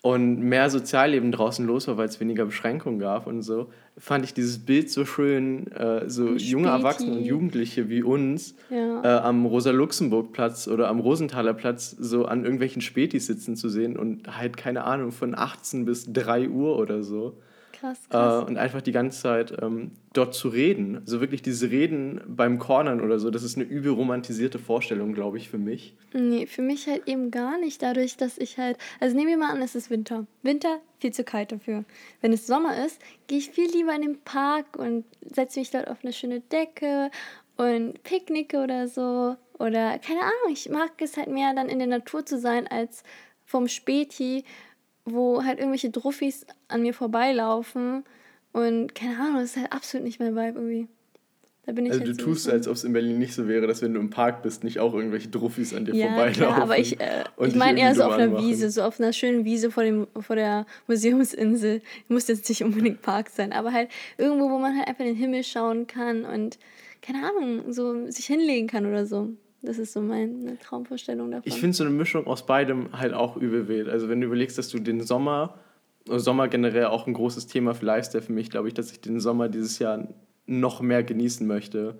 und 0.02 0.40
mehr 0.40 0.68
Sozialleben 0.68 1.30
draußen 1.30 1.64
los 1.64 1.86
war, 1.86 1.96
weil 1.96 2.08
es 2.08 2.18
weniger 2.18 2.44
Beschränkungen 2.44 2.98
gab 2.98 3.28
und 3.28 3.42
so, 3.42 3.70
fand 3.96 4.24
ich 4.24 4.34
dieses 4.34 4.58
Bild 4.58 4.90
so 4.90 5.04
schön, 5.04 5.70
äh, 5.72 6.10
so 6.10 6.26
Späti. 6.26 6.50
junge 6.50 6.68
Erwachsene 6.68 7.12
und 7.12 7.24
Jugendliche 7.24 7.88
wie 7.88 8.02
uns 8.02 8.56
ja. 8.68 9.02
äh, 9.02 9.20
am 9.20 9.46
Rosa-Luxemburg-Platz 9.46 10.66
oder 10.66 10.88
am 10.88 10.98
Rosenthaler 10.98 11.54
Platz 11.54 11.90
so 11.90 12.24
an 12.24 12.42
irgendwelchen 12.42 12.82
Spätis 12.82 13.26
sitzen 13.26 13.54
zu 13.54 13.68
sehen 13.68 13.96
und 13.96 14.36
halt, 14.36 14.56
keine 14.56 14.84
Ahnung, 14.84 15.12
von 15.12 15.36
18 15.36 15.84
bis 15.84 16.12
3 16.12 16.48
Uhr 16.48 16.78
oder 16.78 17.04
so 17.04 17.38
krass, 17.82 17.98
krass. 18.08 18.42
Äh, 18.42 18.46
und 18.46 18.56
einfach 18.56 18.80
die 18.80 18.92
ganze 18.92 19.20
Zeit 19.20 19.54
ähm, 19.60 19.92
dort 20.12 20.34
zu 20.34 20.48
reden. 20.48 20.98
Also 20.98 21.20
wirklich 21.20 21.42
dieses 21.42 21.70
Reden 21.70 22.20
beim 22.26 22.58
Cornern 22.58 23.00
oder 23.00 23.18
so, 23.18 23.30
das 23.30 23.42
ist 23.42 23.56
eine 23.56 23.64
übel 23.64 23.92
romantisierte 23.92 24.58
Vorstellung, 24.58 25.12
glaube 25.12 25.38
ich, 25.38 25.48
für 25.48 25.58
mich. 25.58 25.94
Nee, 26.12 26.46
für 26.46 26.62
mich 26.62 26.86
halt 26.86 27.08
eben 27.08 27.30
gar 27.30 27.58
nicht. 27.58 27.82
Dadurch, 27.82 28.16
dass 28.16 28.38
ich 28.38 28.58
halt, 28.58 28.78
also 29.00 29.16
nehmen 29.16 29.28
wir 29.28 29.36
mal 29.36 29.50
an, 29.50 29.62
es 29.62 29.74
ist 29.74 29.90
Winter. 29.90 30.26
Winter, 30.42 30.80
viel 31.00 31.12
zu 31.12 31.24
kalt 31.24 31.52
dafür. 31.52 31.84
Wenn 32.20 32.32
es 32.32 32.46
Sommer 32.46 32.84
ist, 32.84 33.00
gehe 33.26 33.38
ich 33.38 33.50
viel 33.50 33.70
lieber 33.70 33.94
in 33.94 34.02
den 34.02 34.20
Park 34.20 34.78
und 34.78 35.04
setze 35.34 35.58
mich 35.58 35.70
dort 35.70 35.88
auf 35.88 35.98
eine 36.02 36.12
schöne 36.12 36.40
Decke 36.40 37.10
und 37.56 38.02
picknicke 38.02 38.58
oder 38.58 38.88
so. 38.88 39.36
Oder 39.58 39.98
keine 39.98 40.20
Ahnung, 40.20 40.52
ich 40.52 40.68
mag 40.68 40.92
es 40.98 41.16
halt 41.16 41.28
mehr 41.28 41.54
dann 41.54 41.68
in 41.68 41.78
der 41.78 41.88
Natur 41.88 42.24
zu 42.24 42.38
sein 42.38 42.66
als 42.66 43.02
vom 43.44 43.68
Späti 43.68 44.44
wo 45.04 45.44
halt 45.44 45.58
irgendwelche 45.58 45.90
Druffis 45.90 46.46
an 46.68 46.82
mir 46.82 46.94
vorbeilaufen 46.94 48.04
und 48.52 48.94
keine 48.94 49.18
Ahnung, 49.18 49.36
das 49.36 49.50
ist 49.50 49.56
halt 49.56 49.72
absolut 49.72 50.04
nicht 50.04 50.20
mein 50.20 50.36
Vibe 50.36 50.58
irgendwie. 50.58 50.88
Da 51.64 51.70
bin 51.70 51.86
ich 51.86 51.92
also 51.92 52.04
halt 52.04 52.18
du 52.18 52.24
tust, 52.24 52.50
als 52.50 52.66
ob 52.66 52.74
es 52.74 52.82
in 52.82 52.92
Berlin 52.92 53.20
nicht 53.20 53.34
so 53.34 53.46
wäre, 53.46 53.68
dass 53.68 53.82
wenn 53.82 53.94
du 53.94 54.00
im 54.00 54.10
Park 54.10 54.42
bist, 54.42 54.64
nicht 54.64 54.80
auch 54.80 54.94
irgendwelche 54.94 55.28
Druffis 55.28 55.72
an 55.72 55.84
dir 55.84 55.94
ja, 55.94 56.08
vorbeilaufen. 56.08 56.42
Ja, 56.42 56.62
aber 56.62 56.76
ich, 56.76 57.00
äh, 57.00 57.22
ich 57.46 57.54
meine 57.54 57.78
eher 57.78 57.94
so 57.94 58.02
auf 58.02 58.14
einer 58.14 58.24
anmachen. 58.24 58.44
Wiese, 58.44 58.68
so 58.70 58.82
auf 58.82 58.98
einer 58.98 59.12
schönen 59.12 59.44
Wiese 59.44 59.70
vor, 59.70 59.84
dem, 59.84 60.08
vor 60.20 60.34
der 60.34 60.66
Museumsinsel. 60.88 61.80
Muss 62.08 62.26
jetzt 62.26 62.48
nicht 62.48 62.64
unbedingt 62.64 63.02
Park 63.02 63.30
sein, 63.30 63.52
aber 63.52 63.72
halt 63.72 63.90
irgendwo, 64.18 64.50
wo 64.50 64.58
man 64.58 64.76
halt 64.76 64.88
einfach 64.88 65.04
in 65.04 65.14
den 65.14 65.16
Himmel 65.16 65.44
schauen 65.44 65.86
kann 65.86 66.24
und 66.24 66.58
keine 67.00 67.28
Ahnung, 67.28 67.72
so 67.72 68.10
sich 68.10 68.26
hinlegen 68.26 68.66
kann 68.66 68.84
oder 68.84 69.06
so. 69.06 69.30
Das 69.62 69.78
ist 69.78 69.92
so 69.92 70.00
meine 70.00 70.58
Traumvorstellung 70.58 71.30
davon. 71.30 71.44
Ich 71.46 71.60
finde 71.60 71.76
so 71.76 71.84
eine 71.84 71.92
Mischung 71.92 72.26
aus 72.26 72.44
beidem 72.44 72.88
halt 72.92 73.14
auch 73.14 73.36
übel 73.36 73.68
wild. 73.68 73.88
Also 73.88 74.08
wenn 74.08 74.20
du 74.20 74.26
überlegst, 74.26 74.58
dass 74.58 74.68
du 74.68 74.80
den 74.80 75.00
Sommer, 75.00 75.54
Sommer 76.06 76.48
generell 76.48 76.86
auch 76.86 77.06
ein 77.06 77.14
großes 77.14 77.46
Thema 77.46 77.74
für 77.74 77.86
Lifestyle 77.86 78.22
für 78.22 78.32
mich, 78.32 78.50
glaube 78.50 78.66
ich, 78.66 78.74
dass 78.74 78.90
ich 78.90 79.00
den 79.00 79.20
Sommer 79.20 79.48
dieses 79.48 79.78
Jahr 79.78 80.08
noch 80.46 80.80
mehr 80.80 81.04
genießen 81.04 81.46
möchte. 81.46 81.98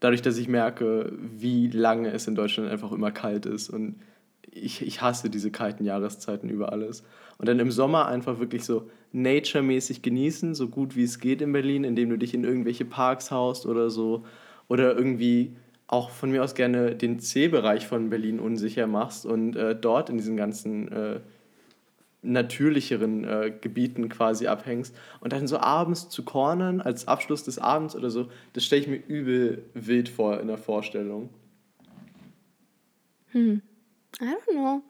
Dadurch, 0.00 0.22
dass 0.22 0.36
ich 0.38 0.48
merke, 0.48 1.12
wie 1.18 1.68
lange 1.68 2.10
es 2.10 2.26
in 2.26 2.34
Deutschland 2.34 2.68
einfach 2.68 2.90
immer 2.90 3.12
kalt 3.12 3.46
ist 3.46 3.70
und 3.70 4.00
ich, 4.50 4.82
ich 4.82 5.00
hasse 5.00 5.30
diese 5.30 5.50
kalten 5.50 5.84
Jahreszeiten 5.84 6.48
über 6.48 6.72
alles. 6.72 7.04
Und 7.38 7.48
dann 7.48 7.58
im 7.58 7.70
Sommer 7.70 8.06
einfach 8.06 8.38
wirklich 8.38 8.64
so 8.64 8.90
nature-mäßig 9.12 10.02
genießen, 10.02 10.54
so 10.54 10.68
gut 10.68 10.96
wie 10.96 11.04
es 11.04 11.18
geht 11.18 11.42
in 11.42 11.52
Berlin, 11.52 11.84
indem 11.84 12.10
du 12.10 12.18
dich 12.18 12.34
in 12.34 12.44
irgendwelche 12.44 12.84
Parks 12.84 13.30
haust 13.30 13.66
oder 13.66 13.90
so. 13.90 14.24
Oder 14.68 14.96
irgendwie 14.96 15.56
auch 15.86 16.10
von 16.10 16.30
mir 16.30 16.42
aus 16.42 16.54
gerne 16.54 16.94
den 16.94 17.20
C-Bereich 17.20 17.86
von 17.86 18.10
Berlin 18.10 18.40
unsicher 18.40 18.86
machst 18.86 19.26
und 19.26 19.54
äh, 19.56 19.76
dort 19.76 20.10
in 20.10 20.16
diesen 20.16 20.36
ganzen 20.36 20.90
äh, 20.90 21.20
natürlicheren 22.22 23.24
äh, 23.24 23.52
Gebieten 23.60 24.08
quasi 24.08 24.46
abhängst 24.46 24.96
und 25.20 25.32
dann 25.32 25.46
so 25.46 25.58
abends 25.58 26.08
zu 26.08 26.24
cornern 26.24 26.80
als 26.80 27.06
Abschluss 27.06 27.44
des 27.44 27.58
Abends 27.58 27.94
oder 27.94 28.10
so, 28.10 28.28
das 28.54 28.64
stelle 28.64 28.82
ich 28.82 28.88
mir 28.88 29.02
übel 29.06 29.64
wild 29.74 30.08
vor 30.08 30.40
in 30.40 30.48
der 30.48 30.58
Vorstellung. 30.58 31.28
Hm, 33.32 33.60
I 34.20 34.24
don't 34.24 34.52
know. 34.52 34.82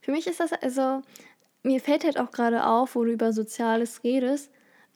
Für 0.00 0.12
mich 0.12 0.28
ist 0.28 0.38
das 0.38 0.52
also, 0.52 1.02
mir 1.64 1.80
fällt 1.80 2.04
halt 2.04 2.20
auch 2.20 2.30
gerade 2.30 2.66
auf, 2.66 2.94
wo 2.94 3.04
du 3.04 3.10
über 3.10 3.32
Soziales 3.32 4.04
redest, 4.04 4.52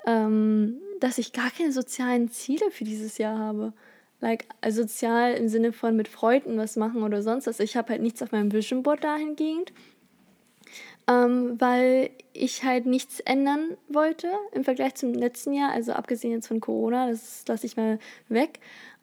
ähm, 0.07 0.77
dass 1.01 1.19
ich 1.19 1.33
gar 1.33 1.51
keine 1.51 1.73
sozialen 1.73 2.31
Ziele 2.31 2.71
für 2.71 2.85
dieses 2.85 3.19
Jahr 3.19 3.37
habe 3.39 3.73
like 4.21 4.47
sozial 4.69 5.35
im 5.35 5.49
Sinne 5.49 5.73
von 5.73 5.97
mit 5.97 6.09
Freunden 6.09 6.57
was 6.59 6.77
machen 6.77 7.03
oder 7.03 7.23
sonst 7.23 7.47
was. 7.47 7.61
Ich 7.61 7.77
habe 7.77 7.91
halt 7.91 8.03
nichts 8.03 8.23
auf 8.23 8.33
meinem 8.33 8.53
Vision 8.53 8.83
Board 8.83 9.05
dahingehend, 9.05 9.73
ähm, 11.09 11.61
weil 11.61 12.11
ich 12.33 12.65
halt 12.65 12.87
nichts 12.87 13.21
ändern 13.21 13.77
wollte 13.89 14.29
im 14.53 14.65
Vergleich 14.65 14.95
zum 14.95 15.15
letzten 15.15 15.53
Jahr, 15.53 15.73
also 15.73 15.93
abgesehen 15.93 16.33
jetzt 16.33 16.49
von 16.49 16.61
Corona, 16.61 17.09
das 17.09 17.45
lasse 17.49 17.67
ich 17.67 17.77
mal 17.77 17.99
weg. 18.29 18.61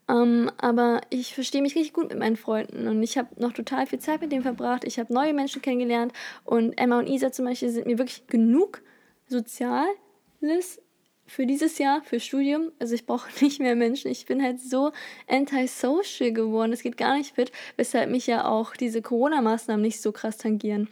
Ähm, 0.10 0.49
aber 0.58 1.01
ich 1.10 1.34
verstehe 1.34 1.62
mich 1.62 1.75
richtig 1.75 1.91
gut 1.93 2.10
mit 2.10 2.19
meinen 2.19 2.38
Freunden 2.38 2.88
und 2.88 3.04
ich 3.04 3.17
habe 3.17 3.27
noch 3.41 3.52
total 3.52 3.87
viel 3.87 4.00
Zeit 4.00 4.21
mit 4.21 4.31
denen 4.31 4.44
verbracht. 4.44 4.85
Ich 4.85 5.00
habe 5.00 5.13
neue 5.13 5.33
Menschen 5.33 5.62
kennengelernt 5.62 6.13
und 6.46 6.77
Emma 6.77 7.00
und 7.00 7.08
Isa 7.08 7.31
zum 7.31 7.46
Beispiel 7.46 7.69
sind 7.69 7.87
mir 7.87 7.98
wirklich 7.98 8.25
genug 8.27 8.81
Soziales 9.27 10.81
für 11.28 11.46
dieses 11.46 11.78
Jahr, 11.78 12.02
für 12.04 12.19
Studium. 12.19 12.71
Also 12.80 12.96
ich 12.96 13.06
brauche 13.06 13.30
nicht 13.44 13.60
mehr 13.60 13.75
Menschen. 13.75 14.10
Ich 14.10 14.25
bin 14.25 14.42
halt 14.42 14.60
so 14.60 14.92
antisocial 15.28 16.32
geworden. 16.32 16.73
Es 16.73 16.82
geht 16.82 16.98
gar 16.98 17.17
nicht 17.17 17.36
fit, 17.36 17.52
weshalb 17.75 18.10
mich 18.10 18.28
ja 18.28 18.48
auch 18.48 18.75
diese 18.75 19.02
Corona-Maßnahmen 19.02 19.82
nicht 19.82 20.02
so 20.02 20.12
krass 20.12 20.38
tangieren. 20.38 20.90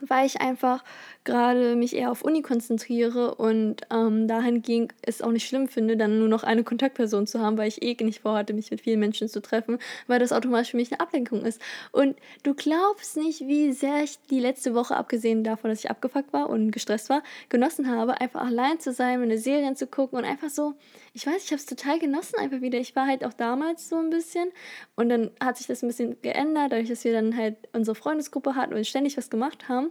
Weil 0.00 0.26
ich 0.26 0.40
einfach 0.40 0.84
gerade 1.24 1.76
mich 1.76 1.94
eher 1.94 2.10
auf 2.10 2.22
Uni 2.22 2.42
konzentriere 2.42 3.34
und 3.34 3.82
ähm, 3.90 4.28
dahingehend 4.28 4.94
es 5.02 5.22
auch 5.22 5.32
nicht 5.32 5.46
schlimm 5.46 5.68
finde, 5.68 5.96
dann 5.96 6.18
nur 6.18 6.28
noch 6.28 6.44
eine 6.44 6.64
Kontaktperson 6.64 7.26
zu 7.26 7.40
haben, 7.40 7.58
weil 7.58 7.68
ich 7.68 7.82
eh 7.82 7.96
nicht 8.04 8.20
vorhatte, 8.20 8.54
mich 8.54 8.70
mit 8.70 8.80
vielen 8.80 9.00
Menschen 9.00 9.28
zu 9.28 9.42
treffen, 9.42 9.78
weil 10.06 10.18
das 10.18 10.32
automatisch 10.32 10.70
für 10.70 10.76
mich 10.76 10.92
eine 10.92 11.00
Ablenkung 11.00 11.44
ist. 11.44 11.60
Und 11.92 12.16
du 12.44 12.54
glaubst 12.54 13.16
nicht, 13.16 13.40
wie 13.40 13.72
sehr 13.72 14.04
ich 14.04 14.18
die 14.30 14.40
letzte 14.40 14.74
Woche, 14.74 14.96
abgesehen 14.96 15.44
davon, 15.44 15.70
dass 15.70 15.80
ich 15.80 15.90
abgefuckt 15.90 16.32
war 16.32 16.48
und 16.48 16.70
gestresst 16.70 17.10
war, 17.10 17.22
genossen 17.48 17.90
habe, 17.90 18.20
einfach 18.20 18.44
allein 18.44 18.78
zu 18.80 18.92
sein, 18.92 19.20
meine 19.20 19.38
Serien 19.38 19.76
zu 19.76 19.86
gucken 19.86 20.18
und 20.18 20.24
einfach 20.24 20.48
so, 20.48 20.74
ich 21.12 21.26
weiß, 21.26 21.44
ich 21.44 21.50
habe 21.50 21.56
es 21.56 21.66
total 21.66 21.98
genossen 21.98 22.38
einfach 22.38 22.60
wieder. 22.60 22.78
Ich 22.78 22.94
war 22.94 23.06
halt 23.06 23.24
auch 23.24 23.32
damals 23.32 23.88
so 23.88 23.96
ein 23.96 24.10
bisschen 24.10 24.50
und 24.94 25.08
dann 25.08 25.30
hat 25.40 25.56
sich 25.56 25.66
das 25.66 25.82
ein 25.82 25.88
bisschen 25.88 26.20
geändert, 26.22 26.72
dadurch, 26.72 26.88
dass 26.88 27.04
wir 27.04 27.12
dann 27.12 27.36
halt 27.36 27.56
unsere 27.72 27.94
Freundesgruppe 27.94 28.54
hatten 28.54 28.74
und 28.74 28.86
ständig 28.86 29.16
was 29.16 29.30
gemacht 29.30 29.68
haben. 29.68 29.85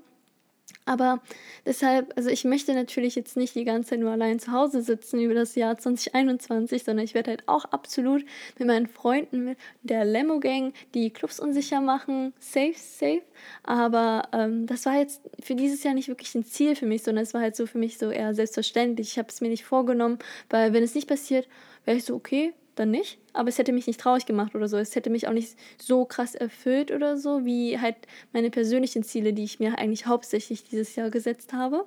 Aber 0.88 1.22
deshalb, 1.66 2.14
also 2.16 2.30
ich 2.30 2.44
möchte 2.44 2.74
natürlich 2.76 3.16
jetzt 3.16 3.38
nicht 3.38 3.56
die 3.56 3.66
ganze 3.66 3.92
Zeit 3.92 4.00
nur 4.00 4.12
allein 4.12 4.40
zu 4.40 4.52
Hause 4.52 4.84
sitzen 4.84 5.20
über 5.20 5.34
das 5.34 5.56
Jahr 5.56 5.78
2021, 5.78 6.84
sondern 6.84 7.04
ich 7.04 7.16
werde 7.16 7.32
halt 7.32 7.44
auch 7.48 7.66
absolut 7.66 8.24
mit 8.60 8.68
meinen 8.68 8.86
Freunden, 8.86 9.46
mit 9.46 9.58
der 9.82 10.06
Lemo 10.06 10.40
Gang, 10.40 10.74
die 10.94 11.10
Clubs 11.10 11.40
unsicher 11.40 11.82
machen, 11.82 12.34
safe, 12.40 12.76
safe. 12.76 13.24
Aber 13.64 14.30
ähm, 14.32 14.68
das 14.68 14.86
war 14.86 14.98
jetzt 14.98 15.22
für 15.42 15.56
dieses 15.56 15.84
Jahr 15.84 15.96
nicht 15.96 16.08
wirklich 16.08 16.36
ein 16.36 16.46
Ziel 16.46 16.76
für 16.76 16.86
mich, 16.86 17.02
sondern 17.02 17.24
es 17.24 17.34
war 17.34 17.42
halt 17.42 17.56
so 17.56 17.66
für 17.66 17.80
mich 17.80 17.98
so 17.98 18.12
eher 18.12 18.36
selbstverständlich. 18.36 19.10
Ich 19.10 19.18
habe 19.18 19.30
es 19.30 19.42
mir 19.42 19.50
nicht 19.50 19.66
vorgenommen, 19.66 20.20
weil 20.52 20.74
wenn 20.74 20.84
es 20.84 20.94
nicht 20.94 21.08
passiert, 21.08 21.48
wäre 21.86 21.98
ich 21.98 22.06
so, 22.06 22.14
okay, 22.14 22.54
dann 22.76 22.92
nicht. 22.92 23.18
Aber 23.34 23.50
es 23.50 23.58
hätte 23.58 23.74
mich 23.74 23.88
nicht 23.88 24.00
traurig 24.00 24.26
gemacht 24.26 24.56
oder 24.56 24.68
so. 24.68 24.78
Es 24.78 24.96
hätte 24.96 25.10
mich 25.10 25.28
auch 25.28 25.34
nicht 25.34 25.56
so 25.78 26.06
krass 26.06 26.36
erfüllt 26.36 26.92
oder 26.92 27.18
so, 27.18 27.46
wie 27.46 27.80
halt 27.80 27.96
meine 28.34 28.50
persönlichen 28.50 29.04
Ziele, 29.04 29.34
die 29.34 29.44
ich 29.44 29.60
mir 29.60 29.78
eigentlich 29.78 30.06
hauptsächlich 30.06 30.64
dieses 30.64 30.96
Jahr 30.96 31.10
gesetzt 31.10 31.54
habe. 31.54 31.86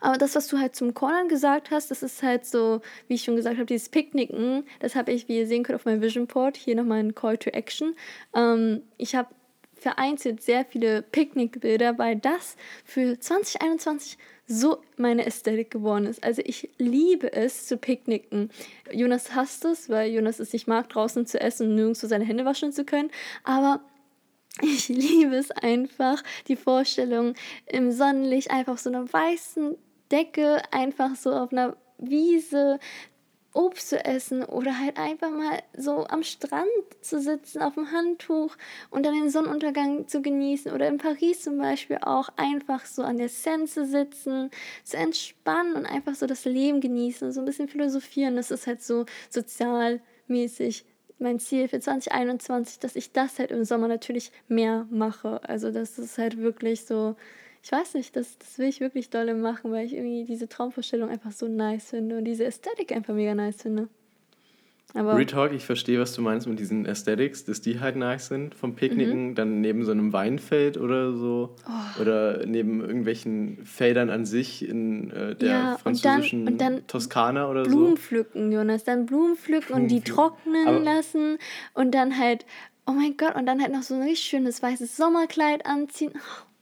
Aber 0.00 0.18
das, 0.18 0.34
was 0.34 0.46
du 0.46 0.58
halt 0.58 0.76
zum 0.76 0.94
Cornern 0.94 1.28
gesagt 1.28 1.70
hast, 1.70 1.90
das 1.90 2.02
ist 2.02 2.22
halt 2.22 2.46
so, 2.46 2.80
wie 3.08 3.14
ich 3.14 3.24
schon 3.24 3.36
gesagt 3.36 3.56
habe, 3.56 3.66
dieses 3.66 3.88
Picknicken, 3.88 4.64
das 4.80 4.94
habe 4.94 5.12
ich, 5.12 5.28
wie 5.28 5.38
ihr 5.38 5.46
sehen 5.46 5.64
könnt, 5.64 5.76
auf 5.76 5.84
meinem 5.84 6.00
Vision 6.00 6.26
Board, 6.26 6.56
hier 6.56 6.76
nochmal 6.76 7.00
ein 7.00 7.14
Call 7.14 7.38
to 7.38 7.50
Action. 7.50 7.94
Ähm, 8.34 8.82
ich 8.96 9.14
habe 9.14 9.28
vereinzelt 9.74 10.42
sehr 10.42 10.64
viele 10.64 11.02
Picknickbilder, 11.02 11.98
weil 11.98 12.16
das 12.16 12.56
für 12.84 13.18
2021 13.18 14.16
so 14.46 14.82
meine 14.96 15.24
Ästhetik 15.24 15.70
geworden 15.70 16.06
ist. 16.06 16.22
Also 16.22 16.42
ich 16.44 16.70
liebe 16.78 17.32
es 17.32 17.66
zu 17.66 17.78
picknicken. 17.78 18.50
Jonas 18.92 19.34
hasst 19.34 19.64
es, 19.64 19.88
weil 19.88 20.10
Jonas 20.10 20.38
es 20.38 20.52
nicht 20.52 20.66
mag, 20.66 20.88
draußen 20.88 21.26
zu 21.26 21.40
essen 21.40 21.68
und 21.68 21.74
nirgendwo 21.76 22.06
seine 22.06 22.24
Hände 22.24 22.44
waschen 22.44 22.72
zu 22.72 22.84
können. 22.84 23.10
Aber 23.42 23.80
ich 24.62 24.88
liebe 24.88 25.36
es 25.36 25.50
einfach, 25.50 26.22
die 26.48 26.56
Vorstellung 26.56 27.34
im 27.66 27.90
Sonnenlicht 27.90 28.50
einfach 28.50 28.74
auf 28.74 28.80
so 28.80 28.90
einer 28.90 29.10
weißen 29.10 29.76
Decke, 30.10 30.62
einfach 30.70 31.16
so 31.16 31.32
auf 31.32 31.50
einer 31.52 31.76
Wiese 31.98 32.78
Obst 33.54 33.88
zu 33.88 34.04
essen 34.04 34.42
oder 34.44 34.78
halt 34.78 34.98
einfach 34.98 35.30
mal 35.30 35.62
so 35.76 36.06
am 36.08 36.22
Strand 36.24 36.68
zu 37.00 37.20
sitzen, 37.20 37.62
auf 37.62 37.74
dem 37.74 37.92
Handtuch 37.92 38.56
und 38.90 39.06
dann 39.06 39.14
den 39.14 39.30
Sonnenuntergang 39.30 40.08
zu 40.08 40.20
genießen 40.20 40.72
oder 40.72 40.88
in 40.88 40.98
Paris 40.98 41.42
zum 41.42 41.56
Beispiel 41.58 41.98
auch 42.02 42.28
einfach 42.36 42.84
so 42.84 43.02
an 43.02 43.16
der 43.16 43.28
Seine 43.28 43.64
zu 43.66 43.86
sitzen, 43.86 44.50
zu 44.82 44.96
entspannen 44.96 45.74
und 45.74 45.86
einfach 45.86 46.16
so 46.16 46.26
das 46.26 46.44
Leben 46.44 46.80
genießen, 46.80 47.32
so 47.32 47.40
ein 47.40 47.46
bisschen 47.46 47.68
philosophieren. 47.68 48.36
Das 48.36 48.50
ist 48.50 48.66
halt 48.66 48.82
so 48.82 49.06
sozialmäßig 49.30 50.84
mein 51.18 51.38
Ziel 51.38 51.68
für 51.68 51.78
2021, 51.78 52.80
dass 52.80 52.96
ich 52.96 53.12
das 53.12 53.38
halt 53.38 53.52
im 53.52 53.64
Sommer 53.64 53.86
natürlich 53.86 54.32
mehr 54.48 54.86
mache. 54.90 55.40
Also 55.48 55.70
das 55.70 55.98
ist 55.98 56.18
halt 56.18 56.38
wirklich 56.38 56.86
so 56.86 57.14
ich 57.64 57.72
weiß 57.72 57.94
nicht, 57.94 58.14
das, 58.14 58.36
das 58.36 58.58
will 58.58 58.68
ich 58.68 58.80
wirklich 58.80 59.08
dolle 59.08 59.34
machen, 59.34 59.72
weil 59.72 59.86
ich 59.86 59.94
irgendwie 59.94 60.24
diese 60.24 60.50
Traumvorstellung 60.50 61.08
einfach 61.08 61.32
so 61.32 61.48
nice 61.48 61.90
finde 61.90 62.18
und 62.18 62.26
diese 62.26 62.44
Ästhetik 62.44 62.92
einfach 62.92 63.14
mega 63.14 63.34
nice 63.34 63.62
finde. 63.62 63.88
Aber 64.92 65.16
Retalk, 65.16 65.52
ich 65.54 65.64
verstehe, 65.64 65.98
was 65.98 66.12
du 66.12 66.20
meinst 66.20 66.46
mit 66.46 66.60
diesen 66.60 66.86
Aesthetics, 66.86 67.46
dass 67.46 67.62
die 67.62 67.80
halt 67.80 67.96
nice 67.96 68.28
sind 68.28 68.54
vom 68.54 68.76
Picknicken, 68.76 69.30
mhm. 69.30 69.34
dann 69.34 69.62
neben 69.62 69.82
so 69.82 69.92
einem 69.92 70.12
Weinfeld 70.12 70.76
oder 70.76 71.14
so 71.14 71.56
oh. 71.66 72.02
oder 72.02 72.44
neben 72.44 72.82
irgendwelchen 72.82 73.64
Feldern 73.64 74.10
an 74.10 74.26
sich 74.26 74.68
in 74.68 75.10
äh, 75.10 75.34
der 75.34 75.48
ja, 75.48 75.78
französischen 75.78 76.46
und 76.46 76.60
dann, 76.60 76.74
und 76.74 76.80
dann 76.80 76.86
Toskana 76.86 77.48
oder 77.48 77.62
Blumen 77.62 77.72
so. 77.72 77.78
Blumen 77.78 77.96
pflücken, 77.96 78.52
Jonas, 78.52 78.84
dann 78.84 79.06
Blumen 79.06 79.36
pflücken 79.36 79.68
Blumen 79.68 79.82
und 79.84 79.88
die 79.88 80.02
trocknen 80.02 80.68
Aber 80.68 80.80
lassen 80.80 81.38
und 81.72 81.92
dann 81.94 82.18
halt, 82.18 82.44
oh 82.86 82.92
mein 82.92 83.16
Gott, 83.16 83.34
und 83.36 83.46
dann 83.46 83.62
halt 83.62 83.72
noch 83.72 83.82
so 83.82 83.94
ein 83.94 84.02
richtig 84.02 84.26
schönes 84.26 84.62
weißes 84.62 84.98
Sommerkleid 84.98 85.64
anziehen. 85.64 86.12
Oh, 86.14 86.53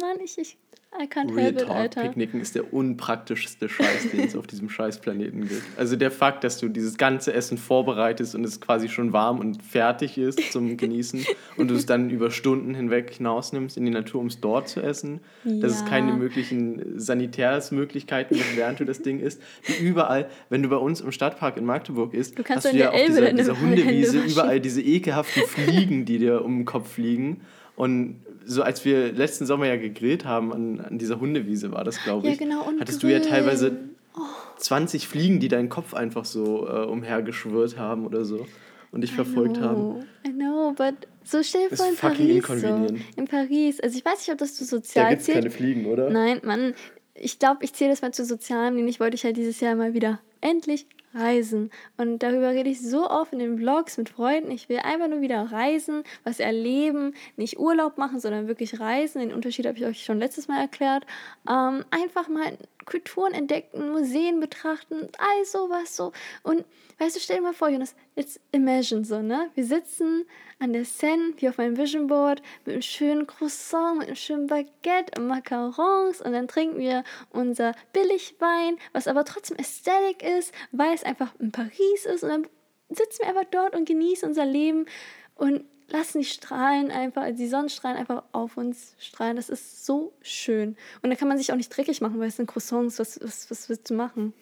Mann, 0.00 0.18
ich, 0.20 0.38
ich 0.38 0.56
I 0.92 1.04
can't 1.04 1.34
Real 1.34 1.46
help 1.46 1.62
it, 1.62 1.70
Alter. 1.70 2.02
Picknicken 2.02 2.40
ist 2.40 2.56
der 2.56 2.74
unpraktischste 2.74 3.68
Scheiß, 3.68 4.10
den 4.10 4.24
es 4.24 4.34
auf 4.34 4.48
diesem 4.48 4.68
Scheißplaneten 4.68 5.48
gibt. 5.48 5.62
Also 5.76 5.94
der 5.94 6.10
Fakt, 6.10 6.42
dass 6.42 6.58
du 6.58 6.68
dieses 6.68 6.98
ganze 6.98 7.32
Essen 7.32 7.58
vorbereitest 7.58 8.34
und 8.34 8.44
es 8.44 8.60
quasi 8.60 8.88
schon 8.88 9.12
warm 9.12 9.38
und 9.38 9.62
fertig 9.62 10.18
ist 10.18 10.52
zum 10.52 10.76
Genießen 10.76 11.24
und 11.56 11.68
du 11.68 11.74
es 11.74 11.86
dann 11.86 12.10
über 12.10 12.32
Stunden 12.32 12.74
hinweg 12.74 13.14
hinausnimmst 13.14 13.76
in 13.76 13.84
die 13.84 13.92
Natur, 13.92 14.20
um 14.20 14.26
es 14.26 14.40
dort 14.40 14.68
zu 14.68 14.82
essen, 14.82 15.20
ja. 15.44 15.60
dass 15.60 15.76
es 15.76 15.84
keine 15.84 16.12
möglichen 16.12 16.98
Sanitärsmöglichkeiten 16.98 18.36
gibt, 18.36 18.56
während 18.56 18.80
du 18.80 18.84
das 18.84 19.00
Ding 19.00 19.20
isst. 19.20 19.40
Wie 19.66 19.84
überall, 19.84 20.28
wenn 20.48 20.64
du 20.64 20.68
bei 20.68 20.76
uns 20.76 21.00
im 21.00 21.12
Stadtpark 21.12 21.56
in 21.56 21.64
Magdeburg 21.64 22.14
isst, 22.14 22.36
du 22.36 22.42
hast 22.44 22.64
du 22.64 22.76
ja 22.76 22.90
auf 22.90 23.00
dieser, 23.06 23.32
dieser 23.32 23.60
Hundewiese 23.60 24.18
überall 24.18 24.58
diese 24.58 24.82
ekelhaften 24.82 25.44
Fliegen, 25.44 26.04
die 26.04 26.18
dir 26.18 26.44
um 26.44 26.58
den 26.58 26.64
Kopf 26.64 26.94
fliegen. 26.94 27.42
Und 27.76 28.20
so 28.44 28.62
als 28.62 28.84
wir 28.84 29.12
letzten 29.12 29.46
Sommer 29.46 29.66
ja 29.66 29.76
gegrillt 29.76 30.24
haben 30.24 30.52
an, 30.52 30.80
an 30.80 30.98
dieser 30.98 31.20
Hundewiese 31.20 31.72
war 31.72 31.84
das, 31.84 32.02
glaube 32.02 32.28
ich. 32.28 32.38
Ja, 32.38 32.46
genau. 32.46 32.62
Und 32.66 32.80
hattest 32.80 33.00
Grillen. 33.00 33.22
du 33.22 33.28
ja 33.28 33.34
teilweise 33.34 33.76
oh. 34.16 34.20
20 34.58 35.08
Fliegen, 35.08 35.40
die 35.40 35.48
deinen 35.48 35.68
Kopf 35.68 35.94
einfach 35.94 36.24
so 36.24 36.66
äh, 36.66 36.84
umhergeschwirrt 36.84 37.78
haben 37.78 38.06
oder 38.06 38.24
so 38.24 38.46
und 38.92 39.02
dich 39.02 39.12
I 39.12 39.14
verfolgt 39.14 39.58
know. 39.58 39.66
haben. 39.66 40.04
I 40.26 40.32
know, 40.32 40.72
but 40.76 40.94
so 41.24 41.42
stell 41.42 41.68
dir 41.68 41.76
vor 41.76 41.86
in 41.86 41.96
Paris. 41.96 42.46
So. 42.46 42.86
In 43.16 43.26
Paris. 43.26 43.80
Also 43.80 43.98
ich 43.98 44.04
weiß 44.04 44.18
nicht, 44.18 44.32
ob 44.32 44.38
das 44.38 44.54
zu 44.54 44.64
sozial 44.64 45.04
Da 45.04 45.10
gibt 45.10 45.22
es 45.22 45.28
keine 45.28 45.50
Fliegen, 45.50 45.86
oder? 45.86 46.10
Nein, 46.10 46.40
Mann. 46.44 46.74
Ich 47.14 47.38
glaube, 47.38 47.64
ich 47.64 47.74
zähle 47.74 47.90
das 47.90 48.00
mal 48.00 48.12
zu 48.12 48.24
sozialem, 48.24 48.76
denn 48.76 48.88
ich 48.88 48.98
wollte 48.98 49.14
ich 49.14 49.24
halt 49.24 49.36
dieses 49.36 49.60
Jahr 49.60 49.74
mal 49.74 49.92
wieder 49.92 50.20
endlich 50.40 50.86
Reisen. 51.14 51.70
Und 51.96 52.20
darüber 52.20 52.50
rede 52.50 52.70
ich 52.70 52.80
so 52.80 53.08
oft 53.08 53.32
in 53.32 53.38
den 53.38 53.58
Vlogs 53.58 53.98
mit 53.98 54.10
Freunden. 54.10 54.50
Ich 54.50 54.68
will 54.68 54.78
einfach 54.78 55.08
nur 55.08 55.20
wieder 55.20 55.50
reisen, 55.50 56.04
was 56.24 56.40
erleben, 56.40 57.14
nicht 57.36 57.58
Urlaub 57.58 57.98
machen, 57.98 58.20
sondern 58.20 58.48
wirklich 58.48 58.80
reisen. 58.80 59.20
Den 59.20 59.32
Unterschied 59.32 59.66
habe 59.66 59.78
ich 59.78 59.84
euch 59.84 60.04
schon 60.04 60.18
letztes 60.18 60.48
Mal 60.48 60.60
erklärt. 60.60 61.04
Ähm, 61.48 61.84
einfach 61.90 62.28
mal 62.28 62.56
Kulturen 62.86 63.32
entdecken, 63.32 63.92
Museen 63.92 64.40
betrachten, 64.40 65.08
all 65.18 65.44
sowas 65.44 65.96
so. 65.96 66.12
Und 66.42 66.64
weißt 66.98 67.16
du, 67.16 67.20
stell 67.20 67.36
dir 67.36 67.42
mal 67.42 67.52
vor, 67.52 67.68
Jonas, 67.68 67.94
jetzt 68.16 68.40
imagine 68.52 69.04
so, 69.04 69.22
ne? 69.22 69.50
Wir 69.54 69.64
sitzen 69.64 70.26
an 70.58 70.72
der 70.74 70.84
Seine, 70.84 71.32
wie 71.38 71.48
auf 71.48 71.56
meinem 71.56 71.76
Vision 71.78 72.06
Board, 72.06 72.42
mit 72.64 72.74
einem 72.74 72.82
schönen 72.82 73.26
Croissant, 73.26 73.98
mit 73.98 74.08
einem 74.08 74.16
schönen 74.16 74.46
Baguette 74.46 75.18
und 75.18 75.26
Macarons 75.26 76.20
und 76.20 76.32
dann 76.32 76.48
trinken 76.48 76.78
wir 76.78 77.02
unser 77.30 77.74
Billigwein, 77.92 78.76
was 78.92 79.08
aber 79.08 79.24
trotzdem 79.24 79.56
Ästhetik 79.56 80.22
ist, 80.22 80.52
weil 80.70 80.94
es 81.00 81.04
einfach 81.04 81.34
in 81.38 81.52
Paris 81.52 82.06
ist 82.06 82.22
und 82.22 82.30
dann 82.30 82.46
sitzen 82.88 83.20
wir 83.20 83.28
einfach 83.28 83.46
dort 83.50 83.74
und 83.74 83.86
genießen 83.86 84.28
unser 84.28 84.44
Leben 84.44 84.86
und 85.34 85.64
lassen 85.88 86.20
die 86.20 86.24
Strahlen 86.24 86.90
einfach, 86.90 87.22
also 87.22 87.36
die 87.36 87.48
Sonnenstrahlen 87.48 87.98
einfach 87.98 88.22
auf 88.32 88.56
uns 88.56 88.94
strahlen. 88.98 89.36
Das 89.36 89.48
ist 89.48 89.84
so 89.84 90.12
schön. 90.22 90.76
Und 91.02 91.10
da 91.10 91.16
kann 91.16 91.28
man 91.28 91.38
sich 91.38 91.52
auch 91.52 91.56
nicht 91.56 91.74
dreckig 91.76 92.00
machen, 92.00 92.18
weil 92.20 92.28
es 92.28 92.36
sind 92.36 92.46
Croissants. 92.46 92.98
Was, 92.98 93.20
was, 93.22 93.50
was 93.50 93.68
willst 93.68 93.90
du 93.90 93.94
machen? 93.94 94.32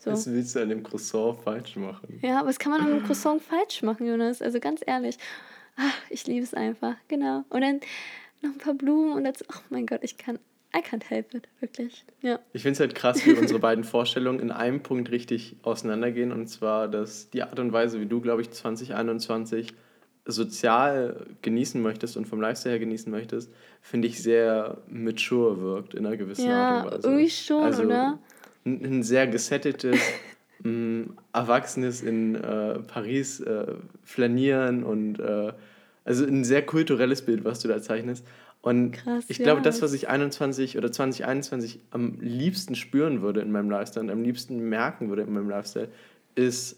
So. 0.00 0.10
Was 0.10 0.26
willst 0.30 0.54
du 0.54 0.62
an 0.62 0.68
dem 0.68 0.82
Croissant 0.82 1.38
falsch 1.42 1.76
machen? 1.76 2.18
Ja, 2.22 2.44
was 2.44 2.58
kann 2.58 2.72
man 2.72 2.80
an 2.80 2.90
dem 2.90 3.04
Croissant 3.04 3.42
falsch 3.42 3.82
machen, 3.82 4.06
Jonas? 4.06 4.42
Also 4.42 4.60
ganz 4.60 4.80
ehrlich. 4.84 5.18
Ach, 5.76 5.96
ich 6.10 6.26
liebe 6.26 6.44
es 6.44 6.54
einfach. 6.54 6.96
Genau. 7.08 7.44
Und 7.48 7.60
dann 7.60 7.80
noch 8.42 8.50
ein 8.50 8.58
paar 8.58 8.74
Blumen 8.74 9.12
und 9.12 9.24
dazu, 9.24 9.44
oh 9.52 9.60
mein 9.70 9.86
Gott, 9.86 10.00
ich 10.02 10.16
kann 10.16 10.38
I 10.74 10.80
can't 10.80 11.04
help 11.08 11.34
it, 11.34 11.48
wirklich. 11.60 12.04
Ja. 12.22 12.38
Ich 12.52 12.62
finde 12.62 12.74
es 12.74 12.80
halt 12.80 12.94
krass, 12.94 13.24
wie 13.24 13.32
unsere 13.32 13.58
beiden 13.58 13.84
Vorstellungen 13.84 14.40
in 14.40 14.50
einem 14.50 14.82
Punkt 14.82 15.10
richtig 15.10 15.56
auseinandergehen. 15.62 16.32
Und 16.32 16.48
zwar, 16.48 16.88
dass 16.88 17.30
die 17.30 17.42
Art 17.42 17.58
und 17.58 17.72
Weise, 17.72 18.00
wie 18.00 18.06
du, 18.06 18.20
glaube 18.20 18.42
ich, 18.42 18.50
2021 18.50 19.74
sozial 20.26 21.26
genießen 21.42 21.80
möchtest 21.80 22.16
und 22.16 22.26
vom 22.26 22.40
Lifestyle 22.40 22.72
her 22.72 22.80
genießen 22.80 23.10
möchtest, 23.10 23.52
finde 23.80 24.08
ich 24.08 24.22
sehr 24.22 24.78
mature 24.88 25.60
wirkt 25.60 25.94
in 25.94 26.04
einer 26.04 26.16
gewissen 26.16 26.48
ja, 26.48 26.80
Art 26.80 26.86
und 26.86 26.92
Weise. 26.92 27.08
Irgendwie 27.08 27.30
schon, 27.30 27.62
also 27.62 27.82
oder? 27.84 28.18
Ein, 28.64 28.84
ein 28.84 29.02
sehr 29.02 29.28
gesettetes, 29.28 30.00
m, 30.64 31.16
Erwachsenes 31.32 32.02
in 32.02 32.34
äh, 32.34 32.80
Paris 32.80 33.40
äh, 33.40 33.74
flanieren 34.02 34.82
und 34.82 35.20
äh, 35.20 35.52
also 36.04 36.24
ein 36.24 36.44
sehr 36.44 36.64
kulturelles 36.64 37.22
Bild, 37.22 37.44
was 37.44 37.60
du 37.60 37.68
da 37.68 37.80
zeichnest. 37.80 38.26
Und 38.66 38.90
Krass, 38.90 39.26
ich 39.28 39.38
glaube, 39.38 39.62
das, 39.62 39.80
was 39.80 39.92
ich 39.92 40.08
21 40.08 40.76
oder 40.76 40.90
2021 40.90 41.78
am 41.92 42.18
liebsten 42.18 42.74
spüren 42.74 43.22
würde 43.22 43.40
in 43.40 43.52
meinem 43.52 43.70
Lifestyle 43.70 44.06
und 44.06 44.10
am 44.10 44.24
liebsten 44.24 44.58
merken 44.68 45.08
würde 45.08 45.22
in 45.22 45.32
meinem 45.32 45.48
Lifestyle, 45.48 45.86
ist 46.34 46.74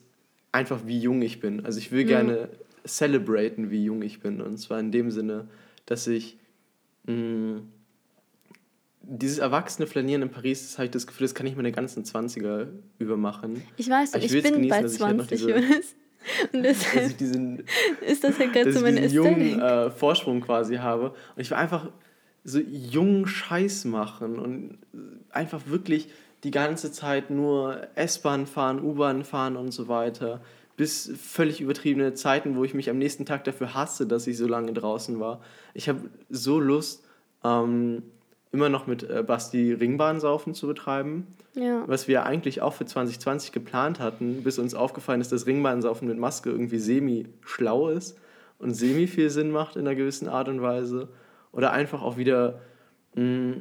einfach, 0.53 0.80
wie 0.84 0.99
jung 0.99 1.22
ich 1.22 1.41
bin. 1.41 1.64
Also 1.64 1.78
ich 1.78 1.91
will 1.91 2.05
mhm. 2.05 2.09
gerne 2.09 2.49
celebraten, 2.86 3.70
wie 3.70 3.84
jung 3.84 4.03
ich 4.03 4.20
bin. 4.20 4.43
Und 4.43 4.59
zwar 4.59 4.78
in 4.80 4.93
dem 4.93 5.11
Sinne, 5.11 5.49
dass 5.86 6.07
ich 6.07 6.36
mh, 7.07 7.62
dieses 9.01 9.39
erwachsene 9.39 9.86
Flanieren 9.86 10.20
in 10.20 10.30
Paris, 10.30 10.64
das 10.64 10.76
habe 10.76 10.84
ich 10.84 10.91
das 10.91 11.07
Gefühl, 11.07 11.24
das 11.24 11.34
kann 11.34 11.47
ich 11.47 11.57
meine 11.57 11.72
ganzen 11.72 12.05
20er 12.05 12.66
über 12.99 13.16
machen. 13.16 13.62
Ich 13.78 13.89
weiß, 13.89 14.12
Aber 14.12 14.22
ich, 14.22 14.30
will's 14.30 14.45
bin 14.45 14.57
genießen, 14.57 14.76
bei 14.76 14.82
dass 14.82 14.95
ich 14.95 15.01
halt 15.01 15.16
20, 15.26 15.39
diese- 15.39 15.55
Und 16.52 16.62
dass 16.64 16.78
deshalb 16.78 17.10
ich 17.10 17.16
diesen, 17.16 17.64
ist 18.06 18.24
das 18.24 18.38
halt 18.38 18.52
gerade 18.52 18.66
dass 18.66 18.74
so 18.74 18.80
ich 18.80 18.94
meine 18.94 19.00
diesen 19.02 19.16
jungen 19.16 19.60
äh, 19.60 19.90
Vorsprung 19.90 20.40
quasi 20.40 20.76
habe. 20.76 21.10
Und 21.10 21.42
ich 21.42 21.50
will 21.50 21.56
einfach 21.56 21.88
so 22.44 22.60
jungen 22.60 23.26
Scheiß 23.26 23.84
machen 23.84 24.38
und 24.38 24.78
einfach 25.30 25.62
wirklich 25.66 26.08
die 26.44 26.50
ganze 26.50 26.92
Zeit 26.92 27.30
nur 27.30 27.88
S-Bahn 27.94 28.46
fahren, 28.46 28.82
U-Bahn 28.82 29.24
fahren 29.24 29.56
und 29.56 29.72
so 29.72 29.88
weiter. 29.88 30.40
Bis 30.76 31.12
völlig 31.20 31.60
übertriebene 31.60 32.14
Zeiten, 32.14 32.56
wo 32.56 32.64
ich 32.64 32.74
mich 32.74 32.88
am 32.88 32.98
nächsten 32.98 33.26
Tag 33.26 33.44
dafür 33.44 33.74
hasse, 33.74 34.06
dass 34.06 34.26
ich 34.26 34.36
so 34.36 34.46
lange 34.46 34.72
draußen 34.72 35.18
war. 35.18 35.40
Ich 35.74 35.88
habe 35.88 36.02
so 36.30 36.60
Lust, 36.60 37.04
ähm, 37.44 38.04
immer 38.53 38.68
noch 38.68 38.86
mit 38.86 39.03
äh, 39.09 39.22
Basti 39.26 39.72
Ringbahnsaufen 39.72 40.55
zu 40.55 40.66
betreiben 40.66 41.26
Ja. 41.55 41.84
was 41.86 42.09
wir 42.09 42.24
eigentlich 42.24 42.62
auch 42.62 42.72
für 42.74 42.86
2020 42.86 43.53
geplant 43.53 44.01
hatten, 44.01 44.42
bis 44.42 44.59
uns 44.59 44.74
aufgefallen 44.74 45.20
ist, 45.20 45.32
dass 45.32 45.46
Ringbahnsaufen 45.46 46.09
mit 46.09 46.18
Maske 46.18 46.51
irgendwie 46.51 46.78
semi-schlau 46.78 47.88
ist 47.90 48.18
und 48.59 48.74
semi 48.74 49.07
viel 49.07 49.30
Sinn 49.30 49.51
macht 49.51 49.76
in 49.76 49.86
einer 49.86 49.94
gewissen 49.94 50.28
Art 50.28 50.49
und 50.49 50.62
Weise. 50.62 51.09
Oder 51.53 51.72
einfach 51.72 52.03
auch 52.03 52.16
wieder 52.16 52.61
mh, 53.14 53.57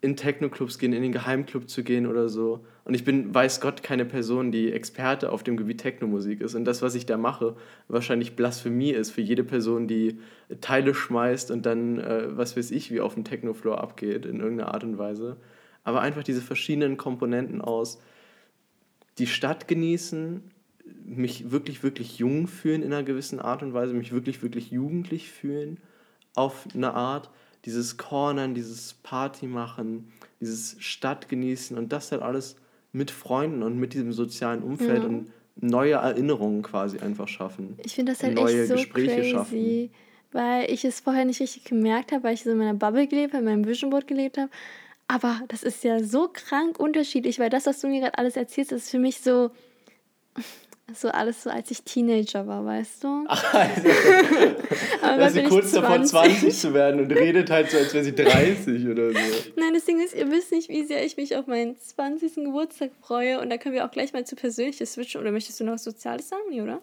in 0.00 0.16
Techno-Clubs 0.16 0.78
gehen, 0.78 0.92
in 0.92 1.02
den 1.02 1.12
Geheimclub 1.12 1.68
zu 1.68 1.82
gehen 1.82 2.06
oder 2.06 2.28
so. 2.28 2.64
Und 2.84 2.92
ich 2.92 3.04
bin, 3.04 3.34
weiß 3.34 3.62
Gott, 3.62 3.82
keine 3.82 4.04
Person, 4.04 4.52
die 4.52 4.70
Experte 4.70 5.32
auf 5.32 5.42
dem 5.42 5.56
Gebiet 5.56 5.80
Techno-Musik 5.80 6.42
ist. 6.42 6.54
Und 6.54 6.66
das, 6.66 6.82
was 6.82 6.94
ich 6.94 7.06
da 7.06 7.16
mache, 7.16 7.56
wahrscheinlich 7.88 8.36
Blasphemie 8.36 8.90
ist 8.90 9.10
für 9.10 9.22
jede 9.22 9.42
Person, 9.42 9.88
die 9.88 10.20
Teile 10.60 10.94
schmeißt 10.94 11.50
und 11.50 11.64
dann, 11.64 11.98
äh, 11.98 12.36
was 12.36 12.56
weiß 12.56 12.70
ich, 12.72 12.90
wie 12.90 13.00
auf 13.00 13.14
dem 13.14 13.24
Techno-Floor 13.24 13.80
abgeht, 13.80 14.26
in 14.26 14.40
irgendeiner 14.40 14.74
Art 14.74 14.84
und 14.84 14.98
Weise. 14.98 15.38
Aber 15.82 16.02
einfach 16.02 16.22
diese 16.22 16.42
verschiedenen 16.42 16.98
Komponenten 16.98 17.62
aus 17.62 18.00
die 19.16 19.26
Stadt 19.26 19.66
genießen, 19.66 20.42
mich 21.06 21.50
wirklich, 21.50 21.82
wirklich 21.82 22.18
jung 22.18 22.46
fühlen 22.46 22.82
in 22.82 22.92
einer 22.92 23.02
gewissen 23.02 23.40
Art 23.40 23.62
und 23.62 23.72
Weise, 23.72 23.94
mich 23.94 24.12
wirklich, 24.12 24.42
wirklich 24.42 24.70
jugendlich 24.70 25.30
fühlen 25.30 25.78
auf 26.34 26.66
eine 26.74 26.92
Art, 26.92 27.30
dieses 27.64 27.96
Cornern, 27.96 28.54
dieses 28.54 28.94
Party 28.94 29.46
machen, 29.46 30.12
dieses 30.40 30.76
Stadt 30.80 31.30
genießen 31.30 31.78
und 31.78 31.92
das 31.92 32.12
halt 32.12 32.20
alles 32.20 32.56
mit 32.94 33.10
Freunden 33.10 33.62
und 33.62 33.78
mit 33.78 33.92
diesem 33.92 34.12
sozialen 34.14 34.62
Umfeld 34.62 35.02
Ja. 35.02 35.08
und 35.08 35.30
neue 35.56 35.94
Erinnerungen 35.94 36.62
quasi 36.62 36.98
einfach 36.98 37.28
schaffen. 37.28 37.76
Ich 37.84 37.94
finde 37.94 38.12
das 38.12 38.22
halt 38.22 38.34
neue 38.34 38.62
echt 38.62 38.68
so 38.68 38.74
Gespräche 38.74 39.16
crazy, 39.16 39.30
schaffen. 39.30 39.90
weil 40.32 40.70
ich 40.70 40.84
es 40.84 41.00
vorher 41.00 41.24
nicht 41.24 41.40
richtig 41.40 41.64
gemerkt 41.64 42.12
habe, 42.12 42.24
weil 42.24 42.34
ich 42.34 42.42
so 42.44 42.50
in 42.50 42.58
meiner 42.58 42.74
Bubble 42.74 43.06
gelebt 43.06 43.34
habe, 43.34 43.42
in 43.44 43.50
meinem 43.50 43.66
Vision 43.66 43.90
Board 43.90 44.06
gelebt 44.06 44.38
habe. 44.38 44.50
Aber 45.06 45.40
das 45.48 45.62
ist 45.62 45.84
ja 45.84 46.02
so 46.02 46.28
krank 46.32 46.78
unterschiedlich, 46.80 47.38
weil 47.38 47.50
das, 47.50 47.66
was 47.66 47.80
du 47.80 47.88
mir 47.88 48.00
gerade 48.00 48.16
alles 48.18 48.36
erzählst, 48.36 48.72
ist 48.72 48.90
für 48.90 48.98
mich 48.98 49.20
so, 49.20 49.50
so 50.92 51.08
alles 51.08 51.42
so, 51.42 51.50
als 51.50 51.70
ich 51.70 51.82
Teenager 51.82 52.46
war, 52.46 52.64
weißt 52.64 53.04
du? 53.04 53.26
Also, 53.34 53.88
Aber 55.02 55.16
dass 55.18 55.34
bald 55.34 55.44
sie 55.46 55.50
kurz 55.50 55.72
davor 55.72 56.02
20 56.02 56.54
zu 56.58 56.74
werden 56.74 57.00
und 57.00 57.12
redet 57.12 57.50
halt 57.50 57.70
so, 57.70 57.76
als 57.78 57.92
wäre 57.94 58.04
sie 58.04 58.14
30 58.14 58.86
oder 58.88 59.10
so. 59.12 59.18
Nein, 59.56 59.74
das 59.74 59.84
Ding 59.84 60.00
ist, 60.02 60.14
ihr 60.14 60.30
wisst 60.30 60.50
nicht, 60.52 60.68
wie 60.68 60.84
sehr 60.84 61.04
ich 61.04 61.16
mich 61.16 61.36
auf 61.36 61.46
meinen 61.46 61.76
20. 61.78 62.34
Geburtstag 62.36 62.90
freue. 63.00 63.40
Und 63.40 63.50
da 63.50 63.58
können 63.58 63.74
wir 63.74 63.84
auch 63.86 63.90
gleich 63.90 64.12
mal 64.12 64.24
zu 64.24 64.34
Persönliches 64.36 64.94
switchen. 64.94 65.20
Oder 65.20 65.30
möchtest 65.32 65.60
du 65.60 65.64
noch 65.64 65.74
was 65.74 65.84
Soziales 65.84 66.28
sagen, 66.28 66.60
oder? 66.60 66.80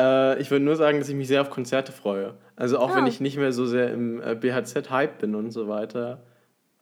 Äh, 0.00 0.40
ich 0.40 0.50
würde 0.50 0.64
nur 0.64 0.76
sagen, 0.76 0.98
dass 0.98 1.08
ich 1.08 1.14
mich 1.14 1.28
sehr 1.28 1.42
auf 1.42 1.50
Konzerte 1.50 1.92
freue. 1.92 2.34
Also 2.56 2.78
auch 2.78 2.94
wenn 2.96 3.04
Ah. 3.04 3.08
ich 3.08 3.20
nicht 3.20 3.36
mehr 3.36 3.52
so 3.52 3.66
sehr 3.66 3.92
im 3.92 4.20
äh, 4.22 4.34
BHZ-Hype 4.34 5.18
bin 5.18 5.34
und 5.34 5.50
so 5.50 5.68
weiter, 5.68 6.22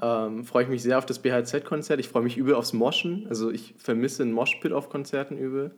ähm, 0.01 0.45
freue 0.45 0.65
ich 0.65 0.69
mich 0.69 0.83
sehr 0.83 0.99
auf 0.99 1.07
das 1.07 1.19
BHZ-Konzert. 1.21 1.99
Ich 2.01 2.09
freue 2.09 2.23
mich 2.23 2.37
übel 2.37 2.55
aufs 2.55 2.73
Moschen. 2.73 3.27
Also 3.29 3.51
ich 3.51 3.75
vermisse 3.79 4.23
ein 4.23 4.33
Moshpit 4.33 4.73
auf 4.73 4.89
Konzerten 4.89 5.37
übel. 5.37 5.73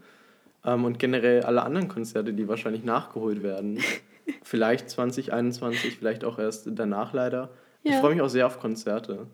Ähm, 0.67 0.85
und 0.85 0.99
generell 0.99 1.43
alle 1.45 1.63
anderen 1.63 1.89
Konzerte, 1.89 2.35
die 2.35 2.49
wahrscheinlich 2.49 2.85
nachgeholt 2.85 3.43
werden. 3.43 3.83
vielleicht 4.43 4.91
2021, 4.91 5.97
vielleicht 5.97 6.25
auch 6.25 6.39
erst 6.39 6.69
danach 6.71 7.13
leider. 7.13 7.51
Ich 7.83 7.93
Ja. 7.93 8.01
freue 8.01 8.15
mich 8.15 8.23
auch 8.23 8.29
sehr 8.29 8.47
auf 8.47 8.59
Konzerte. 8.59 9.29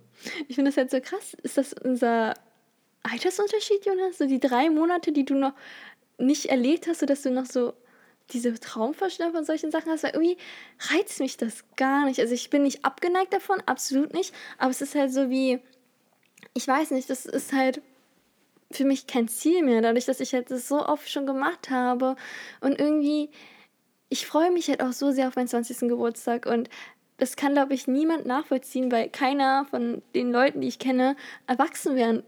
Ich 0.46 0.56
finde 0.56 0.70
das 0.70 0.76
halt 0.76 0.90
so 0.90 1.00
krass. 1.00 1.34
Ist 1.42 1.56
das 1.56 1.72
unser 1.72 2.34
Altersunterschied, 3.02 3.86
Jonas? 3.86 4.18
So 4.18 4.26
die 4.26 4.40
drei 4.40 4.68
Monate, 4.70 5.12
die 5.12 5.24
du 5.24 5.34
noch 5.34 5.54
nicht 6.18 6.46
erlebt 6.46 6.86
hast, 6.86 7.00
sodass 7.00 7.22
du 7.22 7.30
noch 7.30 7.46
so 7.46 7.72
diese 8.30 8.54
Traumvorstellung 8.54 9.32
von 9.32 9.44
solchen 9.44 9.70
Sachen 9.70 9.90
hast, 9.90 10.04
weil 10.04 10.12
irgendwie 10.12 10.36
reizt 10.92 11.18
mich 11.20 11.36
das 11.36 11.64
gar 11.76 12.04
nicht. 12.04 12.20
Also 12.20 12.34
ich 12.34 12.50
bin 12.50 12.62
nicht 12.62 12.84
abgeneigt 12.84 13.32
davon, 13.32 13.60
absolut 13.66 14.12
nicht. 14.14 14.32
Aber 14.58 14.70
es 14.70 14.80
ist 14.80 14.94
halt 14.94 15.12
so 15.12 15.28
wie, 15.30 15.58
ich 16.54 16.68
weiß 16.68 16.92
nicht, 16.92 17.10
das 17.10 17.26
ist 17.26 17.52
halt 17.52 17.82
für 18.72 18.84
mich 18.84 19.06
kein 19.06 19.28
Ziel 19.28 19.62
mehr, 19.62 19.82
dadurch, 19.82 20.06
dass 20.06 20.20
ich 20.20 20.32
halt 20.32 20.50
das 20.50 20.68
so 20.68 20.84
oft 20.86 21.08
schon 21.08 21.26
gemacht 21.26 21.70
habe. 21.70 22.16
Und 22.60 22.78
irgendwie, 22.80 23.30
ich 24.08 24.26
freue 24.26 24.50
mich 24.50 24.68
halt 24.68 24.82
auch 24.82 24.92
so 24.92 25.10
sehr 25.10 25.28
auf 25.28 25.36
meinen 25.36 25.48
20. 25.48 25.88
Geburtstag 25.88 26.46
und 26.46 26.68
das 27.18 27.36
kann, 27.36 27.52
glaube 27.52 27.74
ich, 27.74 27.86
niemand 27.86 28.26
nachvollziehen, 28.26 28.90
weil 28.90 29.08
keiner 29.08 29.66
von 29.70 30.02
den 30.14 30.32
Leuten, 30.32 30.60
die 30.60 30.68
ich 30.68 30.78
kenne, 30.78 31.16
erwachsen 31.46 31.94
werden 31.94 32.24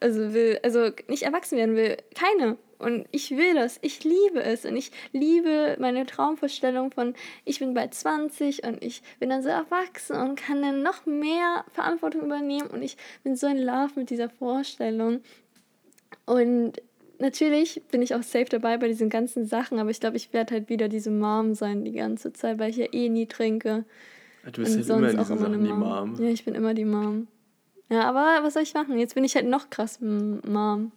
also 0.00 0.32
will, 0.32 0.58
also 0.62 0.90
nicht 1.08 1.22
erwachsen 1.22 1.58
werden 1.58 1.76
will. 1.76 1.96
Keine. 2.14 2.56
Und 2.78 3.06
ich 3.10 3.32
will 3.32 3.54
das. 3.54 3.78
Ich 3.82 4.04
liebe 4.04 4.40
es. 4.42 4.64
Und 4.64 4.76
ich 4.76 4.92
liebe 5.12 5.76
meine 5.80 6.06
Traumvorstellung 6.06 6.92
von, 6.92 7.14
ich 7.44 7.58
bin 7.58 7.74
bald 7.74 7.94
20 7.94 8.64
und 8.64 8.82
ich 8.84 9.02
bin 9.18 9.30
dann 9.30 9.42
so 9.42 9.48
erwachsen 9.48 10.16
und 10.16 10.36
kann 10.36 10.62
dann 10.62 10.82
noch 10.82 11.04
mehr 11.06 11.64
Verantwortung 11.72 12.22
übernehmen. 12.22 12.68
Und 12.68 12.82
ich 12.82 12.96
bin 13.24 13.34
so 13.34 13.48
in 13.48 13.58
Love 13.58 13.92
mit 13.96 14.10
dieser 14.10 14.30
Vorstellung. 14.30 15.22
Und 16.26 16.74
natürlich 17.18 17.82
bin 17.90 18.02
ich 18.02 18.14
auch 18.14 18.22
safe 18.22 18.46
dabei 18.46 18.76
bei 18.76 18.88
diesen 18.88 19.10
ganzen 19.10 19.46
Sachen, 19.46 19.78
aber 19.78 19.90
ich 19.90 20.00
glaube, 20.00 20.16
ich 20.16 20.32
werde 20.32 20.54
halt 20.54 20.68
wieder 20.68 20.88
diese 20.88 21.10
Mom 21.10 21.54
sein 21.54 21.84
die 21.84 21.92
ganze 21.92 22.32
Zeit, 22.32 22.58
weil 22.58 22.70
ich 22.70 22.76
ja 22.76 22.86
eh 22.92 23.08
nie 23.08 23.26
trinke. 23.26 23.84
Du 24.52 24.62
bist 24.62 24.76
Und 24.76 24.88
halt 24.88 24.88
immer 24.88 25.10
in 25.10 25.16
diesen 25.16 25.36
immer 25.36 25.46
Sachen 25.46 25.64
die 25.64 25.72
Mom. 25.72 25.80
Mom. 25.80 26.24
Ja, 26.24 26.30
ich 26.30 26.44
bin 26.44 26.54
immer 26.54 26.74
die 26.74 26.84
Mom. 26.84 27.28
Ja, 27.90 28.02
aber 28.02 28.44
was 28.44 28.54
soll 28.54 28.62
ich 28.62 28.74
machen? 28.74 28.98
Jetzt 28.98 29.14
bin 29.14 29.24
ich 29.24 29.34
halt 29.34 29.46
noch 29.46 29.70
krass 29.70 30.00
Mom. 30.00 30.92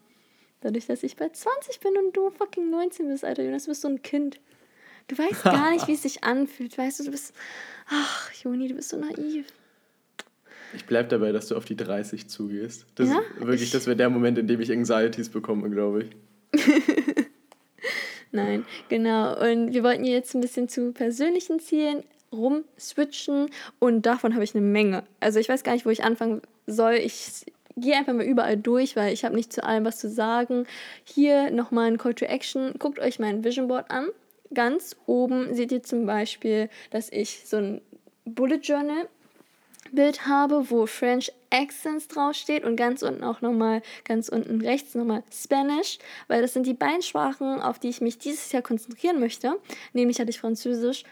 Dadurch, 0.62 0.86
dass 0.86 1.04
ich 1.04 1.16
bei 1.16 1.30
20 1.30 1.80
bin 1.80 1.98
und 1.98 2.16
du 2.16 2.30
fucking 2.30 2.70
19 2.70 3.08
bist, 3.08 3.26
Alter. 3.26 3.44
Jonas, 3.44 3.64
du 3.64 3.72
bist 3.72 3.82
so 3.82 3.88
ein 3.88 4.02
Kind. 4.02 4.40
Du 5.08 5.18
weißt 5.18 5.44
gar 5.44 5.72
nicht, 5.72 5.88
wie 5.88 5.94
es 5.94 6.04
sich 6.04 6.24
anfühlt. 6.24 6.78
Weißt 6.78 7.00
du, 7.00 7.06
du 7.06 7.12
bist. 7.12 7.34
Ach, 7.90 8.32
Joni, 8.34 8.68
du 8.68 8.76
bist 8.76 8.90
so 8.90 8.98
naiv. 8.98 9.48
Ich 10.76 10.86
bleib 10.86 11.10
dabei, 11.10 11.32
dass 11.32 11.48
du 11.48 11.56
auf 11.58 11.66
die 11.66 11.76
30 11.76 12.28
zugehst. 12.30 12.86
Das 12.96 13.10
Ja? 13.10 13.20
wirklich, 13.38 13.64
Ich- 13.64 13.72
das 13.72 13.86
wäre 13.88 13.96
der 13.98 14.10
Moment, 14.10 14.38
in 14.38 14.48
dem 14.48 14.62
ich 14.62 14.72
Anxieties 14.72 15.30
bekomme, 15.30 15.70
glaube 15.70 16.04
ich. 16.04 16.10
Nein, 18.34 18.66
genau. 18.88 19.38
Und 19.42 19.74
wir 19.74 19.84
wollten 19.84 20.06
jetzt 20.06 20.34
ein 20.36 20.42
bisschen 20.42 20.70
zu 20.70 20.94
persönlichen 20.94 21.60
Zielen 21.60 22.04
rumswitchen 22.32 23.50
und 23.80 24.06
davon 24.06 24.34
habe 24.36 24.44
ich 24.46 24.56
eine 24.56 24.66
Menge. 24.66 25.04
Also 25.20 25.40
ich 25.40 25.50
weiß 25.50 25.64
gar 25.64 25.74
nicht, 25.74 25.86
wo 25.86 25.90
ich 25.90 26.04
anfangen 26.04 26.42
soll. 26.66 26.94
Ich 26.94 27.46
gehe 27.76 27.96
einfach 27.96 28.14
mal 28.14 28.24
überall 28.26 28.56
durch, 28.56 28.96
weil 28.96 29.12
ich 29.14 29.26
habe 29.26 29.36
nicht 29.36 29.52
zu 29.52 29.66
allem 29.66 29.84
was 29.84 29.98
zu 30.00 30.10
sagen. 30.10 30.66
Hier 31.04 31.52
nochmal 31.52 31.88
ein 31.88 31.98
Call 31.98 32.14
to 32.14 32.24
Action. 32.26 32.74
Guckt 32.80 33.00
euch 33.00 33.20
mein 33.20 33.44
Vision 33.44 33.68
Board 33.68 33.92
an. 33.92 34.08
Ganz 34.54 34.96
oben 35.08 35.54
seht 35.54 35.74
ihr 35.74 35.84
zum 35.84 36.06
Beispiel, 36.06 36.70
dass 36.90 37.12
ich 37.12 37.42
so 37.46 37.58
ein 37.58 37.82
Bullet 38.24 38.60
Journal 38.62 39.10
Bild 39.92 40.28
habe, 40.28 40.70
wo 40.70 40.86
French 40.86 41.32
Accents 41.50 42.08
draufsteht 42.08 42.64
und 42.64 42.76
ganz 42.76 43.04
unten 43.04 43.24
auch 43.24 43.42
nochmal, 43.42 43.82
ganz 44.06 44.30
unten 44.30 44.62
rechts 44.62 44.96
nochmal 44.96 45.24
Spanish, 45.32 46.00
weil 46.28 46.42
das 46.42 46.54
sind 46.54 46.66
die 46.66 46.74
beiden 46.74 47.02
Sprachen, 47.02 47.62
auf 47.62 47.80
die 47.80 47.90
ich 47.90 48.02
mich 48.02 48.18
dieses 48.18 48.52
Jahr 48.52 48.62
konzentrieren 48.62 49.20
möchte. 49.20 49.58
Nämlich 49.94 50.20
hatte 50.20 50.30
ich 50.30 50.40
Französisch 50.40 51.04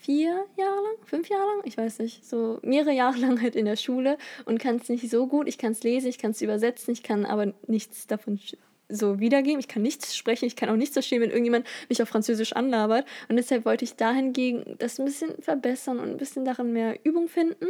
vier 0.00 0.44
Jahre 0.56 0.82
lang, 0.82 0.96
fünf 1.04 1.28
Jahre 1.28 1.46
lang, 1.46 1.62
ich 1.64 1.76
weiß 1.76 2.00
nicht, 2.00 2.26
so 2.26 2.58
mehrere 2.62 2.92
Jahre 2.92 3.18
lang 3.18 3.40
halt 3.40 3.54
in 3.54 3.66
der 3.66 3.76
Schule 3.76 4.18
und 4.44 4.58
kann 4.58 4.76
es 4.76 4.88
nicht 4.88 5.08
so 5.08 5.26
gut. 5.26 5.46
Ich 5.46 5.58
kann 5.58 5.72
es 5.72 5.82
lesen, 5.82 6.08
ich 6.08 6.18
kann 6.18 6.32
es 6.32 6.42
übersetzen, 6.42 6.92
ich 6.92 7.02
kann 7.02 7.24
aber 7.24 7.52
nichts 7.66 8.06
davon 8.06 8.40
so 8.88 9.20
wiedergeben. 9.20 9.60
Ich 9.60 9.68
kann 9.68 9.82
nichts 9.82 10.16
sprechen, 10.16 10.46
ich 10.46 10.56
kann 10.56 10.68
auch 10.68 10.76
nichts 10.76 10.94
verstehen, 10.94 11.22
wenn 11.22 11.30
irgendjemand 11.30 11.66
mich 11.88 12.02
auf 12.02 12.08
Französisch 12.08 12.52
anlabert. 12.52 13.06
Und 13.28 13.36
deshalb 13.36 13.64
wollte 13.64 13.84
ich 13.84 13.96
dahingegen 13.96 14.76
das 14.78 14.98
ein 14.98 15.04
bisschen 15.04 15.40
verbessern 15.40 15.98
und 15.98 16.10
ein 16.10 16.16
bisschen 16.16 16.44
darin 16.44 16.72
mehr 16.72 16.98
Übung 17.04 17.28
finden. 17.28 17.66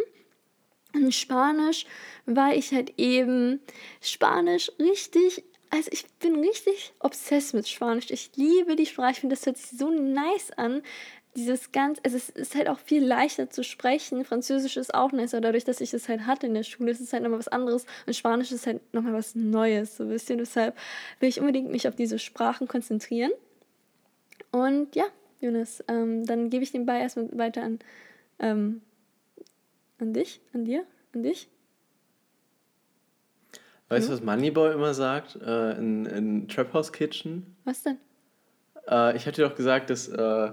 Und 0.94 1.14
Spanisch, 1.14 1.86
weil 2.26 2.58
ich 2.58 2.72
halt 2.72 2.94
eben 2.98 3.60
Spanisch 4.00 4.70
richtig, 4.78 5.42
also 5.70 5.88
ich 5.90 6.06
bin 6.20 6.36
richtig 6.36 6.92
obsessed 7.00 7.54
mit 7.54 7.68
Spanisch. 7.68 8.10
Ich 8.10 8.30
liebe 8.36 8.76
die 8.76 8.86
Sprache, 8.86 9.12
ich 9.12 9.20
finde, 9.20 9.34
das 9.34 9.46
hört 9.46 9.56
sich 9.56 9.78
so 9.78 9.90
nice 9.90 10.50
an. 10.56 10.82
Dieses 11.34 11.72
ganz, 11.72 11.98
also 12.04 12.18
es 12.18 12.28
ist 12.28 12.54
halt 12.54 12.68
auch 12.68 12.78
viel 12.78 13.02
leichter 13.02 13.48
zu 13.48 13.64
sprechen. 13.64 14.26
Französisch 14.26 14.76
ist 14.76 14.94
auch 14.94 15.12
nicer, 15.12 15.40
dadurch, 15.40 15.64
dass 15.64 15.80
ich 15.80 15.90
das 15.90 16.10
halt 16.10 16.26
hatte 16.26 16.46
in 16.46 16.52
der 16.52 16.62
Schule, 16.62 16.90
ist 16.90 17.00
es 17.00 17.14
halt 17.14 17.22
nochmal 17.22 17.38
was 17.38 17.48
anderes. 17.48 17.86
Und 18.06 18.14
Spanisch 18.14 18.52
ist 18.52 18.66
halt 18.66 18.82
nochmal 18.92 19.14
was 19.14 19.34
Neues, 19.34 19.96
so 19.96 20.04
ein 20.04 20.10
bisschen. 20.10 20.38
Deshalb 20.38 20.76
will 21.20 21.30
ich 21.30 21.40
unbedingt 21.40 21.70
mich 21.70 21.88
auf 21.88 21.96
diese 21.96 22.18
Sprachen 22.18 22.68
konzentrieren. 22.68 23.32
Und 24.50 24.94
ja, 24.94 25.06
Jonas, 25.40 25.82
ähm, 25.88 26.26
dann 26.26 26.50
gebe 26.50 26.64
ich 26.64 26.70
den 26.70 26.84
Ball 26.84 27.00
erstmal 27.00 27.28
weiter 27.32 27.62
an, 27.62 27.78
ähm, 28.38 28.82
An 30.02 30.12
dich? 30.12 30.40
An 30.52 30.64
dir? 30.64 30.82
An 31.14 31.22
dich? 31.22 31.48
Weißt 33.88 34.08
du, 34.08 34.12
was 34.12 34.20
Moneyboy 34.20 34.72
immer 34.72 34.94
sagt 34.94 35.38
äh, 35.40 35.78
in, 35.78 36.06
in 36.06 36.48
Trap 36.48 36.74
House 36.74 36.90
Kitchen? 36.90 37.54
Was 37.64 37.84
denn? 37.84 37.98
Äh, 38.90 39.16
ich 39.16 39.28
hatte 39.28 39.42
doch 39.42 39.54
gesagt, 39.54 39.90
dass 39.90 40.08
äh, 40.08 40.50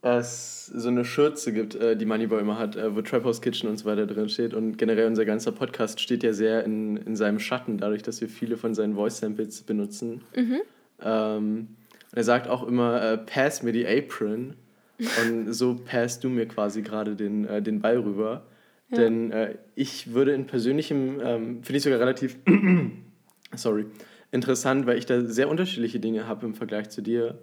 es 0.00 0.66
so 0.66 0.88
eine 0.88 1.04
Schürze 1.04 1.52
gibt, 1.52 1.76
äh, 1.76 1.96
die 1.96 2.06
Moneyboy 2.06 2.40
immer 2.40 2.58
hat, 2.58 2.74
äh, 2.74 2.96
wo 2.96 3.02
Trap 3.02 3.22
House 3.22 3.40
Kitchen 3.40 3.70
und 3.70 3.76
so 3.76 3.84
weiter 3.84 4.04
drin 4.04 4.28
steht. 4.28 4.52
Und 4.52 4.78
generell 4.78 5.06
unser 5.06 5.26
ganzer 5.26 5.52
Podcast 5.52 6.00
steht 6.00 6.24
ja 6.24 6.32
sehr 6.32 6.64
in, 6.64 6.96
in 6.96 7.14
seinem 7.14 7.38
Schatten, 7.38 7.78
dadurch, 7.78 8.02
dass 8.02 8.20
wir 8.20 8.28
viele 8.28 8.56
von 8.56 8.74
seinen 8.74 8.96
Voice-Samples 8.96 9.62
benutzen. 9.62 10.22
Mhm. 10.34 10.60
Ähm, 11.00 11.68
und 12.10 12.18
er 12.18 12.24
sagt 12.24 12.48
auch 12.48 12.66
immer, 12.66 13.00
äh, 13.00 13.18
pass 13.18 13.62
mir 13.62 13.72
die 13.72 13.86
Apron. 13.86 14.56
Und 15.22 15.52
so 15.52 15.74
passt 15.74 16.22
du 16.22 16.28
mir 16.28 16.46
quasi 16.46 16.82
gerade 16.82 17.16
den, 17.16 17.64
den 17.64 17.80
Ball 17.80 17.98
rüber. 17.98 18.44
Ja. 18.92 18.98
Denn 18.98 19.32
äh, 19.32 19.56
ich 19.74 20.12
würde 20.12 20.32
in 20.32 20.46
persönlichem, 20.46 21.20
ähm, 21.20 21.62
finde 21.62 21.76
ich 21.78 21.82
sogar 21.82 21.98
relativ, 21.98 22.36
sorry, 23.54 23.86
interessant, 24.30 24.86
weil 24.86 24.98
ich 24.98 25.06
da 25.06 25.22
sehr 25.22 25.48
unterschiedliche 25.48 25.98
Dinge 25.98 26.28
habe 26.28 26.46
im 26.46 26.54
Vergleich 26.54 26.90
zu 26.90 27.02
dir. 27.02 27.38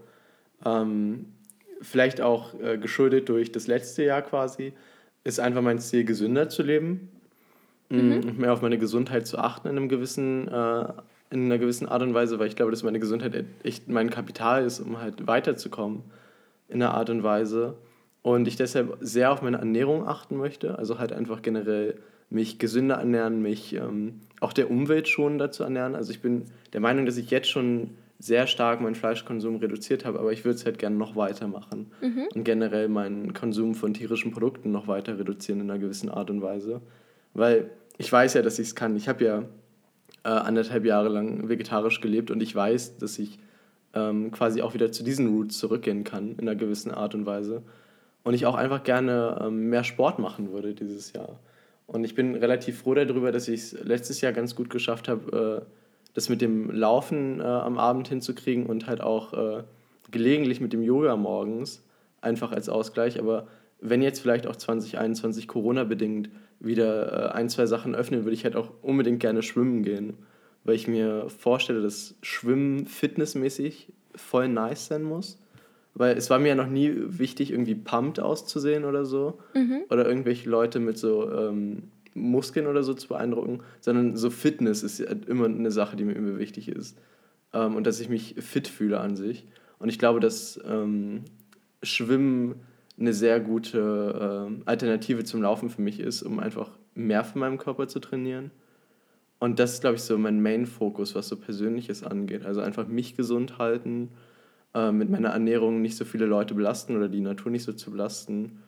Ähm, 0.66 1.26
vielleicht 1.82 2.22
auch 2.22 2.54
äh, 2.60 2.78
geschuldet 2.78 3.30
durch 3.30 3.52
das 3.52 3.68
letzte 3.68 4.04
Jahr 4.04 4.22
quasi, 4.22 4.74
ist 5.24 5.40
einfach 5.40 5.62
mein 5.62 5.80
Ziel, 5.80 6.04
gesünder 6.04 6.50
zu 6.50 6.64
leben 6.64 7.10
mhm. 7.90 8.14
und 8.14 8.40
mehr 8.40 8.54
auf 8.54 8.62
meine 8.62 8.78
Gesundheit 8.78 9.28
zu 9.28 9.38
achten 9.38 9.68
in 9.68 9.78
einem 9.78 9.90
gewissen, 9.90 10.48
äh, 10.48 10.86
in 11.32 11.46
einer 11.46 11.58
gewissen 11.58 11.88
Art 11.88 12.02
und 12.02 12.14
Weise, 12.14 12.40
weil 12.40 12.48
ich 12.48 12.56
glaube, 12.56 12.72
dass 12.72 12.84
meine 12.84 13.00
Gesundheit 13.00 13.46
echt 13.64 13.88
mein 13.88 14.10
Kapital 14.10 14.66
ist, 14.66 14.80
um 14.80 15.00
halt 15.00 15.28
weiterzukommen 15.28 16.04
in 16.68 16.82
einer 16.82 16.94
Art 16.94 17.10
und 17.10 17.24
Weise. 17.24 17.76
Und 18.22 18.48
ich 18.48 18.56
deshalb 18.58 18.98
sehr 19.00 19.32
auf 19.32 19.42
meine 19.42 19.58
Ernährung 19.58 20.08
achten 20.08 20.36
möchte, 20.38 20.78
also 20.78 21.00
halt 21.00 21.14
einfach 21.14 21.42
generell 21.42 21.96
mich 22.30 22.60
gesünder 22.60 22.96
ernähren, 22.96 23.42
mich 23.42 23.74
ähm, 23.76 24.20
auch 24.40 24.54
der 24.54 24.70
Umwelt 24.70 25.08
schon 25.08 25.38
dazu 25.38 25.64
ernähren. 25.64 25.96
Also 25.96 26.12
ich 26.12 26.22
bin 26.22 26.44
der 26.74 26.82
Meinung, 26.82 27.06
dass 27.06 27.18
ich 27.18 27.32
jetzt 27.32 27.50
schon 27.50 27.92
sehr 28.20 28.46
stark 28.48 28.82
meinen 28.82 28.96
Fleischkonsum 28.96 29.56
reduziert 29.56 30.04
habe, 30.06 30.20
aber 30.20 30.34
ich 30.34 30.44
würde 30.44 30.56
es 30.58 30.66
halt 30.66 30.78
gerne 30.78 30.98
noch 30.98 31.16
weitermachen 31.16 31.88
Mhm. 32.02 32.28
und 32.36 32.44
generell 32.44 32.90
meinen 32.90 33.34
Konsum 33.34 33.74
von 33.74 33.94
tierischen 33.94 34.32
Produkten 34.32 34.72
noch 34.72 34.88
weiter 34.88 35.18
reduzieren 35.18 35.62
in 35.62 35.72
einer 35.72 35.80
gewissen 35.80 36.10
Art 36.10 36.30
und 36.30 36.42
Weise. 36.42 36.82
Weil 37.34 37.70
ich 37.98 38.12
weiß 38.12 38.34
ja, 38.34 38.42
dass 38.42 38.60
ich 38.60 38.68
es 38.68 38.76
kann. 38.76 38.96
Ich 38.98 39.08
habe 39.08 39.24
ja 39.24 39.44
äh, 40.26 40.30
anderthalb 40.30 40.84
Jahre 40.86 41.08
lang 41.08 41.48
vegetarisch 41.48 42.02
gelebt 42.02 42.30
und 42.30 42.44
ich 42.44 42.54
weiß, 42.54 42.98
dass 42.98 43.18
ich 43.20 43.40
ähm, 43.94 44.32
quasi 44.32 44.62
auch 44.62 44.74
wieder 44.74 44.92
zu 44.92 45.04
diesen 45.04 45.30
Roots 45.30 45.58
zurückgehen 45.58 46.04
kann 46.04 46.34
in 46.34 46.42
einer 46.42 46.56
gewissen 46.56 46.92
Art 46.92 47.16
und 47.16 47.26
Weise. 47.26 47.64
Und 48.24 48.34
ich 48.34 48.46
auch 48.46 48.56
einfach 48.56 48.84
gerne 48.84 49.40
ähm, 49.42 49.70
mehr 49.70 49.84
Sport 49.84 50.20
machen 50.20 50.52
würde 50.52 50.74
dieses 50.74 51.14
Jahr. 51.14 51.40
Und 51.88 52.04
ich 52.04 52.14
bin 52.14 52.36
relativ 52.36 52.82
froh 52.82 52.94
darüber, 52.94 53.32
dass 53.32 53.48
ich 53.48 53.62
es 53.62 53.84
letztes 53.84 54.22
Jahr 54.22 54.32
ganz 54.32 54.56
gut 54.56 54.70
geschafft 54.70 55.08
habe, 55.08 55.66
äh, 55.66 55.72
das 56.14 56.30
mit 56.30 56.42
dem 56.42 56.70
Laufen 56.70 57.40
äh, 57.40 57.44
am 57.44 57.78
Abend 57.78 58.08
hinzukriegen 58.08 58.66
und 58.66 58.88
halt 58.88 59.02
auch 59.02 59.34
äh, 59.34 59.64
gelegentlich 60.12 60.62
mit 60.62 60.74
dem 60.74 60.84
Yoga 60.84 61.16
morgens, 61.16 61.84
einfach 62.22 62.52
als 62.52 62.70
Ausgleich. 62.70 63.20
Aber 63.20 63.48
wenn 63.82 64.02
jetzt 64.02 64.20
vielleicht 64.20 64.46
auch 64.46 64.56
2021 64.56 65.48
Corona-bedingt 65.48 66.30
wieder 66.60 67.34
ein, 67.34 67.50
zwei 67.50 67.66
Sachen 67.66 67.96
öffnen, 67.96 68.24
würde 68.24 68.34
ich 68.34 68.44
halt 68.44 68.56
auch 68.56 68.72
unbedingt 68.82 69.20
gerne 69.20 69.42
schwimmen 69.42 69.82
gehen. 69.82 70.18
Weil 70.66 70.76
ich 70.76 70.88
mir 70.88 71.30
vorstelle, 71.30 71.82
dass 71.82 72.16
Schwimmen 72.22 72.86
fitnessmäßig 72.86 73.94
voll 74.16 74.50
nice 74.50 74.88
sein 74.88 75.04
muss. 75.04 75.40
Weil 76.00 76.18
es 76.18 76.30
war 76.30 76.40
mir 76.40 76.48
ja 76.48 76.56
noch 76.56 76.70
nie 76.70 76.94
wichtig, 76.96 77.52
irgendwie 77.52 77.76
pumped 77.76 78.22
auszusehen 78.22 78.86
oder 78.86 79.06
so. 79.06 79.38
Mhm. 79.54 79.82
Oder 79.90 80.08
irgendwelche 80.08 80.50
Leute 80.50 80.80
mit 80.80 80.98
so 80.98 81.30
ähm, 81.30 81.90
Muskeln 82.14 82.68
oder 82.68 82.84
so 82.84 82.94
zu 82.94 83.10
beeindrucken. 83.10 83.60
Sondern 83.82 84.16
so 84.16 84.30
Fitness 84.30 84.82
ist 84.82 85.00
ja 85.00 85.08
immer 85.28 85.48
eine 85.48 85.72
Sache, 85.72 85.98
die 85.98 86.06
mir 86.06 86.14
immer 86.14 86.40
wichtig 86.40 86.70
ist. 86.70 86.98
Ähm, 87.52 87.76
und 87.76 87.86
dass 87.86 88.00
ich 88.00 88.08
mich 88.08 88.36
fit 88.40 88.70
fühle 88.70 89.02
an 89.02 89.18
sich. 89.18 89.46
Und 89.78 89.90
ich 89.90 90.00
glaube, 90.00 90.22
dass 90.22 90.58
ähm, 90.66 91.26
Schwimmen 91.84 92.56
eine 92.98 93.12
sehr 93.12 93.42
gute 93.42 94.48
ähm, 94.48 94.62
Alternative 94.64 95.26
zum 95.26 95.42
Laufen 95.42 95.70
für 95.70 95.82
mich 95.82 96.00
ist, 96.00 96.24
um 96.24 96.40
einfach 96.40 96.72
mehr 96.96 97.26
von 97.26 97.42
meinem 97.42 97.58
Körper 97.58 97.90
zu 97.90 98.00
trainieren. 98.00 98.52
Und 99.40 99.60
das 99.60 99.74
ist, 99.74 99.82
glaube 99.82 99.98
ich, 99.98 100.04
so 100.04 100.18
mein 100.18 100.42
Main-Fokus, 100.42 101.14
was 101.14 101.28
so 101.28 101.36
Persönliches 101.36 102.04
angeht. 102.04 102.46
Also 102.46 102.62
einfach 102.62 102.88
mich 102.88 103.18
gesund 103.18 103.58
halten, 103.58 104.12
äh, 104.74 104.92
mit 104.92 105.10
meiner 105.10 105.30
Ernährung 105.30 105.82
nicht 105.82 105.98
so 105.98 106.06
viele 106.06 106.26
Leute 106.26 106.54
belasten 106.54 106.96
oder 106.96 107.10
die 107.10 107.22
Natur 107.22 107.52
nicht 107.52 107.64
so 107.64 107.74
zu 107.74 107.92
belasten 107.92 108.60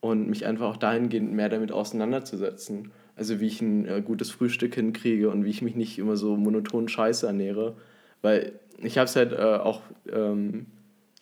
und 0.00 0.28
mich 0.28 0.46
einfach 0.46 0.66
auch 0.66 0.76
dahingehend 0.76 1.32
mehr 1.32 1.48
damit 1.48 1.72
auseinanderzusetzen. 1.72 2.90
Also 3.16 3.40
wie 3.40 3.46
ich 3.46 3.60
ein 3.62 3.86
äh, 3.86 4.02
gutes 4.04 4.30
Frühstück 4.30 4.74
hinkriege 4.74 5.30
und 5.30 5.44
wie 5.44 5.50
ich 5.50 5.62
mich 5.62 5.76
nicht 5.76 5.98
immer 5.98 6.16
so 6.16 6.36
monoton 6.36 6.88
scheiße 6.88 7.26
ernähre. 7.26 7.76
Weil 8.22 8.52
ich 8.82 8.98
habe 8.98 9.06
es 9.06 9.16
halt 9.16 9.32
äh, 9.32 9.36
auch 9.36 9.82
ähm, 10.12 10.66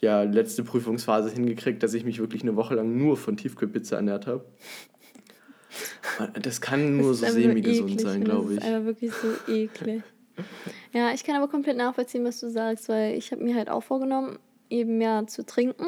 ja, 0.01 0.23
letzte 0.23 0.65
Prüfungsphase 0.65 1.31
hingekriegt, 1.31 1.83
dass 1.83 1.95
ich 1.95 2.05
mich 2.05 2.19
wirklich 2.19 2.43
eine 2.43 2.57
Woche 2.57 2.75
lang 2.75 2.97
nur 2.97 3.17
von 3.17 3.37
Tiefkühlpizza 3.37 3.97
ernährt 3.97 4.27
habe. 4.27 4.45
Das 6.43 6.61
kann 6.61 6.99
nur 6.99 7.13
Das 7.13 7.21
so 7.21 7.27
semi-gesund 7.27 7.99
sein, 7.99 8.19
und 8.19 8.25
glaube 8.25 8.43
Das 8.43 8.53
ich. 8.53 8.59
ist 8.59 8.65
einfach 8.67 8.85
wirklich 8.87 9.13
so 9.15 9.53
eklig. 9.53 10.03
Ja, 10.93 11.13
ich 11.13 11.25
kann 11.25 11.37
aber 11.37 11.49
komplett 11.49 11.77
nachvollziehen, 11.77 12.25
was 12.25 12.41
du 12.41 12.51
sagst, 12.51 12.89
weil 12.89 13.15
ich 13.17 13.33
habe 13.33 13.43
mir 13.43 13.55
halt 13.55 13.69
auch 13.69 13.83
vorgenommen, 13.83 14.39
eben 14.71 14.99
mehr 14.99 15.27
zu 15.27 15.45
trinken. 15.45 15.87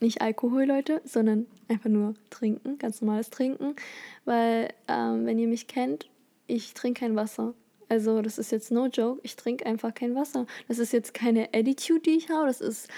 Nicht 0.00 0.20
Alkohol, 0.20 0.64
Leute, 0.64 1.00
sondern 1.04 1.46
einfach 1.68 1.88
nur 1.88 2.14
trinken, 2.30 2.78
ganz 2.78 3.00
normales 3.00 3.30
Trinken. 3.30 3.74
Weil, 4.24 4.68
ähm, 4.88 5.26
wenn 5.26 5.38
ihr 5.38 5.48
mich 5.48 5.68
kennt, 5.68 6.08
ich 6.46 6.74
trinke 6.74 7.00
kein 7.00 7.16
Wasser. 7.16 7.54
Also, 7.88 8.20
das 8.20 8.38
ist 8.38 8.52
jetzt 8.52 8.70
no 8.70 8.86
joke, 8.86 9.20
ich 9.22 9.36
trinke 9.36 9.64
einfach 9.64 9.94
kein 9.94 10.14
Wasser. 10.14 10.46
Das 10.68 10.78
ist 10.78 10.92
jetzt 10.92 11.14
keine 11.14 11.48
Attitude, 11.54 12.00
die 12.00 12.16
ich 12.16 12.30
habe, 12.30 12.46
das 12.46 12.60
ist 12.60 12.88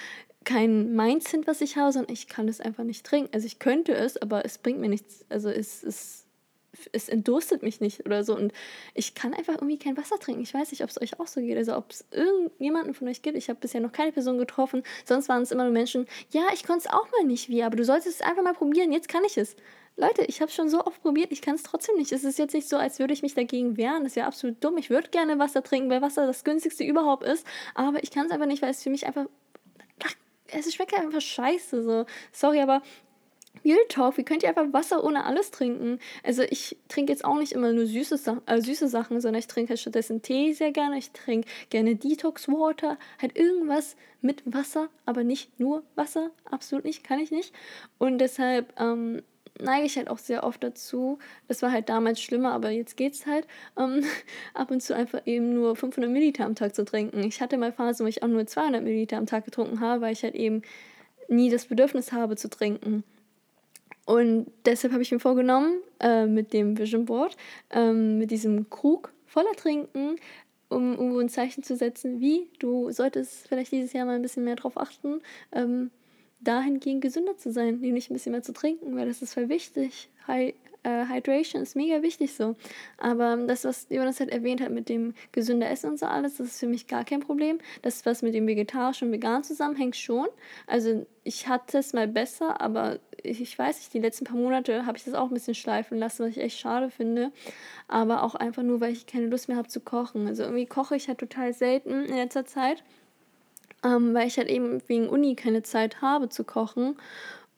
kein 0.44 0.94
Mindset, 0.94 1.46
was 1.46 1.60
ich 1.60 1.76
habe, 1.76 1.92
sondern 1.92 2.12
ich 2.12 2.26
kann 2.26 2.48
es 2.48 2.60
einfach 2.60 2.84
nicht 2.84 3.04
trinken. 3.04 3.30
Also, 3.32 3.46
ich 3.46 3.58
könnte 3.58 3.94
es, 3.94 4.20
aber 4.20 4.44
es 4.44 4.58
bringt 4.58 4.80
mir 4.80 4.88
nichts. 4.88 5.24
Also, 5.28 5.50
es 5.50 5.84
ist 5.84 6.27
es 6.92 7.08
entdurstet 7.08 7.62
mich 7.62 7.80
nicht 7.80 8.04
oder 8.06 8.24
so. 8.24 8.36
Und 8.36 8.52
ich 8.94 9.14
kann 9.14 9.34
einfach 9.34 9.54
irgendwie 9.54 9.78
kein 9.78 9.96
Wasser 9.96 10.18
trinken. 10.18 10.42
Ich 10.42 10.54
weiß 10.54 10.70
nicht, 10.70 10.82
ob 10.82 10.90
es 10.90 11.00
euch 11.00 11.18
auch 11.20 11.26
so 11.26 11.40
geht. 11.40 11.56
Also 11.56 11.76
ob 11.76 11.90
es 11.90 12.04
irgendjemanden 12.10 12.94
von 12.94 13.08
euch 13.08 13.22
gibt. 13.22 13.36
Ich 13.36 13.48
habe 13.48 13.58
bisher 13.60 13.80
noch 13.80 13.92
keine 13.92 14.12
Person 14.12 14.38
getroffen. 14.38 14.82
Sonst 15.04 15.28
waren 15.28 15.42
es 15.42 15.52
immer 15.52 15.64
nur 15.64 15.72
Menschen, 15.72 16.06
ja, 16.30 16.42
ich 16.54 16.64
konnte 16.64 16.86
es 16.86 16.92
auch 16.92 17.10
mal 17.12 17.26
nicht 17.26 17.48
wie, 17.48 17.62
aber 17.62 17.76
du 17.76 17.84
solltest 17.84 18.20
es 18.20 18.26
einfach 18.26 18.42
mal 18.42 18.54
probieren. 18.54 18.92
Jetzt 18.92 19.08
kann 19.08 19.24
ich 19.24 19.36
es. 19.36 19.56
Leute, 19.96 20.22
ich 20.26 20.40
habe 20.40 20.48
es 20.48 20.54
schon 20.54 20.68
so 20.68 20.84
oft 20.84 21.02
probiert, 21.02 21.32
ich 21.32 21.42
kann 21.42 21.56
es 21.56 21.64
trotzdem 21.64 21.96
nicht. 21.96 22.12
Es 22.12 22.22
ist 22.22 22.38
jetzt 22.38 22.54
nicht 22.54 22.68
so, 22.68 22.76
als 22.76 23.00
würde 23.00 23.12
ich 23.12 23.22
mich 23.22 23.34
dagegen 23.34 23.76
wehren. 23.76 24.04
Das 24.04 24.14
ja 24.14 24.28
absolut 24.28 24.62
dumm. 24.62 24.78
Ich 24.78 24.90
würde 24.90 25.08
gerne 25.08 25.40
Wasser 25.40 25.62
trinken, 25.64 25.90
weil 25.90 26.00
Wasser 26.00 26.24
das 26.24 26.44
günstigste 26.44 26.84
überhaupt 26.84 27.24
ist. 27.24 27.44
Aber 27.74 28.00
ich 28.02 28.12
kann 28.12 28.26
es 28.26 28.32
einfach 28.32 28.46
nicht, 28.46 28.62
weil 28.62 28.70
es 28.70 28.82
für 28.82 28.90
mich 28.90 29.06
einfach. 29.06 29.26
Ach, 30.04 30.14
es 30.46 30.72
schmeckt 30.72 30.92
halt 30.92 31.04
einfach 31.04 31.20
scheiße. 31.20 31.82
So. 31.82 32.06
Sorry, 32.30 32.60
aber 32.60 32.82
Real 33.64 33.78
Talk, 33.88 34.16
wie 34.16 34.24
könnt 34.24 34.42
ihr 34.42 34.48
einfach 34.48 34.72
Wasser 34.72 35.04
ohne 35.04 35.24
alles 35.24 35.50
trinken? 35.50 35.98
Also 36.22 36.42
ich 36.42 36.76
trinke 36.88 37.12
jetzt 37.12 37.24
auch 37.24 37.38
nicht 37.38 37.52
immer 37.52 37.72
nur 37.72 37.86
süße, 37.86 38.42
äh, 38.46 38.60
süße 38.60 38.88
Sachen, 38.88 39.20
sondern 39.20 39.40
ich 39.40 39.46
trinke 39.46 39.70
halt 39.70 39.80
stattdessen 39.80 40.22
Tee 40.22 40.52
sehr 40.52 40.72
gerne. 40.72 40.98
Ich 40.98 41.12
trinke 41.12 41.48
gerne 41.70 41.96
Detox 41.96 42.48
Water, 42.48 42.98
halt 43.20 43.36
irgendwas 43.36 43.96
mit 44.20 44.42
Wasser, 44.44 44.88
aber 45.06 45.24
nicht 45.24 45.58
nur 45.58 45.82
Wasser. 45.94 46.30
Absolut 46.44 46.84
nicht, 46.84 47.04
kann 47.04 47.20
ich 47.20 47.30
nicht. 47.30 47.54
Und 47.98 48.18
deshalb 48.18 48.72
ähm, 48.80 49.22
neige 49.60 49.86
ich 49.86 49.96
halt 49.96 50.08
auch 50.08 50.18
sehr 50.18 50.44
oft 50.44 50.62
dazu. 50.62 51.18
Das 51.46 51.62
war 51.62 51.72
halt 51.72 51.88
damals 51.88 52.20
schlimmer, 52.20 52.52
aber 52.52 52.70
jetzt 52.70 52.96
geht's 52.96 53.26
halt. 53.26 53.46
Ähm, 53.78 54.04
ab 54.54 54.70
und 54.70 54.82
zu 54.82 54.94
einfach 54.94 55.22
eben 55.26 55.54
nur 55.54 55.76
500 55.76 56.10
Milliliter 56.10 56.44
am 56.44 56.54
Tag 56.54 56.74
zu 56.74 56.84
trinken. 56.84 57.22
Ich 57.24 57.40
hatte 57.40 57.58
mal 57.58 57.72
Phasen, 57.72 58.04
wo 58.04 58.08
ich 58.08 58.22
auch 58.22 58.28
nur 58.28 58.46
200 58.46 58.82
Milliliter 58.82 59.16
am 59.16 59.26
Tag 59.26 59.44
getrunken 59.44 59.80
habe, 59.80 60.00
weil 60.02 60.12
ich 60.12 60.22
halt 60.22 60.34
eben 60.34 60.62
nie 61.28 61.50
das 61.50 61.66
Bedürfnis 61.66 62.12
habe 62.12 62.36
zu 62.36 62.48
trinken. 62.48 63.04
Und 64.08 64.50
deshalb 64.64 64.94
habe 64.94 65.02
ich 65.02 65.12
mir 65.12 65.20
vorgenommen, 65.20 65.82
äh, 66.00 66.24
mit 66.24 66.54
dem 66.54 66.78
Vision 66.78 67.04
Board, 67.04 67.36
ähm, 67.68 68.16
mit 68.16 68.30
diesem 68.30 68.70
Krug 68.70 69.12
voller 69.26 69.52
Trinken, 69.52 70.16
um 70.70 70.92
irgendwo 70.92 71.18
ein 71.18 71.28
Zeichen 71.28 71.62
zu 71.62 71.76
setzen, 71.76 72.18
wie 72.18 72.48
du 72.58 72.90
solltest 72.90 73.46
vielleicht 73.46 73.70
dieses 73.70 73.92
Jahr 73.92 74.06
mal 74.06 74.14
ein 74.14 74.22
bisschen 74.22 74.44
mehr 74.44 74.56
drauf 74.56 74.78
achten, 74.78 75.20
ähm, 75.52 75.90
dahingehend 76.40 77.02
gesünder 77.02 77.36
zu 77.36 77.52
sein, 77.52 77.80
nämlich 77.80 78.08
ein 78.08 78.14
bisschen 78.14 78.32
mehr 78.32 78.42
zu 78.42 78.54
trinken, 78.54 78.96
weil 78.96 79.06
das 79.06 79.20
ist 79.20 79.34
voll 79.34 79.50
wichtig. 79.50 80.08
Hy 80.26 80.54
äh, 80.82 81.06
Hydration 81.06 81.62
ist 81.62 81.76
mega 81.76 82.02
wichtig 82.02 82.34
so. 82.34 82.56
Aber 82.98 83.36
das, 83.36 83.64
was 83.64 83.86
Jonas 83.90 84.20
halt 84.20 84.30
erwähnt 84.30 84.60
hat 84.60 84.70
mit 84.70 84.88
dem 84.88 85.14
gesünder 85.32 85.70
Essen 85.70 85.90
und 85.90 85.98
so 85.98 86.06
alles, 86.06 86.36
das 86.36 86.48
ist 86.48 86.60
für 86.60 86.66
mich 86.66 86.86
gar 86.86 87.04
kein 87.04 87.20
Problem. 87.20 87.58
Das, 87.82 88.04
was 88.06 88.22
mit 88.22 88.34
dem 88.34 88.46
vegetarisch 88.46 89.02
und 89.02 89.12
vegan 89.12 89.44
zusammenhängt, 89.44 89.96
schon. 89.96 90.26
Also 90.66 91.06
ich 91.24 91.48
hatte 91.48 91.78
es 91.78 91.92
mal 91.92 92.08
besser, 92.08 92.60
aber 92.60 92.98
ich, 93.22 93.40
ich 93.40 93.58
weiß 93.58 93.78
nicht, 93.78 93.94
die 93.94 93.98
letzten 93.98 94.24
paar 94.24 94.36
Monate 94.36 94.86
habe 94.86 94.96
ich 94.96 95.04
das 95.04 95.14
auch 95.14 95.28
ein 95.28 95.34
bisschen 95.34 95.54
schleifen 95.54 95.98
lassen, 95.98 96.24
was 96.24 96.30
ich 96.30 96.42
echt 96.42 96.58
schade 96.58 96.90
finde. 96.90 97.32
Aber 97.88 98.22
auch 98.22 98.34
einfach 98.34 98.62
nur, 98.62 98.80
weil 98.80 98.92
ich 98.92 99.06
keine 99.06 99.26
Lust 99.26 99.48
mehr 99.48 99.56
habe 99.56 99.68
zu 99.68 99.80
kochen. 99.80 100.26
Also 100.26 100.44
irgendwie 100.44 100.66
koche 100.66 100.96
ich 100.96 101.08
halt 101.08 101.18
total 101.18 101.52
selten 101.52 102.04
in 102.04 102.16
letzter 102.16 102.44
Zeit 102.44 102.82
ähm, 103.84 104.14
weil 104.14 104.26
ich 104.26 104.38
halt 104.38 104.48
eben 104.48 104.82
wegen 104.88 105.08
Uni 105.08 105.34
keine 105.34 105.62
Zeit 105.62 106.00
habe 106.02 106.28
zu 106.28 106.44
kochen. 106.44 106.96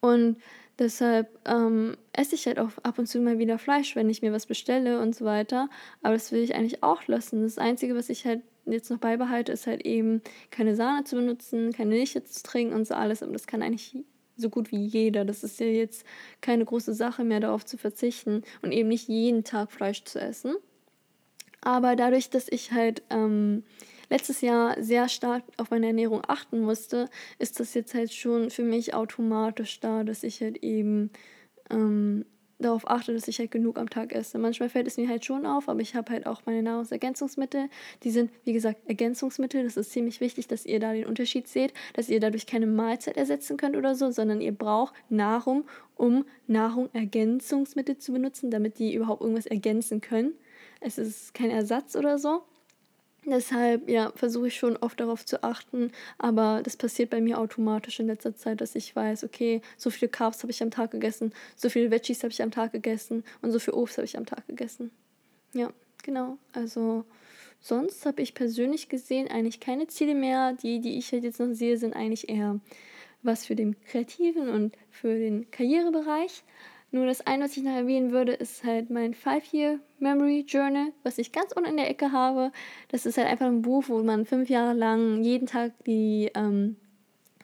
Und 0.01 0.37
Deshalb 0.81 1.29
ähm, 1.45 1.95
esse 2.15 2.35
ich 2.35 2.47
halt 2.47 2.59
auch 2.59 2.71
ab 2.83 2.99
und 2.99 3.07
zu 3.07 3.21
mal 3.21 3.39
wieder 3.39 3.59
Fleisch, 3.59 3.95
wenn 3.97 4.09
ich 4.09 4.23
mir 4.23 4.33
was 4.33 4.47
bestelle 4.47 4.99
und 5.03 5.15
so 5.15 5.27
weiter. 5.27 5.69
Aber 6.03 6.15
das 6.15 6.33
will 6.33 6.41
ich 6.41 6.55
eigentlich 6.55 6.83
auch 6.83 7.07
lassen. 7.07 7.43
Das 7.43 7.59
Einzige, 7.59 7.95
was 7.95 8.09
ich 8.09 8.25
halt 8.25 8.41
jetzt 8.65 8.91
noch 8.91 8.97
beibehalte, 8.97 9.53
ist 9.53 9.67
halt 9.67 9.85
eben 9.85 10.23
keine 10.51 10.75
Sahne 10.75 11.05
zu 11.05 11.17
benutzen, 11.17 11.75
keine 11.75 11.91
Milch 11.91 12.15
zu 12.25 12.43
trinken 12.43 12.73
und 12.73 12.87
so 12.87 12.95
alles. 12.95 13.23
Aber 13.23 13.33
das 13.33 13.47
kann 13.47 13.63
eigentlich 13.63 13.95
so 14.37 14.49
gut 14.49 14.73
wie 14.73 14.83
jeder. 14.83 15.27
Das 15.27 15.45
ist 15.45 15.61
ja 15.61 15.67
jetzt 15.67 16.07
keine 16.41 16.65
große 16.65 16.95
Sache 16.95 17.25
mehr, 17.25 17.41
darauf 17.41 17.67
zu 17.67 17.77
verzichten 17.77 18.43
und 18.63 18.73
eben 18.73 18.89
nicht 18.89 19.07
jeden 19.07 19.45
Tag 19.45 19.73
Fleisch 19.73 20.05
zu 20.05 20.19
essen. 20.19 20.55
Aber 21.61 21.95
dadurch, 21.95 22.31
dass 22.31 22.49
ich 22.49 22.73
halt 22.73 23.03
ähm, 23.11 23.65
letztes 24.11 24.41
Jahr 24.41 24.77
sehr 24.83 25.09
stark 25.09 25.43
auf 25.57 25.71
meine 25.71 25.87
Ernährung 25.87 26.23
achten 26.27 26.61
musste, 26.61 27.09
ist 27.39 27.61
das 27.61 27.75
jetzt 27.75 27.95
halt 27.95 28.13
schon 28.13 28.51
für 28.51 28.65
mich 28.65 28.95
automatisch 28.95 29.81
da, 29.81 30.05
dass 30.05 30.23
ich 30.23 30.41
halt 30.43 30.63
eben 30.63 31.11
ähm, 31.71 32.27
darauf 32.61 32.89
achte, 32.89 33.13
dass 33.15 33.29
ich 33.29 33.39
halt 33.39 33.51
genug 33.51 33.79
am 33.79 33.89
Tag 33.89 34.13
esse. 34.13 34.39
Manchmal 34.39 34.69
fällt 34.69 34.87
es 34.87 34.97
mir 34.97 35.09
halt 35.09 35.25
schon 35.25 35.47
auf, 35.47 35.69
aber 35.69 35.81
ich 35.81 35.95
habe 35.95 36.13
halt 36.13 36.27
auch 36.27 36.43
meine 36.47 36.63
Nahrungsergänzungsmittel. 36.63 37.69
Die 38.03 38.11
sind, 38.11 38.31
wie 38.45 38.53
gesagt, 38.53 38.81
Ergänzungsmittel. 38.87 39.65
Das 39.65 39.77
ist 39.77 39.93
ziemlich 39.93 40.21
wichtig, 40.21 40.47
dass 40.49 40.67
ihr 40.67 40.81
da 40.81 40.93
den 40.93 41.07
Unterschied 41.07 41.49
seht, 41.49 41.73
dass 41.95 42.09
ihr 42.09 42.21
dadurch 42.21 42.47
keine 42.47 42.67
Mahlzeit 42.67 43.17
ersetzen 43.17 43.57
könnt 43.57 43.77
oder 43.77 43.95
so, 43.95 44.11
sondern 44.11 44.41
ihr 44.41 44.53
braucht 44.53 44.95
Nahrung, 45.09 45.65
um 45.97 46.25
Nahrungsergänzungsmittel 46.47 47.99
zu 47.99 48.13
benutzen, 48.13 48.51
damit 48.51 48.79
die 48.79 48.95
überhaupt 48.95 49.23
irgendwas 49.23 49.47
ergänzen 49.47 50.01
können. 50.01 50.35
Es 50.81 50.99
ist 50.99 51.35
kein 51.35 51.51
Ersatz 51.51 51.97
oder 51.97 52.19
so. 52.19 52.43
Deshalb, 53.27 53.89
ja, 53.89 54.13
versuche 54.15 54.49
ich 54.49 54.57
schon 54.57 54.77
oft 54.79 54.99
darauf 54.99 55.27
zu 55.27 55.45
achten, 55.45 55.93
aber 56.17 56.63
das 56.65 56.77
passiert 56.77 57.11
bei 57.11 57.21
mir 57.21 57.39
automatisch 57.39 58.01
in 58.01 58.07
letzter 58.07 58.35
Zeit, 58.35 58.61
dass 58.63 58.75
ich 58.75 58.97
weiß, 58.97 59.25
okay, 59.25 59.61
so 59.77 59.91
viele 59.91 60.11
Carbs 60.11 60.43
habe 60.43 60.51
ich 60.51 60.63
am 60.63 60.71
Tag 60.71 60.91
gegessen, 60.93 61.35
so 61.55 61.69
viele 61.69 61.91
Veggies 61.91 62.23
habe 62.23 62.33
ich 62.33 62.43
am 62.43 62.51
Tag 62.51 62.73
gegessen 62.73 63.23
und 63.43 63.53
so 63.53 63.59
viel 63.59 63.75
Obst 63.75 63.99
habe 63.99 64.07
ich 64.07 64.17
am 64.17 64.25
Tag 64.25 64.47
gegessen. 64.47 64.91
Ja, 65.53 65.71
genau. 66.03 66.39
Also 66.53 67.05
sonst 67.61 68.07
habe 68.07 68.23
ich 68.23 68.35
persönlich 68.35 68.89
gesehen 68.89 69.29
eigentlich 69.29 69.61
keine 69.61 69.87
Ziele 69.87 70.15
mehr. 70.15 70.55
Die, 70.55 70.81
die 70.81 70.97
ich 70.97 71.13
halt 71.13 71.25
jetzt 71.25 71.41
noch 71.41 71.53
sehe, 71.53 71.77
sind 71.77 71.95
eigentlich 71.95 72.29
eher 72.29 72.61
was 73.23 73.45
für 73.45 73.55
den 73.55 73.77
kreativen 73.85 74.49
und 74.49 74.77
für 74.91 75.19
den 75.19 75.51
Karrierebereich. 75.51 76.43
Nur 76.93 77.07
das 77.07 77.25
eine, 77.27 77.45
was 77.45 77.57
ich 77.57 77.63
noch 77.63 77.75
erwähnen 77.75 78.11
würde, 78.11 78.33
ist 78.33 78.65
halt 78.65 78.91
mein 78.91 79.15
Five-Year 79.15 79.79
Memory 80.01 80.45
Journal, 80.49 80.93
was 81.05 81.19
ich 81.19 81.31
ganz 81.31 81.53
unten 81.53 81.71
in 81.71 81.77
der 81.77 81.89
Ecke 81.89 82.11
habe. 82.11 82.51
Das 82.89 83.07
ist 83.07 83.17
halt 83.17 83.29
einfach 83.29 83.47
ein 83.47 83.63
Buch, 83.63 83.85
wo 83.87 84.03
man 84.03 84.27
fünf 84.27 84.49
Jahre 84.49 84.75
lang 84.75 85.23
jeden 85.23 85.47
Tag 85.47 85.73
die 85.85 86.31
ähm, 86.35 86.77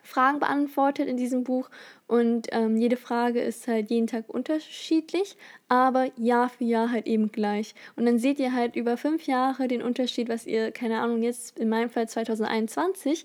Fragen 0.07 0.39
beantwortet 0.39 1.09
in 1.09 1.17
diesem 1.17 1.45
Buch. 1.45 1.69
Und 2.07 2.49
ähm, 2.53 2.77
jede 2.77 2.97
Frage 2.97 3.41
ist 3.41 3.69
halt 3.69 3.91
jeden 3.91 4.07
Tag 4.07 4.29
unterschiedlich, 4.29 5.37
aber 5.69 6.11
Jahr 6.17 6.49
für 6.49 6.65
Jahr 6.65 6.91
halt 6.91 7.07
eben 7.07 7.31
gleich. 7.31 7.75
Und 7.97 8.07
dann 8.07 8.19
seht 8.19 8.39
ihr 8.39 8.53
halt 8.53 8.77
über 8.77 8.97
fünf 8.97 9.27
Jahre 9.27 9.69
den 9.69 9.83
Unterschied, 9.83 10.29
was 10.29 10.47
ihr, 10.47 10.71
keine 10.71 11.01
Ahnung, 11.01 11.23
jetzt 11.23 11.59
in 11.59 11.69
meinem 11.69 11.91
Fall 11.91 12.09
2021 12.09 13.25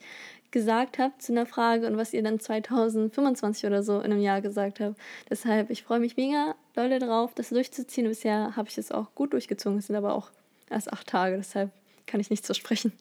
gesagt 0.52 1.00
habt 1.00 1.22
zu 1.22 1.32
einer 1.32 1.46
Frage 1.46 1.88
und 1.88 1.98
was 1.98 2.14
ihr 2.14 2.24
dann 2.24 2.40
2025 2.40 3.66
oder 3.66 3.84
so 3.84 4.00
in 4.00 4.12
einem 4.12 4.22
Jahr 4.22 4.42
gesagt 4.42 4.80
habt. 4.80 5.00
Deshalb, 5.30 5.70
ich 5.70 5.84
freue 5.84 6.00
mich 6.00 6.18
mega 6.18 6.56
doll 6.76 7.00
drauf, 7.00 7.34
das 7.34 7.50
durchzuziehen. 7.50 8.08
Bisher 8.08 8.56
habe 8.56 8.70
ich 8.70 8.78
es 8.78 8.92
auch 8.92 9.16
gut 9.16 9.34
durchgezogen. 9.34 9.80
Es 9.80 9.88
sind 9.88 9.96
aber 9.96 10.14
auch 10.14 10.30
erst 10.70 10.92
acht 10.92 11.08
Tage, 11.08 11.38
deshalb 11.38 11.72
kann 12.06 12.20
ich 12.20 12.30
nichts 12.30 12.46
versprechen. 12.46 12.92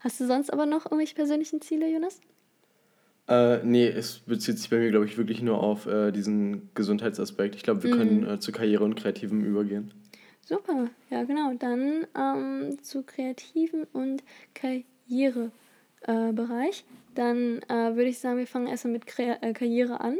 Hast 0.00 0.20
du 0.20 0.26
sonst 0.26 0.52
aber 0.52 0.66
noch 0.66 0.86
irgendwelche 0.86 1.14
persönlichen 1.14 1.60
Ziele, 1.60 1.90
Jonas? 1.90 2.20
Äh, 3.28 3.62
nee, 3.64 3.86
es 3.86 4.20
bezieht 4.20 4.58
sich 4.58 4.70
bei 4.70 4.78
mir, 4.78 4.90
glaube 4.90 5.06
ich, 5.06 5.18
wirklich 5.18 5.42
nur 5.42 5.62
auf 5.62 5.86
äh, 5.86 6.10
diesen 6.10 6.70
Gesundheitsaspekt. 6.74 7.54
Ich 7.54 7.62
glaube, 7.62 7.82
wir 7.82 7.94
mhm. 7.94 7.98
können 7.98 8.28
äh, 8.28 8.40
zu 8.40 8.50
Karriere 8.50 8.84
und 8.84 8.96
Kreativem 8.96 9.44
übergehen. 9.44 9.92
Super, 10.44 10.88
ja 11.10 11.22
genau. 11.22 11.52
Dann 11.58 12.06
ähm, 12.16 12.82
zu 12.82 13.02
Kreativen 13.02 13.84
und 13.92 14.24
Karriere 14.54 15.52
äh, 16.02 16.32
Bereich. 16.32 16.84
Dann 17.14 17.60
äh, 17.68 17.96
würde 17.96 18.06
ich 18.08 18.18
sagen, 18.18 18.38
wir 18.38 18.46
fangen 18.46 18.66
erstmal 18.66 18.92
mit 18.92 19.06
Kre 19.06 19.38
äh, 19.42 19.52
Karriere 19.52 20.00
an. 20.00 20.18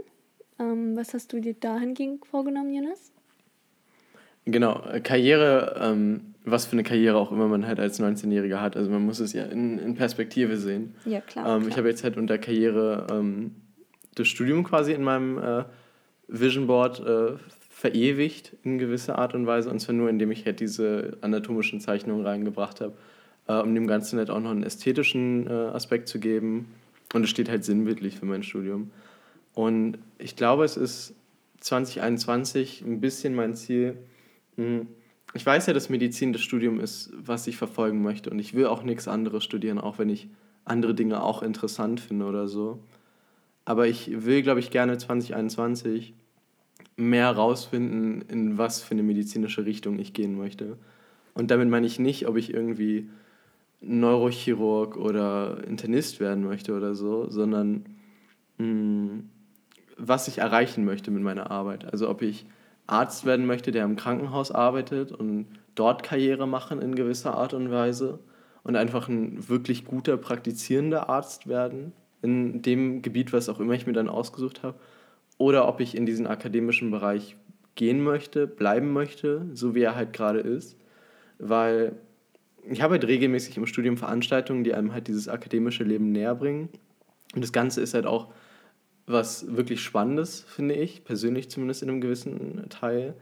Ähm, 0.59 0.97
was 0.97 1.15
hast 1.15 1.33
du 1.33 1.41
dir 1.41 1.55
dahingegen 1.55 2.21
vorgenommen, 2.23 2.73
Jonas? 2.73 3.13
Genau, 4.45 4.83
äh, 4.91 5.01
Karriere, 5.01 5.81
ähm, 5.81 6.35
was 6.45 6.67
für 6.67 6.73
eine 6.73 6.83
Karriere 6.83 7.17
auch 7.17 7.31
immer 7.31 7.47
man 7.47 7.67
halt 7.67 7.79
als 7.79 8.01
19-Jähriger 8.01 8.61
hat. 8.61 8.77
Also 8.77 8.91
man 8.91 9.05
muss 9.05 9.21
es 9.21 9.33
ja 9.33 9.45
in, 9.45 9.79
in 9.79 9.95
Perspektive 9.95 10.57
sehen. 10.57 10.95
Ja, 11.05 11.21
klar. 11.21 11.47
Ähm, 11.47 11.61
klar. 11.61 11.71
Ich 11.71 11.77
habe 11.77 11.89
jetzt 11.89 12.03
halt 12.03 12.17
unter 12.17 12.39
Karriere 12.39 13.07
ähm, 13.11 13.55
das 14.15 14.29
Studium 14.29 14.65
quasi 14.65 14.93
in 14.93 15.03
meinem 15.03 15.39
äh, 15.39 15.65
Vision 16.27 16.67
Board 16.67 17.01
äh, 17.01 17.37
verewigt 17.71 18.57
in 18.65 18.79
gewisser 18.79 19.19
Art 19.19 19.35
und 19.35 19.47
Weise. 19.47 19.71
Und 19.71 19.81
zwar 19.81 19.95
nur, 19.95 20.11
indem 20.11 20.31
ich 20.31 20.45
halt 20.45 20.61
diese 20.61 21.19
anatomischen 21.21 21.81
Zeichnungen 21.81 22.27
reingebracht 22.27 22.81
habe 22.81 22.95
äh, 23.51 23.61
um 23.63 23.75
dem 23.75 23.87
Ganzen 23.87 24.19
halt 24.19 24.31
auch 24.31 24.41
noch 24.41 24.51
einen 24.51 24.63
ästhetischen 24.63 25.47
äh, 25.47 25.51
Aspekt 25.51 26.09
zu 26.09 26.21
geben. 26.21 26.67
Und 27.13 27.25
es 27.25 27.31
steht 27.31 27.49
halt 27.49 27.65
sinnbildlich 27.65 28.19
für 28.19 28.27
mein 28.27 28.43
Studium. 28.43 28.91
Und 29.55 29.99
ich 30.19 30.37
glaube, 30.37 30.65
es 30.65 30.77
ist 30.77 31.15
2021 31.61 32.83
ein 32.83 33.01
bisschen 33.01 33.35
mein 33.35 33.55
Ziel. 33.55 33.97
Hm, 34.57 34.87
ich 35.35 35.45
weiß 35.45 35.67
ja, 35.67 35.73
dass 35.73 35.89
Medizin 35.89 36.33
das 36.33 36.43
Studium 36.43 36.81
ist, 36.81 37.13
was 37.17 37.47
ich 37.47 37.57
verfolgen 37.57 38.03
möchte. 38.03 38.31
Und 38.31 38.39
ich 38.39 38.55
will 38.55 38.67
auch 38.67 38.83
nichts 38.83 39.09
anderes 39.09 39.43
studieren, 39.43 39.79
auch 39.79 39.99
wenn 39.99 40.09
ich 40.09 40.29
andere 40.65 40.95
Dinge 40.95 41.23
auch 41.23 41.43
interessant 41.43 42.01
finde 42.01 42.27
oder 42.27 42.47
so. 42.47 42.79
Aber 43.65 43.89
ich 43.89 44.25
will, 44.25 44.43
glaube 44.43 44.61
ich, 44.61 44.71
gerne 44.71 44.99
2021 44.99 46.15
mehr 46.97 47.27
herausfinden, 47.27 48.23
in 48.29 48.59
was 48.59 48.83
für 48.83 48.93
eine 48.93 49.03
medizinische 49.03 49.65
Richtung 49.65 49.99
ich 49.99 50.13
gehen 50.13 50.37
möchte. 50.37 50.77
Und 51.35 51.51
damit 51.51 51.69
meine 51.69 51.87
ich 51.87 51.99
nicht, 51.99 52.27
ob 52.29 52.37
ich 52.37 52.53
irgendwie 52.53 53.09
Neurochirurg 53.81 54.97
oder 54.97 55.65
Internist 55.67 56.21
werden 56.21 56.45
möchte 56.45 56.75
oder 56.77 56.95
so, 56.95 57.31
sondern 57.31 57.85
mh, 58.59 58.65
hm, 58.65 59.31
was 59.97 60.29
ich 60.29 60.39
erreichen 60.39 60.85
möchte 60.85 61.11
mit 61.11 61.23
meiner 61.23 61.51
Arbeit. 61.51 61.91
Also 61.91 62.09
ob 62.09 62.23
ich 62.23 62.47
Arzt 62.87 63.25
werden 63.25 63.47
möchte, 63.47 63.71
der 63.71 63.85
im 63.85 63.97
Krankenhaus 63.97 64.51
arbeitet 64.51 65.13
und 65.13 65.47
dort 65.75 66.03
Karriere 66.03 66.47
machen 66.47 66.81
in 66.83 66.95
gewisser 66.95 67.35
Art 67.35 67.55
und 67.55 67.71
Weise 67.71 68.19
und 68.63 68.77
einfach 68.77 69.09
ein 69.09 69.49
wirklich 69.49 69.85
guter 69.85 70.17
praktizierender 70.17 71.09
Arzt 71.09 71.47
werden 71.47 71.93
in 72.23 72.63
dem 72.63 73.03
Gebiet, 73.03 73.33
was 73.33 73.49
auch 73.49 73.61
immer 73.61 73.75
ich 73.75 73.87
mir 73.87 73.93
dann 73.93 74.09
ausgesucht 74.09 74.63
habe, 74.63 74.79
oder 75.39 75.69
ob 75.69 75.81
ich 75.81 75.97
in 75.97 76.05
diesen 76.05 76.27
akademischen 76.27 76.91
Bereich 76.91 77.37
gehen 77.75 78.03
möchte, 78.03 78.47
bleiben 78.47 78.93
möchte, 78.93 79.47
so 79.55 79.75
wie 79.75 79.83
er 79.83 79.95
halt 79.95 80.13
gerade 80.13 80.41
ist, 80.41 80.77
weil 81.39 81.93
ich 82.69 82.83
habe 82.83 82.93
halt 82.93 83.07
regelmäßig 83.07 83.57
im 83.57 83.67
Studium 83.67 83.97
Veranstaltungen, 83.97 84.65
die 84.65 84.75
einem 84.75 84.93
halt 84.93 85.09
dieses 85.09 85.29
akademische 85.29 85.85
Leben 85.85 86.13
näher 86.13 86.35
bringen. 86.35 86.69
Und 87.35 87.43
das 87.43 87.53
Ganze 87.53 87.81
ist 87.81 87.95
halt 87.95 88.07
auch 88.07 88.33
was 89.07 89.57
wirklich 89.57 89.81
Spannendes, 89.81 90.45
finde 90.49 90.75
ich, 90.75 91.05
persönlich 91.05 91.51
zumindest 91.51 91.83
in 91.83 91.91
einem 91.91 92.01
gewissen 92.01 92.69
Teil. 92.69 93.15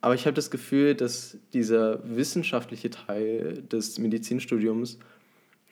Aber 0.00 0.14
ich 0.14 0.26
habe 0.26 0.34
das 0.34 0.50
Gefühl, 0.50 0.94
dass 0.94 1.38
dieser 1.52 2.00
wissenschaftliche 2.04 2.90
Teil 2.90 3.62
des 3.62 3.98
Medizinstudiums 3.98 4.98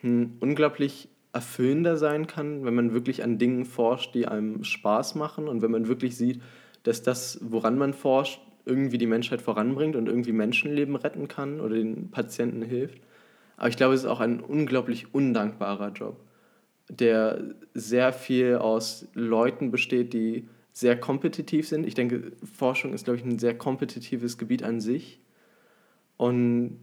hm, 0.01 0.37
unglaublich 0.39 1.07
erfüllender 1.33 1.97
sein 1.97 2.27
kann, 2.27 2.63
wenn 2.63 2.75
man 2.75 2.93
wirklich 2.93 3.23
an 3.23 3.37
Dingen 3.37 3.65
forscht, 3.65 4.13
die 4.15 4.27
einem 4.27 4.63
Spaß 4.63 5.15
machen 5.15 5.47
und 5.47 5.61
wenn 5.61 5.71
man 5.71 5.87
wirklich 5.87 6.15
sieht, 6.15 6.41
dass 6.83 7.01
das, 7.01 7.39
woran 7.41 7.77
man 7.77 7.93
forscht, 7.93 8.41
irgendwie 8.65 8.97
die 8.97 9.07
Menschheit 9.07 9.41
voranbringt 9.41 9.95
und 9.95 10.07
irgendwie 10.07 10.31
Menschenleben 10.31 10.95
retten 10.95 11.27
kann 11.27 11.59
oder 11.59 11.75
den 11.75 12.11
Patienten 12.11 12.61
hilft. 12.61 13.01
Aber 13.57 13.69
ich 13.69 13.77
glaube, 13.77 13.93
es 13.93 14.01
ist 14.01 14.07
auch 14.07 14.19
ein 14.19 14.39
unglaublich 14.39 15.13
undankbarer 15.13 15.91
Job, 15.91 16.17
der 16.89 17.55
sehr 17.73 18.13
viel 18.13 18.55
aus 18.55 19.07
Leuten 19.13 19.71
besteht, 19.71 20.13
die 20.13 20.47
sehr 20.71 20.99
kompetitiv 20.99 21.67
sind. 21.67 21.85
Ich 21.85 21.93
denke, 21.93 22.31
Forschung 22.43 22.93
ist, 22.93 23.05
glaube 23.05 23.19
ich, 23.19 23.25
ein 23.25 23.37
sehr 23.37 23.55
kompetitives 23.57 24.37
Gebiet 24.37 24.63
an 24.63 24.81
sich. 24.81 25.19
Und 26.17 26.79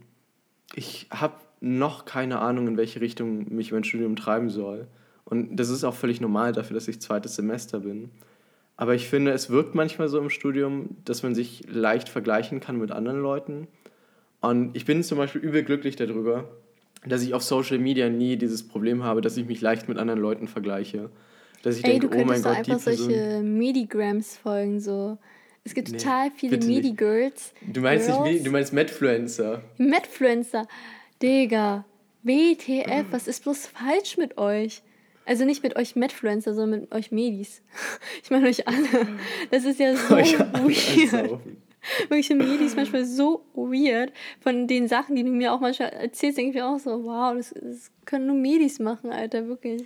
ich 0.73 1.07
habe 1.11 1.35
noch 1.59 2.05
keine 2.05 2.39
Ahnung, 2.39 2.67
in 2.67 2.77
welche 2.77 3.01
Richtung 3.01 3.53
mich 3.53 3.71
mein 3.71 3.83
Studium 3.83 4.15
treiben 4.15 4.49
soll. 4.49 4.87
Und 5.25 5.55
das 5.57 5.69
ist 5.69 5.83
auch 5.83 5.93
völlig 5.93 6.21
normal 6.21 6.53
dafür, 6.53 6.73
dass 6.73 6.87
ich 6.87 7.01
zweites 7.01 7.35
Semester 7.35 7.81
bin. 7.81 8.09
Aber 8.77 8.95
ich 8.95 9.07
finde, 9.07 9.31
es 9.31 9.49
wirkt 9.49 9.75
manchmal 9.75 10.07
so 10.07 10.17
im 10.19 10.29
Studium, 10.29 10.97
dass 11.05 11.23
man 11.23 11.35
sich 11.35 11.63
leicht 11.67 12.09
vergleichen 12.09 12.59
kann 12.59 12.77
mit 12.77 12.91
anderen 12.91 13.21
Leuten. 13.21 13.67
Und 14.41 14.75
ich 14.75 14.85
bin 14.85 15.03
zum 15.03 15.17
Beispiel 15.17 15.41
übel 15.41 15.63
glücklich 15.63 15.95
darüber, 15.95 16.49
dass 17.05 17.21
ich 17.21 17.33
auf 17.33 17.43
Social 17.43 17.77
Media 17.77 18.09
nie 18.09 18.37
dieses 18.37 18.67
Problem 18.67 19.03
habe, 19.03 19.21
dass 19.21 19.37
ich 19.37 19.45
mich 19.45 19.61
leicht 19.61 19.87
mit 19.87 19.97
anderen 19.97 20.19
Leuten 20.19 20.47
vergleiche. 20.47 21.09
Dass 21.63 21.77
ich 21.77 21.85
Ey, 21.85 21.99
denke, 21.99 22.09
du 22.09 22.17
oh 22.17 22.25
mein 22.25 22.41
Gott, 22.41 22.57
einfach 22.57 22.77
die 22.77 22.83
Person... 22.83 23.09
solche 23.11 23.41
Medigrams 23.43 24.37
folgen, 24.37 24.79
so. 24.79 25.17
Es 25.63 25.75
gibt 25.75 25.91
nee, 25.91 25.97
total 25.97 26.31
viele 26.31 26.57
Medi-Girls. 26.57 27.53
Du 27.67 27.81
meinst 27.81 28.07
Girls. 28.07 28.23
nicht, 28.23 28.45
du 28.47 28.51
meinst 28.51 28.73
Medfluencer. 28.73 29.61
Medfluencer. 29.77 30.67
Digga. 31.21 31.85
WTF, 32.23 33.05
was 33.11 33.27
ist 33.27 33.43
bloß 33.43 33.67
falsch 33.67 34.17
mit 34.17 34.37
euch? 34.39 34.81
Also 35.25 35.45
nicht 35.45 35.63
mit 35.63 35.75
euch 35.75 35.95
Medfluencer, 35.95 36.53
sondern 36.53 36.81
mit 36.81 36.91
euch 36.93 37.11
Medis. 37.11 37.61
Ich 38.23 38.31
meine 38.31 38.47
euch 38.47 38.67
alle. 38.67 38.77
Das 39.51 39.65
ist 39.65 39.79
ja 39.79 39.95
so 39.95 40.15
weird. 40.15 41.39
Wirklich 42.09 42.27
sind 42.27 42.37
Medis 42.39 42.75
manchmal 42.75 43.05
so 43.05 43.43
weird. 43.53 44.11
Von 44.39 44.67
den 44.67 44.87
Sachen, 44.87 45.15
die 45.15 45.23
du 45.23 45.29
mir 45.31 45.51
auch 45.53 45.59
manchmal 45.59 45.89
erzählst, 45.89 46.37
denke 46.37 46.49
ich 46.49 46.55
mir 46.55 46.67
auch 46.67 46.79
so, 46.79 47.03
wow, 47.03 47.33
das, 47.35 47.53
das 47.59 47.91
können 48.05 48.27
nur 48.27 48.35
Medis 48.35 48.79
machen, 48.79 49.11
Alter, 49.11 49.47
wirklich. 49.47 49.83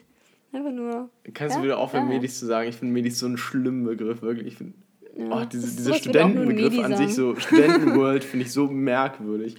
Einfach 0.52 0.72
nur. 0.72 1.10
Kannst 1.34 1.56
Ja, 1.56 1.62
du 1.62 1.66
wieder 1.68 1.78
aufhören, 1.78 2.10
ja. 2.10 2.16
Medis 2.16 2.40
zu 2.40 2.46
sagen? 2.46 2.70
Ich 2.70 2.76
finde 2.76 2.94
Medis 2.94 3.20
so 3.20 3.26
einen 3.26 3.38
schlimmen 3.38 3.84
Begriff, 3.84 4.22
wirklich. 4.22 4.48
Ich 4.48 4.56
find, 4.58 4.74
Ja. 5.18 5.42
oh, 5.42 5.46
diese, 5.46 5.76
dieser 5.76 5.94
Studentenbegriff 5.96 6.80
an 6.84 6.96
sich, 6.98 7.14
so 7.14 7.36
Studentenworld, 7.36 8.24
finde 8.24 8.46
ich 8.46 8.52
so 8.52 8.68
merkwürdig. 8.68 9.56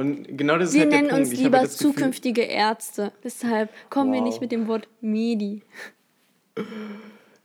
Und 0.00 0.38
genau 0.38 0.56
das 0.58 0.70
ist 0.70 0.74
Wir 0.74 0.82
halt 0.82 0.92
der 0.92 0.98
nennen 1.00 1.10
Punkt. 1.10 1.24
uns 1.26 1.32
Ich 1.34 1.40
lieber 1.40 1.58
das 1.60 1.76
Gefühl- 1.78 1.92
zukünftige 1.94 2.42
Ärzte. 2.42 3.12
Deshalb 3.22 3.68
kommen 3.90 4.12
wir 4.12 4.20
Wow. 4.20 4.26
nicht 4.28 4.40
mit 4.40 4.50
dem 4.52 4.66
Wort 4.66 4.88
Medi. 5.00 5.62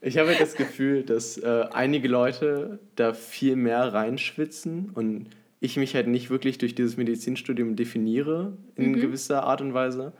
Ich 0.00 0.18
habe 0.18 0.34
das 0.38 0.54
Gefühl, 0.54 1.02
dass 1.02 1.38
äh, 1.38 1.64
einige 1.72 2.08
Leute 2.08 2.78
da 2.96 3.12
viel 3.14 3.56
mehr 3.56 3.92
reinschwitzen 3.92 4.90
und 4.94 5.26
ich 5.60 5.76
mich 5.76 5.94
halt 5.94 6.06
nicht 6.06 6.30
wirklich 6.30 6.58
durch 6.58 6.74
dieses 6.74 6.96
Medizinstudium 6.96 7.76
definiere 7.76 8.52
in 8.76 8.92
Mhm. 8.92 9.00
gewisser 9.00 9.42
Art 9.44 9.60
und 9.60 9.74
Weise. 9.74 10.12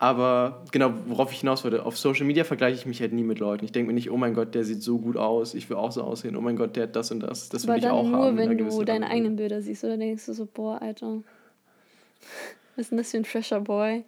Aber 0.00 0.64
genau, 0.70 0.92
worauf 1.08 1.32
ich 1.32 1.40
hinaus 1.40 1.64
wollte, 1.64 1.84
auf 1.84 1.98
Social 1.98 2.24
Media 2.24 2.44
vergleiche 2.44 2.76
ich 2.78 2.86
mich 2.86 3.00
halt 3.00 3.12
nie 3.12 3.24
mit 3.24 3.40
Leuten. 3.40 3.64
Ich 3.64 3.72
denke 3.72 3.88
mir 3.88 3.94
nicht, 3.94 4.10
oh 4.12 4.16
mein 4.16 4.32
Gott, 4.32 4.54
der 4.54 4.62
sieht 4.62 4.80
so 4.82 4.98
gut 4.98 5.16
aus, 5.16 5.54
ich 5.54 5.68
will 5.68 5.76
auch 5.76 5.90
so 5.90 6.02
aussehen, 6.02 6.36
oh 6.36 6.40
mein 6.40 6.54
Gott, 6.56 6.76
der 6.76 6.84
hat 6.84 6.94
das 6.94 7.10
und 7.10 7.18
das, 7.20 7.48
das 7.48 7.64
will 7.64 7.70
Aber 7.70 7.78
ich 7.78 7.86
auch 7.88 8.04
dann 8.04 8.12
haben. 8.12 8.20
nur, 8.20 8.28
in 8.44 8.50
einer 8.50 8.50
wenn 8.60 8.68
du 8.68 8.84
deine 8.84 9.10
eigenen 9.10 9.34
Bilder 9.34 9.60
siehst. 9.60 9.82
Oder 9.82 9.96
denkst 9.96 10.26
du 10.26 10.32
so, 10.34 10.46
boah, 10.46 10.80
Alter. 10.80 11.20
Was 12.76 12.86
ist 12.86 12.90
denn 12.90 12.98
das 12.98 13.10
für 13.10 13.16
ein 13.16 13.24
fresher 13.24 13.60
Boy? 13.60 14.04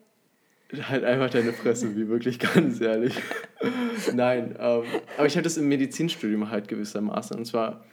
Halt 0.88 1.02
einfach 1.02 1.30
deine 1.30 1.52
Fresse, 1.52 1.96
wie 1.96 2.08
wirklich 2.08 2.38
ganz 2.38 2.80
ehrlich. 2.80 3.14
Nein, 4.14 4.54
ähm, 4.58 4.82
aber 5.16 5.26
ich 5.26 5.34
habe 5.34 5.42
das 5.42 5.56
im 5.56 5.68
Medizinstudium 5.68 6.50
halt 6.50 6.68
gewissermaßen. 6.68 7.36
Und 7.36 7.44
zwar 7.44 7.84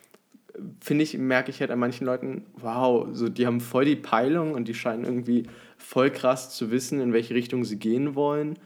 finde 0.80 1.04
ich, 1.04 1.18
merke 1.18 1.50
ich 1.50 1.60
halt 1.60 1.72
an 1.72 1.80
manchen 1.80 2.06
Leuten, 2.06 2.46
wow, 2.56 3.08
so 3.12 3.30
die 3.30 3.46
haben 3.46 3.62
voll 3.62 3.86
die 3.86 3.96
Peilung 3.96 4.54
und 4.54 4.68
die 4.68 4.74
scheinen 4.74 5.04
irgendwie 5.04 5.44
voll 5.78 6.12
krass 6.12 6.56
zu 6.56 6.72
wissen, 6.72 7.00
in 7.00 7.14
welche 7.14 7.36
Richtung 7.36 7.64
sie 7.64 7.78
gehen 7.78 8.16
wollen. 8.16 8.58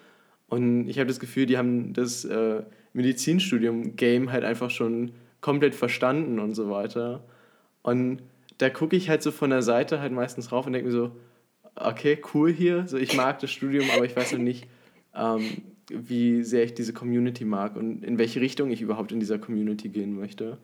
Und 0.47 0.89
ich 0.89 0.99
habe 0.99 1.07
das 1.07 1.19
Gefühl, 1.19 1.45
die 1.45 1.57
haben 1.57 1.93
das 1.93 2.25
äh, 2.25 2.63
Medizinstudium-Game 2.93 4.31
halt 4.31 4.43
einfach 4.43 4.69
schon 4.69 5.11
komplett 5.39 5.75
verstanden 5.75 6.39
und 6.39 6.55
so 6.55 6.69
weiter. 6.69 7.23
Und 7.83 8.21
da 8.57 8.69
gucke 8.69 8.95
ich 8.95 9.09
halt 9.09 9.23
so 9.23 9.31
von 9.31 9.49
der 9.49 9.61
Seite 9.61 9.99
halt 9.99 10.11
meistens 10.11 10.51
rauf 10.51 10.67
und 10.67 10.73
denke 10.73 10.87
mir 10.87 10.93
so, 10.93 11.11
okay, 11.87 12.17
cool 12.33 12.51
hier, 12.51 12.87
so 12.87 12.97
ich 12.97 13.15
mag 13.15 13.39
das 13.39 13.51
Studium, 13.51 13.85
aber 13.95 14.05
ich 14.05 14.15
weiß 14.15 14.33
noch 14.33 14.39
nicht, 14.39 14.67
ähm, 15.15 15.43
wie 15.89 16.43
sehr 16.43 16.63
ich 16.63 16.73
diese 16.73 16.93
Community 16.93 17.43
mag 17.45 17.75
und 17.75 18.03
in 18.03 18.17
welche 18.17 18.39
Richtung 18.41 18.71
ich 18.71 18.81
überhaupt 18.81 19.11
in 19.11 19.19
dieser 19.19 19.37
Community 19.39 19.89
gehen 19.89 20.15
möchte. 20.15 20.57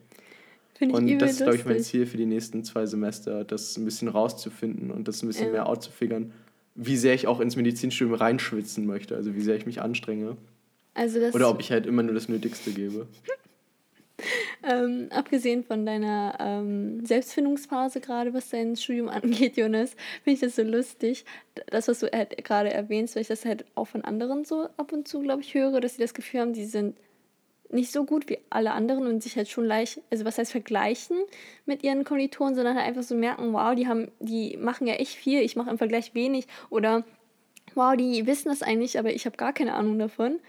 Finde 0.75 0.95
ich 0.95 1.13
Und 1.13 1.19
das 1.19 1.31
ist, 1.31 1.37
glaube 1.37 1.55
ich, 1.55 1.65
mein. 1.65 1.79
Ziel 1.81 2.05
für 2.05 2.17
die 2.17 2.25
nächsten 2.25 2.63
zwei 2.63 2.85
Semester, 2.85 3.43
das 3.43 3.77
ein 3.77 3.85
bisschen 3.85 4.07
rauszufinden 4.07 4.91
und 4.91 5.07
das 5.07 5.23
ein 5.23 5.27
bisschen 5.27 5.47
Ja. 5.47 5.51
mehr 5.53 5.65
auszufigern, 5.67 6.31
wie 6.75 6.95
sehr 6.97 7.13
ich 7.15 7.25
auch 7.27 7.39
ins 7.39 7.55
Medizinstudium 7.55 8.15
reinschwitzen 8.15 8.85
möchte, 8.85 9.15
also 9.15 9.35
wie 9.35 9.41
sehr 9.41 9.55
ich 9.55 9.65
mich 9.65 9.81
anstrenge. 9.81 10.37
Also 10.93 11.19
das, 11.19 11.33
Oder 11.35 11.49
ob 11.49 11.59
ich 11.59 11.71
halt 11.71 11.85
immer 11.87 12.03
nur 12.03 12.13
das 12.13 12.29
Nötigste 12.29 12.71
gebe. 12.71 13.07
ähm, 14.63 15.07
abgesehen 15.11 15.63
von 15.63 15.85
deiner 15.85 16.37
ähm, 16.39 17.05
Selbstfindungsphase 17.05 18.01
gerade, 18.01 18.33
was 18.33 18.49
dein 18.49 18.75
Studium 18.75 19.09
angeht, 19.09 19.57
Jonas, 19.57 19.91
finde 20.23 20.35
ich 20.35 20.39
das 20.39 20.55
so 20.55 20.63
lustig. 20.63 21.25
Das, 21.67 21.87
was 21.87 21.99
du 21.99 22.11
halt 22.11 22.43
gerade 22.43 22.73
erwähnst, 22.73 23.15
weil 23.15 23.21
ich 23.21 23.27
das 23.27 23.45
halt 23.45 23.65
auch 23.75 23.85
von 23.85 24.03
anderen 24.03 24.45
so 24.45 24.69
ab 24.77 24.91
und 24.91 25.07
zu, 25.07 25.21
glaube 25.21 25.41
ich, 25.41 25.53
höre, 25.53 25.81
dass 25.81 25.95
sie 25.95 26.01
das 26.01 26.13
Gefühl 26.13 26.41
haben, 26.41 26.53
die 26.53 26.65
sind 26.65 26.97
nicht 27.69 27.91
so 27.91 28.05
gut 28.05 28.29
wie 28.29 28.39
alle 28.49 28.71
anderen 28.71 29.07
und 29.07 29.21
sich 29.21 29.35
halt 29.35 29.49
schon 29.49 29.65
leicht, 29.65 30.01
also 30.09 30.25
was 30.25 30.37
heißt 30.37 30.51
vergleichen 30.51 31.17
mit 31.65 31.83
ihren 31.83 32.03
Kommilitonen, 32.03 32.55
sondern 32.55 32.75
halt 32.75 32.87
einfach 32.87 33.03
so 33.03 33.15
merken, 33.15 33.53
wow, 33.53 33.75
die 33.75 33.87
haben, 33.87 34.09
die 34.19 34.57
machen 34.57 34.87
ja 34.87 34.93
echt 34.95 35.15
viel, 35.15 35.41
ich 35.41 35.55
mache 35.55 35.69
im 35.69 35.77
Vergleich 35.77 36.13
wenig 36.13 36.47
oder 36.69 37.03
wow, 37.75 37.95
die 37.95 38.25
wissen 38.25 38.49
das 38.49 38.63
eigentlich, 38.63 38.97
aber 38.97 39.11
ich 39.11 39.25
habe 39.25 39.37
gar 39.37 39.53
keine 39.53 39.73
Ahnung 39.73 39.99
davon. 39.99 40.39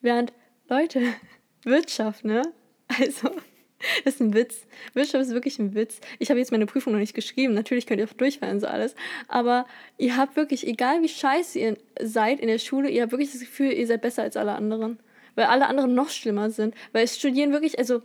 Während, 0.00 0.32
Leute, 0.68 1.02
Wirtschaft, 1.64 2.24
ne? 2.24 2.42
Also, 2.88 3.30
das 4.04 4.14
ist 4.14 4.20
ein 4.20 4.34
Witz. 4.34 4.66
Wirtschaft 4.94 5.22
ist 5.22 5.32
wirklich 5.32 5.58
ein 5.58 5.74
Witz. 5.74 6.00
Ich 6.18 6.30
habe 6.30 6.38
jetzt 6.38 6.52
meine 6.52 6.66
Prüfung 6.66 6.92
noch 6.92 7.00
nicht 7.00 7.14
geschrieben. 7.14 7.54
Natürlich 7.54 7.86
könnt 7.86 8.00
ihr 8.00 8.08
auch 8.08 8.12
durchfallen 8.12 8.60
so 8.60 8.66
alles. 8.66 8.94
Aber 9.28 9.66
ihr 9.98 10.16
habt 10.16 10.36
wirklich, 10.36 10.66
egal 10.66 11.02
wie 11.02 11.08
scheiße 11.08 11.58
ihr 11.58 11.76
seid 12.00 12.40
in 12.40 12.48
der 12.48 12.58
Schule, 12.58 12.88
ihr 12.88 13.02
habt 13.02 13.12
wirklich 13.12 13.32
das 13.32 13.40
Gefühl, 13.40 13.72
ihr 13.72 13.86
seid 13.86 14.02
besser 14.02 14.22
als 14.22 14.36
alle 14.36 14.52
anderen. 14.52 14.98
Weil 15.34 15.46
alle 15.46 15.66
anderen 15.66 15.94
noch 15.94 16.08
schlimmer 16.08 16.50
sind. 16.50 16.74
Weil 16.92 17.04
es 17.04 17.16
studieren 17.16 17.52
wirklich, 17.52 17.78
also 17.78 18.02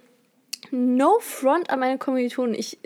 no 0.69 1.17
front 1.19 1.69
an 1.69 1.79
meine 1.79 1.97
Kommilitonen. 1.97 2.53
Ich 2.53 2.77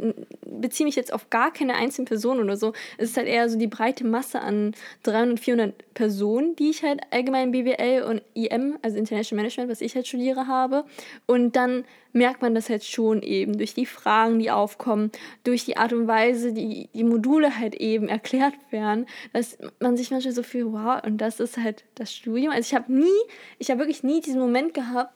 beziehe 0.45 0.85
mich 0.85 0.95
jetzt 0.95 1.11
auf 1.11 1.29
gar 1.29 1.51
keine 1.51 1.75
einzelne 1.75 2.05
Person 2.05 2.39
oder 2.39 2.55
so. 2.55 2.73
Es 2.97 3.09
ist 3.09 3.17
halt 3.17 3.27
eher 3.27 3.49
so 3.49 3.57
die 3.57 3.67
breite 3.67 4.05
Masse 4.05 4.39
an 4.39 4.73
300, 5.03 5.39
400 5.39 5.93
Personen, 5.93 6.55
die 6.55 6.69
ich 6.69 6.83
halt 6.83 7.01
allgemein 7.11 7.51
BWL 7.51 8.03
und 8.03 8.21
IM, 8.33 8.77
also 8.81 8.97
International 8.97 9.43
Management, 9.43 9.69
was 9.69 9.81
ich 9.81 9.95
halt 9.95 10.07
studiere, 10.07 10.47
habe. 10.47 10.85
Und 11.25 11.55
dann 11.55 11.83
merkt 12.13 12.41
man 12.41 12.55
das 12.55 12.69
halt 12.69 12.85
schon 12.85 13.21
eben 13.21 13.57
durch 13.57 13.73
die 13.73 13.85
Fragen, 13.85 14.39
die 14.39 14.49
aufkommen, 14.49 15.11
durch 15.43 15.65
die 15.65 15.75
Art 15.75 15.91
und 15.91 16.07
Weise, 16.07 16.53
die 16.53 16.89
die 16.93 17.03
Module 17.03 17.59
halt 17.59 17.75
eben 17.75 18.07
erklärt 18.07 18.53
werden, 18.69 19.05
dass 19.33 19.57
man 19.79 19.97
sich 19.97 20.11
manchmal 20.11 20.33
so 20.33 20.41
fühlt, 20.41 20.71
wow, 20.71 21.03
und 21.03 21.17
das 21.17 21.41
ist 21.41 21.57
halt 21.57 21.83
das 21.95 22.13
Studium. 22.13 22.53
Also 22.53 22.67
ich 22.67 22.73
habe 22.73 22.91
nie, 22.91 23.21
ich 23.59 23.69
habe 23.69 23.81
wirklich 23.81 24.03
nie 24.03 24.21
diesen 24.21 24.39
Moment 24.39 24.73
gehabt, 24.73 25.11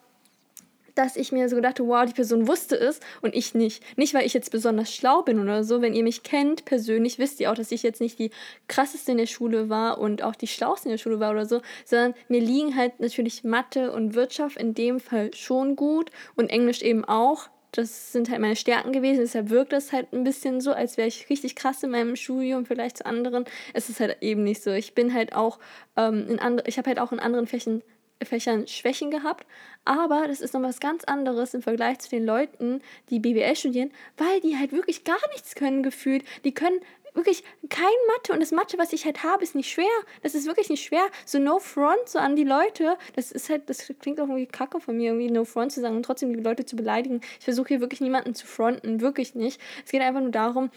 dass 0.96 1.16
ich 1.16 1.32
mir 1.32 1.50
so 1.50 1.56
gedacht 1.56 1.80
wow, 1.80 2.06
die 2.06 2.14
Person 2.14 2.48
wusste 2.48 2.76
es 2.76 3.00
und 3.22 3.36
ich 3.36 3.54
nicht. 3.54 3.84
Nicht, 3.98 4.14
weil 4.14 4.26
ich 4.26 4.34
jetzt 4.34 4.52
besonders 4.52 4.94
schlau 4.94 5.22
bin 5.22 5.40
oder 5.40 5.64
so. 5.64 5.82
Wenn 5.82 5.94
ihr 5.94 6.04
mich 6.04 6.24
kennt 6.24 6.66
persönlich, 6.66 7.20
wisst 7.20 7.40
ihr 7.40 7.52
auch, 7.52 7.56
dass 7.56 7.72
ich 7.72 7.84
jetzt 7.84 8.02
nicht 8.02 8.20
die 8.20 8.32
krasseste 8.68 9.12
in 9.12 9.18
der 9.18 9.26
Schule 9.26 9.70
war 9.70 10.00
und 10.00 10.24
auch 10.24 10.36
die 10.36 10.48
schlauste 10.48 10.90
in 10.90 10.94
der 10.94 10.98
Schule 10.98 11.20
war 11.20 11.32
oder 11.32 11.46
so, 11.46 11.62
sondern 11.86 12.14
mir 12.28 12.42
liegen 12.42 12.76
halt 12.76 13.00
natürlich 13.00 13.44
Mathe 13.44 13.92
und 13.92 14.16
Wirtschaft 14.16 14.58
in 14.58 14.74
dem 14.74 15.00
Fall 15.00 15.34
schon 15.34 15.76
gut 15.76 16.12
und 16.36 16.50
Englisch 16.50 16.82
eben 16.82 17.06
auch. 17.06 17.50
Das 17.72 18.12
sind 18.12 18.30
halt 18.32 18.42
meine 18.42 18.56
Stärken 18.56 18.92
gewesen, 18.92 19.20
deshalb 19.20 19.52
wirkt 19.52 19.74
das 19.74 19.94
halt 19.94 20.12
ein 20.12 20.24
bisschen 20.24 20.60
so, 20.60 20.72
als 20.72 20.98
wäre 20.98 21.08
ich 21.08 21.30
richtig 21.30 21.56
krass 21.56 21.84
in 21.84 21.92
meinem 21.92 22.16
Studium, 22.16 22.66
vielleicht 22.66 22.98
zu 22.98 23.06
anderen. 23.06 23.46
Es 23.74 23.90
ist 23.90 24.00
halt 24.00 24.18
eben 24.22 24.44
nicht 24.44 24.64
so. 24.64 24.72
Ich 24.72 24.96
bin 24.96 25.14
halt 25.14 25.36
auch 25.36 25.60
ähm, 25.96 26.26
in 26.28 26.40
andere, 26.40 26.68
ich 26.68 26.80
habe 26.80 26.90
halt 26.90 27.00
auch 27.00 27.12
in 27.12 27.20
anderen 27.20 27.46
Fächen 27.46 27.84
Fächern 28.24 28.68
Schwächen 28.68 29.12
gehabt, 29.12 29.46
aber 29.86 30.28
das 30.28 30.42
ist 30.42 30.54
noch 30.54 30.62
was 30.62 30.80
ganz 30.80 31.04
anderes 31.06 31.54
im 31.54 31.62
Vergleich 31.62 32.00
zu 32.00 32.10
den 32.10 32.26
Leuten, 32.26 32.82
die 33.10 33.20
BWL 33.20 33.56
studieren, 33.56 33.92
weil 34.18 34.42
die 34.42 34.58
halt 34.58 34.72
wirklich 34.72 35.04
gar 35.04 35.20
nichts 35.32 35.56
können 35.56 35.84
gefühlt. 35.84 36.24
Die 36.44 36.54
können 36.54 36.80
wirklich 37.14 37.44
kein 37.70 37.86
Mathe 38.08 38.34
und 38.34 38.40
das 38.40 38.52
Mathe, 38.52 38.78
was 38.78 38.94
ich 38.94 39.06
halt 39.06 39.24
habe, 39.24 39.44
ist 39.44 39.56
nicht 39.56 39.70
schwer. 39.70 39.86
Das 40.22 40.36
ist 40.36 40.46
wirklich 40.46 40.70
nicht 40.70 40.84
schwer. 40.84 41.06
So 41.26 41.40
no 41.40 41.60
front 41.60 42.08
so 42.08 42.20
an 42.20 42.36
die 42.36 42.44
Leute. 42.44 42.98
Das 43.16 43.32
ist 43.32 43.50
halt, 43.50 43.70
das 43.70 43.92
klingt 44.00 44.20
auch 44.20 44.28
irgendwie 44.28 44.46
kacke 44.46 44.80
von 44.80 44.98
mir, 44.98 45.12
irgendwie 45.12 45.32
no 45.32 45.46
front 45.46 45.72
zu 45.72 45.82
sagen 45.82 45.96
und 45.96 46.04
trotzdem 46.04 46.34
die 46.34 46.40
Leute 46.40 46.66
zu 46.66 46.76
beleidigen. 46.76 47.22
Ich 47.40 47.46
versuche 47.46 47.70
hier 47.70 47.82
wirklich 47.82 48.02
niemanden 48.02 48.36
zu 48.36 48.46
fronten, 48.46 49.02
wirklich 49.02 49.36
nicht. 49.36 49.60
Es 49.86 49.92
geht 49.92 50.02
einfach 50.02 50.22
nur 50.22 50.32
darum, 50.32 50.72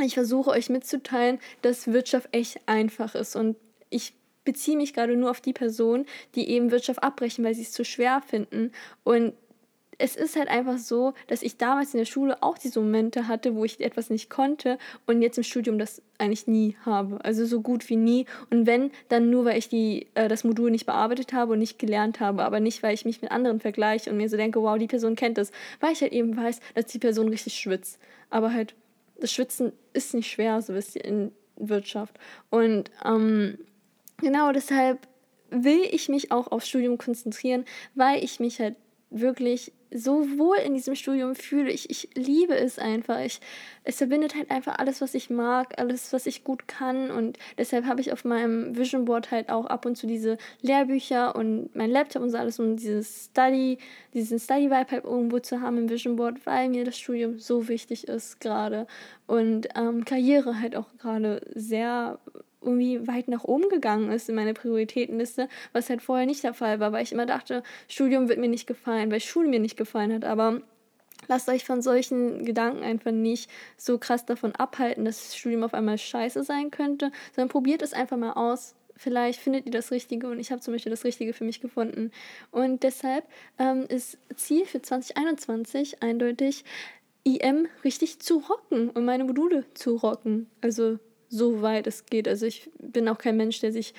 ich 0.00 0.14
versuche 0.14 0.50
euch 0.50 0.70
mitzuteilen, 0.70 1.38
dass 1.62 1.92
Wirtschaft 1.92 2.28
echt 2.32 2.60
einfach 2.66 3.14
ist 3.14 3.36
und 3.36 3.56
ich 3.90 4.14
beziehe 4.44 4.76
mich 4.76 4.94
gerade 4.94 5.16
nur 5.16 5.30
auf 5.30 5.40
die 5.40 5.52
Personen, 5.52 6.06
die 6.34 6.48
eben 6.48 6.70
Wirtschaft 6.70 7.02
abbrechen, 7.02 7.44
weil 7.44 7.54
sie 7.54 7.62
es 7.62 7.72
zu 7.72 7.84
schwer 7.84 8.22
finden. 8.26 8.72
Und 9.04 9.34
es 9.98 10.16
ist 10.16 10.36
halt 10.36 10.48
einfach 10.48 10.78
so, 10.78 11.14
dass 11.28 11.42
ich 11.42 11.58
damals 11.58 11.94
in 11.94 11.98
der 11.98 12.06
Schule 12.06 12.42
auch 12.42 12.58
diese 12.58 12.80
Momente 12.80 13.28
hatte, 13.28 13.54
wo 13.54 13.64
ich 13.64 13.80
etwas 13.80 14.10
nicht 14.10 14.30
konnte 14.30 14.78
und 15.06 15.22
jetzt 15.22 15.38
im 15.38 15.44
Studium 15.44 15.78
das 15.78 16.02
eigentlich 16.18 16.48
nie 16.48 16.76
habe. 16.84 17.24
Also 17.24 17.46
so 17.46 17.60
gut 17.60 17.88
wie 17.88 17.96
nie. 17.96 18.26
Und 18.50 18.66
wenn, 18.66 18.90
dann 19.08 19.30
nur, 19.30 19.44
weil 19.44 19.58
ich 19.58 19.68
die, 19.68 20.08
äh, 20.14 20.26
das 20.28 20.42
Modul 20.42 20.72
nicht 20.72 20.86
bearbeitet 20.86 21.32
habe 21.32 21.52
und 21.52 21.60
nicht 21.60 21.78
gelernt 21.78 22.18
habe, 22.18 22.44
aber 22.44 22.58
nicht, 22.58 22.82
weil 22.82 22.94
ich 22.94 23.04
mich 23.04 23.22
mit 23.22 23.30
anderen 23.30 23.60
vergleiche 23.60 24.10
und 24.10 24.16
mir 24.16 24.28
so 24.28 24.36
denke, 24.36 24.60
wow, 24.60 24.76
die 24.76 24.88
Person 24.88 25.14
kennt 25.14 25.38
das. 25.38 25.52
Weil 25.78 25.92
ich 25.92 26.00
halt 26.00 26.12
eben 26.12 26.36
weiß, 26.36 26.58
dass 26.74 26.86
die 26.86 26.98
Person 26.98 27.28
richtig 27.28 27.54
schwitzt. 27.54 28.00
Aber 28.28 28.52
halt, 28.52 28.74
das 29.20 29.30
Schwitzen 29.30 29.72
ist 29.92 30.14
nicht 30.14 30.30
schwer, 30.30 30.60
so 30.62 30.74
wisst 30.74 30.96
ihr, 30.96 31.04
in 31.04 31.32
Wirtschaft. 31.56 32.18
Und 32.50 32.90
ähm, 33.04 33.58
genau 34.22 34.52
deshalb 34.52 35.06
will 35.50 35.82
ich 35.90 36.08
mich 36.08 36.32
auch 36.32 36.50
aufs 36.50 36.68
Studium 36.68 36.96
konzentrieren, 36.96 37.64
weil 37.94 38.24
ich 38.24 38.40
mich 38.40 38.58
halt 38.58 38.76
wirklich 39.10 39.72
so 39.94 40.38
wohl 40.38 40.56
in 40.56 40.74
diesem 40.74 40.94
Studium 40.94 41.34
fühle. 41.34 41.70
Ich, 41.70 41.90
ich 41.90 42.08
liebe 42.14 42.54
es 42.54 42.78
einfach. 42.78 43.20
Ich, 43.20 43.40
es 43.84 43.98
verbindet 43.98 44.34
halt 44.34 44.50
einfach 44.50 44.78
alles, 44.78 45.00
was 45.00 45.14
ich 45.14 45.28
mag, 45.28 45.78
alles, 45.78 46.12
was 46.12 46.26
ich 46.26 46.44
gut 46.44 46.66
kann. 46.66 47.10
Und 47.10 47.38
deshalb 47.58 47.84
habe 47.84 48.00
ich 48.00 48.12
auf 48.12 48.24
meinem 48.24 48.76
Vision 48.76 49.04
Board 49.04 49.30
halt 49.30 49.50
auch 49.50 49.66
ab 49.66 49.84
und 49.84 49.96
zu 49.96 50.06
diese 50.06 50.38
Lehrbücher 50.62 51.36
und 51.36 51.74
mein 51.76 51.90
Laptop 51.90 52.22
und 52.22 52.30
so 52.30 52.38
alles, 52.38 52.58
um 52.58 52.76
dieses 52.76 53.26
Study, 53.26 53.78
diesen 54.14 54.38
Study-Vibe 54.38 54.90
halt 54.90 55.04
irgendwo 55.04 55.38
zu 55.40 55.60
haben 55.60 55.78
im 55.78 55.90
Vision 55.90 56.16
Board, 56.16 56.44
weil 56.46 56.68
mir 56.68 56.84
das 56.84 56.98
Studium 56.98 57.38
so 57.38 57.68
wichtig 57.68 58.08
ist 58.08 58.40
gerade. 58.40 58.86
Und 59.26 59.68
ähm, 59.76 60.04
Karriere 60.04 60.58
halt 60.60 60.74
auch 60.74 60.88
gerade 60.98 61.42
sehr 61.54 62.18
irgendwie 62.62 63.06
weit 63.06 63.28
nach 63.28 63.44
oben 63.44 63.68
gegangen 63.68 64.10
ist 64.10 64.28
in 64.28 64.34
meiner 64.34 64.54
Prioritätenliste, 64.54 65.48
was 65.72 65.90
halt 65.90 66.02
vorher 66.02 66.26
nicht 66.26 66.44
der 66.44 66.54
Fall 66.54 66.80
war, 66.80 66.92
weil 66.92 67.02
ich 67.02 67.12
immer 67.12 67.26
dachte, 67.26 67.62
Studium 67.88 68.28
wird 68.28 68.38
mir 68.38 68.48
nicht 68.48 68.66
gefallen, 68.66 69.10
weil 69.10 69.20
Schule 69.20 69.48
mir 69.48 69.60
nicht 69.60 69.76
gefallen 69.76 70.12
hat. 70.12 70.24
Aber 70.24 70.62
lasst 71.28 71.48
euch 71.48 71.64
von 71.64 71.82
solchen 71.82 72.44
Gedanken 72.44 72.82
einfach 72.82 73.12
nicht 73.12 73.50
so 73.76 73.98
krass 73.98 74.26
davon 74.26 74.54
abhalten, 74.54 75.04
dass 75.04 75.22
das 75.22 75.36
Studium 75.36 75.64
auf 75.64 75.74
einmal 75.74 75.98
scheiße 75.98 76.42
sein 76.44 76.70
könnte, 76.70 77.10
sondern 77.34 77.48
probiert 77.48 77.82
es 77.82 77.92
einfach 77.92 78.16
mal 78.16 78.32
aus. 78.32 78.74
Vielleicht 78.96 79.40
findet 79.40 79.66
ihr 79.66 79.72
das 79.72 79.90
Richtige 79.90 80.28
und 80.28 80.38
ich 80.38 80.52
habe 80.52 80.60
zum 80.60 80.74
Beispiel 80.74 80.90
das 80.90 81.04
Richtige 81.04 81.32
für 81.32 81.44
mich 81.44 81.60
gefunden. 81.60 82.12
Und 82.50 82.82
deshalb 82.82 83.24
ähm, 83.58 83.86
ist 83.88 84.18
Ziel 84.36 84.64
für 84.66 84.82
2021 84.82 86.02
eindeutig, 86.02 86.64
IM 87.24 87.68
richtig 87.84 88.20
zu 88.20 88.38
rocken 88.38 88.90
und 88.90 89.04
meine 89.04 89.24
Module 89.24 89.64
zu 89.74 89.96
rocken. 89.96 90.48
Also 90.60 90.98
so 91.32 91.62
weit 91.62 91.86
es 91.86 92.06
geht. 92.06 92.28
Also 92.28 92.46
ich 92.46 92.70
bin 92.78 93.08
auch 93.08 93.18
kein 93.18 93.36
Mensch, 93.36 93.60
der 93.60 93.72
sich 93.72 93.94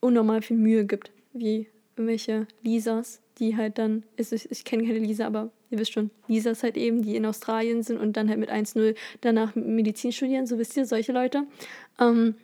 unnormal 0.00 0.42
viel 0.42 0.56
Mühe 0.56 0.84
gibt, 0.84 1.10
wie 1.32 1.66
irgendwelche 1.96 2.46
Lisas, 2.62 3.20
die 3.38 3.56
halt 3.56 3.78
dann, 3.78 4.04
ich, 4.16 4.32
ich 4.32 4.64
kenne 4.64 4.86
keine 4.86 5.00
Lisa, 5.00 5.26
aber 5.26 5.50
ihr 5.70 5.78
wisst 5.78 5.92
schon, 5.92 6.10
Lisas 6.28 6.62
halt 6.62 6.76
eben, 6.76 7.02
die 7.02 7.16
in 7.16 7.26
Australien 7.26 7.82
sind 7.82 7.98
und 7.98 8.16
dann 8.16 8.28
halt 8.28 8.38
mit 8.38 8.50
1-0 8.50 8.94
danach 9.20 9.56
Medizin 9.56 10.12
studieren, 10.12 10.46
so 10.46 10.56
wisst 10.58 10.76
ihr, 10.76 10.86
solche 10.86 11.12
Leute. 11.12 11.44
Ähm, 12.00 12.36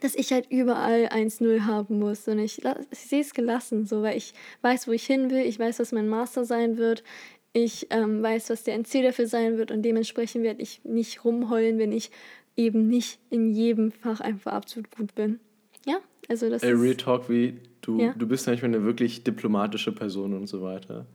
dass 0.00 0.14
ich 0.14 0.32
halt 0.32 0.46
überall 0.50 1.08
1-0 1.08 1.66
haben 1.66 1.98
muss. 1.98 2.26
Und 2.26 2.38
ich, 2.38 2.62
ich 2.90 2.98
sehe 2.98 3.20
es 3.20 3.34
gelassen, 3.34 3.84
so, 3.86 4.02
weil 4.02 4.16
ich 4.16 4.32
weiß, 4.62 4.88
wo 4.88 4.92
ich 4.92 5.04
hin 5.04 5.30
will, 5.30 5.44
ich 5.44 5.58
weiß, 5.58 5.78
was 5.78 5.92
mein 5.92 6.08
Master 6.08 6.44
sein 6.44 6.78
wird, 6.78 7.04
ich 7.52 7.88
ähm, 7.90 8.22
weiß, 8.22 8.50
was 8.50 8.62
der 8.62 8.74
NC 8.74 9.02
dafür 9.02 9.26
sein 9.26 9.58
wird 9.58 9.70
und 9.70 9.82
dementsprechend 9.82 10.44
werde 10.44 10.62
ich 10.62 10.80
nicht 10.84 11.24
rumheulen, 11.24 11.78
wenn 11.78 11.92
ich 11.92 12.10
eben 12.56 12.88
nicht 12.88 13.18
in 13.30 13.52
jedem 13.52 13.90
Fach 13.90 14.20
einfach 14.20 14.52
absolut 14.52 14.90
gut 14.90 15.14
bin. 15.14 15.40
Ja, 15.86 15.98
also 16.28 16.50
das 16.50 16.62
Ey, 16.62 16.72
Real 16.72 16.94
Talk, 16.94 17.28
wie 17.28 17.54
du, 17.80 18.00
ja? 18.00 18.14
du 18.16 18.26
bist 18.26 18.46
manchmal 18.46 18.74
eine 18.74 18.84
wirklich 18.84 19.24
diplomatische 19.24 19.92
Person 19.92 20.34
und 20.34 20.46
so 20.46 20.62
weiter. 20.62 21.06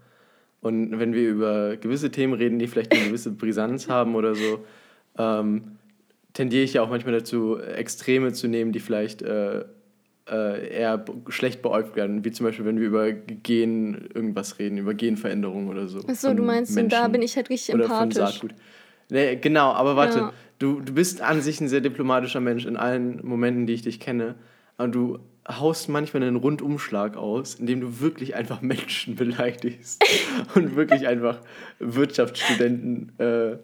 Und 0.62 0.98
wenn 0.98 1.14
wir 1.14 1.30
über 1.30 1.78
gewisse 1.78 2.10
Themen 2.10 2.34
reden, 2.34 2.58
die 2.58 2.68
vielleicht 2.68 2.92
eine 2.92 3.06
gewisse 3.06 3.32
Brisanz 3.32 3.88
haben 3.88 4.16
oder 4.16 4.34
so, 4.34 4.66
ähm, 5.18 5.78
tendiere 6.34 6.64
ich 6.64 6.74
ja 6.74 6.82
auch 6.82 6.90
manchmal 6.90 7.14
dazu, 7.14 7.60
Extreme 7.60 8.34
zu 8.34 8.48
nehmen, 8.48 8.72
die 8.72 8.80
vielleicht 8.80 9.22
äh, 9.22 9.64
äh, 10.28 10.70
eher 10.70 11.06
schlecht 11.30 11.62
beäugt 11.62 11.96
werden, 11.96 12.26
wie 12.26 12.32
zum 12.32 12.46
Beispiel, 12.46 12.66
wenn 12.66 12.80
wir 12.80 12.88
über 12.88 13.12
Gen 13.12 14.10
irgendwas 14.14 14.58
reden, 14.58 14.78
über 14.78 14.94
Genveränderungen 14.94 15.70
oder 15.70 15.88
so. 15.88 16.00
Achso, 16.08 16.34
du 16.34 16.44
meinst, 16.44 16.78
und 16.78 16.92
da 16.92 17.08
bin 17.08 17.22
ich 17.22 17.36
halt 17.36 17.50
richtig 17.50 17.76
oder 17.76 17.86
empathisch. 17.86 18.18
Von 18.18 18.28
Saatgut. 18.28 18.56
Nee, 19.10 19.36
genau, 19.36 19.72
aber 19.72 19.96
warte, 19.96 20.18
ja. 20.18 20.34
Du, 20.60 20.80
du 20.80 20.94
bist 20.94 21.22
an 21.22 21.42
sich 21.42 21.60
ein 21.62 21.68
sehr 21.68 21.82
diplomatischer 21.82 22.40
Mensch 22.40 22.66
in 22.66 22.78
allen 22.78 23.26
Momenten, 23.26 23.68
die 23.68 23.74
ich 23.74 23.82
dich 23.82 24.00
kenne. 24.00 24.36
Aber 24.78 24.90
du 24.90 25.20
haust 25.48 25.90
manchmal 25.90 26.24
einen 26.24 26.36
Rundumschlag 26.36 27.18
aus, 27.18 27.56
indem 27.56 27.82
du 27.82 28.00
wirklich 28.00 28.36
einfach 28.36 28.62
Menschen 28.62 29.16
beleidigst 29.16 30.04
und 30.56 30.76
wirklich 30.76 31.08
einfach 31.08 31.42
Wirtschaftsstudenten 31.80 33.18
äh, 33.20 33.58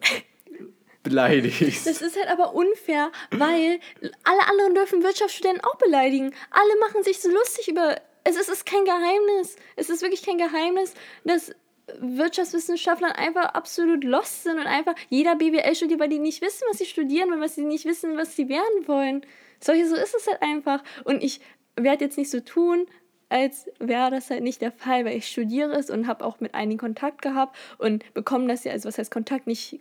beleidigst. 1.03 1.87
Das 1.87 2.01
ist 2.01 2.15
halt 2.15 2.29
aber 2.29 2.53
unfair, 2.53 3.11
weil 3.31 3.79
alle 4.23 4.47
anderen 4.49 4.75
dürfen 4.75 5.03
Wirtschaftsstudenten 5.03 5.63
auch 5.63 5.75
beleidigen. 5.75 6.33
Alle 6.51 6.79
machen 6.79 7.03
sich 7.03 7.19
so 7.19 7.29
lustig 7.29 7.67
über. 7.69 7.95
Es 8.23 8.35
ist, 8.35 8.49
es 8.49 8.59
ist 8.59 8.65
kein 8.67 8.85
Geheimnis. 8.85 9.55
Es 9.75 9.89
ist 9.89 10.03
wirklich 10.03 10.23
kein 10.23 10.37
Geheimnis, 10.37 10.93
dass 11.25 11.55
Wirtschaftswissenschaftler 11.99 13.17
einfach 13.17 13.45
absolut 13.53 14.03
lost 14.03 14.43
sind 14.43 14.57
und 14.57 14.67
einfach 14.67 14.95
jeder 15.09 15.35
BWL 15.35 15.75
studiert, 15.75 15.99
weil 15.99 16.09
die 16.09 16.19
nicht 16.19 16.41
wissen, 16.41 16.65
was 16.69 16.77
sie 16.77 16.85
studieren 16.85 17.39
weil 17.39 17.49
sie 17.49 17.63
nicht 17.63 17.85
wissen, 17.85 18.17
was 18.17 18.35
sie 18.35 18.49
werden 18.49 18.87
wollen. 18.87 19.21
So, 19.59 19.73
so 19.73 19.95
ist 19.95 20.15
es 20.15 20.27
halt 20.27 20.41
einfach. 20.41 20.83
Und 21.03 21.23
ich 21.23 21.41
werde 21.75 22.05
jetzt 22.05 22.17
nicht 22.17 22.29
so 22.29 22.39
tun, 22.39 22.87
als 23.29 23.69
wäre 23.79 24.11
das 24.11 24.29
halt 24.29 24.43
nicht 24.43 24.61
der 24.61 24.71
Fall, 24.71 25.05
weil 25.05 25.17
ich 25.17 25.27
studiere 25.27 25.73
es 25.73 25.89
und 25.89 26.07
habe 26.07 26.25
auch 26.25 26.39
mit 26.39 26.53
einigen 26.53 26.79
Kontakt 26.79 27.21
gehabt 27.21 27.55
und 27.77 28.13
bekomme 28.13 28.47
das 28.47 28.65
ja, 28.65 28.73
also 28.73 28.89
was 28.89 28.97
heißt 28.97 29.11
Kontakt, 29.11 29.47
nicht 29.47 29.79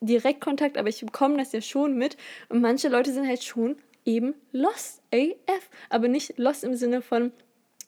Direktkontakt, 0.00 0.78
aber 0.78 0.88
ich 0.88 1.00
bekomme 1.00 1.36
das 1.36 1.52
ja 1.52 1.60
schon 1.60 1.96
mit. 1.96 2.16
Und 2.48 2.60
manche 2.60 2.88
Leute 2.88 3.12
sind 3.12 3.26
halt 3.26 3.42
schon 3.42 3.76
eben 4.04 4.34
lost 4.50 5.02
AF. 5.12 5.70
Aber 5.90 6.08
nicht 6.08 6.38
lost 6.38 6.64
im 6.64 6.74
Sinne 6.74 7.02
von, 7.02 7.32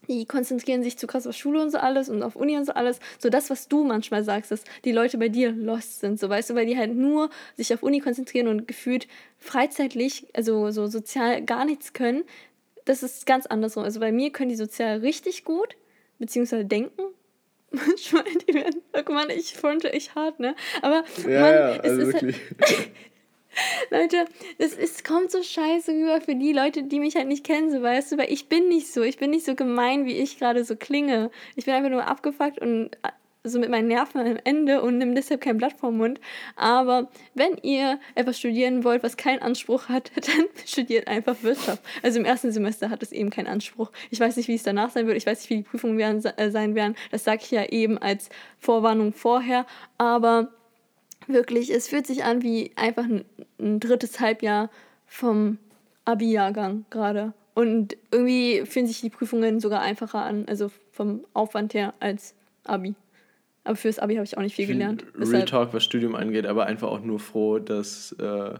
die 0.08 0.26
konzentrieren 0.26 0.82
sich 0.82 0.98
zu 0.98 1.06
krass 1.06 1.26
auf 1.26 1.34
Schule 1.34 1.62
und 1.62 1.70
so 1.70 1.78
alles 1.78 2.08
und 2.08 2.22
auf 2.22 2.36
Uni 2.36 2.56
und 2.56 2.64
so 2.64 2.72
alles. 2.72 3.00
So 3.18 3.30
das, 3.30 3.50
was 3.50 3.68
du 3.68 3.84
manchmal 3.84 4.24
sagst, 4.24 4.50
dass 4.50 4.64
die 4.84 4.92
Leute 4.92 5.18
bei 5.18 5.28
dir 5.28 5.52
lost 5.52 6.00
sind, 6.00 6.18
so 6.18 6.28
weißt 6.28 6.50
du, 6.50 6.54
weil 6.54 6.66
die 6.66 6.76
halt 6.76 6.94
nur 6.94 7.30
sich 7.56 7.72
auf 7.74 7.82
Uni 7.82 8.00
konzentrieren 8.00 8.48
und 8.48 8.68
gefühlt 8.68 9.08
freizeitlich, 9.38 10.26
also 10.34 10.70
so 10.70 10.86
sozial 10.86 11.42
gar 11.42 11.64
nichts 11.64 11.92
können. 11.92 12.24
Das 12.84 13.02
ist 13.02 13.26
ganz 13.26 13.46
andersrum. 13.46 13.84
Also 13.84 14.00
bei 14.00 14.12
mir 14.12 14.30
können 14.30 14.50
die 14.50 14.56
sozial 14.56 14.98
richtig 14.98 15.44
gut, 15.44 15.76
beziehungsweise 16.18 16.64
denken, 16.64 17.02
manchmal, 17.70 18.24
die 18.46 18.54
werden, 18.54 18.82
oh, 18.92 18.98
guck 19.04 19.10
mal, 19.10 19.30
ich 19.30 19.54
fronte 19.54 19.92
echt 19.92 20.14
hart, 20.14 20.38
ne? 20.38 20.54
Aber 20.82 21.04
ja, 21.26 21.40
man, 21.40 21.54
ja, 21.54 21.66
also 21.80 22.00
es 22.02 22.08
ist 22.08 22.14
wirklich. 22.14 22.40
Halt, 22.60 22.90
Leute, 23.90 24.26
das 24.58 24.72
ist, 24.72 25.04
kommt 25.04 25.30
so 25.30 25.42
scheiße 25.42 25.92
rüber 25.92 26.20
für 26.20 26.34
die 26.34 26.52
Leute, 26.52 26.84
die 26.84 27.00
mich 27.00 27.16
halt 27.16 27.28
nicht 27.28 27.44
kennen, 27.44 27.70
so 27.70 27.82
weißt 27.82 28.12
du, 28.12 28.18
weil 28.18 28.32
ich 28.32 28.48
bin 28.48 28.68
nicht 28.68 28.92
so, 28.92 29.02
ich 29.02 29.18
bin 29.18 29.30
nicht 29.30 29.44
so 29.44 29.54
gemein, 29.54 30.06
wie 30.06 30.16
ich 30.16 30.38
gerade 30.38 30.64
so 30.64 30.76
klinge. 30.76 31.30
Ich 31.56 31.64
bin 31.64 31.74
einfach 31.74 31.90
nur 31.90 32.06
abgefuckt 32.06 32.58
und 32.58 32.90
so 33.46 33.58
mit 33.58 33.68
meinen 33.68 33.88
Nerven 33.88 34.20
am 34.20 34.38
Ende 34.42 34.80
und 34.80 34.96
nimm 34.96 35.14
deshalb 35.14 35.42
kein 35.42 35.58
Blatt 35.58 35.74
vom 35.74 35.98
Mund. 35.98 36.18
Aber 36.56 37.10
wenn 37.34 37.58
ihr 37.62 38.00
etwas 38.14 38.38
studieren 38.38 38.84
wollt, 38.84 39.02
was 39.02 39.18
keinen 39.18 39.40
Anspruch 39.40 39.88
hat, 39.88 40.10
dann 40.16 40.46
studiert 40.64 41.06
einfach 41.06 41.36
Wirtschaft. 41.42 41.82
Also 42.02 42.18
im 42.18 42.24
ersten 42.24 42.52
Semester 42.52 42.88
hat 42.88 43.02
es 43.02 43.12
eben 43.12 43.28
keinen 43.28 43.48
Anspruch. 43.48 43.92
Ich 44.10 44.18
weiß 44.18 44.36
nicht, 44.38 44.48
wie 44.48 44.54
es 44.54 44.62
danach 44.62 44.90
sein 44.90 45.06
wird. 45.06 45.18
Ich 45.18 45.26
weiß 45.26 45.40
nicht, 45.40 45.50
wie 45.50 45.56
die 45.56 45.62
Prüfungen 45.62 45.98
werden, 45.98 46.24
äh, 46.24 46.50
sein 46.50 46.74
werden. 46.74 46.96
Das 47.10 47.24
sage 47.24 47.42
ich 47.44 47.50
ja 47.50 47.66
eben 47.66 47.98
als 47.98 48.30
Vorwarnung 48.58 49.12
vorher. 49.12 49.66
Aber 49.98 50.50
wirklich, 51.26 51.70
es 51.70 51.88
fühlt 51.88 52.06
sich 52.06 52.24
an 52.24 52.42
wie 52.42 52.72
einfach 52.76 53.04
ein, 53.04 53.24
ein 53.58 53.80
drittes 53.80 54.20
Halbjahr 54.20 54.70
vom 55.06 55.58
Abi-Jahrgang 56.04 56.84
gerade. 56.90 57.32
Und 57.54 57.96
irgendwie 58.10 58.62
fühlen 58.66 58.86
sich 58.86 59.00
die 59.00 59.10
Prüfungen 59.10 59.60
sogar 59.60 59.80
einfacher 59.80 60.22
an, 60.22 60.44
also 60.46 60.70
vom 60.90 61.24
Aufwand 61.34 61.74
her 61.74 61.94
als 62.00 62.34
Abi. 62.64 62.94
Aber 63.62 63.76
fürs 63.76 63.98
Abi 63.98 64.14
habe 64.14 64.24
ich 64.24 64.36
auch 64.36 64.42
nicht 64.42 64.56
viel 64.56 64.66
gelernt. 64.66 65.04
Real 65.16 65.44
Talk, 65.44 65.72
was 65.72 65.84
Studium 65.84 66.14
angeht, 66.14 66.46
aber 66.46 66.66
einfach 66.66 66.88
auch 66.88 67.00
nur 67.00 67.18
froh, 67.18 67.58
dass, 67.58 68.12
äh, 68.12 68.54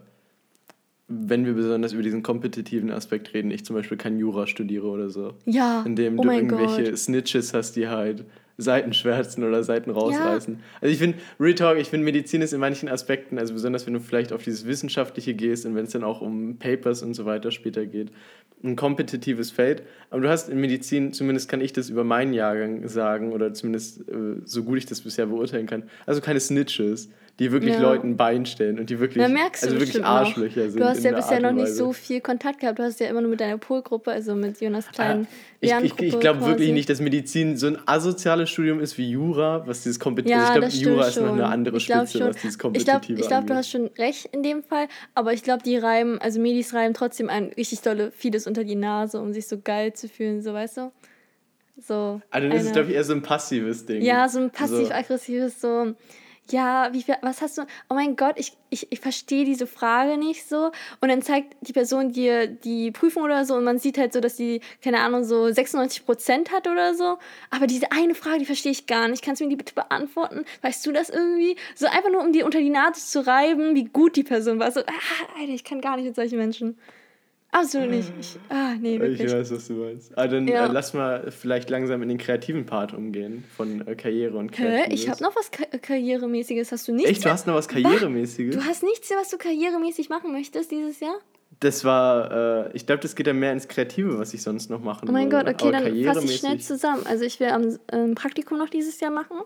wenn 1.08 1.44
wir 1.44 1.52
besonders 1.52 1.92
über 1.92 2.02
diesen 2.02 2.22
kompetitiven 2.22 2.90
Aspekt 2.90 3.34
reden, 3.34 3.50
ich 3.50 3.64
zum 3.64 3.76
Beispiel 3.76 3.98
kein 3.98 4.18
Jura 4.18 4.46
studiere 4.46 4.86
oder 4.86 5.10
so. 5.10 5.34
Ja. 5.44 5.82
Indem 5.84 6.18
oh 6.18 6.22
du 6.22 6.30
irgendwelche 6.30 6.84
Gott. 6.84 6.98
Snitches 6.98 7.52
hast, 7.52 7.76
die 7.76 7.88
halt 7.88 8.24
Seiten 8.56 8.92
schwärzen 8.92 9.42
oder 9.44 9.64
Seiten 9.64 9.90
rausreißen. 9.90 10.54
Ja. 10.54 10.60
Also 10.80 10.92
ich 10.92 10.98
finde, 10.98 11.18
Real 11.40 11.54
Talk, 11.54 11.78
ich 11.78 11.88
finde 11.88 12.04
Medizin 12.04 12.40
ist 12.40 12.52
in 12.52 12.60
manchen 12.60 12.88
Aspekten, 12.88 13.38
also 13.38 13.52
besonders 13.52 13.86
wenn 13.86 13.94
du 13.94 14.00
vielleicht 14.00 14.32
auf 14.32 14.44
dieses 14.44 14.66
Wissenschaftliche 14.66 15.34
gehst 15.34 15.66
und 15.66 15.74
wenn 15.74 15.86
es 15.86 15.92
dann 15.92 16.04
auch 16.04 16.20
um 16.20 16.56
Papers 16.58 17.02
und 17.02 17.14
so 17.14 17.24
weiter 17.24 17.50
später 17.50 17.84
geht, 17.86 18.12
ein 18.62 18.76
kompetitives 18.76 19.50
Feld. 19.50 19.82
Aber 20.10 20.20
du 20.20 20.28
hast 20.28 20.48
in 20.48 20.60
Medizin, 20.60 21.12
zumindest 21.12 21.48
kann 21.48 21.60
ich 21.60 21.72
das 21.72 21.90
über 21.90 22.04
meinen 22.04 22.32
Jahrgang 22.32 22.86
sagen 22.88 23.32
oder 23.32 23.52
zumindest 23.52 24.08
äh, 24.08 24.36
so 24.44 24.62
gut 24.62 24.78
ich 24.78 24.86
das 24.86 25.00
bisher 25.00 25.26
beurteilen 25.26 25.66
kann, 25.66 25.84
also 26.06 26.20
keine 26.20 26.40
Snitches 26.40 27.10
die 27.40 27.50
wirklich 27.50 27.74
ja. 27.74 27.80
Leuten 27.80 28.16
Bein 28.16 28.46
stellen 28.46 28.78
und 28.78 28.90
die 28.90 29.00
wirklich, 29.00 29.20
ja, 29.20 29.28
merkst 29.28 29.64
also 29.64 29.80
wirklich 29.80 30.04
Arschlöcher 30.04 30.70
sind. 30.70 30.80
Du 30.80 30.84
hast 30.84 31.02
ja 31.02 31.12
bisher 31.12 31.40
noch 31.40 31.50
nicht 31.50 31.74
so 31.74 31.92
viel 31.92 32.20
Kontakt 32.20 32.60
gehabt. 32.60 32.78
Du 32.78 32.84
hast 32.84 33.00
ja 33.00 33.08
immer 33.08 33.22
nur 33.22 33.30
mit 33.30 33.40
deiner 33.40 33.58
Polgruppe, 33.58 34.12
also 34.12 34.36
mit 34.36 34.60
Jonas 34.60 34.86
Klein. 34.92 35.26
Ah, 35.26 35.34
ich, 35.60 35.72
ich, 35.72 36.00
ich 36.00 36.20
glaube 36.20 36.46
wirklich 36.46 36.70
nicht, 36.70 36.88
dass 36.88 37.00
Medizin 37.00 37.56
so 37.56 37.66
ein 37.66 37.78
asoziales 37.86 38.50
Studium 38.50 38.78
ist 38.78 38.98
wie 38.98 39.10
Jura, 39.10 39.66
was 39.66 39.82
dieses 39.82 39.98
Kompetitive. 39.98 40.38
Ja, 40.38 40.54
ich 40.64 40.80
glaube, 40.80 40.94
Jura 40.94 41.08
ist 41.08 41.20
noch 41.20 41.32
eine 41.32 41.46
andere 41.46 41.80
Spitze, 41.80 42.20
was 42.20 42.36
dieses 42.36 42.58
Kompetitive 42.58 43.20
Ich 43.20 43.26
glaube, 43.26 43.46
glaub, 43.46 43.46
du 43.46 43.54
hast 43.54 43.70
schon 43.70 43.90
recht 43.98 44.26
in 44.32 44.44
dem 44.44 44.62
Fall, 44.62 44.86
aber 45.14 45.32
ich 45.32 45.42
glaube, 45.42 45.64
die 45.64 45.76
reiben, 45.76 46.20
also 46.20 46.40
Medis 46.40 46.72
reiben 46.72 46.94
trotzdem 46.94 47.28
ein 47.30 47.46
richtig 47.56 47.80
dolle 47.80 48.12
vieles 48.12 48.46
unter 48.46 48.62
die 48.62 48.76
Nase, 48.76 49.20
um 49.20 49.32
sich 49.32 49.48
so 49.48 49.58
geil 49.58 49.92
zu 49.92 50.08
fühlen, 50.08 50.40
so 50.40 50.52
weißt 50.52 50.76
du? 50.76 50.92
So. 51.80 52.20
Also 52.30 52.48
das 52.48 52.58
eine, 52.58 52.68
ist, 52.68 52.72
glaube 52.72 52.90
ich, 52.90 52.94
eher 52.94 53.02
so 53.02 53.14
ein 53.14 53.22
passives 53.22 53.86
Ding. 53.86 54.02
Ja, 54.02 54.28
so 54.28 54.38
ein 54.38 54.50
passiv-aggressives, 54.50 55.60
so 55.60 55.94
ja, 56.50 56.92
wie 56.92 57.02
viel, 57.02 57.16
was 57.22 57.40
hast 57.40 57.56
du, 57.58 57.62
oh 57.88 57.94
mein 57.94 58.16
Gott, 58.16 58.34
ich, 58.36 58.52
ich, 58.68 58.92
ich 58.92 59.00
verstehe 59.00 59.44
diese 59.44 59.66
Frage 59.66 60.18
nicht 60.18 60.46
so. 60.48 60.72
Und 61.00 61.08
dann 61.08 61.22
zeigt 61.22 61.56
die 61.62 61.72
Person 61.72 62.12
dir 62.12 62.46
die 62.46 62.90
Prüfung 62.90 63.22
oder 63.22 63.44
so 63.44 63.54
und 63.54 63.64
man 63.64 63.78
sieht 63.78 63.96
halt 63.96 64.12
so, 64.12 64.20
dass 64.20 64.36
die, 64.36 64.60
keine 64.82 65.00
Ahnung, 65.00 65.24
so 65.24 65.50
96 65.50 66.04
Prozent 66.04 66.52
hat 66.52 66.66
oder 66.66 66.94
so. 66.94 67.18
Aber 67.50 67.66
diese 67.66 67.92
eine 67.92 68.14
Frage, 68.14 68.40
die 68.40 68.46
verstehe 68.46 68.72
ich 68.72 68.86
gar 68.86 69.08
nicht. 69.08 69.24
Kannst 69.24 69.40
du 69.40 69.44
mir 69.44 69.50
die 69.50 69.56
bitte 69.56 69.74
beantworten? 69.74 70.44
Weißt 70.62 70.84
du 70.86 70.92
das 70.92 71.08
irgendwie? 71.08 71.56
So 71.74 71.86
einfach 71.86 72.10
nur, 72.10 72.22
um 72.22 72.32
dir 72.32 72.44
unter 72.44 72.60
die 72.60 72.70
Nase 72.70 73.00
zu 73.06 73.26
reiben, 73.26 73.74
wie 73.74 73.84
gut 73.84 74.16
die 74.16 74.24
Person 74.24 74.58
war. 74.58 74.70
So, 74.70 74.80
ah, 74.80 75.38
Alter, 75.38 75.52
ich 75.52 75.64
kann 75.64 75.80
gar 75.80 75.96
nicht 75.96 76.06
mit 76.06 76.16
solchen 76.16 76.38
Menschen. 76.38 76.78
Absolut 77.54 77.90
nicht. 77.90 78.12
Ich, 78.18 78.36
ah, 78.48 78.74
nee, 78.80 78.98
wirklich. 78.98 79.20
Ich 79.20 79.32
weiß, 79.32 79.52
was 79.52 79.68
du 79.68 79.74
meinst. 79.74 80.18
Ah, 80.18 80.26
dann 80.26 80.48
ja. 80.48 80.66
äh, 80.66 80.72
lass 80.72 80.92
mal 80.92 81.30
vielleicht 81.30 81.70
langsam 81.70 82.02
in 82.02 82.08
den 82.08 82.18
kreativen 82.18 82.66
Part 82.66 82.92
umgehen 82.92 83.44
von 83.56 83.86
äh, 83.86 83.94
Karriere 83.94 84.36
und 84.36 84.50
Karriere. 84.50 84.92
Ich 84.92 85.08
habe 85.08 85.22
noch 85.22 85.36
was 85.36 85.52
Ka 85.52 85.64
Karrieremäßiges. 85.78 86.72
Hast 86.72 86.88
du 86.88 86.92
nichts? 86.92 87.10
Echt? 87.10 87.24
Du 87.24 87.30
hast 87.30 87.46
noch 87.46 87.54
was 87.54 87.68
Karrieremäßiges? 87.68 88.56
Du 88.56 88.64
hast 88.64 88.82
nichts, 88.82 89.08
was 89.10 89.30
du 89.30 89.38
karrieremäßig 89.38 90.08
machen 90.08 90.32
möchtest 90.32 90.72
dieses 90.72 90.98
Jahr? 90.98 91.16
das 91.60 91.84
war, 91.84 92.66
äh, 92.66 92.70
ich 92.74 92.86
glaube, 92.86 93.00
das 93.00 93.14
geht 93.14 93.26
dann 93.26 93.38
mehr 93.38 93.52
ins 93.52 93.68
Kreative, 93.68 94.18
was 94.18 94.34
ich 94.34 94.42
sonst 94.42 94.70
noch 94.70 94.80
machen 94.80 95.08
Oh 95.08 95.12
mein 95.12 95.30
will. 95.30 95.38
Gott, 95.38 95.48
okay, 95.48 95.74
Aber 95.74 95.90
dann 95.90 96.04
fasse 96.04 96.24
ich 96.26 96.36
schnell 96.36 96.58
zusammen. 96.60 97.06
Also 97.06 97.24
ich 97.24 97.40
will 97.40 97.48
am 97.48 97.78
ähm, 97.92 98.14
Praktikum 98.14 98.58
noch 98.58 98.68
dieses 98.68 99.00
Jahr 99.00 99.10
machen. 99.10 99.38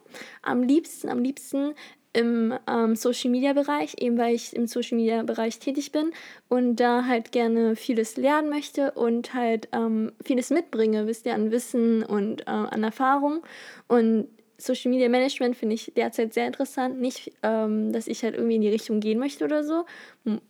Am 0.43 0.63
liebsten, 0.63 1.09
am 1.09 1.23
liebsten 1.23 1.75
im 2.13 2.55
ähm, 2.67 2.97
Social 2.97 3.31
Media 3.31 3.53
Bereich, 3.53 3.97
eben 4.01 4.19
weil 4.19 4.35
ich 4.35 4.55
im 4.55 4.67
Social 4.67 4.97
Media 4.97 5.23
Bereich 5.23 5.59
tätig 5.59 5.93
bin 5.93 6.13
und 6.49 6.77
da 6.77 7.05
halt 7.07 7.33
gerne 7.33 7.77
vieles 7.77 8.17
lernen 8.17 8.49
möchte 8.49 8.93
und 8.93 9.35
halt 9.35 9.69
ähm, 9.73 10.13
vieles 10.25 10.51
mitbringe, 10.51 11.07
wisst 11.07 11.27
ihr, 11.27 11.35
an 11.35 11.51
Wissen 11.51 12.03
und 12.03 12.43
äh, 12.43 12.51
an 12.51 12.83
Erfahrung. 12.83 13.43
Und 13.87 14.29
Social 14.57 14.91
Media 14.91 15.09
Management 15.09 15.57
finde 15.57 15.77
ich 15.77 15.93
derzeit 15.95 16.35
sehr 16.35 16.47
interessant. 16.47 17.01
Nicht, 17.01 17.33
ähm, 17.43 17.93
dass 17.93 18.09
ich 18.09 18.25
halt 18.25 18.35
irgendwie 18.35 18.57
in 18.57 18.63
die 18.63 18.69
Richtung 18.69 19.01
gehen 19.01 19.19
möchte 19.19 19.45
oder 19.45 19.63
so. 19.63 19.85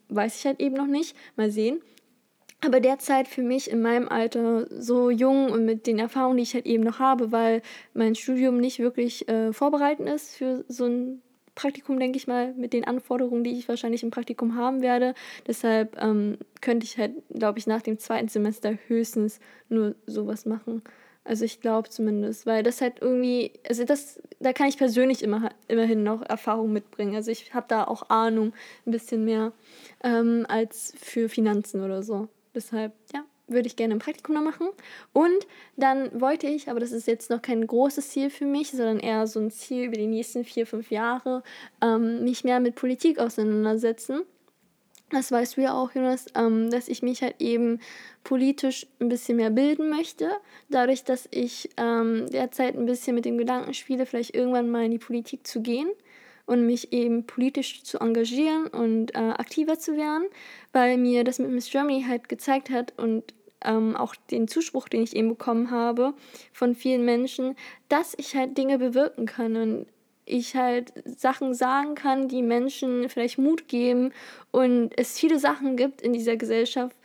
Weiß 0.08 0.38
ich 0.38 0.46
halt 0.46 0.60
eben 0.60 0.76
noch 0.76 0.86
nicht. 0.86 1.14
Mal 1.36 1.50
sehen. 1.50 1.82
Aber 2.64 2.80
derzeit 2.80 3.28
für 3.28 3.42
mich 3.42 3.70
in 3.70 3.82
meinem 3.82 4.08
Alter 4.08 4.66
so 4.70 5.10
jung 5.10 5.50
und 5.52 5.64
mit 5.64 5.86
den 5.86 5.98
Erfahrungen, 5.98 6.38
die 6.38 6.42
ich 6.42 6.54
halt 6.54 6.66
eben 6.66 6.82
noch 6.82 6.98
habe, 6.98 7.30
weil 7.30 7.62
mein 7.94 8.16
Studium 8.16 8.58
nicht 8.58 8.80
wirklich 8.80 9.28
äh, 9.28 9.52
vorbereitend 9.52 10.08
ist 10.08 10.36
für 10.36 10.64
so 10.66 10.86
ein 10.86 11.22
Praktikum, 11.58 11.98
denke 11.98 12.18
ich 12.18 12.28
mal, 12.28 12.54
mit 12.54 12.72
den 12.72 12.84
Anforderungen, 12.84 13.42
die 13.42 13.58
ich 13.58 13.68
wahrscheinlich 13.68 14.04
im 14.04 14.10
Praktikum 14.10 14.54
haben 14.54 14.80
werde. 14.80 15.14
Deshalb 15.44 16.00
ähm, 16.00 16.38
könnte 16.60 16.86
ich 16.86 16.96
halt, 16.98 17.14
glaube 17.34 17.58
ich, 17.58 17.66
nach 17.66 17.82
dem 17.82 17.98
zweiten 17.98 18.28
Semester 18.28 18.78
höchstens 18.86 19.40
nur 19.68 19.96
sowas 20.06 20.46
machen. 20.46 20.82
Also 21.24 21.44
ich 21.44 21.60
glaube 21.60 21.90
zumindest, 21.90 22.46
weil 22.46 22.62
das 22.62 22.80
halt 22.80 23.02
irgendwie, 23.02 23.50
also 23.68 23.82
das, 23.84 24.22
da 24.38 24.52
kann 24.52 24.68
ich 24.68 24.78
persönlich 24.78 25.22
immer, 25.24 25.50
immerhin 25.66 26.04
noch 26.04 26.22
Erfahrung 26.22 26.72
mitbringen. 26.72 27.16
Also 27.16 27.32
ich 27.32 27.52
habe 27.52 27.66
da 27.68 27.84
auch 27.84 28.08
Ahnung, 28.08 28.52
ein 28.86 28.92
bisschen 28.92 29.24
mehr 29.24 29.52
ähm, 30.04 30.46
als 30.48 30.94
für 30.96 31.28
Finanzen 31.28 31.82
oder 31.82 32.04
so. 32.04 32.28
Deshalb, 32.54 32.92
ja, 33.12 33.24
würde 33.48 33.66
ich 33.66 33.76
gerne 33.76 33.94
ein 33.94 33.98
Praktikum 33.98 34.34
noch 34.34 34.42
machen. 34.42 34.68
Und 35.12 35.46
dann 35.76 36.20
wollte 36.20 36.46
ich, 36.46 36.70
aber 36.70 36.80
das 36.80 36.92
ist 36.92 37.06
jetzt 37.06 37.30
noch 37.30 37.42
kein 37.42 37.66
großes 37.66 38.10
Ziel 38.10 38.30
für 38.30 38.46
mich, 38.46 38.70
sondern 38.70 39.00
eher 39.00 39.26
so 39.26 39.40
ein 39.40 39.50
Ziel 39.50 39.86
über 39.86 39.96
die 39.96 40.06
nächsten 40.06 40.44
vier, 40.44 40.66
fünf 40.66 40.90
Jahre, 40.90 41.42
ähm, 41.82 42.24
mich 42.24 42.44
mehr 42.44 42.60
mit 42.60 42.74
Politik 42.74 43.18
auseinandersetzen. 43.18 44.22
Das 45.10 45.32
weißt 45.32 45.56
du 45.56 45.62
ja 45.62 45.72
auch, 45.72 45.94
Jonas, 45.94 46.26
ähm, 46.34 46.70
dass 46.70 46.86
ich 46.86 47.02
mich 47.02 47.22
halt 47.22 47.36
eben 47.38 47.80
politisch 48.24 48.86
ein 49.00 49.08
bisschen 49.08 49.36
mehr 49.36 49.50
bilden 49.50 49.88
möchte. 49.88 50.30
Dadurch, 50.68 51.02
dass 51.04 51.26
ich 51.30 51.70
ähm, 51.78 52.26
derzeit 52.30 52.76
ein 52.76 52.84
bisschen 52.84 53.14
mit 53.14 53.24
dem 53.24 53.38
Gedanken 53.38 53.72
spiele, 53.72 54.04
vielleicht 54.04 54.34
irgendwann 54.34 54.70
mal 54.70 54.84
in 54.84 54.90
die 54.90 54.98
Politik 54.98 55.46
zu 55.46 55.62
gehen 55.62 55.88
und 56.44 56.66
mich 56.66 56.92
eben 56.92 57.24
politisch 57.26 57.84
zu 57.84 58.00
engagieren 58.00 58.66
und 58.66 59.14
äh, 59.14 59.18
aktiver 59.18 59.78
zu 59.78 59.96
werden, 59.96 60.26
weil 60.72 60.98
mir 60.98 61.24
das 61.24 61.38
mit 61.38 61.50
Miss 61.50 61.70
Germany 61.70 62.04
halt 62.06 62.28
gezeigt 62.28 62.68
hat 62.68 62.92
und 62.98 63.34
ähm, 63.64 63.96
auch 63.96 64.14
den 64.30 64.48
Zuspruch, 64.48 64.88
den 64.88 65.02
ich 65.02 65.16
eben 65.16 65.28
bekommen 65.28 65.70
habe 65.70 66.14
von 66.52 66.74
vielen 66.74 67.04
Menschen, 67.04 67.56
dass 67.88 68.14
ich 68.16 68.34
halt 68.36 68.56
Dinge 68.56 68.78
bewirken 68.78 69.26
kann 69.26 69.56
und 69.56 69.86
ich 70.28 70.54
halt 70.54 70.92
Sachen 71.04 71.54
sagen 71.54 71.94
kann, 71.94 72.28
die 72.28 72.42
Menschen 72.42 73.08
vielleicht 73.08 73.38
Mut 73.38 73.66
geben 73.66 74.12
und 74.50 74.90
es 74.96 75.18
viele 75.18 75.38
Sachen 75.38 75.76
gibt 75.76 76.02
in 76.02 76.12
dieser 76.12 76.36
Gesellschaft, 76.36 76.96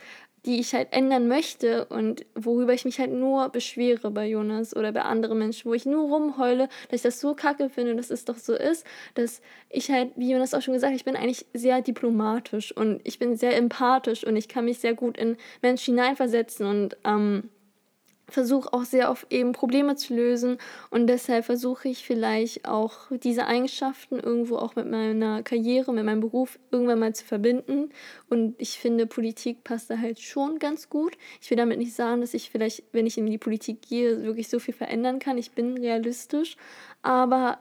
die 0.45 0.59
ich 0.59 0.73
halt 0.73 0.89
ändern 0.91 1.27
möchte 1.27 1.85
und 1.85 2.25
worüber 2.35 2.73
ich 2.73 2.85
mich 2.85 2.99
halt 2.99 3.11
nur 3.11 3.49
beschwere 3.49 4.11
bei 4.11 4.27
Jonas 4.27 4.75
oder 4.75 4.91
bei 4.91 5.03
anderen 5.03 5.37
Menschen, 5.37 5.69
wo 5.69 5.73
ich 5.73 5.85
nur 5.85 6.09
rumheule, 6.09 6.67
dass 6.89 6.97
ich 6.97 7.01
das 7.01 7.19
so 7.19 7.33
kacke 7.33 7.69
finde, 7.69 7.95
dass 7.95 8.09
es 8.09 8.25
doch 8.25 8.37
so 8.37 8.53
ist, 8.53 8.85
dass 9.15 9.41
ich 9.69 9.89
halt, 9.89 10.11
wie 10.15 10.31
Jonas 10.31 10.53
auch 10.53 10.61
schon 10.61 10.73
gesagt 10.73 10.95
ich 10.95 11.05
bin 11.05 11.15
eigentlich 11.15 11.45
sehr 11.53 11.81
diplomatisch 11.81 12.75
und 12.75 13.01
ich 13.03 13.19
bin 13.19 13.37
sehr 13.37 13.55
empathisch 13.55 14.25
und 14.25 14.35
ich 14.35 14.47
kann 14.47 14.65
mich 14.65 14.79
sehr 14.79 14.93
gut 14.93 15.17
in 15.17 15.37
Menschen 15.61 15.95
hineinversetzen 15.95 16.65
und 16.65 16.97
ähm, 17.05 17.49
versuche 18.33 18.73
auch 18.73 18.83
sehr 18.83 19.09
oft 19.09 19.31
eben 19.31 19.51
Probleme 19.51 19.95
zu 19.95 20.15
lösen 20.15 20.57
und 20.89 21.07
deshalb 21.07 21.45
versuche 21.45 21.87
ich 21.87 22.05
vielleicht 22.05 22.67
auch 22.67 22.93
diese 23.11 23.45
Eigenschaften 23.45 24.19
irgendwo 24.19 24.57
auch 24.57 24.75
mit 24.75 24.89
meiner 24.89 25.43
Karriere, 25.43 25.93
mit 25.93 26.03
meinem 26.03 26.21
Beruf 26.21 26.59
irgendwann 26.71 26.99
mal 26.99 27.13
zu 27.13 27.23
verbinden 27.23 27.89
und 28.29 28.55
ich 28.57 28.79
finde 28.79 29.05
Politik 29.05 29.63
passt 29.63 29.89
da 29.89 29.99
halt 29.99 30.19
schon 30.19 30.59
ganz 30.59 30.89
gut. 30.89 31.17
Ich 31.41 31.49
will 31.49 31.57
damit 31.57 31.77
nicht 31.77 31.93
sagen, 31.93 32.21
dass 32.21 32.33
ich 32.33 32.49
vielleicht, 32.49 32.83
wenn 32.91 33.05
ich 33.05 33.17
in 33.17 33.25
die 33.27 33.37
Politik 33.37 33.81
gehe, 33.87 34.23
wirklich 34.23 34.49
so 34.49 34.59
viel 34.59 34.73
verändern 34.73 35.19
kann. 35.19 35.37
Ich 35.37 35.51
bin 35.51 35.77
realistisch, 35.77 36.57
aber 37.01 37.59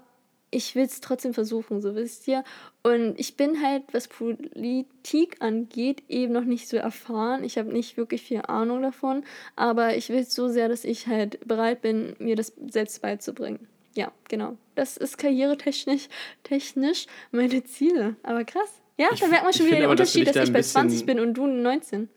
ich 0.54 0.76
will 0.76 0.84
es 0.84 1.00
trotzdem 1.00 1.34
versuchen, 1.34 1.80
so 1.80 1.94
wisst 1.96 2.28
ihr. 2.28 2.44
Und 2.84 3.18
ich 3.18 3.36
bin 3.36 3.60
halt, 3.62 3.82
was 3.92 4.06
Politik 4.06 5.36
angeht, 5.40 6.02
eben 6.08 6.32
noch 6.32 6.44
nicht 6.44 6.68
so 6.68 6.76
erfahren. 6.76 7.42
Ich 7.42 7.58
habe 7.58 7.72
nicht 7.72 7.96
wirklich 7.96 8.22
viel 8.22 8.42
Ahnung 8.46 8.82
davon, 8.82 9.24
aber 9.56 9.96
ich 9.96 10.10
will 10.10 10.20
es 10.20 10.34
so 10.34 10.48
sehr, 10.48 10.68
dass 10.68 10.84
ich 10.84 11.06
halt 11.08 11.40
bereit 11.48 11.82
bin, 11.82 12.14
mir 12.18 12.36
das 12.36 12.52
selbst 12.70 13.02
beizubringen. 13.02 13.66
Ja, 13.94 14.12
genau. 14.28 14.56
Das 14.74 14.96
ist 14.96 15.18
karrieretechnisch 15.18 16.08
technisch 16.44 17.06
meine 17.30 17.64
Ziele. 17.64 18.16
Aber 18.22 18.44
krass. 18.44 18.80
Ja, 18.98 19.08
Ich 19.12 19.20
da 19.20 19.26
merkt 19.28 19.44
man 19.44 19.52
schon 19.52 19.66
wieder 19.66 19.76
den 19.76 19.84
aber, 19.86 19.96
dass 19.96 20.14
Unterschied, 20.14 20.28
dass, 20.28 20.34
da 20.34 20.42
ich 20.44 20.52
bei 20.52 20.58
bisschen- 20.60 20.72
20 20.88 21.06
bin 21.06 21.18
und 21.18 21.34
du 21.34 21.46
19. 21.46 22.08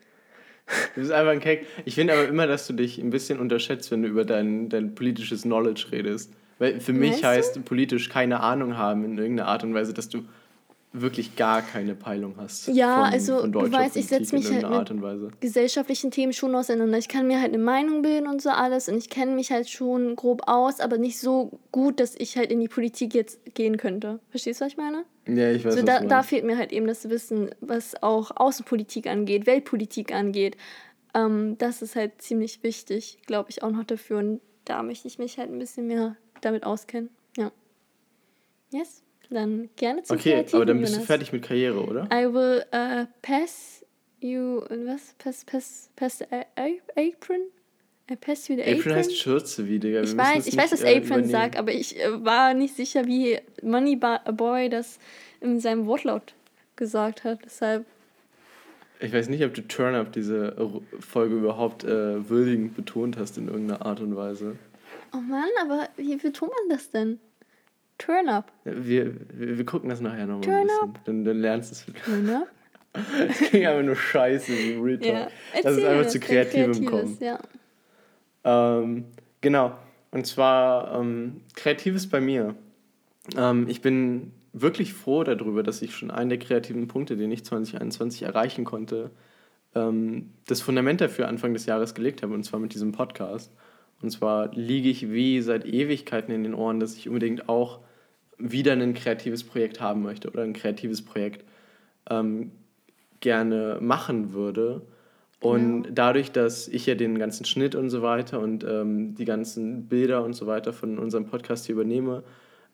Du 0.95 1.01
bist 1.01 1.11
einfach 1.11 1.31
ein 1.31 1.39
Keck. 1.39 1.67
Ich 1.85 1.95
finde 1.95 2.13
aber 2.13 2.27
immer, 2.27 2.47
dass 2.47 2.65
du 2.67 2.73
dich 2.73 2.97
ein 2.97 3.11
bisschen 3.11 3.39
unterschätzt, 3.39 3.91
wenn 3.91 4.01
du 4.01 4.07
über 4.09 4.25
dein, 4.25 4.67
dein 4.69 4.95
politisches 4.95 5.43
Knowledge 5.43 5.87
redest. 5.91 6.33
Weil 6.59 6.79
für 6.79 6.93
mich 6.93 7.09
Meinst 7.11 7.23
du? 7.23 7.27
heißt 7.27 7.65
politisch 7.65 8.09
keine 8.09 8.39
Ahnung 8.39 8.77
haben 8.77 9.03
in 9.03 9.17
irgendeiner 9.17 9.49
Art 9.49 9.63
und 9.63 9.73
Weise, 9.73 9.93
dass 9.93 10.07
du 10.09 10.23
wirklich 10.97 11.35
gar 11.35 11.61
keine 11.61 11.93
Peilung 11.93 12.35
hast. 12.37 12.69
Ja, 12.69 13.03
von, 13.03 13.13
also, 13.13 13.39
von 13.39 13.51
du 13.51 13.69
weißt, 13.69 13.97
ich 13.97 14.05
setz 14.05 14.29
Politik 14.29 14.33
in 14.33 14.39
mich 14.55 14.63
halt 14.63 14.71
mit- 14.71 14.79
Art 14.79 14.91
und 14.91 15.01
Weise. 15.01 15.31
gesellschaftlichen 15.41 16.09
Themen 16.11 16.31
schon 16.31 16.55
auseinander. 16.55 16.97
Ich 16.97 17.09
kann 17.09 17.27
mir 17.27 17.41
halt 17.41 17.53
eine 17.53 17.61
Meinung 17.61 18.01
bilden 18.01 18.27
und 18.27 18.41
so 18.41 18.49
alles 18.49 18.87
und 18.87 18.97
ich 18.97 19.09
kenne 19.09 19.33
mich 19.35 19.51
halt 19.51 19.69
schon 19.69 20.15
grob 20.15 20.43
aus, 20.47 20.79
aber 20.79 20.97
nicht 20.97 21.19
so 21.19 21.59
gut, 21.73 21.99
dass 21.99 22.15
ich 22.15 22.37
halt 22.37 22.49
in 22.49 22.61
die 22.61 22.69
Politik 22.69 23.13
jetzt 23.13 23.41
gehen 23.55 23.75
könnte. 23.75 24.21
Verstehst 24.29 24.61
du, 24.61 24.65
was 24.65 24.71
ich 24.71 24.77
meine? 24.77 25.03
Ja, 25.27 25.51
ich 25.51 25.65
weiß, 25.65 25.75
So, 25.75 25.81
da, 25.83 25.99
da 25.99 26.23
fehlt 26.23 26.45
mir 26.45 26.57
halt 26.57 26.71
eben 26.71 26.87
das 26.87 27.09
Wissen, 27.09 27.49
was 27.59 28.01
auch 28.01 28.31
Außenpolitik 28.33 29.07
angeht, 29.07 29.45
Weltpolitik 29.47 30.13
angeht. 30.13 30.55
Ähm, 31.13 31.57
das 31.57 31.81
ist 31.81 31.97
halt 31.97 32.21
ziemlich 32.21 32.63
wichtig, 32.63 33.17
glaube 33.25 33.49
ich, 33.49 33.63
auch 33.63 33.71
noch 33.71 33.83
dafür. 33.83 34.19
Und 34.19 34.39
da 34.63 34.81
möchte 34.81 35.09
ich 35.09 35.19
mich 35.19 35.37
halt 35.39 35.51
ein 35.51 35.59
bisschen 35.59 35.87
mehr 35.87 36.15
damit 36.45 36.63
auskennen. 36.63 37.09
Ja. 37.37 37.51
Yes? 38.71 39.01
Dann 39.29 39.69
gerne 39.75 40.03
zum 40.03 40.17
Okay, 40.17 40.33
Kreativen, 40.33 40.55
aber 40.57 40.65
dann 40.65 40.79
bist 40.79 40.93
du 40.93 40.97
Jonas. 40.97 41.07
fertig 41.07 41.33
mit 41.33 41.43
Karriere, 41.43 41.81
oder? 41.83 42.03
I 42.13 42.31
will 42.31 42.63
uh, 42.73 43.05
pass 43.23 43.83
you 44.19 44.61
was? 44.69 45.15
Pass 45.17 45.43
pass 45.45 45.89
pass 45.95 46.19
the 46.19 46.25
a- 46.31 46.45
apron? 46.95 47.39
I 48.09 48.15
pass 48.15 48.47
you 48.47 48.55
the 48.55 48.61
apron. 48.61 48.79
Apron 48.79 48.95
heißt 48.95 49.17
Schürze 49.17 49.67
wie, 49.67 49.79
Digga. 49.79 50.01
Wir 50.01 50.03
ich 50.03 50.15
weiß, 50.15 50.45
ich 50.47 50.55
weiß, 50.55 50.73
was 50.73 50.81
äh, 50.83 50.97
Apron 50.97 51.25
sagt, 51.25 51.57
aber 51.57 51.71
ich 51.73 51.99
äh, 51.99 52.23
war 52.23 52.53
nicht 52.53 52.75
sicher, 52.75 53.05
wie 53.07 53.39
Money 53.63 53.95
Ba- 53.95 54.19
Boy 54.31 54.69
das 54.69 54.99
in 55.41 55.59
seinem 55.59 55.87
Wortlaut 55.87 56.35
gesagt 56.75 57.23
hat. 57.23 57.39
Deshalb 57.45 57.83
Ich 58.99 59.11
weiß 59.11 59.29
nicht, 59.29 59.43
ob 59.43 59.55
du 59.55 59.67
Turn 59.67 59.95
Up 59.95 60.13
diese 60.13 60.49
äh, 60.55 61.01
Folge 61.01 61.33
überhaupt 61.35 61.83
äh, 61.83 62.29
würdigend 62.29 62.75
betont 62.75 63.17
hast 63.17 63.39
in 63.39 63.47
irgendeiner 63.47 63.83
Art 63.83 63.99
und 64.01 64.15
Weise. 64.15 64.55
Oh 65.15 65.21
Mann, 65.21 65.49
aber 65.61 65.87
wie 65.97 66.15
betont 66.15 66.51
man 66.51 66.77
das 66.77 66.89
denn? 66.89 67.19
Turn 67.97 68.27
up. 68.27 68.51
Wir, 68.65 69.15
wir, 69.33 69.57
wir 69.57 69.65
gucken 69.65 69.89
das 69.89 70.01
nachher 70.01 70.25
nochmal 70.25 70.41
Turn 70.41 70.57
ein 70.57 70.67
bisschen. 70.67 70.93
Dann, 71.05 71.23
dann 71.23 71.39
lernst 71.39 71.87
du 71.87 71.91
es. 71.91 72.03
Turn 72.03 72.29
up? 72.29 72.47
Das 73.27 73.37
klingt 73.39 73.65
einfach 73.65 73.83
nur 73.83 73.97
scheiße 73.97 74.53
wie 74.53 74.73
Real 74.75 74.97
Talk. 74.97 75.13
Ja. 75.13 75.27
Es 75.53 75.65
Erzähl 75.65 75.85
einfach 75.85 76.07
zu 76.07 76.19
Kreatives, 76.21 76.85
kommen. 76.85 77.17
Ja. 77.19 77.39
Ähm, 78.45 79.05
genau. 79.41 79.77
Und 80.11 80.25
zwar 80.25 80.97
ähm, 81.01 81.41
Kreatives 81.55 82.07
bei 82.09 82.21
mir. 82.21 82.55
Ähm, 83.35 83.67
ich 83.67 83.81
bin 83.81 84.31
wirklich 84.53 84.93
froh 84.93 85.25
darüber, 85.25 85.61
dass 85.61 85.81
ich 85.81 85.93
schon 85.93 86.09
einen 86.09 86.29
der 86.29 86.39
kreativen 86.39 86.87
Punkte, 86.87 87.17
den 87.17 87.33
ich 87.33 87.43
2021 87.43 88.23
erreichen 88.23 88.63
konnte, 88.63 89.11
ähm, 89.75 90.31
das 90.47 90.61
Fundament 90.61 91.01
dafür 91.01 91.27
Anfang 91.27 91.53
des 91.53 91.65
Jahres 91.65 91.95
gelegt 91.95 92.23
habe, 92.23 92.33
und 92.33 92.43
zwar 92.45 92.61
mit 92.61 92.73
diesem 92.73 92.93
Podcast. 92.93 93.51
Und 94.01 94.09
zwar 94.11 94.53
liege 94.53 94.89
ich 94.89 95.09
wie 95.11 95.41
seit 95.41 95.65
Ewigkeiten 95.65 96.33
in 96.33 96.43
den 96.43 96.53
Ohren, 96.53 96.79
dass 96.79 96.95
ich 96.95 97.07
unbedingt 97.07 97.49
auch 97.49 97.79
wieder 98.37 98.73
ein 98.73 98.93
kreatives 98.93 99.43
Projekt 99.43 99.79
haben 99.79 100.03
möchte 100.03 100.29
oder 100.29 100.43
ein 100.43 100.53
kreatives 100.53 101.01
Projekt 101.01 101.45
ähm, 102.09 102.51
gerne 103.21 103.77
machen 103.81 104.33
würde. 104.33 104.81
Und 105.39 105.83
Genau. 105.83 105.95
dadurch, 105.95 106.31
dass 106.31 106.67
ich 106.67 106.85
ja 106.85 106.95
den 106.95 107.17
ganzen 107.19 107.45
Schnitt 107.45 107.75
und 107.75 107.89
so 107.89 108.01
weiter 108.01 108.39
und 108.39 108.63
ähm, 108.63 109.15
die 109.15 109.25
ganzen 109.25 109.87
Bilder 109.87 110.23
und 110.23 110.33
so 110.33 110.47
weiter 110.47 110.73
von 110.73 110.97
unserem 110.97 111.25
Podcast 111.25 111.65
hier 111.65 111.75
übernehme, 111.75 112.23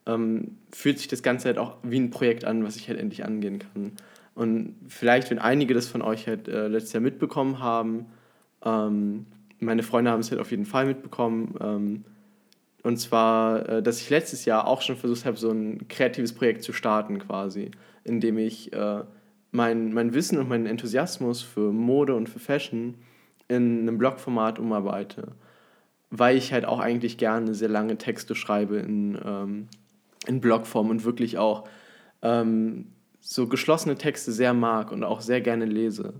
ähm, 0.05 0.57
fühlt 0.71 0.97
sich 0.97 1.07
das 1.07 1.21
Ganze 1.21 1.49
halt 1.49 1.57
auch 1.57 1.77
wie 1.83 1.99
ein 1.99 2.09
Projekt 2.09 2.45
an, 2.45 2.63
was 2.63 2.75
ich 2.75 2.87
halt 2.87 2.99
endlich 2.99 3.23
angehen 3.25 3.59
kann. 3.59 3.91
Und 4.33 4.75
vielleicht, 4.87 5.29
wenn 5.29 5.39
einige 5.39 5.73
das 5.73 5.87
von 5.87 6.01
euch 6.01 6.27
halt 6.27 6.47
äh, 6.47 6.67
letztes 6.67 6.93
Jahr 6.93 7.01
mitbekommen 7.01 7.59
haben, 7.59 8.05
ähm, 8.63 9.25
meine 9.61 9.83
Freunde 9.83 10.11
haben 10.11 10.19
es 10.19 10.31
halt 10.31 10.41
auf 10.41 10.51
jeden 10.51 10.65
Fall 10.65 10.85
mitbekommen, 10.85 11.55
ähm, 11.61 12.05
und 12.83 12.97
zwar, 12.97 13.67
äh, 13.69 13.83
dass 13.83 14.01
ich 14.01 14.09
letztes 14.09 14.45
Jahr 14.45 14.67
auch 14.67 14.81
schon 14.81 14.97
versucht 14.97 15.25
habe, 15.25 15.37
so 15.37 15.51
ein 15.51 15.87
kreatives 15.87 16.33
Projekt 16.33 16.63
zu 16.63 16.73
starten 16.73 17.19
quasi, 17.19 17.71
indem 18.03 18.37
ich 18.37 18.73
äh, 18.73 19.03
mein, 19.51 19.93
mein 19.93 20.13
Wissen 20.13 20.39
und 20.39 20.49
meinen 20.49 20.65
Enthusiasmus 20.65 21.41
für 21.41 21.71
Mode 21.71 22.15
und 22.15 22.27
für 22.27 22.39
Fashion 22.39 22.95
in 23.47 23.81
einem 23.81 23.97
Blogformat 23.97 24.59
umarbeite. 24.59 25.33
Weil 26.09 26.37
ich 26.37 26.53
halt 26.53 26.65
auch 26.65 26.79
eigentlich 26.79 27.17
gerne 27.17 27.53
sehr 27.53 27.69
lange 27.69 27.97
Texte 27.97 28.33
schreibe 28.33 28.77
in, 28.77 29.17
ähm, 29.23 29.67
in 30.27 30.41
Blogform 30.41 30.89
und 30.89 31.05
wirklich 31.05 31.37
auch 31.37 31.67
ähm, 32.21 32.87
so 33.19 33.47
geschlossene 33.47 33.95
Texte 33.95 34.31
sehr 34.31 34.53
mag 34.53 34.91
und 34.91 35.03
auch 35.03 35.21
sehr 35.21 35.41
gerne 35.41 35.65
lese. 35.65 36.15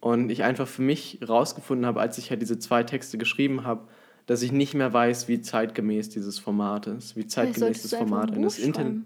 Und 0.00 0.30
ich 0.30 0.44
einfach 0.44 0.68
für 0.68 0.82
mich 0.82 1.18
rausgefunden 1.28 1.86
habe, 1.86 2.00
als 2.00 2.18
ich 2.18 2.30
halt 2.30 2.40
diese 2.40 2.58
zwei 2.58 2.84
Texte 2.84 3.18
geschrieben 3.18 3.64
habe, 3.64 3.88
dass 4.26 4.42
ich 4.42 4.52
nicht 4.52 4.74
mehr 4.74 4.92
weiß, 4.92 5.26
wie 5.26 5.40
zeitgemäß 5.40 6.10
dieses 6.10 6.38
Format 6.38 6.86
ist, 6.86 7.16
wie 7.16 7.26
zeitgemäß 7.26 7.82
das 7.82 7.94
Format 7.94 8.32
eines 8.32 8.58
Internet 8.58 9.02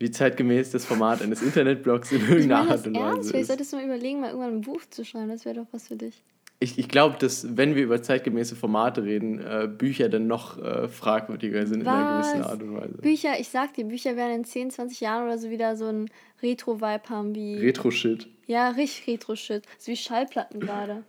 wie 0.00 0.10
zeitgemäß 0.10 0.70
das 0.70 0.86
Format 0.86 1.22
eines 1.22 1.42
Internetblogs 1.42 2.10
in 2.10 2.22
irgendeiner 2.22 2.70
Art 2.70 2.86
und 2.86 2.96
Weise 2.96 3.04
ernst? 3.04 3.30
Vielleicht 3.30 3.46
solltest 3.46 3.72
du 3.72 3.76
mal 3.76 3.84
überlegen, 3.84 4.20
mal 4.20 4.30
irgendwann 4.30 4.54
ein 4.56 4.60
Buch 4.62 4.80
zu 4.88 5.04
schreiben. 5.04 5.28
Das 5.28 5.44
wäre 5.44 5.56
doch 5.56 5.66
was 5.72 5.88
für 5.88 5.96
dich. 5.96 6.22
Ich, 6.58 6.78
ich 6.78 6.88
glaube, 6.88 7.16
dass, 7.18 7.56
wenn 7.56 7.74
wir 7.74 7.82
über 7.82 8.02
zeitgemäße 8.02 8.56
Formate 8.56 9.02
reden, 9.02 9.40
äh, 9.40 9.68
Bücher 9.68 10.08
dann 10.08 10.26
noch 10.26 10.58
äh, 10.58 10.88
fragwürdiger 10.88 11.66
sind 11.66 11.84
was? 11.84 11.94
in 11.94 12.00
einer 12.00 12.18
gewissen 12.18 12.42
Art 12.42 12.62
und 12.62 12.76
Weise. 12.76 12.94
Bücher, 12.94 13.38
ich 13.38 13.48
sag 13.48 13.74
dir, 13.74 13.84
Bücher 13.84 14.16
werden 14.16 14.36
in 14.36 14.44
10, 14.44 14.70
20 14.70 15.00
Jahren 15.00 15.24
oder 15.24 15.38
so 15.38 15.50
wieder 15.50 15.76
so 15.76 15.86
ein 15.86 16.10
Retro-Vibe 16.42 17.08
haben 17.08 17.34
wie. 17.34 17.58
Retro-Shit. 17.58 18.26
Ja, 18.50 18.70
richtig 18.70 19.06
Retro-Shit. 19.06 19.62
So 19.78 19.92
wie 19.92 19.96
Schallplatten 19.96 20.58
gerade. 20.58 21.04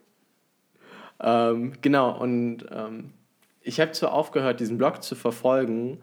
Ähm, 1.19 1.73
genau, 1.81 2.15
und 2.15 2.67
ähm, 2.71 3.13
ich 3.61 3.79
habe 3.79 3.93
zwar 3.93 4.13
aufgehört, 4.13 4.59
diesen 4.59 4.77
Blog 4.77 5.01
zu 5.01 5.15
verfolgen 5.15 5.97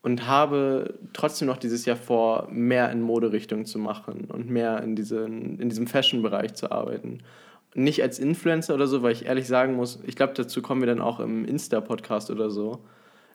und 0.00 0.26
habe 0.26 0.98
trotzdem 1.12 1.48
noch 1.48 1.58
dieses 1.58 1.84
Jahr 1.84 1.98
vor, 1.98 2.48
mehr 2.50 2.90
in 2.92 3.02
Moderichtung 3.02 3.66
zu 3.66 3.78
machen 3.78 4.24
und 4.30 4.48
mehr 4.48 4.82
in, 4.82 4.96
diesen, 4.96 5.60
in 5.60 5.68
diesem 5.68 5.86
Fashion-Bereich 5.86 6.54
zu 6.54 6.72
arbeiten. 6.72 7.18
Nicht 7.74 8.02
als 8.02 8.18
Influencer 8.18 8.74
oder 8.74 8.86
so, 8.86 9.02
weil 9.02 9.12
ich 9.12 9.26
ehrlich 9.26 9.48
sagen 9.48 9.74
muss, 9.74 9.98
ich 10.06 10.16
glaube, 10.16 10.32
dazu 10.32 10.62
kommen 10.62 10.80
wir 10.80 10.86
dann 10.86 11.02
auch 11.02 11.20
im 11.20 11.44
Insta-Podcast 11.44 12.30
oder 12.30 12.50
so, 12.50 12.78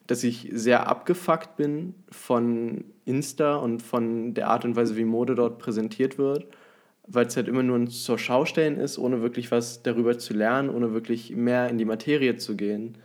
dass 0.07 0.23
ich 0.23 0.49
sehr 0.51 0.87
abgefuckt 0.87 1.57
bin 1.57 1.93
von 2.09 2.85
Insta 3.05 3.57
und 3.57 3.83
von 3.83 4.33
der 4.33 4.47
Art 4.47 4.65
und 4.65 4.75
Weise, 4.75 4.95
wie 4.95 5.05
Mode 5.05 5.35
dort 5.35 5.59
präsentiert 5.59 6.17
wird, 6.17 6.47
weil 7.07 7.27
es 7.27 7.35
halt 7.35 7.47
immer 7.47 7.63
nur 7.63 7.77
ein 7.77 7.87
zur 7.87 8.17
Schaustellen 8.17 8.77
ist, 8.77 8.97
ohne 8.97 9.21
wirklich 9.21 9.51
was 9.51 9.83
darüber 9.83 10.17
zu 10.17 10.33
lernen, 10.33 10.69
ohne 10.69 10.93
wirklich 10.93 11.35
mehr 11.35 11.69
in 11.69 11.77
die 11.77 11.85
Materie 11.85 12.37
zu 12.37 12.55
gehen 12.55 12.97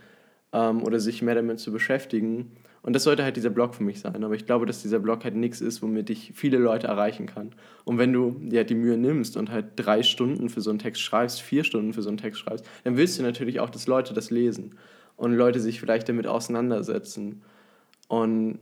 ähm, 0.53 0.83
oder 0.83 1.01
sich 1.01 1.23
mehr 1.23 1.35
damit 1.35 1.61
zu 1.61 1.73
beschäftigen. 1.73 2.53
Und 2.83 2.95
das 2.95 3.05
sollte 3.05 3.25
halt 3.25 3.37
dieser 3.37 3.51
Blog 3.51 3.75
für 3.75 3.83
mich 3.83 4.01
sein. 4.01 4.25
Aber 4.25 4.35
ich 4.35 4.47
glaube, 4.47 4.65
dass 4.65 4.81
dieser 4.81 5.01
Blog 5.01 5.23
halt 5.25 5.35
nichts 5.35 5.61
ist, 5.61 5.83
womit 5.83 6.09
ich 6.09 6.33
viele 6.35 6.57
Leute 6.57 6.87
erreichen 6.87 7.27
kann. 7.27 7.53
Und 7.85 7.99
wenn 7.99 8.13
du 8.13 8.37
dir 8.41 8.61
halt 8.61 8.71
die 8.71 8.75
Mühe 8.75 8.97
nimmst 8.97 9.37
und 9.37 9.51
halt 9.51 9.67
drei 9.77 10.03
Stunden 10.03 10.49
für 10.49 10.63
so 10.63 10.71
einen 10.71 10.79
Text 10.79 11.03
schreibst, 11.03 11.43
vier 11.43 11.65
Stunden 11.65 11.93
für 11.93 12.01
so 12.01 12.09
einen 12.09 12.17
Text 12.17 12.41
schreibst, 12.41 12.65
dann 12.85 12.97
willst 12.97 13.19
du 13.19 13.23
natürlich 13.23 13.61
auch, 13.61 13.69
dass 13.69 13.87
Leute 13.87 14.15
das 14.15 14.31
lesen 14.31 14.77
und 15.17 15.35
Leute 15.35 15.61
sich 15.61 15.79
vielleicht 15.79 16.09
damit 16.09 16.27
auseinandersetzen. 16.27 17.43
Und 18.09 18.61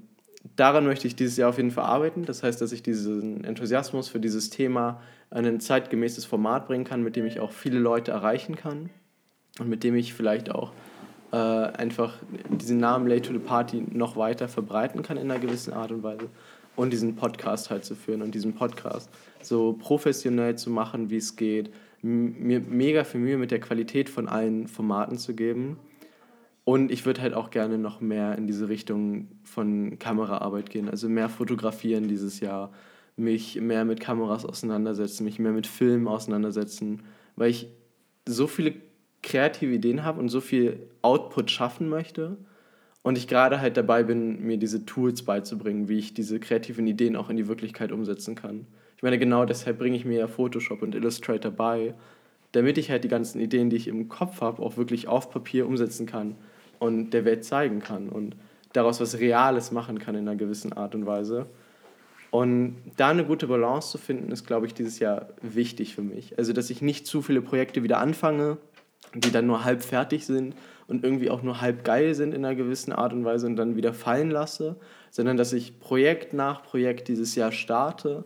daran 0.57 0.85
möchte 0.85 1.07
ich 1.07 1.15
dieses 1.15 1.37
Jahr 1.37 1.51
auf 1.51 1.57
jeden 1.57 1.71
Fall 1.71 1.85
arbeiten. 1.85 2.25
Das 2.25 2.43
heißt, 2.43 2.61
dass 2.61 2.73
ich 2.73 2.83
diesen 2.83 3.45
Enthusiasmus 3.45 4.09
für 4.09 4.19
dieses 4.19 4.51
Thema 4.51 5.01
ein 5.31 5.61
zeitgemäßes 5.61 6.25
Format 6.25 6.67
bringen 6.67 6.85
kann, 6.85 7.03
mit 7.03 7.17
dem 7.17 7.27
ich 7.27 7.41
auch 7.41 7.53
viele 7.53 7.79
Leute 7.79 8.13
erreichen 8.13 8.57
kann 8.57 8.91
und 9.59 9.69
mit 9.69 9.85
dem 9.85 9.95
ich 9.95 10.15
vielleicht 10.15 10.51
auch 10.51 10.73
äh, 11.33 11.37
einfach 11.37 12.15
diesen 12.49 12.79
Namen 12.79 13.07
Late 13.07 13.23
to 13.23 13.33
the 13.33 13.39
Party 13.39 13.85
noch 13.91 14.17
weiter 14.17 14.49
verbreiten 14.49 15.03
kann 15.03 15.17
in 15.17 15.31
einer 15.31 15.41
gewissen 15.41 15.73
Art 15.73 15.93
und 15.93 16.03
Weise 16.03 16.29
und 16.77 16.93
diesen 16.93 17.17
Podcast 17.17 17.71
halt 17.71 17.85
zu 17.85 17.95
führen 17.95 18.23
und 18.23 18.35
diesen 18.35 18.55
Podcast 18.55 19.11
so 19.43 19.75
professionell 19.75 20.57
zu 20.57 20.71
machen, 20.71 21.11
wie 21.11 21.17
es 21.17 21.37
geht, 21.37 21.71
mir 22.03 22.61
mega 22.61 23.05
viel 23.05 23.21
Mühe 23.21 23.37
mit 23.37 23.51
der 23.51 23.61
Qualität 23.61 24.09
von 24.09 24.29
allen 24.29 24.69
Formaten 24.69 25.19
zu 25.19 25.35
geben. 25.35 25.79
Und 26.65 26.93
ich 26.93 27.05
würde 27.07 27.23
halt 27.23 27.35
auch 27.35 27.51
gerne 27.51 27.79
noch 27.79 28.01
mehr 28.01 28.37
in 28.37 28.47
diese 28.47 28.69
Richtung 28.69 29.29
von 29.43 29.99
Kameraarbeit 29.99 30.71
gehen, 30.71 30.89
also 30.89 31.09
mehr 31.09 31.29
fotografieren 31.29 32.09
dieses 32.09 32.41
Jahr, 32.41 32.71
mich 33.19 33.61
mehr 33.61 33.85
mit 33.85 34.01
Kameras 34.01 34.45
auseinandersetzen, 34.45 35.25
mich 35.25 35.39
mehr 35.39 35.53
mit 35.53 35.67
Filmen 35.67 36.09
auseinandersetzen, 36.09 37.03
weil 37.37 37.51
ich 37.51 37.69
so 38.27 38.47
viele 38.47 38.75
kreative 39.23 39.75
Ideen 39.75 40.05
habe 40.05 40.21
und 40.21 40.29
so 40.29 40.41
viel 40.41 40.89
Output 41.03 41.51
schaffen 41.51 41.89
möchte 41.89 42.37
und 43.03 43.19
ich 43.19 43.27
gerade 43.27 43.61
halt 43.61 43.77
dabei 43.77 44.03
bin, 44.03 44.45
mir 44.45 44.59
diese 44.59 44.85
Tools 44.85 45.23
beizubringen, 45.23 45.89
wie 45.89 45.99
ich 45.99 46.15
diese 46.15 46.39
kreativen 46.41 46.87
Ideen 46.87 47.17
auch 47.17 47.31
in 47.31 47.37
die 47.37 47.49
Wirklichkeit 47.49 47.93
umsetzen 47.93 48.35
kann. 48.35 48.67
Ich 48.97 49.03
meine, 49.03 49.19
genau 49.19 49.45
deshalb 49.45 49.79
bringe 49.79 49.97
ich 49.97 50.05
mir 50.05 50.19
ja 50.19 50.27
Photoshop 50.27 50.83
und 50.83 50.95
Illustrator 50.95 51.51
bei, 51.51 51.95
damit 52.53 52.79
ich 52.79 52.91
halt 52.91 53.05
die 53.05 53.09
ganzen 53.09 53.41
Ideen, 53.41 53.71
die 53.71 53.77
ich 53.77 53.89
im 53.89 54.09
Kopf 54.09 54.41
habe, 54.41 54.63
auch 54.63 54.77
wirklich 54.77 55.09
auf 55.09 55.31
Papier 55.31 55.67
umsetzen 55.67 56.07
kann 56.07 56.35
und 56.79 57.11
der 57.11 57.25
Welt 57.25 57.45
zeigen 57.45 57.81
kann 57.81 58.09
und 58.09 58.37
daraus 58.73 59.01
was 59.01 59.19
Reales 59.19 59.73
machen 59.73 59.99
kann 59.99 60.15
in 60.15 60.29
einer 60.29 60.37
gewissen 60.37 60.73
Art 60.73 60.95
und 60.95 61.07
Weise. 61.07 61.47
Und 62.31 62.77
da 62.97 63.09
eine 63.09 63.25
gute 63.25 63.47
Balance 63.47 63.91
zu 63.91 63.99
finden, 63.99 64.31
ist, 64.31 64.47
glaube 64.47 64.67
ich, 64.67 64.75
dieses 64.75 64.99
Jahr 64.99 65.29
wichtig 65.41 65.95
für 65.95 66.03
mich. 66.03 66.37
Also, 66.39 66.53
dass 66.53 66.69
ich 66.71 66.83
nicht 66.83 67.07
zu 67.07 67.23
viele 67.23 67.41
Projekte 67.41 67.83
wieder 67.83 67.99
anfange, 67.99 68.59
die 69.15 69.33
dann 69.33 69.47
nur 69.47 69.65
halb 69.65 69.83
fertig 69.83 70.27
sind 70.27 70.55
und 70.87 71.05
irgendwie 71.05 71.31
auch 71.31 71.43
nur 71.43 71.61
halb 71.61 71.85
geil 71.85 72.15
sind 72.15 72.35
in 72.35 72.45
einer 72.45 72.55
gewissen 72.55 72.93
Art 72.93 73.13
und 73.13 73.25
Weise 73.25 73.47
und 73.47 73.57
dann 73.57 73.77
wieder 73.77 73.95
fallen 73.95 74.31
lasse, 74.31 74.77
sondern 75.11 75.37
dass 75.37 75.53
ich 75.53 75.81
Projekt 75.81 76.35
nach 76.35 76.63
Projekt 76.63 77.09
dieses 77.09 77.35
Jahr 77.35 77.53
starte 77.53 78.25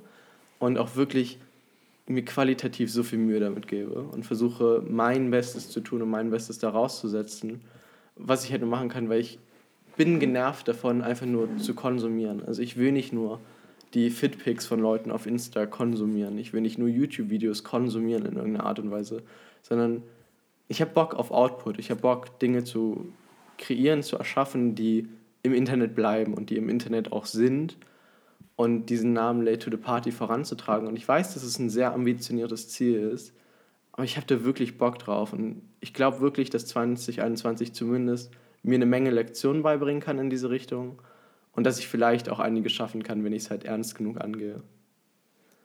und 0.59 0.79
auch 0.79 0.97
wirklich 0.97 1.39
mir 2.07 2.25
qualitativ 2.25 2.91
so 2.93 3.03
viel 3.03 3.19
Mühe 3.19 3.39
damit 3.39 3.69
gebe 3.69 4.03
und 4.03 4.27
versuche 4.27 4.83
mein 4.89 5.31
Bestes 5.31 5.71
zu 5.71 5.81
tun 5.81 6.03
und 6.03 6.11
mein 6.11 6.31
Bestes 6.31 6.59
da 6.59 6.71
rauszusetzen, 6.71 7.61
was 8.17 8.45
ich 8.45 8.51
halt 8.51 8.61
nur 8.61 8.71
machen 8.71 8.89
kann, 8.89 9.09
weil 9.09 9.21
ich 9.21 9.39
bin 9.97 10.19
genervt 10.19 10.67
davon, 10.67 11.03
einfach 11.03 11.27
nur 11.27 11.57
zu 11.59 11.75
konsumieren. 11.75 12.43
Also 12.45 12.63
ich 12.63 12.77
will 12.77 12.93
nicht 12.93 13.13
nur 13.13 13.41
die 13.95 14.11
Fitpics 14.11 14.67
von 14.67 14.81
Leuten 14.81 15.11
auf 15.11 15.27
Insta 15.27 15.67
konsumieren, 15.67 16.39
ich 16.39 16.53
will 16.53 16.63
nicht 16.63 16.79
nur 16.79 16.89
YouTube-Videos 16.89 17.65
konsumieren 17.65 18.25
in 18.25 18.37
irgendeiner 18.37 18.67
Art 18.67 18.79
und 18.79 18.91
Weise, 18.91 19.23
sondern 19.63 20.03
ich 20.69 20.81
habe 20.81 20.93
Bock 20.93 21.15
auf 21.15 21.31
Output. 21.31 21.79
Ich 21.79 21.91
habe 21.91 22.01
Bock, 22.01 22.39
Dinge 22.39 22.65
zu 22.65 23.13
kreieren, 23.59 24.03
zu 24.03 24.17
erschaffen, 24.17 24.75
die 24.75 25.09
im 25.43 25.53
Internet 25.53 25.95
bleiben 25.95 26.35
und 26.35 26.51
die 26.51 26.57
im 26.57 26.69
Internet 26.69 27.13
auch 27.13 27.27
sind 27.27 27.77
und 28.57 28.87
diesen 28.87 29.13
Namen 29.13 29.43
Late 29.43 29.59
to 29.59 29.71
the 29.71 29.77
Party 29.77 30.13
voranzutragen. 30.13 30.89
Und 30.89 30.97
ich 30.97 31.07
weiß, 31.07 31.35
dass 31.35 31.43
es 31.43 31.59
ein 31.59 31.69
sehr 31.69 31.93
ambitioniertes 31.93 32.69
Ziel 32.71 32.97
ist, 32.97 33.35
aber 33.93 34.05
ich 34.05 34.17
habe 34.17 34.27
da 34.27 34.45
wirklich 34.45 34.79
Bock 34.79 34.99
drauf. 34.99 35.33
Und 35.33 35.61
ich 35.81 35.93
glaube 35.93 36.21
wirklich, 36.21 36.49
dass 36.49 36.67
2021 36.67 37.75
zumindest 37.75 38.31
mir 38.63 38.77
eine 38.77 38.87
Menge 38.87 39.11
Lektionen 39.11 39.63
beibringen 39.63 40.01
kann 40.01 40.19
in 40.19 40.31
diese 40.31 40.51
Richtung 40.51 41.03
und 41.53 41.65
dass 41.65 41.79
ich 41.79 41.89
vielleicht 41.89 42.29
auch 42.29 42.39
einige 42.41 42.71
schaffen 42.71 43.03
kann, 43.03 43.25
wenn 43.25 43.33
ich 43.33 43.45
es 43.45 43.51
halt 43.51 43.65
ernst 43.65 43.95
genug 43.95 44.21
angehe. 44.21 44.63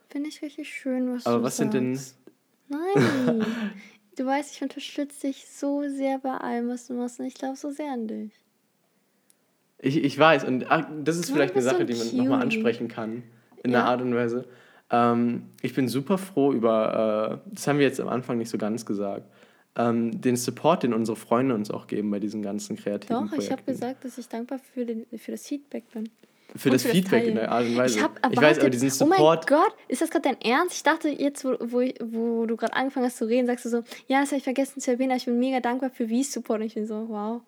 Finde 0.09 0.30
ich 0.30 0.41
richtig 0.41 0.69
schön, 0.69 1.14
was 1.14 1.26
Aber 1.26 1.38
du 1.39 1.43
was 1.43 1.57
sagst. 1.57 1.72
sind 1.72 1.73
denn. 1.73 1.99
Nein! 2.69 3.45
Du 4.18 4.26
weißt, 4.26 4.55
ich 4.55 4.64
unterstütze 4.64 5.27
dich 5.27 5.47
so 5.47 5.84
sehr 5.88 6.18
bei 6.18 6.31
allem, 6.34 6.69
was 6.69 6.88
du 6.88 6.95
machst. 6.95 7.19
Und 7.19 7.27
ich 7.27 7.35
glaube 7.35 7.55
so 7.55 7.69
sehr 7.69 7.91
an 7.91 8.07
dich. 8.07 8.31
Ich, 9.77 10.03
ich 10.03 10.18
weiß, 10.18 10.43
und 10.45 10.65
ach, 10.72 10.88
das 11.03 11.18
ist 11.18 11.30
vielleicht 11.30 11.53
eine 11.53 11.61
so 11.61 11.69
Sache, 11.69 11.81
ein 11.81 11.88
die 11.88 11.93
man 11.93 12.18
nochmal 12.18 12.41
ansprechen 12.41 12.88
kann, 12.88 13.22
in 13.64 13.72
Ja. 13.72 13.81
einer 13.81 13.89
Art 13.89 14.01
und 14.01 14.15
Weise. 14.15 14.47
Ähm, 14.89 15.43
ich 15.61 15.76
bin 15.76 15.88
super 15.88 16.18
froh 16.18 16.51
über, 16.51 17.43
äh, 17.45 17.49
das 17.53 17.68
haben 17.68 17.77
wir 17.77 17.85
jetzt 17.85 17.99
am 17.99 18.07
Anfang 18.07 18.39
nicht 18.39 18.49
so 18.49 18.57
ganz 18.57 18.88
gesagt, 18.88 19.30
ähm, 19.77 20.19
den 20.21 20.35
Support, 20.35 20.83
den 20.83 20.93
unsere 20.93 21.15
Freunde 21.15 21.55
uns 21.55 21.69
auch 21.71 21.87
geben 21.87 22.09
bei 22.11 22.19
diesen 22.19 22.41
ganzen 22.41 22.75
kreativen 22.75 23.15
Doch, 23.15 23.27
Projekten. 23.29 23.43
ich 23.45 23.51
habe 23.51 23.63
gesagt, 23.63 24.05
dass 24.05 24.17
ich 24.17 24.27
dankbar 24.27 24.59
für, 24.73 24.85
den, 24.85 25.05
für 25.17 25.31
das 25.31 25.45
Feedback 25.47 25.83
bin. 25.91 26.09
Für 26.55 26.69
und 26.69 26.73
das 26.75 26.81
für 26.83 26.87
das 26.87 26.95
Feedback 26.97 27.11
Teilen. 27.23 27.29
in 27.29 27.35
der 27.35 27.51
Art 27.51 27.65
und 27.65 27.75
Weise. 27.77 27.97
Ich, 27.97 28.03
hab 28.03 28.17
ich 28.17 28.23
erwartet, 28.23 28.41
weiß, 28.41 28.59
aber 28.59 28.69
diesen 28.69 28.89
Oh 29.03 29.05
mein 29.05 29.17
Support, 29.17 29.47
Gott, 29.47 29.75
ist 29.89 30.01
das 30.01 30.09
gerade 30.09 30.29
dein 30.29 30.41
Ernst? 30.41 30.75
Ich 30.77 30.83
dachte 30.83 31.09
jetzt, 31.09 31.43
wo, 31.43 31.55
wo, 31.59 31.79
ich- 31.81 31.95
wo 32.01 32.45
du 32.45 32.55
gerade 32.55 32.73
angefangen 32.73 33.05
hast 33.05 33.17
zu 33.17 33.25
reden, 33.25 33.47
sagst 33.47 33.65
du 33.65 33.69
so, 33.69 33.77
ja, 34.07 34.21
das 34.21 34.29
habe 34.29 34.37
ich 34.37 34.43
vergessen 34.43 34.79
zu 34.79 34.89
erwähnen, 34.91 35.11
aber 35.11 35.17
ich 35.17 35.25
bin 35.25 35.37
mega 35.39 35.59
dankbar 35.59 35.89
für 35.89 36.07
V-Support. 36.07 36.61
Und 36.61 36.65
ich 36.67 36.73
bin 36.75 36.87
so, 36.87 37.09
wow, 37.09 37.41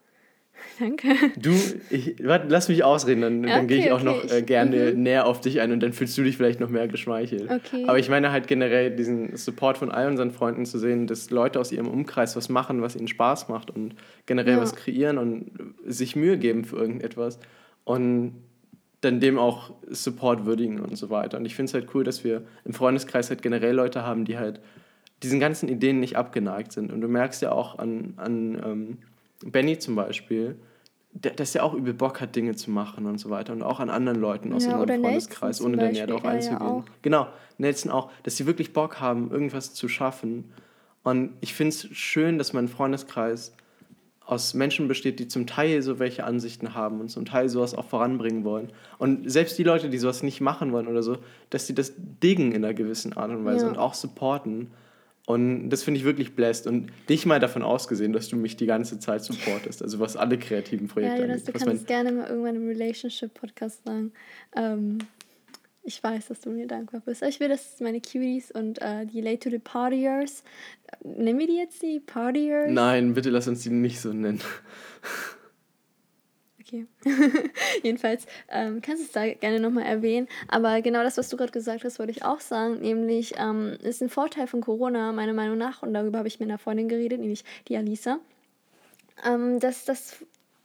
danke. 0.79 1.07
du, 1.37 1.51
ich, 1.89 2.15
warte, 2.23 2.47
lass 2.49 2.69
mich 2.69 2.83
ausreden, 2.83 3.21
dann, 3.21 3.43
Ja, 3.43 3.57
dann 3.57 3.67
gehe 3.67 3.77
ich 3.77 3.83
okay, 3.85 3.91
auch 3.93 4.03
noch 4.03 4.23
okay, 4.23 4.33
äh, 4.35 4.39
ich- 4.39 4.45
gerne 4.45 4.91
mhm. 4.93 5.03
näher 5.03 5.25
auf 5.25 5.41
dich 5.41 5.61
ein 5.61 5.71
und 5.71 5.79
dann 5.81 5.93
fühlst 5.93 6.17
du 6.17 6.23
dich 6.23 6.37
vielleicht 6.37 6.59
noch 6.59 6.69
mehr 6.69 6.87
geschmeichelt. 6.87 7.49
Okay. 7.49 7.85
Aber 7.87 7.99
ich 7.99 8.09
meine 8.09 8.31
halt 8.31 8.47
generell 8.47 8.95
diesen 8.95 9.35
Support 9.35 9.77
von 9.77 9.91
all 9.91 10.07
unseren 10.07 10.31
Freunden 10.31 10.65
zu 10.65 10.77
sehen, 10.79 11.07
dass 11.07 11.29
Leute 11.29 11.59
aus 11.59 11.71
ihrem 11.71 11.87
Umkreis 11.87 12.35
was 12.35 12.49
machen, 12.49 12.81
was 12.81 12.95
ihnen 12.95 13.07
Spaß 13.07 13.49
macht 13.49 13.71
und 13.71 13.95
generell 14.25 14.55
Ja. 14.55 14.61
was 14.61 14.75
kreieren 14.75 15.17
und 15.17 15.51
sich 15.85 16.15
Mühe 16.15 16.37
geben 16.37 16.63
für 16.65 16.77
irgendetwas 16.77 17.39
und 17.83 18.33
dann 19.01 19.19
dem 19.21 19.37
auch 19.39 19.71
Support 19.87 20.45
würdigen 20.45 20.79
und 20.81 20.97
so 20.97 21.09
weiter. 21.09 21.37
Und 21.37 21.45
ich 21.45 21.55
finde 21.55 21.69
es 21.69 21.73
halt 21.73 21.87
cool, 21.93 22.03
dass 22.03 22.23
wir 22.25 22.41
im 22.65 22.73
Freundeskreis 22.73 23.29
halt 23.29 23.41
generell 23.41 23.73
Leute 23.73 24.03
haben, 24.03 24.25
die 24.25 24.37
halt 24.37 24.59
diesen 25.23 25.39
ganzen 25.39 25.69
Ideen 25.69 25.99
nicht 26.01 26.15
abgeneigt 26.17 26.71
sind. 26.73 26.91
Und 26.91 27.01
du 27.01 27.07
merkst 27.07 27.41
ja 27.41 27.51
auch 27.51 27.77
an, 27.79 28.13
an 28.17 28.61
ähm, 28.65 28.97
Benny 29.45 29.77
zum 29.79 29.95
Beispiel, 29.95 30.55
der, 31.11 31.33
dass 31.33 31.55
er 31.55 31.63
auch 31.63 31.73
übel 31.73 31.93
Bock 31.93 32.21
hat, 32.21 32.35
Dinge 32.35 32.55
zu 32.55 32.69
machen 32.71 33.05
und 33.05 33.17
so 33.19 33.29
weiter. 33.29 33.53
Und 33.53 33.63
auch 33.63 33.79
an 33.79 33.89
anderen 33.89 34.19
Leuten 34.19 34.53
aus 34.53 34.65
Ja, 34.65 34.77
unserem 34.77 35.01
Freundeskreis, 35.01 35.61
ohne 35.61 35.77
dann 35.77 35.87
Beispiel, 35.89 36.07
darauf 36.07 36.23
er 36.23 36.29
ja 36.31 36.35
einzugehen. 36.35 36.61
auch. 36.61 36.83
Genau, 37.01 37.27
Nelson 37.57 37.91
auch, 37.91 38.11
dass 38.23 38.37
sie 38.37 38.45
wirklich 38.45 38.73
Bock 38.73 38.99
haben, 38.99 39.31
irgendwas 39.31 39.73
zu 39.73 39.87
schaffen. 39.87 40.51
Und 41.03 41.31
ich 41.41 41.53
finde 41.53 41.69
es 41.69 41.87
schön, 41.97 42.37
dass 42.37 42.53
mein 42.53 42.67
Freundeskreis 42.67 43.53
aus 44.25 44.53
Menschen 44.53 44.87
besteht, 44.87 45.19
die 45.19 45.27
zum 45.27 45.47
Teil 45.47 45.81
so 45.81 45.97
welche 45.97 46.23
Ansichten 46.23 46.75
haben 46.75 46.99
und 47.01 47.09
zum 47.09 47.25
Teil 47.25 47.49
sowas 47.49 47.73
auch 47.73 47.85
voranbringen 47.85 48.43
wollen. 48.43 48.71
Und 48.99 49.29
selbst 49.31 49.57
die 49.57 49.63
Leute, 49.63 49.89
die 49.89 49.97
sowas 49.97 50.21
nicht 50.21 50.39
machen 50.41 50.71
wollen 50.71 50.87
oder 50.87 51.01
so, 51.01 51.17
dass 51.49 51.65
sie 51.65 51.73
das 51.73 51.93
diggen 51.97 52.51
in 52.51 52.63
einer 52.63 52.75
gewissen 52.75 53.13
Art 53.17 53.31
und 53.31 53.43
Weise 53.45 53.65
Ja. 53.65 53.71
und 53.71 53.77
auch 53.79 53.95
supporten. 53.95 54.69
Und 55.29 55.69
das 55.69 55.83
finde 55.83 55.99
ich 55.99 56.05
wirklich 56.07 56.33
blessed. 56.33 56.65
Und 56.65 56.89
dich 57.07 57.27
mal 57.27 57.39
davon 57.39 57.61
ausgesehen, 57.61 58.13
dass 58.13 58.29
du 58.29 58.35
mich 58.35 58.57
die 58.57 58.65
ganze 58.65 58.97
Zeit 58.97 59.23
supportest. 59.23 59.83
Also 59.83 59.99
was 59.99 60.17
alle 60.17 60.39
kreativen 60.39 60.87
Ja, 60.87 60.93
Projekte 60.93 61.21
Jonas, 61.21 61.43
du 61.43 61.51
angeht. 61.51 61.53
Was 61.53 61.67
kannst 61.67 61.87
gerne 61.87 62.11
mal 62.13 62.27
irgendwann 62.27 62.55
im 62.55 62.67
Relationship-Podcast 62.67 63.85
sagen. 63.85 64.11
Ähm, 64.55 64.97
ich 65.83 66.01
weiß, 66.01 66.29
dass 66.29 66.41
du 66.41 66.49
mir 66.49 66.65
dankbar 66.65 67.03
bist. 67.05 67.21
Aber 67.21 67.29
ich 67.29 67.39
will, 67.39 67.47
dass 67.47 67.79
meine 67.79 68.01
Cuties 68.01 68.49
und 68.49 68.81
äh, 68.81 69.05
die 69.05 69.21
Late 69.21 69.37
to 69.37 69.49
the 69.51 69.59
Partiers, 69.59 70.43
äh, 70.87 71.07
nennen 71.07 71.37
wir 71.37 71.45
die 71.45 71.57
jetzt 71.57 71.83
die 71.83 71.99
Partiers? 71.99 72.71
nein, 72.71 73.13
bitte 73.13 73.29
lass 73.29 73.47
uns 73.47 73.61
die 73.61 73.69
nicht 73.69 73.99
so 73.99 74.11
nennen. 74.11 74.41
Okay. 76.69 76.85
Jedenfalls 77.83 78.27
ähm, 78.47 78.81
kannst 78.81 79.01
du 79.01 79.05
es 79.07 79.11
da 79.11 79.33
gerne 79.33 79.59
nochmal 79.59 79.85
erwähnen. 79.85 80.27
Aber 80.47 80.81
genau 80.83 81.01
das, 81.01 81.17
was 81.17 81.29
du 81.29 81.37
gerade 81.37 81.51
gesagt 81.51 81.83
hast, 81.83 81.97
wollte 81.97 82.11
ich 82.11 82.23
auch 82.23 82.39
sagen. 82.39 82.79
Nämlich 82.81 83.33
ähm, 83.37 83.75
ist 83.81 84.01
ein 84.01 84.09
Vorteil 84.09 84.45
von 84.45 84.61
Corona, 84.61 85.11
meiner 85.11 85.33
Meinung 85.33 85.57
nach, 85.57 85.81
und 85.81 85.93
darüber 85.93 86.19
habe 86.19 86.27
ich 86.27 86.39
mit 86.39 86.47
einer 86.47 86.59
Freundin 86.59 86.87
geredet, 86.87 87.21
nämlich 87.21 87.43
die 87.67 87.75
Alisa, 87.75 88.19
ähm, 89.25 89.59
dass 89.59 89.85
das 89.85 90.17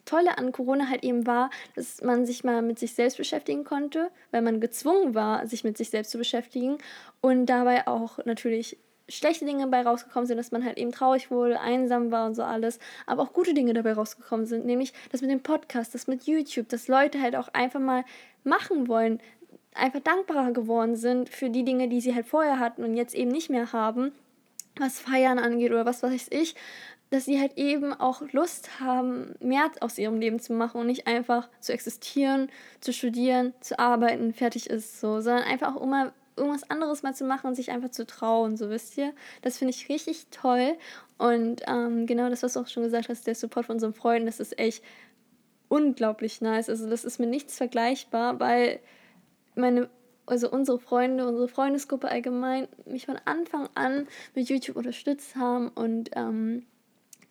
Tolle 0.04 0.36
an 0.36 0.52
Corona 0.52 0.90
halt 0.90 1.04
eben 1.04 1.26
war, 1.26 1.48
dass 1.74 2.02
man 2.02 2.26
sich 2.26 2.44
mal 2.44 2.60
mit 2.60 2.78
sich 2.78 2.92
selbst 2.92 3.16
beschäftigen 3.16 3.64
konnte, 3.64 4.10
weil 4.30 4.42
man 4.42 4.60
gezwungen 4.60 5.14
war, 5.14 5.46
sich 5.46 5.64
mit 5.64 5.78
sich 5.78 5.88
selbst 5.88 6.10
zu 6.10 6.18
beschäftigen 6.18 6.76
und 7.22 7.46
dabei 7.46 7.86
auch 7.86 8.18
natürlich 8.26 8.76
schlechte 9.08 9.44
Dinge 9.44 9.62
dabei 9.62 9.82
rausgekommen 9.82 10.26
sind, 10.26 10.38
dass 10.38 10.52
man 10.52 10.64
halt 10.64 10.78
eben 10.78 10.92
traurig 10.92 11.30
wurde, 11.30 11.60
einsam 11.60 12.10
war 12.10 12.26
und 12.26 12.34
so 12.34 12.42
alles, 12.42 12.78
aber 13.06 13.22
auch 13.22 13.32
gute 13.32 13.54
Dinge 13.54 13.74
dabei 13.74 13.92
rausgekommen 13.92 14.46
sind, 14.46 14.64
nämlich 14.64 14.92
das 15.12 15.20
mit 15.20 15.30
dem 15.30 15.42
Podcast, 15.42 15.94
das 15.94 16.06
mit 16.06 16.24
YouTube, 16.24 16.68
dass 16.68 16.88
Leute 16.88 17.20
halt 17.20 17.36
auch 17.36 17.48
einfach 17.48 17.80
mal 17.80 18.04
machen 18.44 18.88
wollen, 18.88 19.20
einfach 19.74 20.00
dankbarer 20.00 20.52
geworden 20.52 20.96
sind 20.96 21.28
für 21.28 21.50
die 21.50 21.64
Dinge, 21.64 21.88
die 21.88 22.00
sie 22.00 22.14
halt 22.14 22.26
vorher 22.26 22.58
hatten 22.58 22.84
und 22.84 22.94
jetzt 22.94 23.14
eben 23.14 23.30
nicht 23.30 23.50
mehr 23.50 23.72
haben, 23.72 24.12
was 24.76 25.00
Feiern 25.00 25.38
angeht 25.38 25.70
oder 25.70 25.86
was 25.86 26.02
weiß 26.02 26.28
ich, 26.30 26.54
dass 27.10 27.26
sie 27.26 27.40
halt 27.40 27.56
eben 27.56 27.92
auch 27.92 28.22
Lust 28.32 28.80
haben, 28.80 29.34
mehr 29.40 29.70
aus 29.80 29.98
ihrem 29.98 30.18
Leben 30.18 30.40
zu 30.40 30.52
machen 30.52 30.80
und 30.80 30.86
nicht 30.86 31.06
einfach 31.06 31.48
zu 31.60 31.72
existieren, 31.72 32.48
zu 32.80 32.92
studieren, 32.92 33.52
zu 33.60 33.78
arbeiten, 33.78 34.32
fertig 34.32 34.68
ist 34.70 35.00
so, 35.00 35.20
sondern 35.20 35.44
einfach 35.44 35.76
auch 35.76 35.82
immer 35.82 36.12
irgendwas 36.36 36.68
anderes 36.70 37.02
mal 37.02 37.14
zu 37.14 37.24
machen 37.24 37.48
und 37.48 37.54
sich 37.54 37.70
einfach 37.70 37.90
zu 37.90 38.06
trauen, 38.06 38.56
so 38.56 38.70
wisst 38.70 38.96
ihr. 38.98 39.12
Das 39.42 39.58
finde 39.58 39.72
ich 39.72 39.88
richtig 39.88 40.26
toll 40.30 40.76
und 41.18 41.62
ähm, 41.66 42.06
genau 42.06 42.28
das, 42.28 42.42
was 42.42 42.54
du 42.54 42.60
auch 42.60 42.66
schon 42.66 42.82
gesagt 42.82 43.08
hast, 43.08 43.26
der 43.26 43.34
Support 43.34 43.66
von 43.66 43.74
unseren 43.74 43.94
Freunden, 43.94 44.26
das 44.26 44.40
ist 44.40 44.58
echt 44.58 44.82
unglaublich 45.68 46.40
nice. 46.40 46.68
Also 46.68 46.88
das 46.88 47.04
ist 47.04 47.18
mit 47.18 47.30
nichts 47.30 47.56
vergleichbar, 47.56 48.40
weil 48.40 48.80
meine, 49.54 49.88
also 50.26 50.50
unsere 50.50 50.78
Freunde, 50.78 51.26
unsere 51.26 51.48
Freundesgruppe 51.48 52.08
allgemein 52.08 52.68
mich 52.86 53.06
von 53.06 53.18
Anfang 53.24 53.68
an 53.74 54.08
mit 54.34 54.48
YouTube 54.48 54.76
unterstützt 54.76 55.36
haben 55.36 55.68
und 55.68 56.10
ähm, 56.14 56.66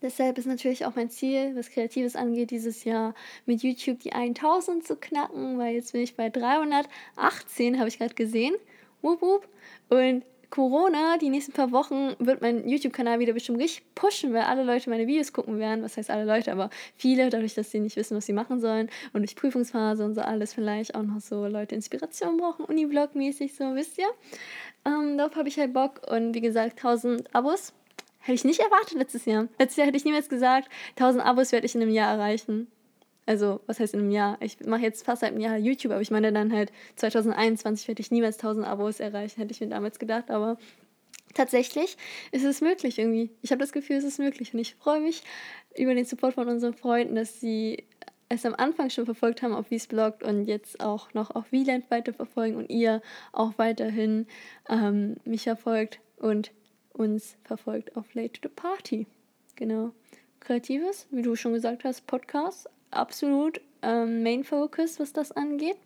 deshalb 0.01 0.37
ist 0.37 0.45
natürlich 0.45 0.85
auch 0.85 0.95
mein 0.95 1.09
Ziel, 1.09 1.55
was 1.55 1.69
Kreatives 1.69 2.15
angeht, 2.15 2.51
dieses 2.51 2.83
Jahr 2.83 3.15
mit 3.45 3.63
YouTube 3.63 3.99
die 3.99 4.13
1000 4.13 4.85
zu 4.85 4.95
knacken, 4.95 5.57
weil 5.57 5.75
jetzt 5.75 5.93
bin 5.93 6.01
ich 6.01 6.15
bei 6.15 6.29
318, 6.29 7.79
habe 7.79 7.89
ich 7.89 7.97
gerade 7.97 8.13
gesehen. 8.13 8.55
Wup, 9.03 9.21
wup. 9.21 9.47
Und 9.89 10.23
Corona, 10.49 11.17
die 11.17 11.29
nächsten 11.29 11.51
paar 11.51 11.71
Wochen, 11.71 12.15
wird 12.19 12.41
mein 12.41 12.67
YouTube-Kanal 12.67 13.19
wieder 13.19 13.33
bestimmt 13.33 13.59
richtig 13.59 13.83
pushen, 13.95 14.33
weil 14.33 14.43
alle 14.43 14.63
Leute 14.63 14.89
meine 14.89 15.07
Videos 15.07 15.33
gucken 15.33 15.59
werden. 15.59 15.83
Was 15.83 15.97
heißt 15.97 16.09
alle 16.09 16.25
Leute, 16.25 16.51
aber 16.51 16.69
viele, 16.95 17.29
dadurch, 17.29 17.53
dass 17.55 17.71
sie 17.71 17.79
nicht 17.79 17.95
wissen, 17.95 18.15
was 18.15 18.27
sie 18.27 18.33
machen 18.33 18.61
sollen. 18.61 18.89
Und 19.13 19.21
durch 19.21 19.35
Prüfungsphase 19.35 20.05
und 20.05 20.13
so 20.13 20.21
alles 20.21 20.53
vielleicht 20.53 20.95
auch 20.95 21.01
noch 21.01 21.19
so 21.21 21.47
Leute 21.47 21.75
Inspiration 21.75 22.37
brauchen, 22.37 22.65
Uniblog-mäßig, 22.65 23.55
so, 23.55 23.75
wisst 23.75 23.97
ihr. 23.97 24.07
Ähm, 24.85 25.17
darauf 25.17 25.35
habe 25.35 25.49
ich 25.49 25.57
halt 25.57 25.73
Bock. 25.73 26.01
Und 26.09 26.33
wie 26.33 26.41
gesagt, 26.41 26.77
1000 26.77 27.35
Abos. 27.35 27.73
Hätte 28.19 28.35
ich 28.35 28.45
nicht 28.45 28.61
erwartet 28.61 28.93
letztes 28.93 29.25
Jahr. 29.25 29.49
Letztes 29.59 29.75
Jahr 29.77 29.87
hätte 29.87 29.97
ich 29.97 30.05
niemals 30.05 30.29
gesagt, 30.29 30.69
1000 30.97 31.25
Abos 31.25 31.51
werde 31.51 31.65
ich 31.65 31.75
in 31.75 31.81
einem 31.81 31.91
Jahr 31.91 32.09
erreichen. 32.13 32.67
Also, 33.25 33.61
was 33.67 33.79
heißt 33.79 33.93
in 33.93 34.01
einem 34.01 34.11
Jahr? 34.11 34.37
Ich 34.41 34.59
mache 34.65 34.81
jetzt 34.81 35.05
fast 35.05 35.21
seit 35.21 35.31
einem 35.31 35.39
Jahr 35.39 35.57
YouTube, 35.57 35.91
aber 35.91 36.01
ich 36.01 36.11
meine 36.11 36.31
dann 36.33 36.51
halt 36.51 36.71
2021 36.97 37.87
werde 37.87 38.01
ich 38.01 38.11
niemals 38.11 38.37
1000 38.37 38.67
Abos 38.67 38.99
erreichen, 38.99 39.39
hätte 39.39 39.53
ich 39.53 39.61
mir 39.61 39.67
damals 39.67 39.99
gedacht. 39.99 40.29
Aber 40.29 40.57
tatsächlich 41.33 41.97
ist 42.31 42.43
es 42.43 42.61
möglich 42.61 42.99
irgendwie. 42.99 43.31
Ich 43.41 43.51
habe 43.51 43.61
das 43.61 43.71
Gefühl, 43.71 43.97
es 43.97 44.03
ist 44.03 44.19
möglich 44.19 44.53
und 44.53 44.59
ich 44.59 44.75
freue 44.75 44.99
mich 44.99 45.23
über 45.77 45.95
den 45.95 46.05
Support 46.05 46.35
von 46.35 46.47
unseren 46.47 46.73
Freunden, 46.73 47.15
dass 47.15 47.39
sie 47.39 47.85
es 48.29 48.45
am 48.45 48.55
Anfang 48.55 48.89
schon 48.89 49.05
verfolgt 49.05 49.41
haben 49.41 49.53
auf 49.53 49.69
Wies 49.71 49.87
bloggt 49.87 50.23
und 50.23 50.45
jetzt 50.45 50.79
auch 50.79 51.13
noch 51.13 51.31
auf 51.31 51.51
Wieland 51.51 51.89
weiterverfolgen 51.89 52.57
und 52.57 52.69
ihr 52.69 53.01
auch 53.31 53.53
weiterhin 53.57 54.27
ähm, 54.69 55.17
mich 55.23 55.43
verfolgt 55.43 55.99
und 56.17 56.51
uns 56.93 57.35
verfolgt 57.43 57.95
auf 57.95 58.13
Late 58.13 58.33
to 58.33 58.49
the 58.49 58.53
Party. 58.53 59.07
Genau. 59.55 59.91
Kreatives, 60.39 61.07
wie 61.11 61.21
du 61.21 61.35
schon 61.35 61.53
gesagt 61.53 61.83
hast, 61.83 62.05
Podcast, 62.07 62.69
absolut 62.95 63.61
ähm, 63.81 64.23
Main 64.23 64.43
Focus, 64.43 64.99
was 64.99 65.13
das 65.13 65.31
angeht. 65.31 65.77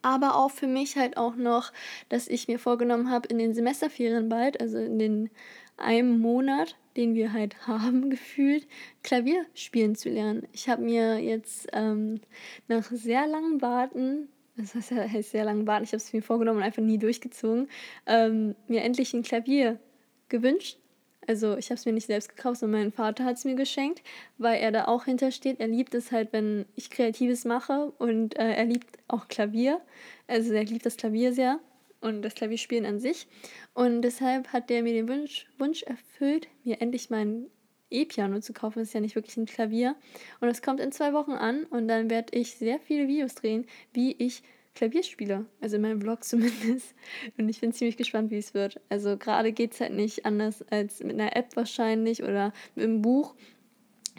Aber 0.00 0.36
auch 0.36 0.50
für 0.50 0.68
mich 0.68 0.96
halt 0.96 1.16
auch 1.16 1.34
noch, 1.34 1.72
dass 2.08 2.28
ich 2.28 2.46
mir 2.48 2.58
vorgenommen 2.58 3.10
habe, 3.10 3.28
in 3.28 3.38
den 3.38 3.52
Semesterferien 3.54 4.28
bald, 4.28 4.60
also 4.60 4.78
in 4.78 4.98
den 4.98 5.30
einem 5.76 6.18
Monat, 6.20 6.76
den 6.96 7.14
wir 7.14 7.32
halt 7.32 7.56
haben, 7.66 8.10
gefühlt, 8.10 8.66
Klavier 9.02 9.44
spielen 9.54 9.94
zu 9.94 10.08
lernen. 10.08 10.46
Ich 10.52 10.68
habe 10.68 10.82
mir 10.82 11.18
jetzt 11.18 11.68
ähm, 11.72 12.20
nach 12.68 12.84
sehr 12.90 13.26
langem 13.26 13.60
Warten, 13.60 14.28
das 14.56 14.74
heißt, 14.74 14.90
ja- 14.92 15.08
heißt 15.12 15.30
sehr 15.30 15.44
langem 15.44 15.66
Warten, 15.66 15.84
ich 15.84 15.90
habe 15.90 15.96
es 15.98 16.12
mir 16.12 16.22
vorgenommen 16.22 16.58
und 16.58 16.64
einfach 16.64 16.82
nie 16.82 16.98
durchgezogen, 16.98 17.68
ähm, 18.06 18.54
mir 18.68 18.82
endlich 18.82 19.14
ein 19.14 19.22
Klavier 19.22 19.78
gewünscht. 20.28 20.78
Also 21.28 21.58
ich 21.58 21.66
habe 21.66 21.74
es 21.74 21.84
mir 21.84 21.92
nicht 21.92 22.06
selbst 22.06 22.30
gekauft, 22.34 22.60
sondern 22.60 22.80
mein 22.80 22.92
Vater 22.92 23.24
hat 23.24 23.36
es 23.36 23.44
mir 23.44 23.54
geschenkt, 23.54 24.02
weil 24.38 24.60
er 24.60 24.72
da 24.72 24.86
auch 24.86 25.04
hintersteht. 25.04 25.60
Er 25.60 25.68
liebt 25.68 25.94
es 25.94 26.10
halt, 26.10 26.32
wenn 26.32 26.64
ich 26.74 26.88
Kreatives 26.88 27.44
mache 27.44 27.92
und 27.98 28.34
äh, 28.38 28.54
er 28.54 28.64
liebt 28.64 28.98
auch 29.08 29.28
Klavier. 29.28 29.82
Also 30.26 30.54
er 30.54 30.64
liebt 30.64 30.86
das 30.86 30.96
Klavier 30.96 31.34
sehr 31.34 31.60
und 32.00 32.22
das 32.22 32.34
Klavierspielen 32.34 32.86
an 32.86 32.98
sich. 32.98 33.26
Und 33.74 34.00
deshalb 34.00 34.54
hat 34.54 34.70
der 34.70 34.82
mir 34.82 34.94
den 34.94 35.06
Wunsch, 35.06 35.46
Wunsch 35.58 35.82
erfüllt, 35.82 36.48
mir 36.64 36.80
endlich 36.80 37.10
mein 37.10 37.48
E-Piano 37.90 38.40
zu 38.40 38.54
kaufen. 38.54 38.78
Das 38.78 38.88
ist 38.88 38.94
ja 38.94 39.00
nicht 39.00 39.14
wirklich 39.14 39.36
ein 39.36 39.44
Klavier. 39.44 39.96
Und 40.40 40.48
es 40.48 40.62
kommt 40.62 40.80
in 40.80 40.92
zwei 40.92 41.12
Wochen 41.12 41.32
an 41.32 41.64
und 41.64 41.88
dann 41.88 42.08
werde 42.08 42.38
ich 42.38 42.54
sehr 42.54 42.80
viele 42.80 43.06
Videos 43.06 43.34
drehen, 43.34 43.66
wie 43.92 44.12
ich 44.12 44.42
Klavier 44.78 45.02
spiele. 45.02 45.44
Also 45.60 45.76
in 45.76 45.82
meinem 45.82 46.00
Vlog 46.00 46.22
zumindest. 46.24 46.94
Und 47.36 47.48
ich 47.48 47.60
bin 47.60 47.72
ziemlich 47.72 47.96
gespannt, 47.96 48.30
wie 48.30 48.38
es 48.38 48.54
wird. 48.54 48.80
Also 48.88 49.16
gerade 49.16 49.52
geht 49.52 49.72
es 49.72 49.80
halt 49.80 49.92
nicht 49.92 50.24
anders 50.24 50.62
als 50.70 51.02
mit 51.02 51.20
einer 51.20 51.36
App 51.36 51.56
wahrscheinlich 51.56 52.22
oder 52.22 52.52
mit 52.76 52.84
einem 52.84 53.02
Buch, 53.02 53.34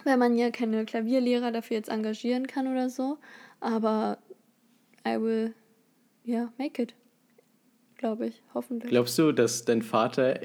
weil 0.04 0.18
man 0.18 0.38
ja 0.38 0.52
keine 0.52 0.86
Klavierlehrer 0.86 1.52
dafür 1.52 1.78
jetzt 1.78 1.90
engagieren 1.90 2.46
kann 2.46 2.68
oder 2.68 2.90
so. 2.90 3.18
Aber 3.62 4.18
I 5.08 5.20
will, 5.22 5.54
ja, 6.26 6.52
make 6.58 6.82
it. 6.82 6.94
Glaube 7.98 8.28
ich, 8.28 8.42
hoffentlich. 8.54 8.90
Glaubst 8.90 9.18
du, 9.18 9.32
dass 9.32 9.66
dein 9.66 9.82
Vater, 9.82 10.40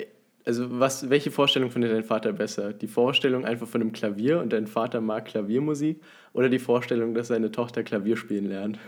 also 0.44 0.78
was, 0.78 1.10
welche 1.10 1.30
Vorstellung 1.30 1.70
findet 1.70 1.92
dein 1.92 2.04
Vater 2.04 2.32
besser? 2.32 2.72
Die 2.72 2.88
Vorstellung 2.88 3.44
einfach 3.44 3.66
von 3.66 3.80
einem 3.80 3.92
Klavier 3.92 4.40
und 4.40 4.52
dein 4.52 4.66
Vater 4.68 5.00
mag 5.00 5.24
Klaviermusik 5.24 6.00
oder 6.32 6.48
die 6.48 6.58
Vorstellung, 6.58 7.14
dass 7.14 7.28
seine 7.28 7.50
Tochter 7.50 7.82
Klavier 7.82 8.16
spielen 8.16 8.46
lernt? 8.46 8.78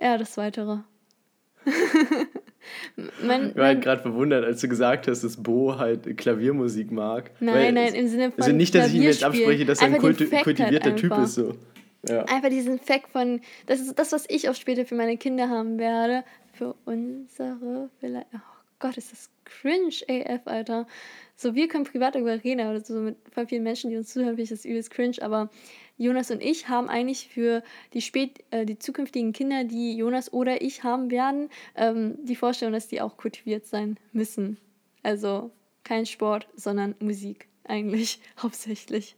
Ja, 0.00 0.18
das 0.18 0.36
Weitere. 0.36 0.78
mein, 3.22 3.50
Ich 3.50 3.56
war 3.56 3.66
halt 3.66 3.82
gerade 3.82 4.02
verwundert, 4.02 4.44
als 4.44 4.60
du 4.60 4.68
gesagt 4.68 5.08
hast, 5.08 5.24
dass 5.24 5.36
Bo 5.36 5.78
halt 5.78 6.16
Klaviermusik 6.16 6.90
mag. 6.90 7.30
Nein, 7.40 7.54
Weil 7.54 7.72
nein, 7.72 7.94
im 7.94 8.08
Sinne 8.08 8.30
von 8.30 8.42
Also 8.42 8.54
nicht, 8.54 8.74
dass 8.74 8.88
ich 8.88 8.94
ihm 8.94 9.02
jetzt 9.02 9.24
abspreche, 9.24 9.64
dass 9.64 9.80
er 9.80 9.88
ein 9.88 9.98
kulti 9.98 10.26
Fact 10.26 10.46
halt 10.46 10.56
kultivierter 10.56 10.96
Typ 10.96 11.16
ist. 11.18 11.34
So. 11.34 11.54
Ja. 12.08 12.24
einfach 12.26 12.50
diesen 12.50 12.78
Fact 12.78 13.08
von, 13.08 13.40
das 13.66 13.80
ist 13.80 13.98
das, 13.98 14.12
was 14.12 14.26
ich 14.28 14.48
auch 14.48 14.54
später 14.54 14.84
für 14.84 14.94
meine 14.94 15.16
Kinder 15.16 15.48
haben 15.48 15.78
werde. 15.78 16.24
Für 16.52 16.74
unsere, 16.84 17.90
vielleicht, 18.00 18.26
oh 18.34 18.38
Gott, 18.78 18.96
ist 18.96 19.12
das 19.12 19.30
cringe 19.44 19.94
AF, 20.08 20.46
Alter. 20.46 20.86
So, 21.38 21.54
wir 21.54 21.68
können 21.68 21.84
privat 21.84 22.14
darüber 22.14 22.42
reden, 22.42 22.60
aber 22.60 22.80
so 22.80 22.94
mit 22.94 23.16
voll 23.30 23.46
vielen 23.46 23.62
Menschen, 23.62 23.90
die 23.90 23.96
uns 23.96 24.08
zuhören, 24.08 24.30
finde 24.30 24.42
ich 24.42 24.48
das 24.48 24.64
übelst 24.64 24.90
cringe, 24.90 25.16
aber 25.20 25.50
Jonas 25.98 26.30
und 26.30 26.42
ich 26.42 26.68
haben 26.68 26.88
eigentlich 26.88 27.28
für 27.28 27.62
die 27.92 28.00
spät, 28.00 28.42
äh, 28.50 28.64
die 28.64 28.78
zukünftigen 28.78 29.32
Kinder, 29.32 29.64
die 29.64 29.96
Jonas 29.96 30.32
oder 30.32 30.62
ich 30.62 30.82
haben 30.82 31.10
werden, 31.10 31.50
ähm, 31.74 32.16
die 32.24 32.36
Vorstellung, 32.36 32.72
dass 32.72 32.88
die 32.88 33.00
auch 33.02 33.16
kultiviert 33.18 33.66
sein 33.66 33.98
müssen. 34.12 34.56
Also 35.02 35.50
kein 35.84 36.06
Sport, 36.06 36.48
sondern 36.56 36.94
Musik 37.00 37.48
eigentlich 37.64 38.20
hauptsächlich. 38.42 39.16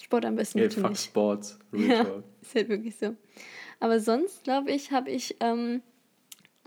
Sport 0.00 0.24
am 0.24 0.36
besten 0.36 0.58
bitte 0.60 0.80
fuck 0.80 0.90
nicht. 0.90 1.04
Sports. 1.04 1.58
Real 1.72 1.88
Ja, 1.88 2.04
Talk. 2.04 2.24
ist 2.42 2.54
halt 2.54 2.68
wirklich 2.68 2.96
so. 2.96 3.16
Aber 3.80 4.00
sonst, 4.00 4.44
glaube 4.44 4.70
ich, 4.70 4.92
habe 4.92 5.10
ich 5.10 5.36
ähm, 5.40 5.82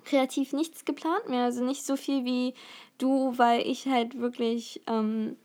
kreativ 0.03 0.53
nichts 0.53 0.85
geplant 0.85 1.29
mehr. 1.29 1.43
Also 1.43 1.63
nicht 1.63 1.85
so 1.85 1.95
viel 1.95 2.25
wie 2.25 2.53
du, 2.97 3.37
weil 3.37 3.61
ich 3.67 3.85
halt 3.87 4.19
wirklich, 4.19 4.81
ähm, 4.87 5.35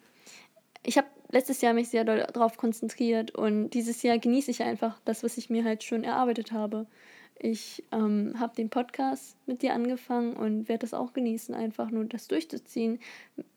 ich 0.85 0.99
habe 0.99 1.09
letztes 1.31 1.61
Jahr 1.61 1.75
mich 1.75 1.89
sehr 1.89 2.05
darauf 2.05 2.57
konzentriert 2.57 3.33
und 3.33 3.71
dieses 3.71 4.03
Jahr 4.03 4.19
genieße 4.19 4.51
ich 4.51 4.63
einfach 4.63 5.01
das, 5.05 5.23
was 5.23 5.39
ich 5.39 5.51
mir 5.51 5.65
halt 5.65 5.83
schon 5.83 6.05
erarbeitet 6.05 6.53
habe. 6.53 6.87
Ich 7.39 7.85
ähm, 7.93 8.35
habe 8.39 8.57
den 8.57 8.71
Podcast 8.71 9.37
mit 9.47 9.61
dir 9.61 9.75
angefangen 9.75 10.35
und 10.35 10.71
werde 10.71 10.81
das 10.81 10.95
auch 10.95 11.13
genießen, 11.13 11.55
einfach 11.55 11.91
nur 11.91 12.07
das 12.07 12.29
durchzuziehen, 12.29 12.99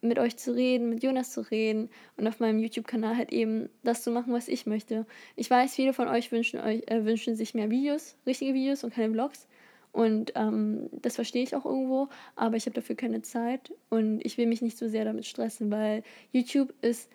mit 0.01 0.19
euch 0.19 0.35
zu 0.35 0.53
reden, 0.53 0.89
mit 0.89 1.01
Jonas 1.01 1.31
zu 1.31 1.49
reden 1.49 1.89
und 2.17 2.27
auf 2.27 2.41
meinem 2.41 2.59
YouTube-Kanal 2.59 3.15
halt 3.15 3.31
eben 3.31 3.69
das 3.83 4.03
zu 4.03 4.11
machen, 4.11 4.33
was 4.33 4.49
ich 4.49 4.65
möchte. 4.65 5.05
Ich 5.37 5.49
weiß, 5.49 5.75
viele 5.75 5.93
von 5.93 6.09
euch 6.09 6.29
wünschen, 6.33 6.59
euch, 6.59 6.83
äh, 6.87 7.05
wünschen 7.05 7.37
sich 7.37 7.53
mehr 7.53 7.69
Videos, 7.69 8.17
richtige 8.25 8.53
Videos 8.53 8.83
und 8.83 8.93
keine 8.93 9.13
Vlogs. 9.13 9.47
Und 9.91 10.33
ähm, 10.35 10.89
das 10.91 11.15
verstehe 11.15 11.43
ich 11.43 11.55
auch 11.55 11.65
irgendwo, 11.65 12.09
aber 12.35 12.55
ich 12.55 12.65
habe 12.65 12.75
dafür 12.75 12.95
keine 12.95 13.21
Zeit 13.21 13.73
und 13.89 14.23
ich 14.23 14.37
will 14.37 14.45
mich 14.45 14.61
nicht 14.61 14.77
so 14.77 14.87
sehr 14.87 15.03
damit 15.03 15.25
stressen, 15.25 15.71
weil 15.71 16.03
YouTube 16.31 16.73
ist 16.81 17.09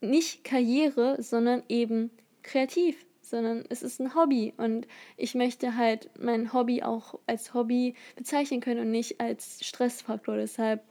nicht 0.00 0.44
Karriere, 0.44 1.22
sondern 1.22 1.62
eben 1.68 2.10
kreativ, 2.42 3.06
sondern 3.22 3.64
es 3.68 3.82
ist 3.82 4.00
ein 4.00 4.14
Hobby 4.14 4.52
und 4.56 4.86
ich 5.16 5.34
möchte 5.34 5.76
halt 5.76 6.10
mein 6.18 6.52
Hobby 6.52 6.82
auch 6.82 7.18
als 7.26 7.54
Hobby 7.54 7.94
bezeichnen 8.16 8.60
können 8.60 8.80
und 8.80 8.90
nicht 8.90 9.20
als 9.20 9.64
Stressfaktor. 9.66 10.36
Deshalb 10.36 10.82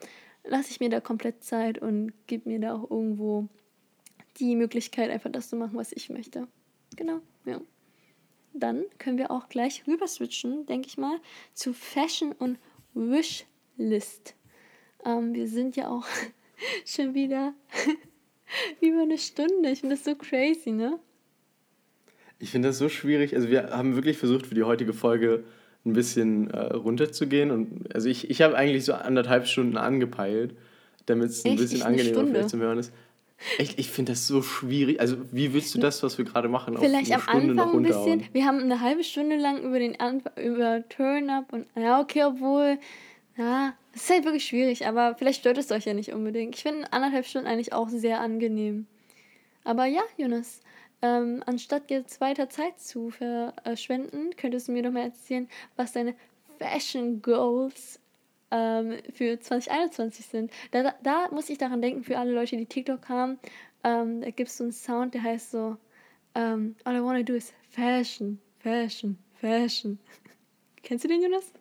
lasse 0.43 0.71
ich 0.71 0.79
mir 0.79 0.89
da 0.89 1.01
komplett 1.01 1.43
Zeit 1.43 1.77
und 1.77 2.13
gebe 2.27 2.49
mir 2.49 2.59
da 2.59 2.75
auch 2.75 2.89
irgendwo 2.89 3.47
die 4.39 4.55
Möglichkeit, 4.55 5.09
einfach 5.09 5.31
das 5.31 5.49
zu 5.49 5.55
machen, 5.55 5.77
was 5.77 5.91
ich 5.91 6.09
möchte. 6.09 6.47
Genau, 6.95 7.19
ja. 7.45 7.61
Dann 8.59 8.85
können 8.97 9.17
wir 9.17 9.31
auch 9.31 9.49
gleich 9.49 9.83
rüber 9.87 10.07
switchen, 10.07 10.65
denke 10.65 10.87
ich 10.87 10.97
mal, 10.97 11.19
zu 11.53 11.73
Fashion 11.73 12.31
und 12.31 12.57
Wishlist. 12.93 14.35
Ähm, 15.05 15.33
wir 15.33 15.47
sind 15.47 15.75
ja 15.75 15.89
auch 15.89 16.05
schon 16.85 17.13
wieder 17.13 17.53
über 18.81 19.01
eine 19.01 19.17
Stunde. 19.17 19.69
Ich 19.71 19.81
finde 19.81 19.95
das 19.95 20.05
so 20.05 20.15
crazy, 20.15 20.71
ne? 20.71 20.99
Ich 22.39 22.51
finde 22.51 22.69
das 22.69 22.77
so 22.77 22.89
schwierig. 22.89 23.35
Also 23.35 23.49
wir 23.49 23.69
haben 23.71 23.95
wirklich 23.95 24.17
versucht, 24.17 24.47
für 24.47 24.55
die 24.55 24.63
heutige 24.63 24.93
Folge 24.93 25.43
ein 25.85 25.93
bisschen 25.93 26.51
äh, 26.51 26.73
runterzugehen. 26.73 27.51
Und 27.51 27.93
also 27.95 28.09
ich, 28.09 28.29
ich 28.29 28.41
habe 28.41 28.55
eigentlich 28.55 28.85
so 28.85 28.93
anderthalb 28.93 29.47
Stunden 29.47 29.77
angepeilt, 29.77 30.55
damit 31.05 31.29
es 31.29 31.45
ein 31.45 31.55
bisschen 31.55 31.81
angenehmer 31.81 32.25
vielleicht 32.27 32.49
zum 32.49 32.59
Hören 32.59 32.77
ist. 32.77 32.93
Echt, 33.57 33.77
ich 33.79 33.89
finde 33.89 34.13
das 34.13 34.27
so 34.27 34.41
schwierig. 34.41 34.99
Also 34.99 35.17
wie 35.31 35.53
willst 35.53 35.73
du 35.75 35.79
das, 35.79 36.01
was 36.01 36.17
wir 36.17 36.25
gerade 36.25 36.49
machen, 36.49 36.75
auf 36.75 36.83
Vielleicht 36.83 37.11
eine 37.11 37.21
am 37.21 37.29
Stunde 37.29 37.61
Anfang 37.61 37.77
ein 37.77 37.83
bisschen. 37.83 38.33
Wir 38.33 38.45
haben 38.45 38.59
eine 38.59 38.81
halbe 38.81 39.03
Stunde 39.03 39.37
lang 39.37 39.61
über 39.61 39.79
den 39.79 39.99
Anf 39.99 40.23
über 40.35 40.87
Turn-Up 40.89 41.53
und 41.53 41.67
ja, 41.75 42.01
okay, 42.01 42.23
obwohl, 42.23 42.79
ja, 43.37 43.73
es 43.93 44.03
ist 44.03 44.09
halt 44.09 44.25
wirklich 44.25 44.45
schwierig, 44.45 44.87
aber 44.87 45.15
vielleicht 45.15 45.41
stört 45.41 45.57
es 45.57 45.71
euch 45.71 45.85
ja 45.85 45.93
nicht 45.93 46.13
unbedingt. 46.13 46.55
Ich 46.55 46.63
finde 46.63 46.91
anderthalb 46.91 47.25
Stunden 47.25 47.47
eigentlich 47.47 47.73
auch 47.73 47.89
sehr 47.89 48.19
angenehm. 48.21 48.87
Aber 49.63 49.85
ja, 49.85 50.01
Jonas, 50.17 50.61
ähm, 51.01 51.43
anstatt 51.45 51.91
jetzt 51.91 52.19
weiter 52.19 52.49
Zeit 52.49 52.79
zu 52.79 53.11
verschwenden, 53.11 54.31
könntest 54.35 54.67
du 54.67 54.71
mir 54.71 54.81
doch 54.81 54.91
mal 54.91 55.03
erzählen, 55.03 55.47
was 55.75 55.93
deine 55.93 56.15
Fashion 56.57 57.21
Goals 57.21 57.99
ähm, 58.51 58.93
für 59.13 59.39
2021 59.39 60.25
sind. 60.25 60.51
Da, 60.71 60.93
da, 61.03 61.29
muss 61.31 61.49
ich 61.49 61.57
daran 61.57 61.81
denken, 61.81 62.03
für 62.03 62.17
alle 62.17 62.31
Leute, 62.33 62.57
die 62.57 62.65
TikTok 62.65 63.07
haben, 63.09 63.39
ähm, 63.83 64.21
da 64.21 64.29
gibt 64.31 64.49
es 64.49 64.57
so 64.57 64.63
einen 64.63 64.73
Sound, 64.73 65.13
der 65.13 65.23
heißt 65.23 65.51
so, 65.51 65.77
ähm, 66.35 66.75
all 66.83 66.95
I 66.97 67.01
wanna 67.03 67.23
do 67.23 67.33
is 67.33 67.53
Fashion, 67.71 68.39
Fashion, 68.59 69.17
Fashion. 69.39 69.99
Kennst 70.83 71.03
du 71.03 71.07
den, 71.09 71.21
Jonas? 71.21 71.51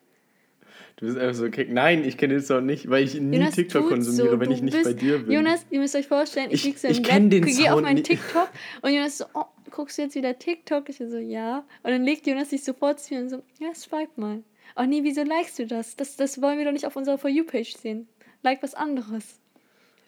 Du 0.97 1.05
bist 1.07 1.19
einfach 1.19 1.35
so 1.35 1.51
kick. 1.51 1.71
Nein, 1.71 2.05
ich 2.05 2.17
kenne 2.17 2.35
den 2.35 2.43
Song 2.43 2.65
nicht, 2.65 2.89
weil 2.89 3.05
ich 3.05 3.15
nie 3.21 3.37
Jonas 3.37 3.55
TikTok 3.55 3.89
konsumiere, 3.89 4.31
so, 4.31 4.41
wenn 4.41 4.51
ich 4.51 4.63
nicht 4.63 4.73
bist- 4.75 4.85
bei 4.85 4.93
dir 4.95 5.19
bin. 5.19 5.31
Jonas, 5.33 5.67
ihr 5.71 5.81
müsst 5.81 5.95
euch 5.95 6.07
vorstellen, 6.07 6.49
ich, 6.51 6.61
Ich- 6.61 6.65
lieg 6.65 6.79
so 6.79 6.89
im 6.89 6.93
ich 6.93 7.03
Bett, 7.03 7.31
gehe 7.31 7.43
auf 7.43 7.71
Sound 7.71 7.83
meinen. 7.83 8.03
TikTok 8.03 8.49
und 8.83 8.95
Jonas 8.95 9.19
so, 9.19 9.25
oh, 9.35 9.45
guckst 9.71 9.99
du 9.99 10.03
jetzt 10.03 10.15
wieder 10.15 10.39
TikTok? 10.39 10.89
Ich 10.89 10.97
so, 10.99 11.19
ja. 11.19 11.59
Und 11.83 11.91
dann 11.91 12.03
legt 12.05 12.27
Jonas 12.27 12.49
sich 12.51 12.65
sofort 12.65 13.01
zu 13.01 13.15
mir 13.15 13.21
und 13.23 13.29
so, 13.29 13.43
ja, 13.59 13.75
swipe 13.75 14.19
mal. 14.19 14.43
Ach 14.75 14.87
nee, 14.87 15.01
wieso 15.03 15.23
likest 15.23 15.59
du 15.59 15.67
das? 15.67 15.97
Das, 15.97 16.17
das 16.17 16.41
wollen 16.43 16.59
wir 16.59 16.65
doch 16.65 16.73
nicht 16.73 16.87
auf 16.87 16.97
unserer 16.97 17.19
For 17.19 17.31
You-Page 17.31 17.77
sehen. 17.77 18.09
Like 18.43 18.63
was 18.63 18.75
anderes. 18.75 19.41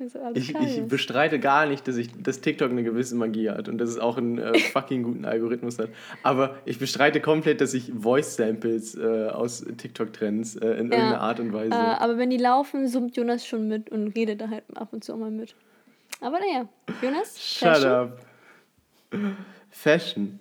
Ich, 0.01 0.13
so, 0.13 0.21
alles 0.21 0.37
Ich, 0.39 0.55
ich 0.55 0.83
bestreite 0.87 1.41
gar 1.41 1.67
nicht, 1.67 1.89
dass, 1.89 1.97
ich, 1.97 2.11
dass 2.23 2.41
TikTok 2.41 2.71
eine 2.71 2.85
gewisse 2.85 3.17
Magie 3.17 3.51
hat 3.51 3.69
und 3.69 3.79
dass 3.79 3.91
es 3.91 3.99
auch 3.99 4.17
einen 4.17 4.39
äh, 4.39 4.57
fucking 4.73 5.03
guten 5.03 5.25
Algorithmus 5.25 5.79
hat. 5.79 5.89
Aber 6.23 6.57
ich 6.65 6.79
bestreite 6.79 7.21
komplett, 7.21 7.61
dass 7.61 7.75
ich 7.75 7.93
Voice-Samples 7.93 8.95
äh, 8.97 9.29
aus 9.29 9.65
TikTok-Trends 9.77 10.57
äh, 10.57 10.67
in 10.67 10.71
Ja, 10.71 10.99
irgendeiner 10.99 11.21
Art 11.21 11.41
und 11.41 11.53
Weise. 11.53 11.73
Äh, 11.73 11.77
aber 11.77 12.17
wenn 12.19 12.31
die 12.31 12.37
laufen, 12.37 12.87
summt 12.87 13.17
Jonas 13.17 13.45
schon 13.47 13.67
mit 13.67 13.91
und 13.91 14.09
redet 14.09 14.41
da 14.41 14.49
halt 14.51 14.65
ab 14.77 14.93
und 14.93 15.03
zu 15.03 15.15
auch 15.15 15.19
mal 15.19 15.31
mit. 15.33 15.55
Aber 16.21 16.39
naja, 16.39 16.69
Jonas, 17.03 17.41
Shut 17.41 17.69
Fashion? 17.69 17.91
up. 17.91 18.19
Fashion. 19.71 20.41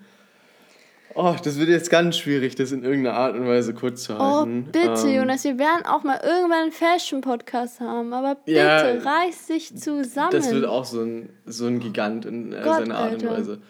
Oh, 1.19 1.35
das 1.43 1.57
wird 1.57 1.69
jetzt 1.69 1.89
ganz 1.89 2.15
schwierig, 2.17 2.53
das 2.55 2.71
in 2.71 2.83
irgendeiner 2.83 3.17
Art 3.17 3.35
und 3.35 3.47
Weise 3.47 3.73
kurz 3.73 4.03
zu 4.03 4.13
Oh, 4.13 4.19
halten. 4.19 4.65
bitte, 4.71 5.07
Ähm, 5.07 5.15
Jonas, 5.15 5.43
wir 5.43 5.57
werden 5.57 5.85
auch 5.85 6.03
mal 6.03 6.19
irgendwann 6.23 6.63
einen 6.63 6.71
Fashion-Podcast 6.71 7.79
haben, 7.79 8.13
aber 8.13 8.35
bitte, 8.35 8.57
Ja, 8.57 8.81
reiß 8.81 9.47
dich 9.47 9.75
zusammen. 9.75 10.29
Das 10.31 10.51
wird 10.51 10.65
auch 10.65 10.85
so 10.85 11.01
ein, 11.01 11.29
so 11.45 11.65
ein 11.65 11.79
Gigant 11.79 12.25
in 12.25 12.53
äh, 12.53 12.61
Gott, 12.63 12.77
seiner 12.79 12.97
Art 12.97 13.13
Alter. 13.13 13.29
und 13.31 13.37
Weise. 13.37 13.61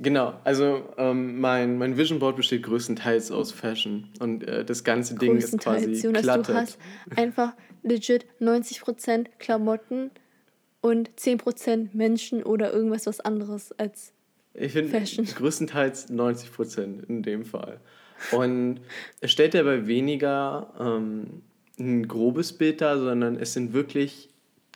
Genau, 0.00 0.34
also 0.44 0.82
ähm, 0.96 1.40
mein, 1.40 1.78
mein 1.78 1.96
Vision 1.96 2.18
Board 2.20 2.36
besteht 2.36 2.62
größtenteils 2.64 3.30
aus 3.32 3.50
Fashion 3.52 4.08
und 4.20 4.46
äh, 4.46 4.64
das 4.64 4.84
ganze 4.84 5.14
Ding 5.16 5.36
ist 5.36 5.58
quasi 5.58 5.92
Jonas, 5.92 6.22
du 6.22 6.28
cluttered. 6.32 6.56
hast 6.56 6.78
einfach 7.16 7.52
legit 7.82 8.26
90% 8.40 9.26
Klamotten 9.38 10.10
und 10.80 11.10
10% 11.18 11.88
Menschen 11.94 12.44
oder 12.44 12.72
irgendwas 12.72 13.06
was 13.06 13.18
anderes 13.20 13.72
als 13.78 14.12
Ich 14.54 14.72
finde 14.72 15.00
größtenteils 15.00 16.08
90 16.10 16.52
Prozent 16.52 17.04
in 17.08 17.22
dem 17.22 17.44
Fall. 17.44 17.80
Und 18.32 18.80
es 19.20 19.30
stellt 19.30 19.54
dabei 19.54 19.86
weniger 19.86 20.74
ähm, 20.78 21.42
ein 21.78 22.08
grobes 22.08 22.52
Bild 22.52 22.80
dar, 22.80 22.98
sondern 22.98 23.36
es 23.36 23.52
sind 23.52 23.72
wirklich 23.72 24.30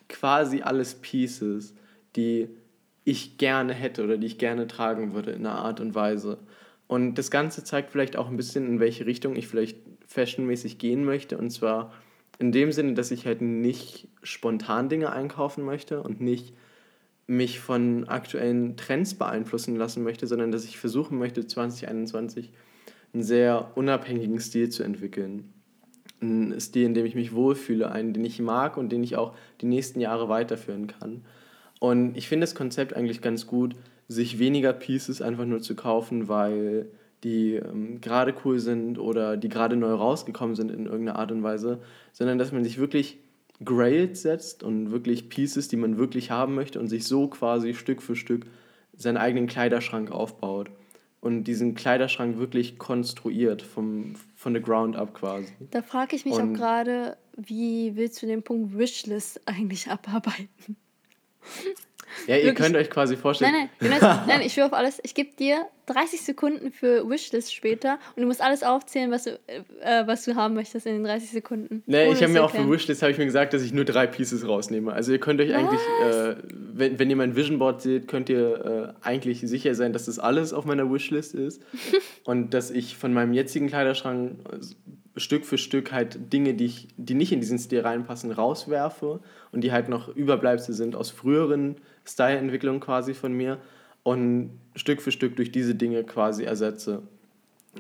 quasi 0.09 0.63
alles 0.63 0.95
Pieces, 0.95 1.75
die 2.15 2.49
ich 3.05 3.39
gerne 3.39 3.75
hätte 3.75 4.05
oder 4.05 4.17
die 4.17 4.27
ich 4.27 4.39
gerne 4.39 4.69
tragen 4.69 5.13
würde 5.15 5.33
in 5.33 5.47
einer 5.47 5.57
Art 5.57 5.81
und 5.81 5.95
Weise. 5.95 6.39
Und 6.87 7.17
das 7.17 7.31
Ganze 7.31 7.65
zeigt 7.65 7.91
vielleicht 7.91 8.17
auch 8.17 8.29
ein 8.29 8.37
bisschen, 8.37 8.67
in 8.67 8.81
welche 8.81 9.07
Richtung 9.07 9.35
ich 9.35 9.49
vielleicht 9.49 9.79
fashionmäßig 10.07 10.79
gehen 10.79 11.05
möchte. 11.05 11.39
Und 11.39 11.51
zwar 11.51 11.93
in 12.39 12.53
dem 12.53 12.71
Sinne, 12.71 12.95
dass 12.95 13.11
ich 13.11 13.27
halt 13.27 13.41
nicht 13.41 14.09
spontan 14.23 14.89
Dinge 14.89 15.13
einkaufen 15.13 15.65
möchte 15.65 16.03
und 16.03 16.21
nicht 16.21 16.55
mich 17.27 17.61
von 17.61 18.09
aktuellen 18.09 18.77
Trends 18.77 19.15
beeinflussen 19.15 19.77
lassen 19.77 20.03
möchte, 20.03 20.27
sondern 20.27 20.53
dass 20.53 20.65
ich 20.65 20.79
versuchen 20.79 21.19
möchte, 21.19 21.47
2021 21.47 22.51
einen 23.15 23.23
sehr 23.23 23.73
unabhängigen 23.75 24.41
Stil 24.41 24.71
zu 24.71 24.83
entwickeln. 24.83 25.53
Einen 26.21 26.61
Stil, 26.61 26.87
in 26.87 26.95
dem 26.95 27.07
ich 27.07 27.15
mich 27.15 27.33
wohlfühle, 27.35 27.91
einen, 27.91 28.13
den 28.13 28.25
ich 28.25 28.41
mag 28.41 28.77
und 28.77 28.91
den 28.91 29.03
ich 29.03 29.17
auch 29.17 29.35
die 29.61 29.67
nächsten 29.67 30.01
Jahre 30.01 30.29
weiterführen 30.29 30.87
kann. 30.87 31.23
Und 31.81 32.17
ich 32.17 32.29
finde 32.29 32.45
das 32.45 32.55
Konzept 32.55 32.95
eigentlich 32.95 33.23
ganz 33.23 33.47
gut, 33.47 33.75
sich 34.09 34.39
weniger 34.39 34.73
Pieces 34.73 35.23
einfach 35.23 35.47
nur 35.47 35.61
zu 35.61 35.75
kaufen, 35.75 36.29
weil 36.29 36.87
die 37.25 37.55
ähm, 37.55 38.01
gerade 38.01 38.35
cool 38.45 38.59
sind 38.59 38.99
oder 38.99 39.37
die 39.37 39.49
gerade 39.49 39.77
neu 39.77 39.93
rausgekommen 39.93 40.57
sind 40.57 40.71
in 40.71 40.87
irgendeiner 40.87 41.19
Art 41.19 41.33
und 41.33 41.43
Weise, 41.43 41.81
sondern 42.13 42.39
dass 42.39 42.53
man 42.53 42.65
sich 42.65 42.79
wirklich 42.79 43.19
Grails 43.65 44.23
setzt 44.23 44.63
und 44.63 44.91
wirklich 44.91 45.29
Pieces, 45.29 45.69
die 45.69 45.77
man 45.77 45.99
wirklich 45.99 46.31
haben 46.31 46.55
möchte 46.55 46.79
und 46.81 46.89
sich 46.89 47.05
so 47.05 47.29
quasi 47.29 47.75
Stück 47.75 48.03
für 48.03 48.17
Stück 48.17 48.47
seinen 48.97 49.17
eigenen 49.17 49.47
Kleiderschrank 49.47 50.11
aufbaut 50.11 50.71
und 51.21 51.45
diesen 51.45 51.75
Kleiderschrank 51.75 52.39
wirklich 52.39 52.79
konstruiert 52.79 53.63
vom, 53.63 54.15
von 54.35 54.55
the 54.55 54.61
ground 54.61 54.97
up 54.97 55.15
quasi. 55.15 55.53
Da 55.71 55.83
frage 55.83 56.17
ich 56.17 56.25
mich 56.25 56.35
auch 56.35 56.41
Und- 56.41 56.55
gerade, 56.55 57.17
wie 57.37 57.97
willst 57.97 58.23
du 58.23 58.27
den 58.27 58.43
Punkt 58.43 58.77
Wishlist 58.77 59.41
eigentlich 59.47 59.89
abarbeiten? 59.89 60.77
Ja, 62.27 62.37
ihr 62.37 62.45
Wirklich? 62.45 62.57
könnt 62.57 62.77
euch 62.77 62.91
quasi 62.91 63.17
vorstellen, 63.17 63.53
Nein, 63.53 63.69
nein, 63.81 63.93
Jonas, 64.01 64.21
nein, 64.27 64.41
ich 64.43 64.53
schwöre 64.53 64.67
auf 64.67 64.73
alles. 64.73 65.01
Ich 65.03 65.15
gebe 65.15 65.31
dir 65.37 65.67
30 65.87 66.21
Sekunden 66.21 66.71
für 66.71 67.09
Wishlist 67.09 67.53
später 67.53 67.99
und 68.15 68.23
du 68.23 68.27
musst 68.27 68.41
alles 68.41 68.63
aufzählen, 68.63 69.11
was 69.11 69.25
du, 69.25 69.31
äh, 69.81 70.07
was 70.07 70.25
du 70.25 70.37
haben 70.37 70.55
möchtest 70.55 70.87
in 70.87 70.95
den 70.95 71.05
30 71.05 71.31
Sekunden. 71.31 71.83
Nee, 71.87 72.13
ich 72.13 72.23
habe 72.23 72.33
mir 72.33 72.45
auch 72.45 72.51
für. 72.51 72.69
Wishlist 72.71 73.03
habe 73.03 73.13
ich 73.13 73.19
mir 73.19 73.25
gesagt, 73.25 73.55
dass 73.55 73.63
ich 73.63 73.73
nur 73.73 73.85
drei 73.85 74.07
Pieces 74.07 74.47
rausnehme. 74.47 74.93
Also 74.93 75.13
ihr 75.13 75.19
könnt 75.19 75.41
euch 75.41 75.55
eigentlich, 75.55 75.81
äh, 76.05 76.37
wenn, 76.51 76.99
wenn 76.99 77.11
ihr 77.11 77.17
mein 77.17 77.35
Vision 77.35 77.59
Board 77.59 77.83
seht, 77.83 78.09
könnt 78.09 78.29
ihr 78.29 78.95
äh, 79.03 79.07
eigentlich 79.07 79.41
sicher 79.41 79.75
sein, 79.75 79.93
dass 79.93 80.07
das 80.07 80.19
alles 80.19 80.53
auf 80.53 80.65
meiner 80.65 80.91
Wishlist 80.93 81.35
ist 81.35 81.63
und 82.25 82.55
dass 82.55 82.71
ich 82.71 82.97
von 82.97 83.13
meinem 83.13 83.33
jetzigen 83.33 83.69
Kleiderschrank 83.69 84.39
äh, 84.53 84.59
Stück 85.17 85.45
für 85.45 85.59
Stück 85.59 85.93
halt 85.93 86.33
Dinge, 86.33 86.55
die 86.55 86.67
ich, 86.67 86.89
die 86.97 87.15
nicht 87.15 87.33
in 87.33 87.41
diesen 87.41 87.59
Stil 87.59 87.81
reinpassen, 87.81 88.31
rauswerfe 88.33 89.21
und 89.51 89.63
die 89.63 89.73
halt 89.73 89.89
noch 89.89 90.09
Überbleibsel 90.09 90.75
sind 90.75 90.97
aus 90.97 91.11
früheren 91.11 91.77
Styleentwicklungen 92.07 92.81
quasi 92.81 93.15
von 93.15 93.33
mir 93.33 93.59
und 94.03 94.59
Stück 94.75 95.03
für 95.03 95.13
Stück 95.13 95.37
durch 95.37 95.53
diese 95.53 95.75
Dinge 95.75 96.05
quasi 96.05 96.45
ersetze. 96.45 97.03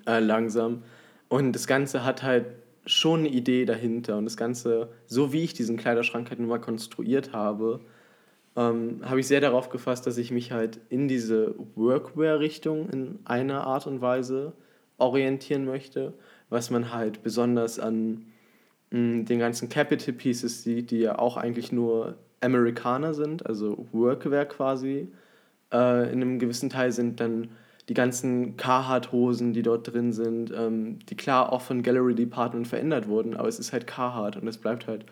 Äh, 0.06 0.20
langsam. 0.20 0.82
Und 1.28 1.52
das 1.52 1.66
Ganze 1.66 2.04
hat 2.04 2.22
halt 2.22 2.46
schon 2.86 3.20
eine 3.20 3.28
Idee 3.28 3.64
dahinter. 3.64 4.18
Und 4.18 4.24
das 4.24 4.36
Ganze, 4.36 4.88
so 5.06 5.32
wie 5.32 5.44
ich 5.44 5.54
diesen 5.54 5.76
Kleiderschrank 5.76 6.28
halt 6.30 6.40
nun 6.40 6.48
mal 6.48 6.60
konstruiert 6.60 7.32
habe, 7.32 7.80
ähm, 8.56 9.00
habe 9.02 9.20
ich 9.20 9.26
sehr 9.26 9.40
darauf 9.40 9.70
gefasst, 9.70 10.06
dass 10.06 10.18
ich 10.18 10.30
mich 10.30 10.52
halt 10.52 10.80
in 10.90 11.08
diese 11.08 11.54
Workwear-Richtung 11.74 12.90
in 12.90 13.18
einer 13.24 13.66
Art 13.66 13.86
und 13.86 14.00
Weise 14.00 14.52
orientieren 14.98 15.64
möchte, 15.64 16.12
was 16.52 16.70
man 16.70 16.92
halt 16.92 17.22
besonders 17.22 17.78
an 17.78 18.26
mh, 18.90 18.98
mm, 18.98 19.24
den 19.24 19.38
ganzen 19.38 19.68
Capital 19.68 20.14
Pieces 20.14 20.62
sieht, 20.62 20.90
die 20.90 20.98
ja 21.00 21.18
auch 21.18 21.36
eigentlich 21.36 21.72
nur 21.72 22.16
Amerikaner 22.40 23.14
sind, 23.14 23.46
also 23.46 23.86
Workwear 23.92 24.44
quasi. 24.44 25.08
Äh, 25.72 26.12
in 26.12 26.22
einem 26.22 26.38
gewissen 26.38 26.70
Teil 26.70 26.92
sind 26.92 27.20
dann 27.20 27.48
die 27.88 27.94
ganzen 27.94 28.56
Carhartt-Hosen, 28.56 29.52
die 29.52 29.62
dort 29.62 29.92
drin 29.92 30.12
sind, 30.12 30.52
ähm, 30.54 30.98
die 31.08 31.16
klar 31.16 31.52
auch 31.52 31.62
von 31.62 31.82
Gallery 31.82 32.14
Department 32.14 32.68
verändert 32.68 33.08
wurden, 33.08 33.34
aber 33.34 33.48
es 33.48 33.58
ist 33.58 33.72
halt 33.72 33.86
Carhartt 33.86 34.36
und 34.36 34.46
es 34.46 34.58
bleibt 34.58 34.86
halt 34.86 35.06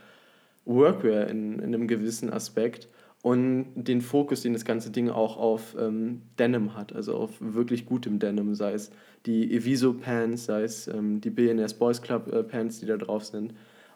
Workwear 0.67 1.29
in, 1.29 1.59
in 1.59 1.75
einem 1.75 1.89
gewissen 1.89 2.33
Aspekt 2.33 2.89
und 3.23 3.67
den 3.75 4.01
Fokus, 4.01 4.43
den 4.43 4.55
das 4.55 4.65
ganze 4.65 4.91
Ding 4.91 5.11
auch 5.11 5.37
auf 5.37 5.77
ähm, 5.79 6.23
Denim 6.39 6.75
hat, 6.75 6.95
also 6.95 7.17
auf 7.17 7.33
wirklich 7.41 7.85
gutem 7.85 8.19
Denim, 8.19 8.55
sei 8.55 8.73
es 8.73 8.91
die 9.27 9.55
Eviso 9.55 9.93
Pants, 9.93 10.47
sei 10.47 10.63
es 10.63 10.89
ähm, 10.89 11.21
die 11.21 11.31
Billionaires 11.31 11.75
Boys 11.75 12.01
Club 12.01 12.33
äh, 12.33 12.43
Pants, 12.43 12.81
die 12.81 12.87
da 12.87 12.97
drauf 12.97 13.25
sind. 13.25 13.53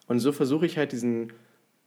Und 0.06 0.18
so 0.18 0.32
versuche 0.32 0.66
ich 0.66 0.76
halt 0.76 0.92
diesen 0.92 1.32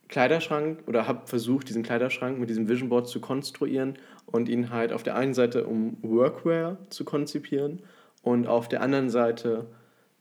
Kleiderschrank 0.08 0.80
oder 0.88 1.08
habe 1.08 1.28
versucht, 1.28 1.70
diesen 1.70 1.84
Kleiderschrank 1.84 2.40
mit 2.40 2.50
diesem 2.50 2.70
Vision 2.70 2.90
Board 2.90 3.08
zu 3.08 3.20
konstruieren 3.20 4.00
und 4.26 4.50
ihn 4.50 4.72
halt 4.72 4.92
auf 4.92 5.04
der 5.04 5.16
einen 5.16 5.34
Seite 5.36 5.68
um 5.68 5.98
Workwear 6.02 6.78
zu 6.90 7.06
konzipieren 7.06 7.82
und 8.24 8.48
auf 8.48 8.68
der 8.68 8.82
anderen 8.82 9.10
Seite 9.10 9.68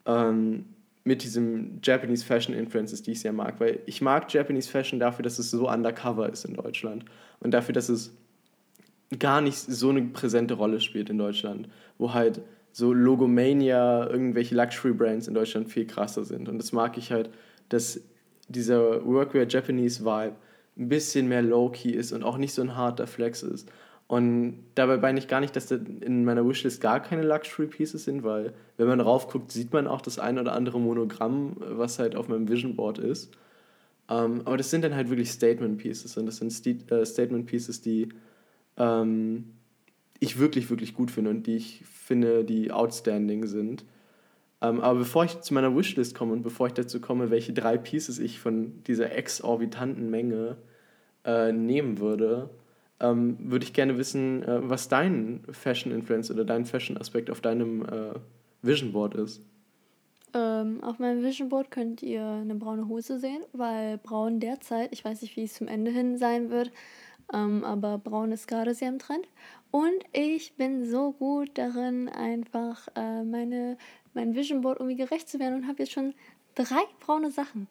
ähm, 0.04 0.66
mit 1.06 1.22
diesem 1.22 1.78
Japanese 1.84 2.24
Fashion 2.24 2.52
Influences, 2.52 3.00
die 3.00 3.12
ich 3.12 3.20
sehr 3.20 3.32
mag, 3.32 3.60
weil 3.60 3.78
ich 3.86 4.02
mag 4.02 4.32
Japanese 4.34 4.68
Fashion 4.68 4.98
dafür, 4.98 5.22
dass 5.22 5.38
es 5.38 5.52
so 5.52 5.70
undercover 5.70 6.28
ist 6.28 6.44
in 6.44 6.54
Deutschland 6.54 7.04
und 7.38 7.52
dafür, 7.52 7.72
dass 7.72 7.88
es 7.88 8.12
gar 9.20 9.40
nicht 9.40 9.56
so 9.56 9.90
eine 9.90 10.02
präsente 10.02 10.54
Rolle 10.54 10.80
spielt 10.80 11.08
in 11.08 11.16
Deutschland, 11.16 11.68
wo 11.96 12.12
halt 12.12 12.40
so 12.72 12.92
Logomania, 12.92 14.10
irgendwelche 14.10 14.56
Luxury 14.56 14.92
Brands 14.92 15.28
in 15.28 15.34
Deutschland 15.34 15.68
viel 15.68 15.86
krasser 15.86 16.24
sind 16.24 16.48
und 16.48 16.58
das 16.58 16.72
mag 16.72 16.98
ich 16.98 17.12
halt, 17.12 17.30
dass 17.68 18.00
dieser 18.48 19.06
Workwear 19.06 19.46
Japanese 19.48 20.04
Vibe 20.04 20.34
ein 20.76 20.88
bisschen 20.88 21.28
mehr 21.28 21.42
low-key 21.42 21.92
ist 21.92 22.10
und 22.10 22.24
auch 22.24 22.36
nicht 22.36 22.52
so 22.52 22.62
ein 22.62 22.74
harter 22.74 23.06
Flex 23.06 23.44
ist. 23.44 23.70
Und 24.08 24.62
dabei 24.76 24.98
meine 24.98 25.18
ich 25.18 25.26
gar 25.26 25.40
nicht, 25.40 25.56
dass 25.56 25.66
da 25.66 25.76
in 25.76 26.24
meiner 26.24 26.46
Wishlist 26.46 26.80
gar 26.80 27.00
keine 27.00 27.22
Luxury 27.22 27.66
Pieces 27.66 28.04
sind, 28.04 28.22
weil 28.22 28.52
wenn 28.76 28.86
man 28.86 29.00
drauf 29.00 29.28
guckt, 29.28 29.50
sieht 29.50 29.72
man 29.72 29.88
auch 29.88 30.00
das 30.00 30.18
ein 30.20 30.38
oder 30.38 30.52
andere 30.52 30.78
Monogramm, 30.78 31.56
was 31.58 31.98
halt 31.98 32.14
auf 32.14 32.28
meinem 32.28 32.48
Vision 32.48 32.76
Board 32.76 32.98
ist. 32.98 33.32
Ähm, 34.08 34.42
aber 34.44 34.56
das 34.56 34.70
sind 34.70 34.84
dann 34.84 34.94
halt 34.94 35.10
wirklich 35.10 35.32
Statement 35.32 35.78
Pieces 35.78 36.16
und 36.16 36.26
das 36.26 36.36
sind 36.36 36.52
St 36.52 36.90
äh, 36.92 37.04
Statement 37.04 37.46
Pieces, 37.46 37.80
die 37.80 38.10
ähm, 38.76 39.52
ich 40.20 40.38
wirklich, 40.38 40.70
wirklich 40.70 40.94
gut 40.94 41.10
finde 41.10 41.30
und 41.30 41.46
die 41.48 41.56
ich 41.56 41.82
finde, 41.84 42.44
die 42.44 42.70
outstanding 42.70 43.46
sind. 43.46 43.84
Ähm, 44.62 44.80
aber 44.80 45.00
bevor 45.00 45.24
ich 45.24 45.40
zu 45.40 45.52
meiner 45.52 45.76
Wishlist 45.76 46.14
komme 46.14 46.32
und 46.32 46.42
bevor 46.42 46.68
ich 46.68 46.74
dazu 46.74 47.00
komme, 47.00 47.30
welche 47.30 47.52
drei 47.52 47.76
Pieces 47.76 48.20
ich 48.20 48.38
von 48.38 48.84
dieser 48.84 49.12
exorbitanten 49.12 50.08
Menge 50.08 50.56
äh, 51.24 51.52
nehmen 51.52 51.98
würde, 51.98 52.50
ähm, 53.00 53.36
würde 53.38 53.64
ich 53.64 53.72
gerne 53.72 53.98
wissen, 53.98 54.42
äh, 54.42 54.68
was 54.68 54.88
dein 54.88 55.42
Fashion 55.50 55.92
Influence 55.92 56.30
oder 56.30 56.44
dein 56.44 56.64
Fashion 56.64 56.96
Aspekt 56.96 57.30
auf 57.30 57.40
deinem 57.40 57.82
äh, 57.82 58.14
Vision 58.62 58.92
Board 58.92 59.14
ist. 59.14 59.42
Ähm, 60.34 60.82
auf 60.82 60.98
meinem 60.98 61.22
Vision 61.22 61.48
Board 61.48 61.70
könnt 61.70 62.02
ihr 62.02 62.24
eine 62.24 62.54
braune 62.54 62.88
Hose 62.88 63.18
sehen, 63.18 63.42
weil 63.52 63.98
braun 63.98 64.40
derzeit, 64.40 64.92
ich 64.92 65.04
weiß 65.04 65.22
nicht, 65.22 65.36
wie 65.36 65.44
es 65.44 65.54
zum 65.54 65.68
Ende 65.68 65.90
hin 65.90 66.18
sein 66.18 66.50
wird, 66.50 66.72
ähm, 67.32 67.64
aber 67.64 67.98
braun 67.98 68.32
ist 68.32 68.48
gerade 68.48 68.74
sehr 68.74 68.88
im 68.88 68.98
Trend. 68.98 69.26
Und 69.70 70.04
ich 70.12 70.54
bin 70.56 70.84
so 70.84 71.12
gut 71.12 71.50
darin, 71.54 72.08
einfach 72.08 72.88
äh, 72.94 73.22
meine 73.24 73.76
mein 74.16 74.34
Vision 74.34 74.62
Board 74.62 74.80
irgendwie 74.80 74.96
gerecht 74.96 75.28
zu 75.28 75.38
werden 75.38 75.54
und 75.54 75.68
habe 75.68 75.80
jetzt 75.80 75.92
schon 75.92 76.14
drei 76.54 76.82
braune 77.00 77.30
Sachen 77.30 77.68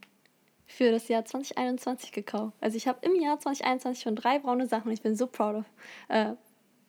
für 0.65 0.91
das 0.91 1.07
Jahr 1.07 1.25
2021 1.25 2.11
gekauft. 2.11 2.55
Also 2.61 2.77
ich 2.77 2.87
habe 2.87 2.99
im 3.01 3.15
Jahr 3.15 3.39
2021 3.39 4.03
schon 4.03 4.15
drei 4.15 4.39
braune 4.39 4.67
Sachen 4.67 4.87
und 4.87 4.93
ich 4.93 5.01
bin 5.01 5.15
so 5.15 5.27
proud 5.27 5.55
of, 5.55 5.65
äh, 6.09 6.33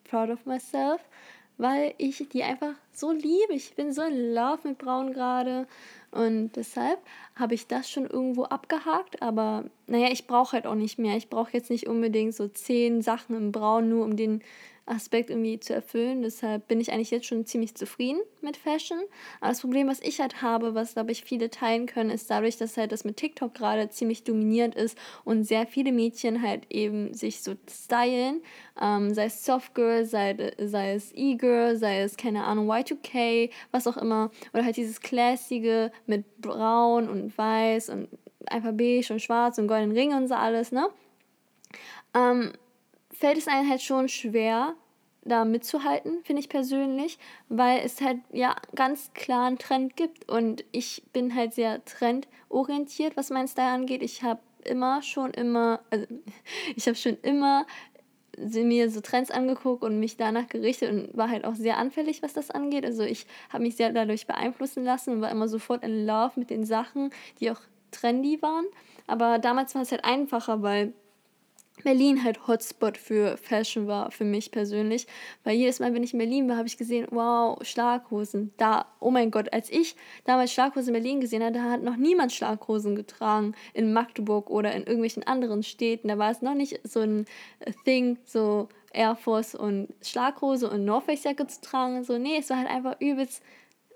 proud 0.04 0.30
of 0.30 0.44
myself, 0.46 1.00
weil 1.58 1.94
ich 1.98 2.28
die 2.30 2.42
einfach 2.42 2.74
so 2.92 3.12
liebe. 3.12 3.52
Ich 3.52 3.74
bin 3.74 3.92
so 3.92 4.02
in 4.02 4.34
Love 4.34 4.68
mit 4.68 4.78
Braun 4.78 5.12
gerade 5.12 5.66
und 6.10 6.52
deshalb 6.56 6.98
habe 7.36 7.54
ich 7.54 7.66
das 7.66 7.90
schon 7.90 8.06
irgendwo 8.06 8.44
abgehakt, 8.44 9.22
aber 9.22 9.64
naja, 9.86 10.08
ich 10.10 10.26
brauche 10.26 10.52
halt 10.52 10.66
auch 10.66 10.74
nicht 10.74 10.98
mehr. 10.98 11.16
Ich 11.16 11.28
brauche 11.28 11.52
jetzt 11.52 11.70
nicht 11.70 11.86
unbedingt 11.86 12.34
so 12.34 12.48
zehn 12.48 13.02
Sachen 13.02 13.36
im 13.36 13.52
Braun, 13.52 13.88
nur 13.88 14.04
um 14.04 14.16
den 14.16 14.42
Aspekt 14.86 15.30
irgendwie 15.30 15.58
zu 15.58 15.74
erfüllen. 15.74 16.22
Deshalb 16.22 16.68
bin 16.68 16.80
ich 16.80 16.92
eigentlich 16.92 17.10
jetzt 17.10 17.26
schon 17.26 17.44
ziemlich 17.44 17.74
zufrieden 17.74 18.20
mit 18.40 18.56
Fashion. 18.56 18.98
Aber 19.40 19.50
das 19.50 19.60
Problem, 19.60 19.88
was 19.88 20.00
ich 20.00 20.20
halt 20.20 20.42
habe, 20.42 20.74
was 20.74 20.94
glaube 20.94 21.10
ich 21.10 21.24
viele 21.24 21.50
teilen 21.50 21.86
können, 21.86 22.10
ist 22.10 22.30
dadurch, 22.30 22.56
dass 22.56 22.76
halt 22.76 22.92
das 22.92 23.04
mit 23.04 23.16
TikTok 23.16 23.52
gerade 23.52 23.90
ziemlich 23.90 24.22
dominierend 24.22 24.76
ist 24.76 24.96
und 25.24 25.44
sehr 25.44 25.66
viele 25.66 25.90
Mädchen 25.90 26.40
halt 26.40 26.66
eben 26.70 27.12
sich 27.14 27.42
so 27.42 27.54
stylen, 27.68 28.42
ähm, 28.80 29.12
sei 29.12 29.24
es 29.24 29.44
Softgirl, 29.44 30.04
sei, 30.04 30.52
sei 30.58 30.94
es 30.94 31.12
E-Girl, 31.12 31.76
sei 31.76 32.02
es 32.02 32.16
keine 32.16 32.44
Ahnung 32.44 32.70
Y2K, 32.70 33.50
was 33.72 33.88
auch 33.88 33.96
immer, 33.96 34.30
oder 34.52 34.64
halt 34.64 34.76
dieses 34.76 35.00
Classige 35.00 35.90
mit 36.06 36.40
Braun 36.40 37.08
und 37.08 37.25
Weiß 37.34 37.88
und 37.88 38.08
einfach 38.46 38.72
beige 38.72 39.12
und 39.12 39.20
schwarz 39.20 39.58
und 39.58 39.68
goldenen 39.68 39.96
Ring 39.96 40.14
und 40.14 40.28
so 40.28 40.34
alles, 40.34 40.72
ne? 40.72 40.88
Ähm, 42.14 42.52
fällt 43.12 43.38
es 43.38 43.48
einem 43.48 43.68
halt 43.68 43.82
schon 43.82 44.08
schwer, 44.08 44.74
da 45.26 45.44
mitzuhalten, 45.44 46.22
finde 46.22 46.40
ich 46.40 46.48
persönlich, 46.48 47.18
weil 47.48 47.80
es 47.84 48.00
halt 48.00 48.18
ja 48.32 48.54
ganz 48.74 49.12
klar 49.14 49.46
einen 49.46 49.58
Trend 49.58 49.96
gibt 49.96 50.28
und 50.30 50.64
ich 50.72 51.02
bin 51.12 51.34
halt 51.34 51.52
sehr 51.52 51.84
trendorientiert, 51.84 53.16
was 53.16 53.30
mein 53.30 53.48
Style 53.48 53.72
angeht. 53.72 54.02
Ich 54.02 54.22
habe 54.22 54.40
immer 54.64 55.02
schon 55.02 55.32
immer, 55.32 55.80
also 55.90 56.06
ich 56.76 56.86
habe 56.86 56.96
schon 56.96 57.16
immer 57.22 57.66
mir 58.36 58.90
so 58.90 59.00
Trends 59.00 59.30
angeguckt 59.30 59.82
und 59.82 59.98
mich 60.00 60.16
danach 60.16 60.48
gerichtet 60.48 60.90
und 60.90 61.16
war 61.16 61.30
halt 61.30 61.44
auch 61.44 61.54
sehr 61.54 61.78
anfällig, 61.78 62.22
was 62.22 62.32
das 62.32 62.50
angeht. 62.50 62.84
Also 62.84 63.02
ich 63.02 63.26
habe 63.50 63.62
mich 63.62 63.76
sehr 63.76 63.92
dadurch 63.92 64.26
beeinflussen 64.26 64.84
lassen 64.84 65.14
und 65.14 65.20
war 65.20 65.30
immer 65.30 65.48
sofort 65.48 65.82
in 65.82 66.06
Love 66.06 66.32
mit 66.36 66.50
den 66.50 66.64
Sachen, 66.64 67.10
die 67.40 67.50
auch 67.50 67.60
trendy 67.90 68.40
waren. 68.42 68.66
Aber 69.06 69.38
damals 69.38 69.74
war 69.74 69.82
es 69.82 69.92
halt 69.92 70.04
einfacher, 70.04 70.62
weil 70.62 70.92
Berlin 71.84 72.24
halt 72.24 72.46
Hotspot 72.46 72.96
für 72.96 73.36
Fashion 73.36 73.86
war, 73.86 74.10
für 74.10 74.24
mich 74.24 74.50
persönlich. 74.50 75.06
Weil 75.44 75.56
jedes 75.56 75.78
Mal, 75.78 75.94
wenn 75.94 76.02
ich 76.02 76.12
in 76.12 76.18
Berlin 76.18 76.48
war, 76.48 76.56
habe 76.56 76.68
ich 76.68 76.78
gesehen, 76.78 77.06
wow, 77.10 77.58
Schlaghosen. 77.62 78.52
Da, 78.56 78.86
oh 79.00 79.10
mein 79.10 79.30
Gott, 79.30 79.52
als 79.52 79.70
ich 79.70 79.94
damals 80.24 80.52
Schlaghosen 80.52 80.94
in 80.94 81.02
Berlin 81.02 81.20
gesehen 81.20 81.44
hatte, 81.44 81.62
hat 81.62 81.82
noch 81.82 81.96
niemand 81.96 82.32
Schlaghosen 82.32 82.96
getragen 82.96 83.54
in 83.74 83.92
Magdeburg 83.92 84.50
oder 84.50 84.72
in 84.72 84.82
irgendwelchen 84.82 85.24
anderen 85.24 85.62
Städten. 85.62 86.08
Da 86.08 86.18
war 86.18 86.30
es 86.30 86.42
noch 86.42 86.54
nicht 86.54 86.80
so 86.84 87.00
ein 87.00 87.26
Thing, 87.84 88.18
so 88.24 88.68
Air 88.92 89.14
Force 89.14 89.54
und 89.54 89.88
Schlaghose 90.02 90.70
und 90.70 90.84
North 90.84 91.04
Face 91.04 91.24
Jacke 91.24 91.46
zu 91.46 91.60
tragen. 91.60 92.02
So, 92.02 92.18
nee, 92.18 92.38
es 92.38 92.50
war 92.50 92.58
halt 92.58 92.70
einfach 92.70 93.00
übelst 93.00 93.42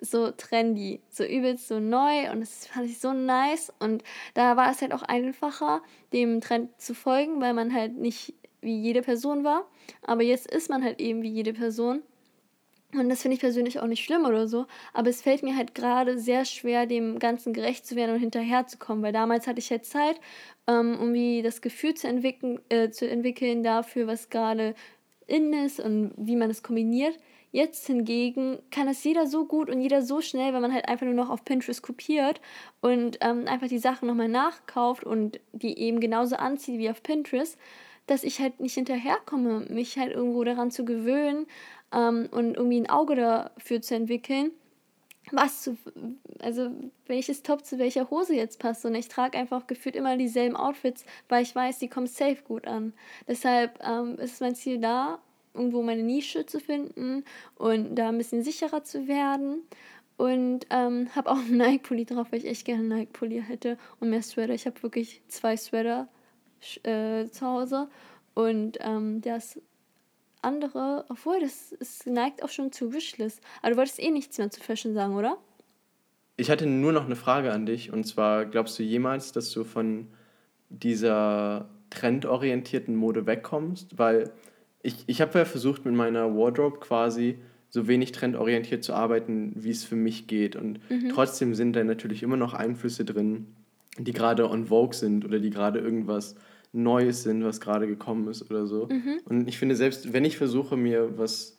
so 0.00 0.30
trendy, 0.30 1.00
so 1.10 1.24
übelst 1.24 1.68
so 1.68 1.80
neu 1.80 2.30
und 2.30 2.40
das 2.40 2.66
fand 2.66 2.86
ich 2.86 2.98
so 2.98 3.12
nice 3.12 3.72
und 3.78 4.02
da 4.34 4.56
war 4.56 4.70
es 4.70 4.80
halt 4.80 4.92
auch 4.92 5.02
einfacher, 5.02 5.82
dem 6.12 6.40
Trend 6.40 6.80
zu 6.80 6.94
folgen, 6.94 7.40
weil 7.40 7.54
man 7.54 7.74
halt 7.74 7.96
nicht 7.96 8.34
wie 8.62 8.78
jede 8.78 9.02
Person 9.02 9.44
war, 9.44 9.66
aber 10.02 10.22
jetzt 10.22 10.50
ist 10.50 10.70
man 10.70 10.84
halt 10.84 11.00
eben 11.00 11.22
wie 11.22 11.30
jede 11.30 11.52
Person 11.52 12.02
und 12.92 13.08
das 13.08 13.22
finde 13.22 13.36
ich 13.36 13.40
persönlich 13.40 13.78
auch 13.78 13.86
nicht 13.86 14.04
schlimm 14.04 14.24
oder 14.24 14.48
so, 14.48 14.66
aber 14.92 15.10
es 15.10 15.22
fällt 15.22 15.42
mir 15.42 15.56
halt 15.56 15.74
gerade 15.74 16.18
sehr 16.18 16.44
schwer, 16.44 16.86
dem 16.86 17.18
Ganzen 17.20 17.52
gerecht 17.52 17.86
zu 17.86 17.94
werden 17.94 18.14
und 18.14 18.20
hinterherzukommen, 18.20 19.02
weil 19.02 19.12
damals 19.12 19.46
hatte 19.46 19.60
ich 19.60 19.70
halt 19.70 19.84
Zeit, 19.84 20.20
ähm, 20.66 20.98
um 21.00 21.12
wie 21.12 21.42
das 21.42 21.60
Gefühl 21.60 21.94
zu 21.94 22.08
entwickeln, 22.08 22.60
äh, 22.68 22.90
zu 22.90 23.08
entwickeln 23.08 23.62
dafür, 23.62 24.08
was 24.08 24.28
gerade 24.28 24.74
in 25.28 25.52
ist 25.52 25.78
und 25.78 26.12
wie 26.16 26.34
man 26.34 26.50
es 26.50 26.62
kombiniert. 26.62 27.16
Jetzt 27.52 27.86
hingegen 27.86 28.58
kann 28.70 28.86
es 28.86 29.02
jeder 29.02 29.26
so 29.26 29.44
gut 29.44 29.68
und 29.70 29.80
jeder 29.80 30.02
so 30.02 30.20
schnell, 30.20 30.52
wenn 30.54 30.62
man 30.62 30.72
halt 30.72 30.88
einfach 30.88 31.06
nur 31.06 31.14
noch 31.14 31.30
auf 31.30 31.44
Pinterest 31.44 31.82
kopiert 31.82 32.40
und 32.80 33.18
ähm, 33.22 33.46
einfach 33.48 33.66
die 33.66 33.80
Sachen 33.80 34.06
nochmal 34.06 34.28
nachkauft 34.28 35.02
und 35.02 35.40
die 35.52 35.76
eben 35.78 35.98
genauso 35.98 36.36
anzieht 36.36 36.78
wie 36.78 36.90
auf 36.90 37.02
Pinterest, 37.02 37.58
dass 38.06 38.22
ich 38.22 38.40
halt 38.40 38.60
nicht 38.60 38.74
hinterherkomme, 38.74 39.66
mich 39.68 39.98
halt 39.98 40.12
irgendwo 40.12 40.44
daran 40.44 40.70
zu 40.70 40.84
gewöhnen 40.84 41.46
ähm, 41.92 42.28
und 42.30 42.56
irgendwie 42.56 42.80
ein 42.80 42.90
Auge 42.90 43.16
dafür 43.16 43.82
zu 43.82 43.96
entwickeln, 43.96 44.52
was 45.32 45.62
zu, 45.62 45.76
also 46.40 46.70
welches 47.06 47.42
Top 47.42 47.64
zu 47.64 47.78
welcher 47.78 48.10
Hose 48.10 48.34
jetzt 48.34 48.60
passt. 48.60 48.84
Und 48.84 48.94
ich 48.94 49.08
trage 49.08 49.38
einfach 49.38 49.66
gefühlt 49.66 49.96
immer 49.96 50.16
dieselben 50.16 50.56
Outfits, 50.56 51.04
weil 51.28 51.42
ich 51.42 51.54
weiß, 51.54 51.78
die 51.78 51.88
kommen 51.88 52.06
safe 52.06 52.42
gut 52.44 52.66
an. 52.66 52.92
Deshalb 53.26 53.78
ähm, 53.82 54.16
ist 54.18 54.40
mein 54.40 54.54
Ziel 54.54 54.78
da, 54.78 55.20
irgendwo 55.54 55.82
meine 55.82 56.02
Nische 56.02 56.46
zu 56.46 56.60
finden 56.60 57.24
und 57.56 57.96
da 57.96 58.08
ein 58.08 58.18
bisschen 58.18 58.42
sicherer 58.42 58.84
zu 58.84 59.08
werden. 59.08 59.62
Und 60.16 60.66
ähm, 60.68 61.08
habe 61.16 61.30
auch 61.30 61.38
einen 61.38 61.56
Nike-Pulli 61.56 62.04
drauf, 62.04 62.26
weil 62.30 62.40
ich 62.40 62.46
echt 62.46 62.66
gerne 62.66 62.80
einen 62.80 62.88
Nike-Pulli 62.90 63.42
hätte 63.42 63.78
und 64.00 64.10
mehr 64.10 64.22
Sweater. 64.22 64.52
Ich 64.52 64.66
habe 64.66 64.82
wirklich 64.82 65.22
zwei 65.28 65.56
Sweater 65.56 66.08
äh, 66.82 67.26
zu 67.30 67.46
Hause. 67.46 67.88
Und 68.34 68.76
ähm, 68.80 69.22
das 69.22 69.58
andere, 70.42 71.04
obwohl 71.08 71.40
das, 71.40 71.74
das 71.78 72.06
neigt 72.06 72.42
auch 72.42 72.48
schon 72.48 72.72
zu 72.72 72.92
Wishlist. 72.92 73.40
Aber 73.62 73.70
du 73.70 73.76
wolltest 73.78 73.98
eh 73.98 74.10
nichts 74.10 74.38
mehr 74.38 74.50
zu 74.50 74.60
Fashion 74.60 74.94
sagen, 74.94 75.16
oder? 75.16 75.38
Ich 76.36 76.50
hatte 76.50 76.66
nur 76.66 76.92
noch 76.92 77.04
eine 77.04 77.16
Frage 77.16 77.52
an 77.52 77.66
dich. 77.66 77.92
Und 77.92 78.04
zwar, 78.04 78.46
glaubst 78.46 78.78
du 78.78 78.82
jemals, 78.82 79.32
dass 79.32 79.50
du 79.50 79.64
von 79.64 80.08
dieser 80.68 81.68
trendorientierten 81.90 82.94
Mode 82.94 83.26
wegkommst? 83.26 83.98
Weil 83.98 84.32
ich, 84.82 85.04
ich 85.06 85.20
habe 85.20 85.38
ja 85.38 85.44
versucht, 85.44 85.84
mit 85.84 85.94
meiner 85.94 86.34
Wardrobe 86.34 86.78
quasi 86.80 87.38
so 87.68 87.86
wenig 87.86 88.12
trendorientiert 88.12 88.82
zu 88.82 88.94
arbeiten, 88.94 89.52
wie 89.54 89.70
es 89.70 89.84
für 89.84 89.96
mich 89.96 90.26
geht. 90.26 90.56
Und 90.56 90.80
mhm. 90.90 91.10
trotzdem 91.10 91.54
sind 91.54 91.74
da 91.74 91.84
natürlich 91.84 92.22
immer 92.22 92.36
noch 92.36 92.52
Einflüsse 92.52 93.04
drin, 93.04 93.46
die 93.96 94.12
gerade 94.12 94.50
on 94.50 94.66
Vogue 94.66 94.94
sind 94.94 95.24
oder 95.24 95.38
die 95.38 95.50
gerade 95.50 95.78
irgendwas 95.78 96.34
Neues 96.72 97.22
sind, 97.22 97.44
was 97.44 97.60
gerade 97.60 97.86
gekommen 97.86 98.28
ist 98.28 98.48
oder 98.50 98.66
so. 98.66 98.88
Mhm. 98.90 99.20
Und 99.24 99.48
ich 99.48 99.58
finde, 99.58 99.76
selbst 99.76 100.12
wenn 100.12 100.24
ich 100.24 100.36
versuche, 100.36 100.76
mir 100.76 101.18
was 101.18 101.58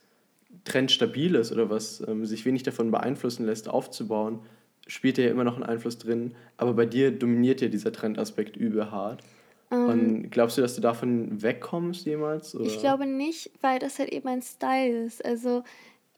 Trendstabiles 0.65 1.51
oder 1.51 1.69
was 1.69 2.03
ähm, 2.07 2.25
sich 2.25 2.45
wenig 2.45 2.63
davon 2.63 2.91
beeinflussen 2.91 3.45
lässt, 3.45 3.69
aufzubauen, 3.69 4.39
spielt 4.87 5.17
ja 5.17 5.29
immer 5.29 5.43
noch 5.43 5.57
ein 5.57 5.63
Einfluss 5.63 5.97
drin. 5.97 6.33
Aber 6.57 6.73
bei 6.73 6.85
dir 6.85 7.11
dominiert 7.11 7.61
ja 7.61 7.69
dieser 7.69 7.91
Trendaspekt 7.91 8.57
übel 8.57 8.91
hart. 8.91 9.23
Um, 9.71 9.85
Und 9.87 9.99
ähm. 9.99 10.29
glaubst 10.29 10.57
du, 10.57 10.61
dass 10.61 10.75
du 10.75 10.81
davon 10.81 11.41
wegkommst 11.41 12.05
jemals? 12.05 12.53
Oder? 12.53 12.65
Ich 12.65 12.79
glaube 12.79 13.05
nicht, 13.05 13.51
weil 13.61 13.79
das 13.79 13.99
halt 13.99 14.09
eben 14.09 14.27
ein 14.27 14.41
Style 14.41 15.05
ist. 15.05 15.23
Also 15.23 15.63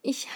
ich 0.02 0.28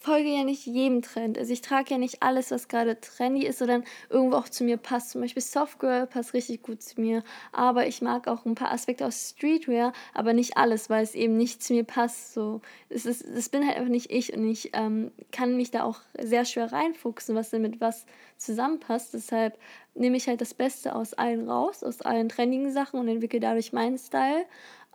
folge 0.00 0.28
ja 0.28 0.44
nicht 0.44 0.66
jedem 0.66 1.02
Trend. 1.02 1.38
Also 1.38 1.52
ich 1.52 1.60
trage 1.60 1.90
ja 1.90 1.98
nicht 1.98 2.22
alles, 2.22 2.50
was 2.50 2.68
gerade 2.68 3.00
trendy 3.00 3.46
ist 3.46 3.60
oder 3.62 3.82
irgendwo 4.08 4.36
auch 4.36 4.48
zu 4.48 4.64
mir 4.64 4.76
passt. 4.76 5.10
Zum 5.10 5.20
Beispiel 5.20 5.42
Softgirl 5.42 6.06
passt 6.06 6.34
richtig 6.34 6.62
gut 6.62 6.82
zu 6.82 7.00
mir. 7.00 7.22
Aber 7.52 7.86
ich 7.86 8.02
mag 8.02 8.28
auch 8.28 8.44
ein 8.44 8.54
paar 8.54 8.72
Aspekte 8.72 9.06
aus 9.06 9.30
Streetwear, 9.30 9.92
aber 10.14 10.32
nicht 10.32 10.56
alles, 10.56 10.90
weil 10.90 11.02
es 11.02 11.14
eben 11.14 11.36
nicht 11.36 11.62
zu 11.62 11.72
mir 11.74 11.84
passt. 11.84 12.34
So, 12.34 12.60
es, 12.88 13.06
ist, 13.06 13.22
es 13.22 13.48
bin 13.48 13.66
halt 13.66 13.76
einfach 13.76 13.90
nicht 13.90 14.10
ich 14.10 14.32
und 14.32 14.48
ich 14.50 14.70
ähm, 14.74 15.12
kann 15.32 15.56
mich 15.56 15.70
da 15.70 15.84
auch 15.84 16.00
sehr 16.18 16.44
schwer 16.44 16.72
reinfuchsen, 16.72 17.34
was 17.34 17.50
denn 17.50 17.62
mit 17.62 17.80
was 17.80 18.06
zusammenpasst. 18.36 19.14
Deshalb 19.14 19.58
nehme 19.94 20.16
ich 20.16 20.28
halt 20.28 20.40
das 20.40 20.54
Beste 20.54 20.94
aus 20.94 21.14
allen 21.14 21.48
raus, 21.48 21.82
aus 21.82 22.00
allen 22.00 22.28
trendigen 22.28 22.72
Sachen 22.72 23.00
und 23.00 23.08
entwickle 23.08 23.40
dadurch 23.40 23.72
meinen 23.72 23.98
Style. 23.98 24.44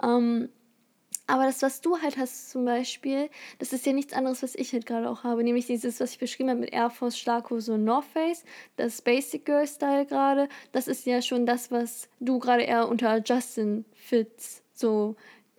Ähm, 0.02 0.50
aber 1.30 1.46
das, 1.46 1.62
was 1.62 1.80
du 1.82 2.02
halt 2.02 2.18
hast 2.18 2.50
zum 2.50 2.66
Beispiel, 2.66 3.30
das 3.60 3.72
ist 3.72 3.86
ja 3.86 3.94
nichts 3.94 4.14
anderes, 4.14 4.42
was 4.42 4.56
ich 4.56 4.74
halt 4.74 4.88
gerade 4.88 5.08
auch 5.08 5.24
habe. 5.24 5.44
Nämlich 5.44 5.68
dieses, 5.68 6.00
was 6.00 6.14
ich 6.14 6.18
beschrieben 6.18 6.50
habe 6.50 6.62
mit 6.62 6.74
Air 6.74 6.90
Force, 6.90 7.20
Schlaghose 7.20 7.74
und 7.76 7.84
North 7.84 8.06
Face, 8.06 8.44
das 8.78 9.04
Basic 9.04 9.46
Girl 9.46 9.68
Style 9.68 10.08
gerade. 10.08 10.50
Das 10.72 10.88
ist 10.88 11.06
ja 11.06 11.22
schon 11.22 11.46
das, 11.46 11.70
was 11.70 12.10
du 12.20 12.40
gerade 12.40 12.64
eher 12.64 12.90
unter 12.90 13.22
Justin 13.24 13.86
Fits 13.94 14.64
so 14.74 15.16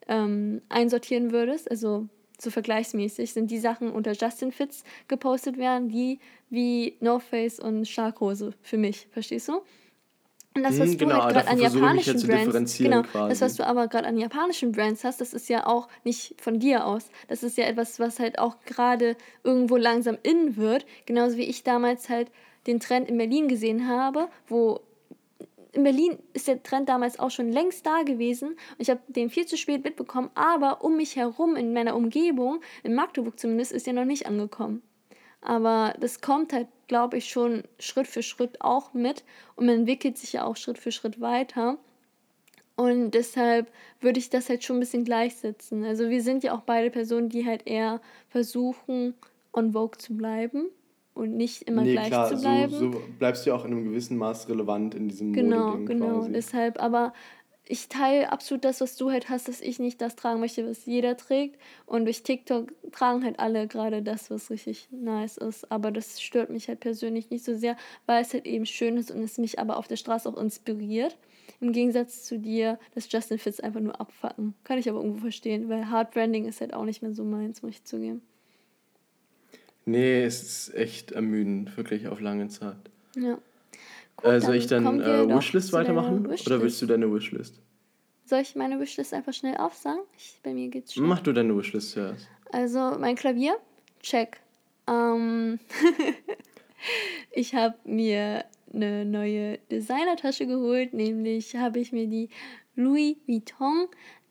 ähm, 0.08 0.60
einsortieren 0.68 1.30
würdest. 1.30 1.70
Also 1.70 2.08
so 2.36 2.50
vergleichsmäßig 2.50 3.32
sind 3.32 3.50
die 3.52 3.60
Sachen 3.60 3.92
unter 3.92 4.12
Justin 4.12 4.50
Fits 4.50 4.82
gepostet 5.06 5.56
werden, 5.56 5.88
die 5.88 6.18
wie 6.48 6.96
North 6.98 7.22
Face 7.22 7.60
und 7.60 7.86
Schlaghose 7.86 8.54
für 8.62 8.76
mich. 8.76 9.06
Verstehst 9.12 9.46
du? 9.48 9.62
Und 10.54 10.64
das, 10.64 10.80
was 10.80 10.90
hm, 10.90 10.98
genau, 10.98 11.14
du 11.14 11.22
halt 11.22 11.34
gerade 11.34 11.48
an 11.48 11.58
japanischen 11.60 12.26
Brands, 12.26 12.78
genau, 12.78 13.02
quasi. 13.02 13.28
das, 13.28 13.40
was 13.40 13.54
du 13.54 13.64
aber 13.64 13.86
gerade 13.86 14.08
an 14.08 14.18
japanischen 14.18 14.72
Brands 14.72 15.04
hast, 15.04 15.20
das 15.20 15.32
ist 15.32 15.48
ja 15.48 15.64
auch 15.66 15.86
nicht 16.02 16.34
von 16.40 16.58
dir 16.58 16.86
aus. 16.86 17.08
Das 17.28 17.44
ist 17.44 17.56
ja 17.56 17.66
etwas, 17.66 18.00
was 18.00 18.18
halt 18.18 18.40
auch 18.40 18.56
gerade 18.66 19.16
irgendwo 19.44 19.76
langsam 19.76 20.18
in 20.24 20.56
wird. 20.56 20.86
Genauso 21.06 21.36
wie 21.36 21.44
ich 21.44 21.62
damals 21.62 22.08
halt 22.08 22.32
den 22.66 22.80
Trend 22.80 23.08
in 23.08 23.16
Berlin 23.16 23.46
gesehen 23.46 23.86
habe, 23.86 24.28
wo 24.48 24.80
in 25.72 25.84
Berlin 25.84 26.18
ist 26.32 26.48
der 26.48 26.62
Trend 26.62 26.88
damals 26.88 27.18
auch 27.18 27.30
schon 27.30 27.52
längst 27.52 27.86
da 27.86 28.02
gewesen 28.02 28.50
und 28.50 28.78
ich 28.78 28.90
habe 28.90 29.00
den 29.06 29.30
viel 29.30 29.46
zu 29.46 29.56
spät 29.56 29.84
mitbekommen, 29.84 30.30
aber 30.34 30.82
um 30.82 30.96
mich 30.96 31.16
herum, 31.16 31.56
in 31.56 31.72
meiner 31.72 31.94
Umgebung, 31.94 32.60
in 32.82 32.94
Magdeburg 32.94 33.38
zumindest, 33.38 33.72
ist 33.72 33.86
er 33.86 33.92
noch 33.92 34.04
nicht 34.04 34.26
angekommen. 34.26 34.82
Aber 35.42 35.94
das 36.00 36.20
kommt 36.20 36.52
halt, 36.52 36.68
glaube 36.90 37.18
ich, 37.18 37.30
schon 37.30 37.62
Schritt 37.78 38.08
für 38.08 38.24
Schritt 38.24 38.60
auch 38.60 38.94
mit 38.94 39.22
und 39.54 39.66
man 39.66 39.76
entwickelt 39.76 40.18
sich 40.18 40.32
ja 40.32 40.44
auch 40.44 40.56
Schritt 40.56 40.76
für 40.76 40.90
Schritt 40.90 41.20
weiter. 41.20 41.78
Und 42.74 43.12
deshalb 43.12 43.70
würde 44.00 44.18
ich 44.18 44.28
das 44.28 44.48
halt 44.48 44.64
schon 44.64 44.78
ein 44.78 44.80
bisschen 44.80 45.04
gleichsetzen. 45.04 45.84
Also 45.84 46.10
wir 46.10 46.20
sind 46.20 46.42
ja 46.42 46.52
auch 46.52 46.62
beide 46.62 46.90
Personen, 46.90 47.28
die 47.28 47.46
halt 47.46 47.64
eher 47.64 48.00
versuchen, 48.28 49.14
on 49.52 49.72
Vogue 49.72 49.98
zu 49.98 50.16
bleiben 50.16 50.66
und 51.14 51.36
nicht 51.36 51.62
immer 51.62 51.82
nee, 51.82 51.92
gleich 51.92 52.08
klar, 52.08 52.28
zu 52.28 52.40
bleiben. 52.40 52.72
So, 52.72 52.90
so 52.90 53.02
bleibst 53.20 53.46
du 53.46 53.50
ja 53.50 53.56
auch 53.56 53.64
in 53.64 53.70
einem 53.70 53.84
gewissen 53.84 54.16
Maß 54.16 54.48
relevant 54.48 54.96
in 54.96 55.08
diesem 55.08 55.32
Genau, 55.32 55.76
genau. 55.84 56.18
Quasi. 56.18 56.32
Deshalb, 56.32 56.82
aber 56.82 57.12
ich 57.66 57.88
teile 57.88 58.32
absolut 58.32 58.64
das, 58.64 58.80
was 58.80 58.96
du 58.96 59.10
halt 59.10 59.28
hast, 59.28 59.46
dass 59.46 59.60
ich 59.60 59.78
nicht 59.78 60.00
das 60.00 60.16
tragen 60.16 60.40
möchte, 60.40 60.68
was 60.68 60.86
jeder 60.86 61.16
trägt. 61.16 61.60
Und 61.86 62.04
durch 62.04 62.22
TikTok 62.22 62.72
tragen 62.90 63.24
halt 63.24 63.38
alle 63.38 63.68
gerade 63.68 64.02
das, 64.02 64.30
was 64.30 64.50
richtig 64.50 64.88
nice 64.90 65.36
ist. 65.36 65.70
Aber 65.70 65.92
das 65.92 66.20
stört 66.20 66.50
mich 66.50 66.68
halt 66.68 66.80
persönlich 66.80 67.30
nicht 67.30 67.44
so 67.44 67.54
sehr, 67.54 67.76
weil 68.06 68.22
es 68.22 68.34
halt 68.34 68.46
eben 68.46 68.66
schön 68.66 68.96
ist 68.96 69.10
und 69.10 69.22
es 69.22 69.38
mich 69.38 69.58
aber 69.58 69.76
auf 69.76 69.86
der 69.86 69.96
Straße 69.96 70.28
auch 70.28 70.36
inspiriert. 70.36 71.16
Im 71.60 71.72
Gegensatz 71.72 72.24
zu 72.24 72.38
dir, 72.38 72.78
dass 72.94 73.10
Justin 73.10 73.38
Fits 73.38 73.60
einfach 73.60 73.80
nur 73.80 74.00
abfacken. 74.00 74.54
Kann 74.64 74.78
ich 74.78 74.88
aber 74.88 74.98
irgendwo 74.98 75.20
verstehen, 75.20 75.68
weil 75.68 75.90
Hard 75.90 76.12
Branding 76.12 76.46
ist 76.46 76.60
halt 76.60 76.74
auch 76.74 76.84
nicht 76.84 77.02
mehr 77.02 77.12
so 77.12 77.22
meins, 77.24 77.62
muss 77.62 77.72
ich 77.72 77.84
zugeben. 77.84 78.22
Nee, 79.84 80.24
es 80.24 80.42
ist 80.42 80.74
echt 80.74 81.12
ermüdend, 81.12 81.76
wirklich 81.76 82.08
auf 82.08 82.20
lange 82.20 82.48
Zeit. 82.48 82.90
Ja. 83.16 83.38
Äh, 84.22 84.40
soll 84.40 84.56
ich 84.56 84.66
dann 84.66 85.00
äh, 85.00 85.28
Wishlist 85.28 85.72
weitermachen? 85.72 86.24
Wishlist. 86.24 86.46
Oder 86.46 86.62
willst 86.62 86.82
du 86.82 86.86
deine 86.86 87.12
Wishlist? 87.12 87.60
Soll 88.24 88.40
ich 88.40 88.54
meine 88.54 88.78
Wishlist 88.78 89.12
einfach 89.12 89.32
schnell 89.32 89.56
aufsagen? 89.56 90.02
Ich, 90.16 90.38
bei 90.42 90.54
mir 90.54 90.68
geht's 90.68 90.94
schnell. 90.94 91.06
Mach 91.06 91.20
du 91.20 91.32
deine 91.32 91.56
Wishlist 91.56 91.90
zuerst. 91.92 92.28
Also 92.52 92.96
mein 92.98 93.16
Klavier, 93.16 93.56
check. 94.00 94.40
Ähm 94.86 95.58
ich 97.32 97.54
habe 97.54 97.74
mir 97.84 98.44
eine 98.72 99.04
neue 99.04 99.58
Designertasche 99.70 100.46
geholt, 100.46 100.94
nämlich 100.94 101.56
habe 101.56 101.80
ich 101.80 101.92
mir 101.92 102.06
die 102.06 102.28
Louis 102.76 103.16
Vuitton 103.26 103.88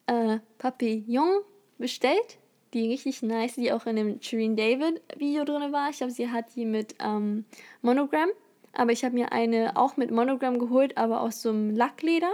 äh, 0.07 0.39
Papillon 0.57 1.41
bestellt. 1.77 2.37
Die 2.73 2.87
richtig 2.87 3.23
nice, 3.23 3.55
die 3.55 3.71
auch 3.71 3.85
in 3.87 3.95
dem 3.95 4.21
Shireen 4.21 4.55
David 4.55 5.01
Video 5.17 5.43
drin 5.43 5.71
war. 5.71 5.89
Ich 5.89 5.97
glaube, 5.97 6.13
sie 6.13 6.29
hat 6.29 6.55
die 6.55 6.65
mit 6.65 6.95
ähm, 6.99 7.45
Monogramm 7.81 8.29
aber 8.73 8.91
ich 8.91 9.03
habe 9.03 9.15
mir 9.15 9.31
eine 9.31 9.75
auch 9.75 9.97
mit 9.97 10.11
Monogramm 10.11 10.59
geholt, 10.59 10.97
aber 10.97 11.21
aus 11.21 11.41
so 11.41 11.49
einem 11.49 11.75
Lackleder. 11.75 12.33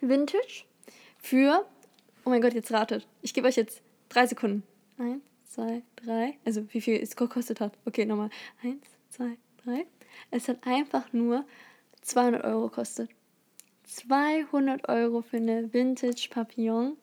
Vintage. 0.00 0.64
Für, 1.18 1.64
oh 2.24 2.30
mein 2.30 2.42
Gott, 2.42 2.54
jetzt 2.54 2.72
ratet. 2.72 3.06
Ich 3.22 3.34
gebe 3.34 3.48
euch 3.48 3.56
jetzt 3.56 3.82
drei 4.08 4.26
Sekunden. 4.26 4.62
Eins, 4.98 5.22
zwei, 5.44 5.82
drei. 5.96 6.38
Also 6.44 6.66
wie 6.72 6.80
viel 6.80 7.00
es 7.00 7.16
gekostet 7.16 7.60
hat. 7.60 7.72
Okay, 7.84 8.04
nochmal. 8.04 8.30
Eins, 8.62 8.86
zwei, 9.10 9.36
drei. 9.64 9.86
Es 10.30 10.48
hat 10.48 10.58
einfach 10.66 11.12
nur 11.12 11.44
200 12.02 12.44
Euro 12.44 12.68
gekostet. 12.68 13.10
200 13.84 14.88
Euro 14.88 15.22
für 15.22 15.36
eine 15.36 15.72
Vintage 15.72 16.28
Papillon. 16.30 16.96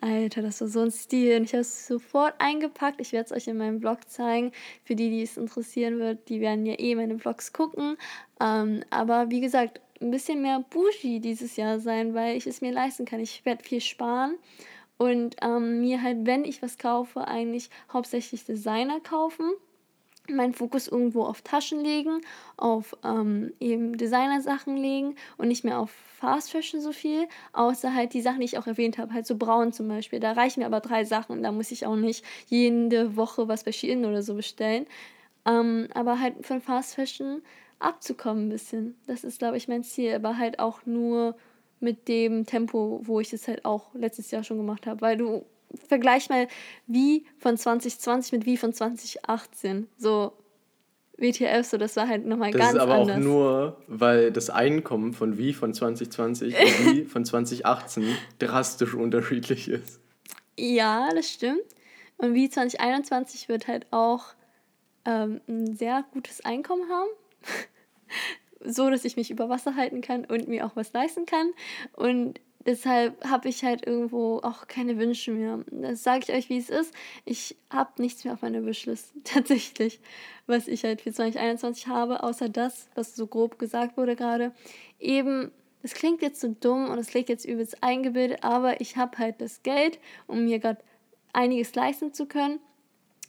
Alter, 0.00 0.42
das 0.42 0.60
war 0.60 0.68
so 0.68 0.80
ein 0.80 0.90
Stil. 0.90 1.36
Und 1.36 1.44
ich 1.44 1.52
habe 1.52 1.62
es 1.62 1.86
sofort 1.86 2.34
eingepackt. 2.38 3.00
Ich 3.00 3.12
werde 3.12 3.26
es 3.26 3.32
euch 3.32 3.48
in 3.48 3.56
meinem 3.56 3.80
Vlog 3.80 4.08
zeigen. 4.08 4.52
Für 4.84 4.94
die, 4.94 5.10
die 5.10 5.22
es 5.22 5.36
interessieren 5.36 5.98
wird, 5.98 6.28
die 6.28 6.40
werden 6.40 6.66
ja 6.66 6.78
eh 6.78 6.94
meine 6.94 7.18
Vlogs 7.18 7.52
gucken. 7.52 7.96
Ähm, 8.40 8.84
aber 8.90 9.30
wie 9.30 9.40
gesagt, 9.40 9.80
ein 10.00 10.10
bisschen 10.10 10.42
mehr 10.42 10.64
Bougie 10.70 11.20
dieses 11.20 11.56
Jahr 11.56 11.78
sein, 11.78 12.14
weil 12.14 12.36
ich 12.36 12.46
es 12.46 12.60
mir 12.60 12.72
leisten 12.72 13.04
kann. 13.04 13.20
Ich 13.20 13.44
werde 13.44 13.64
viel 13.64 13.80
sparen 13.80 14.36
und 14.98 15.36
ähm, 15.42 15.80
mir 15.80 16.02
halt, 16.02 16.26
wenn 16.26 16.44
ich 16.44 16.62
was 16.62 16.78
kaufe, 16.78 17.26
eigentlich 17.26 17.70
hauptsächlich 17.92 18.44
Designer 18.44 19.00
kaufen 19.00 19.50
meinen 20.30 20.54
Fokus 20.54 20.88
irgendwo 20.88 21.24
auf 21.24 21.42
Taschen 21.42 21.80
legen, 21.80 22.20
auf 22.56 22.96
ähm, 23.04 23.52
eben 23.60 23.96
Designersachen 23.96 24.76
legen 24.76 25.16
und 25.36 25.48
nicht 25.48 25.64
mehr 25.64 25.78
auf 25.78 25.90
Fast 25.90 26.50
Fashion 26.50 26.80
so 26.80 26.92
viel, 26.92 27.28
außer 27.52 27.94
halt 27.94 28.14
die 28.14 28.22
Sachen, 28.22 28.40
die 28.40 28.46
ich 28.46 28.58
auch 28.58 28.66
erwähnt 28.66 28.98
habe, 28.98 29.12
halt 29.12 29.26
so 29.26 29.36
braun 29.36 29.72
zum 29.72 29.88
Beispiel. 29.88 30.20
Da 30.20 30.32
reichen 30.32 30.60
mir 30.60 30.66
aber 30.66 30.80
drei 30.80 31.04
Sachen, 31.04 31.42
da 31.42 31.52
muss 31.52 31.70
ich 31.70 31.86
auch 31.86 31.96
nicht 31.96 32.24
jede 32.46 33.16
Woche 33.16 33.48
was 33.48 33.64
bei 33.64 33.72
Shein 33.72 34.04
oder 34.04 34.22
so 34.22 34.34
bestellen. 34.34 34.86
Ähm, 35.46 35.88
aber 35.94 36.20
halt 36.20 36.46
von 36.46 36.60
Fast 36.60 36.94
Fashion 36.94 37.42
abzukommen 37.78 38.46
ein 38.46 38.50
bisschen. 38.50 38.96
Das 39.06 39.24
ist, 39.24 39.38
glaube 39.38 39.58
ich, 39.58 39.68
mein 39.68 39.84
Ziel, 39.84 40.14
aber 40.14 40.38
halt 40.38 40.58
auch 40.58 40.86
nur 40.86 41.36
mit 41.80 42.08
dem 42.08 42.46
Tempo, 42.46 43.00
wo 43.02 43.20
ich 43.20 43.32
es 43.32 43.46
halt 43.46 43.64
auch 43.64 43.94
letztes 43.94 44.30
Jahr 44.30 44.42
schon 44.42 44.56
gemacht 44.56 44.86
habe, 44.86 45.02
weil 45.02 45.16
du 45.18 45.44
vergleich 45.88 46.28
mal 46.28 46.48
wie 46.86 47.24
von 47.38 47.56
2020 47.56 48.32
mit 48.32 48.46
wie 48.46 48.56
von 48.56 48.72
2018. 48.72 49.88
So 49.96 50.32
WTF, 51.16 51.64
so 51.64 51.76
das 51.76 51.96
war 51.96 52.08
halt 52.08 52.26
nochmal 52.26 52.50
ganz 52.50 52.70
anders. 52.70 52.74
Das 52.74 52.82
ist 52.84 52.90
aber 52.90 53.00
anders. 53.00 53.16
auch 53.16 53.20
nur, 53.20 53.82
weil 53.86 54.32
das 54.32 54.50
Einkommen 54.50 55.12
von 55.12 55.38
wie 55.38 55.52
von 55.52 55.72
2020 55.72 56.54
und 56.58 56.96
wie 56.96 57.04
von 57.04 57.24
2018 57.24 58.16
drastisch 58.38 58.94
unterschiedlich 58.94 59.68
ist. 59.68 60.00
Ja, 60.58 61.08
das 61.14 61.30
stimmt. 61.30 61.62
Und 62.16 62.34
wie 62.34 62.48
2021 62.48 63.48
wird 63.48 63.68
halt 63.68 63.86
auch 63.90 64.34
ähm, 65.04 65.40
ein 65.48 65.74
sehr 65.76 66.04
gutes 66.12 66.44
Einkommen 66.44 66.88
haben. 66.90 67.08
so, 68.64 68.90
dass 68.90 69.04
ich 69.04 69.16
mich 69.16 69.30
über 69.30 69.48
Wasser 69.48 69.76
halten 69.76 70.00
kann 70.00 70.24
und 70.24 70.48
mir 70.48 70.66
auch 70.66 70.74
was 70.74 70.92
leisten 70.92 71.26
kann. 71.26 71.50
Und 71.92 72.40
deshalb 72.66 73.24
habe 73.28 73.48
ich 73.48 73.64
halt 73.64 73.86
irgendwo 73.86 74.38
auch 74.38 74.66
keine 74.66 74.98
Wünsche 74.98 75.32
mehr. 75.32 75.60
Das 75.70 76.02
sage 76.02 76.24
ich 76.26 76.32
euch, 76.34 76.48
wie 76.48 76.58
es 76.58 76.70
ist. 76.70 76.92
Ich 77.24 77.56
habe 77.70 78.00
nichts 78.00 78.24
mehr 78.24 78.34
auf 78.34 78.42
meiner 78.42 78.64
Wishlist, 78.64 79.12
tatsächlich, 79.24 80.00
was 80.46 80.68
ich 80.68 80.84
halt 80.84 81.02
für 81.02 81.12
2021 81.12 81.86
habe, 81.86 82.22
außer 82.22 82.48
das, 82.48 82.88
was 82.94 83.14
so 83.14 83.26
grob 83.26 83.58
gesagt 83.58 83.96
wurde 83.96 84.16
gerade. 84.16 84.52
Eben, 84.98 85.50
das 85.82 85.94
klingt 85.94 86.22
jetzt 86.22 86.40
so 86.40 86.48
dumm 86.48 86.88
und 86.90 86.98
es 86.98 87.08
klingt 87.08 87.28
jetzt 87.28 87.44
übelst 87.44 87.82
eingebildet, 87.82 88.42
aber 88.42 88.80
ich 88.80 88.96
habe 88.96 89.18
halt 89.18 89.40
das 89.40 89.62
Geld, 89.62 89.98
um 90.26 90.44
mir 90.44 90.58
gerade 90.58 90.82
einiges 91.32 91.74
leisten 91.74 92.12
zu 92.12 92.26
können. 92.26 92.60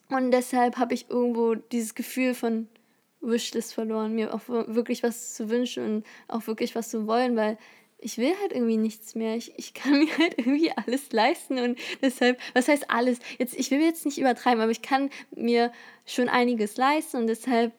Und 0.09 0.31
deshalb 0.31 0.77
habe 0.77 0.93
ich 0.93 1.09
irgendwo 1.09 1.55
dieses 1.55 1.95
Gefühl 1.95 2.33
von 2.33 2.67
Wishlist 3.21 3.73
verloren, 3.73 4.13
mir 4.13 4.33
auch 4.33 4.47
wirklich 4.47 5.03
was 5.03 5.33
zu 5.33 5.49
wünschen 5.49 5.83
und 5.83 6.05
auch 6.27 6.47
wirklich 6.47 6.75
was 6.75 6.89
zu 6.89 7.07
wollen, 7.07 7.35
weil 7.35 7.57
ich 8.05 8.19
will 8.19 8.33
halt 8.39 8.53
irgendwie 8.53 8.77
nichts 8.77 9.15
mehr. 9.15 9.35
Ich, 9.35 9.51
ich 9.57 9.73
kann 9.73 9.97
mir 9.97 10.17
halt 10.19 10.37
irgendwie 10.37 10.71
alles 10.75 11.11
leisten 11.11 11.57
und 11.57 11.79
deshalb, 12.03 12.39
was 12.53 12.67
heißt 12.67 12.91
alles? 12.91 13.17
Jetzt, 13.39 13.57
ich 13.57 13.71
will 13.71 13.81
jetzt 13.81 14.05
nicht 14.05 14.19
übertreiben, 14.19 14.61
aber 14.61 14.71
ich 14.71 14.83
kann 14.83 15.09
mir 15.35 15.71
schon 16.05 16.29
einiges 16.29 16.77
leisten 16.77 17.17
und 17.17 17.27
deshalb 17.27 17.73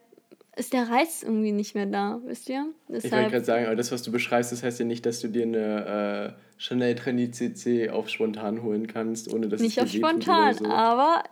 ist 0.57 0.73
der 0.73 0.89
Reiz 0.89 1.23
irgendwie 1.23 1.53
nicht 1.53 1.77
mehr 1.77 1.87
da, 1.87 2.21
wisst 2.25 2.49
ihr? 2.49 2.67
Deshalb, 2.89 3.05
ich 3.05 3.13
wollte 3.13 3.31
gerade 3.31 3.45
sagen, 3.45 3.67
aber 3.67 3.77
das, 3.77 3.93
was 3.93 4.03
du 4.03 4.11
beschreibst, 4.11 4.51
das 4.51 4.65
heißt 4.65 4.81
ja 4.81 4.85
nicht, 4.85 5.07
dass 5.07 5.21
du 5.21 5.29
dir 5.29 5.45
eine 5.45 6.35
äh, 6.37 6.61
Chanel 6.61 6.97
Trendy 6.97 7.31
CC 7.31 7.91
auf 7.91 8.09
spontan 8.09 8.65
holen 8.65 8.89
kannst, 8.89 9.33
ohne 9.33 9.49
dass 9.49 9.61
nicht 9.61 9.79
es 9.79 9.93
Nicht 9.93 10.05
auf 10.05 10.11
spontan, 10.11 10.55
so. 10.55 10.67
aber 10.67 11.23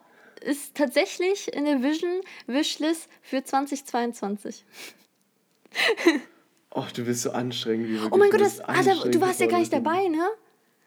ist 0.41 0.77
tatsächlich 0.77 1.53
in 1.53 1.65
der 1.65 1.83
Vision 1.83 2.21
Wishlist 2.47 3.09
für 3.23 3.43
2022. 3.43 4.65
oh, 6.75 6.87
du 6.95 7.05
bist 7.05 7.23
so 7.23 7.31
anstrengend. 7.31 7.89
Wie 7.89 7.99
oh 8.11 8.17
mein 8.17 8.31
Gott, 8.31 8.41
das, 8.41 8.61
ah, 8.61 8.83
du 8.83 9.21
warst 9.21 9.41
ja 9.41 9.47
gar 9.47 9.59
nicht 9.59 9.73
dabei, 9.73 10.09
ne? 10.09 10.27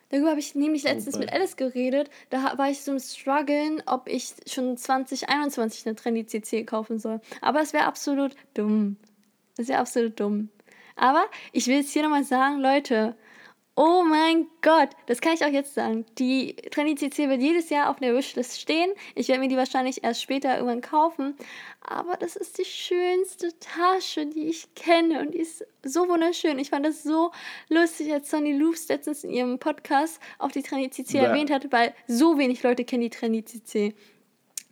Darüber 0.10 0.30
habe 0.30 0.40
ich 0.40 0.56
nämlich 0.56 0.86
oh 0.86 0.90
letztens 0.90 1.16
oh, 1.16 1.20
mit 1.20 1.34
Alice 1.34 1.58
geredet. 1.58 2.10
Da 2.30 2.58
war 2.58 2.70
ich 2.70 2.82
so 2.82 2.94
im 2.94 3.00
Struggeln, 3.00 3.84
ob 3.86 4.08
ich 4.08 4.34
schon 4.46 4.78
2021 4.78 5.86
eine 5.86 5.96
Trendy 5.96 6.26
CC 6.26 6.64
kaufen 6.64 7.00
soll. 7.00 7.20
Aber 7.42 7.62
es 7.62 7.74
wäre 7.74 7.86
absolut 7.86 8.36
dumm. 8.54 8.98
Das 9.58 9.68
wäre 9.68 9.80
absolut 9.80 10.20
dumm. 10.20 10.50
Aber 10.96 11.26
ich 11.52 11.68
will 11.68 11.78
jetzt 11.78 11.92
hier 11.92 12.04
nochmal 12.04 12.24
sagen, 12.24 12.60
Leute, 12.60 13.16
Oh 13.80 14.04
mein 14.04 14.48
Gott, 14.64 14.90
das 15.06 15.22
kann 15.22 15.36
ich 15.36 15.46
auch 15.46 15.52
jetzt 15.52 15.76
sagen. 15.76 16.04
Die 16.18 16.56
Trendy 16.56 16.96
CC 16.96 17.30
wird 17.30 17.44
jedes 17.44 17.70
Jahr 17.70 17.92
auf 17.92 18.00
der 18.00 18.16
Wishlist 18.16 18.60
stehen. 18.60 18.90
Ich 19.14 19.28
werde 19.28 19.40
mir 19.40 19.50
die 19.50 19.56
wahrscheinlich 19.56 20.04
erst 20.04 20.24
später 20.24 20.56
irgendwann 20.56 20.82
kaufen. 20.82 21.36
Aber 21.82 22.16
das 22.16 22.36
ist 22.36 22.58
die 22.58 22.66
schönste 22.66 23.50
Tasche, 23.60 24.26
die 24.26 24.48
ich 24.48 24.74
kenne. 24.74 25.20
Und 25.20 25.36
die 25.36 25.38
ist 25.38 25.64
so 25.84 26.10
wunderschön. 26.10 26.58
Ich 26.58 26.72
fand 26.72 26.88
das 26.88 27.04
so 27.04 27.30
lustig, 27.70 28.12
als 28.12 28.32
Sonny 28.32 28.54
Loops 28.54 28.88
letztens 28.88 29.24
in 29.24 29.30
ihrem 29.30 29.60
Podcast 29.60 30.20
auch 30.40 30.52
die 30.52 30.64
Trendy 30.64 30.90
CC 30.90 31.20
ja. 31.20 31.26
erwähnt 31.26 31.52
hat, 31.52 31.72
weil 31.72 31.94
so 32.08 32.40
wenig 32.40 32.64
Leute 32.64 32.84
kennen 32.84 33.04
die 33.04 33.12
Trendy 33.12 33.46
CC. 33.46 33.94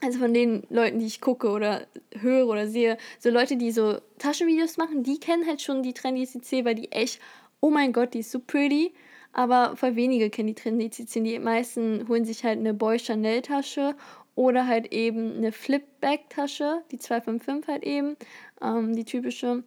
Also 0.02 0.18
von 0.18 0.34
den 0.34 0.66
Leuten, 0.70 0.98
die 0.98 1.06
ich 1.06 1.22
gucke 1.22 1.52
oder 1.52 1.86
höre 2.20 2.48
oder 2.48 2.68
sehe, 2.68 2.98
so 3.20 3.30
Leute, 3.30 3.56
die 3.56 3.72
so 3.72 4.00
Taschenvideos 4.18 4.78
machen, 4.78 5.04
die 5.04 5.20
kennen 5.20 5.46
halt 5.46 5.62
schon 5.62 5.84
die 5.84 5.94
Trendy 5.94 6.26
CC, 6.26 6.66
weil 6.66 6.76
die 6.76 6.92
echt 6.92 7.22
oh 7.62 7.70
mein 7.70 7.94
Gott, 7.94 8.14
die 8.14 8.20
ist 8.20 8.32
so 8.32 8.40
pretty. 8.40 8.94
Aber 9.36 9.76
voll 9.76 9.98
wenige 9.98 10.30
kennen 10.30 10.48
die 10.48 10.56
Trendy-CC. 10.56 11.22
Die 11.22 11.40
meisten 11.40 12.08
holen 12.08 12.24
sich 12.24 12.46
halt 12.46 12.58
eine 12.58 12.74
Boy 12.74 12.98
Chanel 12.98 13.42
Tasche 13.42 13.96
oder 14.36 14.66
halt 14.66 14.94
eben 14.94 15.36
eine 15.36 15.52
Flip-Bag-Tasche, 15.52 16.84
die 16.92 17.00
255 17.00 17.68
halt 17.68 17.84
eben, 17.84 18.16
ähm, 18.62 18.96
die 18.96 19.04
typische. 19.04 19.64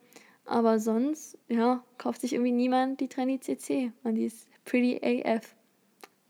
Aber 0.47 0.78
sonst, 0.78 1.36
ja, 1.48 1.85
kauft 1.98 2.23
sich 2.23 2.32
irgendwie 2.32 2.52
niemand 2.52 3.01
die 3.01 3.09
Trendy 3.09 3.40
CC. 3.40 3.93
Und 4.05 4.15
die 4.15 4.24
ist 4.24 4.48
pretty 4.65 5.01
AF. 5.02 5.55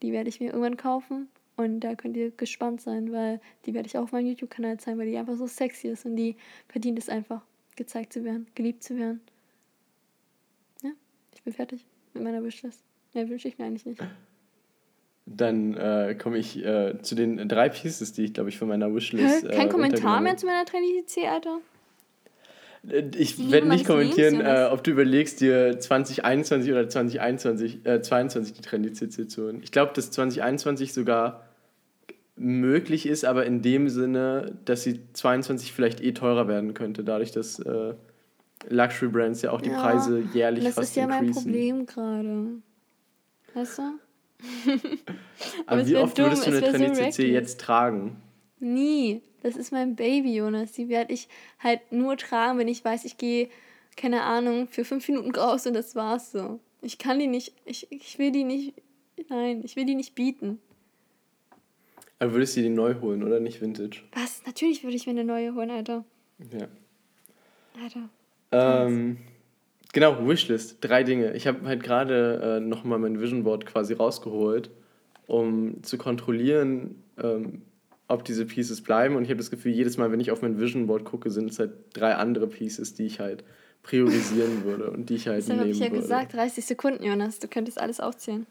Die 0.02 0.10
werde 0.12 0.28
ich 0.28 0.40
mir 0.40 0.47
irgendwann 0.47 0.76
kaufen. 0.76 1.28
Und 1.56 1.80
da 1.80 1.94
könnt 1.94 2.16
ihr 2.16 2.32
gespannt 2.32 2.80
sein, 2.80 3.12
weil 3.12 3.40
die 3.66 3.74
werde 3.74 3.86
ich 3.86 3.97
auch 3.97 4.02
auf 4.02 4.12
meinem 4.12 4.26
YouTube-Kanal 4.26 4.78
zeigen, 4.80 4.98
weil 4.98 5.10
die 5.10 5.16
einfach 5.16 5.36
so 5.36 5.47
sexy 5.47 5.89
ist 5.89 6.06
und 6.06 6.16
die 6.16 6.36
verdient 6.68 6.98
es 6.98 7.09
einfach, 7.09 7.43
gezeigt 7.76 8.12
zu 8.12 8.24
werden, 8.24 8.47
geliebt 8.55 8.82
zu 8.82 8.97
werden 8.97 9.20
bin 11.48 11.54
fertig 11.54 11.84
mit 12.12 12.24
meiner 12.24 12.44
Wishlist. 12.44 12.82
Mehr 13.14 13.28
wünsche 13.28 13.48
ich 13.48 13.58
mir 13.58 13.64
eigentlich 13.64 13.86
nicht. 13.86 14.02
Dann 15.24 15.74
äh, 15.74 16.14
komme 16.14 16.36
ich 16.36 16.62
äh, 16.62 17.00
zu 17.00 17.14
den 17.14 17.48
drei 17.48 17.70
Pieces, 17.70 18.12
die 18.12 18.24
ich, 18.24 18.34
glaube 18.34 18.50
ich, 18.50 18.58
von 18.58 18.68
meiner 18.68 18.94
Wishlist. 18.94 19.44
Äh, 19.44 19.56
Kein 19.56 19.70
Kommentar 19.70 20.20
mehr 20.20 20.36
zu 20.36 20.46
meiner 20.46 20.66
Trinity 20.66 21.26
Alter. 21.26 21.60
Äh, 22.86 23.04
ich 23.16 23.50
werde 23.50 23.66
nicht 23.66 23.86
kommentieren, 23.86 24.40
äh, 24.40 24.68
ob 24.70 24.84
du 24.84 24.90
überlegst, 24.90 25.40
dir 25.40 25.78
2021 25.78 26.70
oder 26.70 26.88
2021, 26.88 27.86
äh, 27.86 28.02
22 28.02 28.54
die 28.60 28.92
CC 28.92 29.26
zu 29.26 29.44
holen. 29.44 29.60
Ich 29.62 29.72
glaube, 29.72 29.92
dass 29.94 30.10
2021 30.10 30.92
sogar 30.92 31.48
möglich 32.36 33.06
ist, 33.06 33.24
aber 33.24 33.46
in 33.46 33.62
dem 33.62 33.88
Sinne, 33.88 34.58
dass 34.66 34.82
sie 34.82 35.00
22 35.14 35.72
vielleicht 35.72 36.02
eh 36.02 36.12
teurer 36.12 36.46
werden 36.46 36.74
könnte, 36.74 37.04
dadurch, 37.04 37.32
dass 37.32 37.58
äh, 37.58 37.94
Luxury 38.68 39.10
Brands 39.10 39.43
ja 39.43 39.52
auch 39.52 39.60
die 39.60 39.70
ja, 39.70 39.80
Preise 39.80 40.20
jährlich 40.32 40.64
das 40.64 40.74
fast 40.74 40.78
Das 40.78 40.90
ist 40.90 40.97
ja 40.97 41.06
mein 41.06 41.30
Problem 41.30 41.86
gerade. 41.86 42.62
Weißt 43.55 43.78
du? 43.78 43.82
Aber, 45.66 45.86
wie 45.86 45.97
oft 45.97 46.18
dumm, 46.18 46.26
würdest 46.26 46.47
du 46.47 46.51
eine 46.51 46.60
Trendy 46.60 46.94
so 46.94 47.02
CC 47.02 47.32
jetzt 47.32 47.60
tragen? 47.60 48.16
Nie. 48.60 49.22
Das 49.43 49.56
ist 49.56 49.72
mein 49.72 49.94
Baby, 49.97 50.35
Jonas. 50.35 50.72
Die 50.72 50.89
werde 50.89 51.12
ich 51.12 51.28
halt 51.60 51.93
nur 51.93 52.16
tragen, 52.16 52.59
wenn 52.59 52.68
ich 52.68 52.85
weiß, 52.85 53.05
ich 53.05 53.16
gehe, 53.16 53.48
keine 53.97 54.22
Ahnung, 54.22 54.68
für 54.68 54.85
fünf 54.85 55.09
Minuten 55.09 55.35
raus 55.35 55.66
und 55.66 55.74
das 55.74 55.94
war's 55.94 56.32
so. 56.32 56.60
Ich 56.82 56.98
kann 56.98 57.18
die 57.18 57.26
nicht, 57.26 57.52
ich, 57.64 57.90
ich 57.90 58.18
will 58.18 58.30
die 58.30 58.44
nicht, 58.44 58.74
nein, 59.28 59.62
ich 59.64 59.76
will 59.76 59.85
die 59.85 59.94
nicht 59.94 60.14
bieten. 60.14 60.60
Aber 62.18 62.32
würdest 62.32 62.56
du 62.56 62.62
die 62.62 62.68
neu 62.68 62.97
holen 63.01 63.22
oder 63.22 63.39
nicht 63.39 63.60
Vintage? 63.60 64.02
Was? 64.12 64.43
Natürlich 64.44 64.82
würde 64.82 64.97
ich 64.97 65.06
mir 65.06 65.12
eine 65.12 65.24
neue 65.24 65.55
holen, 65.55 65.70
Alter. 65.70 66.05
Ja. 66.52 66.66
Alter. 67.80 68.09
Ähm, 68.52 69.18
genau, 69.92 70.26
Wishlist. 70.26 70.78
Drei 70.80 71.02
Dinge. 71.02 71.34
Ich 71.34 71.46
habe 71.46 71.66
halt 71.66 71.82
gerade 71.82 72.58
äh, 72.58 72.60
nochmal 72.60 72.98
mein 72.98 73.20
Vision 73.20 73.44
Board 73.44 73.66
quasi 73.66 73.94
rausgeholt, 73.94 74.70
um 75.26 75.82
zu 75.82 75.98
kontrollieren, 75.98 77.02
ähm, 77.22 77.62
ob 78.08 78.24
diese 78.24 78.46
Pieces 78.46 78.82
bleiben. 78.82 79.16
Und 79.16 79.24
ich 79.24 79.30
habe 79.30 79.38
das 79.38 79.50
Gefühl, 79.50 79.72
jedes 79.72 79.98
Mal, 79.98 80.10
wenn 80.10 80.20
ich 80.20 80.30
auf 80.30 80.42
mein 80.42 80.58
Vision 80.58 80.86
Board 80.86 81.04
gucke, 81.04 81.30
sind 81.30 81.50
es 81.50 81.58
halt 81.58 81.72
drei 81.92 82.14
andere 82.14 82.46
Pieces, 82.46 82.94
die 82.94 83.06
ich 83.06 83.20
halt 83.20 83.44
priorisieren 83.82 84.64
würde 84.64 84.90
und 84.90 85.10
die 85.10 85.16
ich 85.16 85.28
halt 85.28 85.38
Deshalb 85.38 85.60
nehmen 85.60 85.70
habe 85.70 85.72
ich 85.72 85.80
ja 85.80 85.90
würde. 85.90 86.02
gesagt, 86.02 86.34
30 86.34 86.64
Sekunden, 86.64 87.04
Jonas. 87.04 87.38
Du 87.38 87.48
könntest 87.48 87.80
alles 87.80 88.00
aufzählen. 88.00 88.46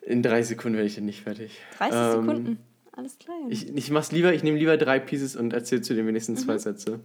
In 0.00 0.22
drei 0.22 0.42
Sekunden 0.42 0.76
werde 0.76 0.88
ich 0.88 0.96
dann 0.96 1.04
nicht 1.04 1.22
fertig. 1.22 1.60
30 1.78 1.94
ähm, 1.96 2.20
Sekunden. 2.20 2.58
Alles 2.92 3.18
klar. 3.18 3.36
Ich, 3.48 3.74
ich 3.74 3.90
mach's 3.90 4.12
lieber, 4.12 4.34
ich 4.34 4.42
nehme 4.42 4.58
lieber 4.58 4.76
drei 4.76 4.98
Pieces 4.98 5.36
und 5.36 5.52
erzähle 5.52 5.80
zu 5.80 5.94
den 5.94 6.06
wenigsten 6.06 6.32
mhm. 6.32 6.38
zwei 6.38 6.58
Sätze. 6.58 7.00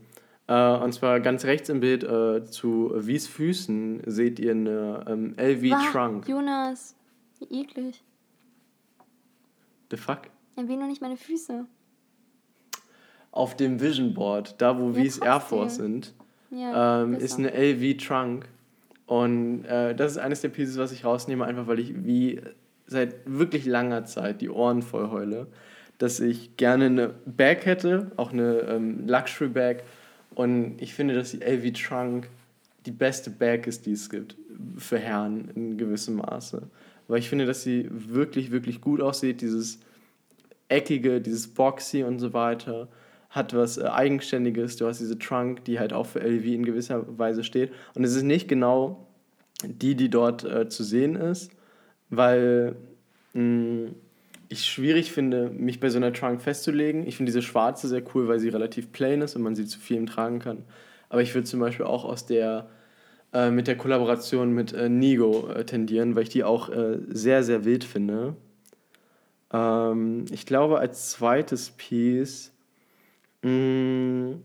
Äh, 0.48 0.78
und 0.78 0.94
zwar 0.94 1.20
ganz 1.20 1.46
rechts 1.46 1.70
im 1.70 1.80
Bild 1.80 2.04
äh, 2.04 2.46
zu 2.46 2.94
Wies 2.96 3.28
Füßen 3.28 4.02
seht 4.06 4.40
ihr 4.40 4.52
eine 4.52 5.06
ähm, 5.08 5.36
LV 5.38 5.64
wow, 5.72 5.92
Trunk. 5.92 6.28
Jonas, 6.28 6.96
wie 7.40 7.62
eklig. 7.62 8.04
The 9.92 9.98
fuck? 9.98 10.22
Erwähne 10.56 10.80
nur 10.80 10.88
nicht 10.88 11.02
meine 11.02 11.18
Füße. 11.18 11.66
Auf 13.32 13.56
dem 13.56 13.80
Vision 13.80 14.14
Board, 14.14 14.56
da 14.58 14.80
wo 14.80 14.90
ja, 14.90 14.96
Wies 14.96 15.18
Air 15.20 15.40
Force 15.40 15.76
sind, 15.76 16.14
ja, 16.50 17.04
ähm, 17.04 17.16
ist 17.16 17.38
eine 17.38 17.52
LV 17.52 17.98
Trunk. 18.04 18.46
Und 19.06 19.66
äh, 19.66 19.96
das 19.96 20.14
ist 20.14 20.18
eines 20.18 20.42
der 20.42 20.50
Pieces, 20.50 20.78
was 20.78 20.92
ich 20.92 21.06
rausnehme, 21.06 21.46
einfach 21.46 21.68
weil 21.68 21.80
ich 21.80 22.06
wie 22.06 22.42
seit 22.88 23.16
wirklich 23.26 23.66
langer 23.66 24.06
Zeit 24.06 24.42
die 24.42 24.50
Ohren 24.50 24.82
voll 24.82 25.10
heule, 25.10 25.48
dass 25.98 26.20
ich 26.20 26.58
gerne 26.58 26.86
eine 26.86 27.10
Bag 27.26 27.66
hätte, 27.66 28.12
auch 28.18 28.32
eine 28.32 28.60
ähm, 28.62 29.08
Luxury 29.08 29.50
Bag, 29.50 29.84
und 30.38 30.80
ich 30.84 30.94
finde, 30.94 31.16
dass 31.16 31.32
die 31.32 31.40
LV 31.40 31.74
Trunk 31.74 32.30
die 32.86 32.92
beste 32.92 33.32
Bag 33.32 33.66
ist, 33.66 33.88
die 33.88 33.94
es 33.94 34.08
gibt 34.08 34.36
für 34.78 35.00
Herren 35.00 35.50
in 35.56 35.78
gewissem 35.80 36.18
Maße. 36.18 36.62
Weil 37.08 37.18
ich 37.18 37.28
finde, 37.28 37.48
dass 37.48 37.64
sie 37.64 37.88
wirklich, 37.90 38.52
wirklich 38.52 38.80
gut 38.80 39.02
aussieht. 39.02 39.42
Dieses 39.42 39.80
eckige, 40.70 41.22
dieses 41.22 41.48
boxy 41.48 42.04
und 42.04 42.20
so 42.20 42.34
weiter 42.34 42.88
hat 43.32 43.56
was 43.56 43.80
äh, 43.80 43.86
Eigenständiges. 43.86 44.76
Du 44.76 44.86
hast 44.86 45.00
diese 45.00 45.18
Trunk, 45.18 45.66
die 45.66 45.80
halt 45.80 45.92
auch 45.92 46.06
für 46.06 46.20
LV 46.20 46.46
in 46.46 46.66
gewisser 46.66 47.18
Weise 47.18 47.44
steht. 47.44 47.72
Und 47.96 48.04
es 48.04 48.16
ist 48.16 48.22
nicht 48.22 48.48
genau 48.48 49.08
die, 49.64 49.96
die 49.96 50.12
dort 50.12 50.44
äh, 50.44 50.70
zu 50.70 50.84
sehen 50.84 51.16
ist, 51.16 51.50
weil 52.12 52.76
mh, 53.34 53.42
mm, 53.42 53.96
ich 54.50 54.66
schwierig 54.66 55.12
finde, 55.12 55.50
mich 55.50 55.80
bei 55.80 55.90
so 55.90 55.98
einer 55.98 56.14
Trunk 56.14 56.42
festzulegen. 56.42 57.06
Ich 57.06 57.18
finde 57.18 57.30
diese 57.30 57.42
schwarze 57.42 57.88
sehr 57.88 58.04
cool, 58.14 58.28
weil 58.28 58.40
sie 58.40 58.50
relativ 58.50 58.92
plain 58.92 59.22
ist 59.22 59.36
und 59.36 59.42
man 59.42 59.56
sie 59.56 59.66
zu 59.66 59.80
vielem 59.80 60.06
tragen 60.06 60.40
kann. 60.40 60.64
Aber 61.10 61.22
ich 61.22 61.34
würde 61.34 61.48
zum 61.48 61.60
Beispiel 61.60 61.86
auch 61.86 62.06
aus 62.06 62.26
der 62.26 62.70
äh, 63.34 63.52
mit 63.52 63.68
der 63.68 63.78
Kollaboration 63.78 64.54
mit 64.54 64.74
äh, 64.74 64.90
Nigo 64.90 65.50
äh, 65.50 65.66
tendieren, 65.66 66.16
weil 66.16 66.24
ich 66.24 66.30
die 66.30 66.44
auch 66.44 66.70
äh, 66.70 67.00
sehr, 67.10 67.44
sehr 67.44 67.66
wild 67.66 67.84
finde. 67.84 68.36
Ähm, 69.52 70.26
ich 70.32 70.46
glaube, 70.46 70.80
als 70.80 71.12
zweites 71.12 71.72
Piece 71.72 72.54
mh, 73.42 74.36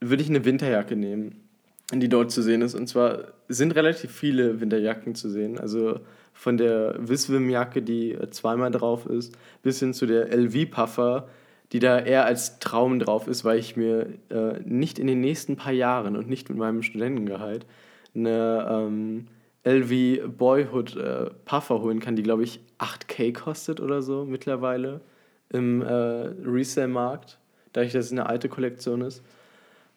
würde 0.00 0.22
ich 0.22 0.28
eine 0.28 0.44
Winterjacke 0.44 0.96
nehmen, 0.96 1.48
die 1.92 2.08
dort 2.08 2.30
zu 2.32 2.42
sehen 2.42 2.62
ist. 2.62 2.74
Und 2.74 2.88
zwar 2.88 3.32
sind 3.48 3.74
relativ 3.74 4.10
viele 4.10 4.60
Winterjacken 4.60 5.14
zu 5.14 5.28
sehen. 5.28 5.58
Also 5.58 6.00
von 6.40 6.56
der 6.56 6.94
Wiswim-Jacke, 6.98 7.82
die 7.82 8.16
zweimal 8.30 8.70
drauf 8.70 9.04
ist, 9.04 9.36
bis 9.62 9.78
hin 9.78 9.92
zu 9.92 10.06
der 10.06 10.34
LV-Puffer, 10.34 11.28
die 11.72 11.80
da 11.80 11.98
eher 11.98 12.24
als 12.24 12.58
Traum 12.60 12.98
drauf 12.98 13.28
ist, 13.28 13.44
weil 13.44 13.58
ich 13.58 13.76
mir 13.76 14.06
äh, 14.30 14.58
nicht 14.64 14.98
in 14.98 15.06
den 15.06 15.20
nächsten 15.20 15.56
paar 15.56 15.74
Jahren 15.74 16.16
und 16.16 16.30
nicht 16.30 16.48
mit 16.48 16.56
meinem 16.56 16.82
Studentengehalt 16.82 17.66
eine 18.14 18.66
ähm, 18.70 19.26
LV 19.64 20.34
Boyhood 20.38 20.96
äh, 20.96 21.28
Puffer 21.44 21.82
holen 21.82 22.00
kann, 22.00 22.16
die 22.16 22.22
glaube 22.22 22.44
ich 22.44 22.60
8k 22.78 23.34
kostet 23.34 23.78
oder 23.78 24.00
so 24.00 24.24
mittlerweile 24.24 25.02
im 25.50 25.82
äh, 25.82 25.92
Resale-Markt, 25.92 27.38
dadurch, 27.74 27.92
dass 27.92 28.06
es 28.06 28.12
eine 28.12 28.24
alte 28.24 28.48
Kollektion 28.48 29.02
ist. 29.02 29.22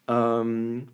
Ähm, 0.10 0.90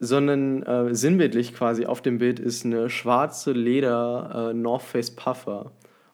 sondern 0.00 0.62
äh, 0.62 0.94
sinnbildlich 0.94 1.54
quasi 1.54 1.86
auf 1.86 2.02
dem 2.02 2.18
Bild 2.18 2.38
ist 2.38 2.64
eine 2.64 2.88
schwarze 2.88 3.52
Leder 3.52 4.50
äh, 4.50 4.54
North 4.54 4.82
Face 4.82 5.10
Puffer. 5.10 5.72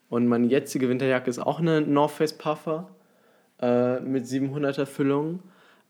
Und 0.08 0.26
meine 0.26 0.46
jetzige 0.46 0.88
Winterjacke 0.88 1.28
ist 1.28 1.38
auch 1.38 1.60
eine 1.60 1.80
North 1.80 2.12
Face 2.12 2.32
Puffer 2.32 2.88
äh, 3.60 4.00
mit 4.00 4.24
700er 4.24 4.86
Füllung. 4.86 5.40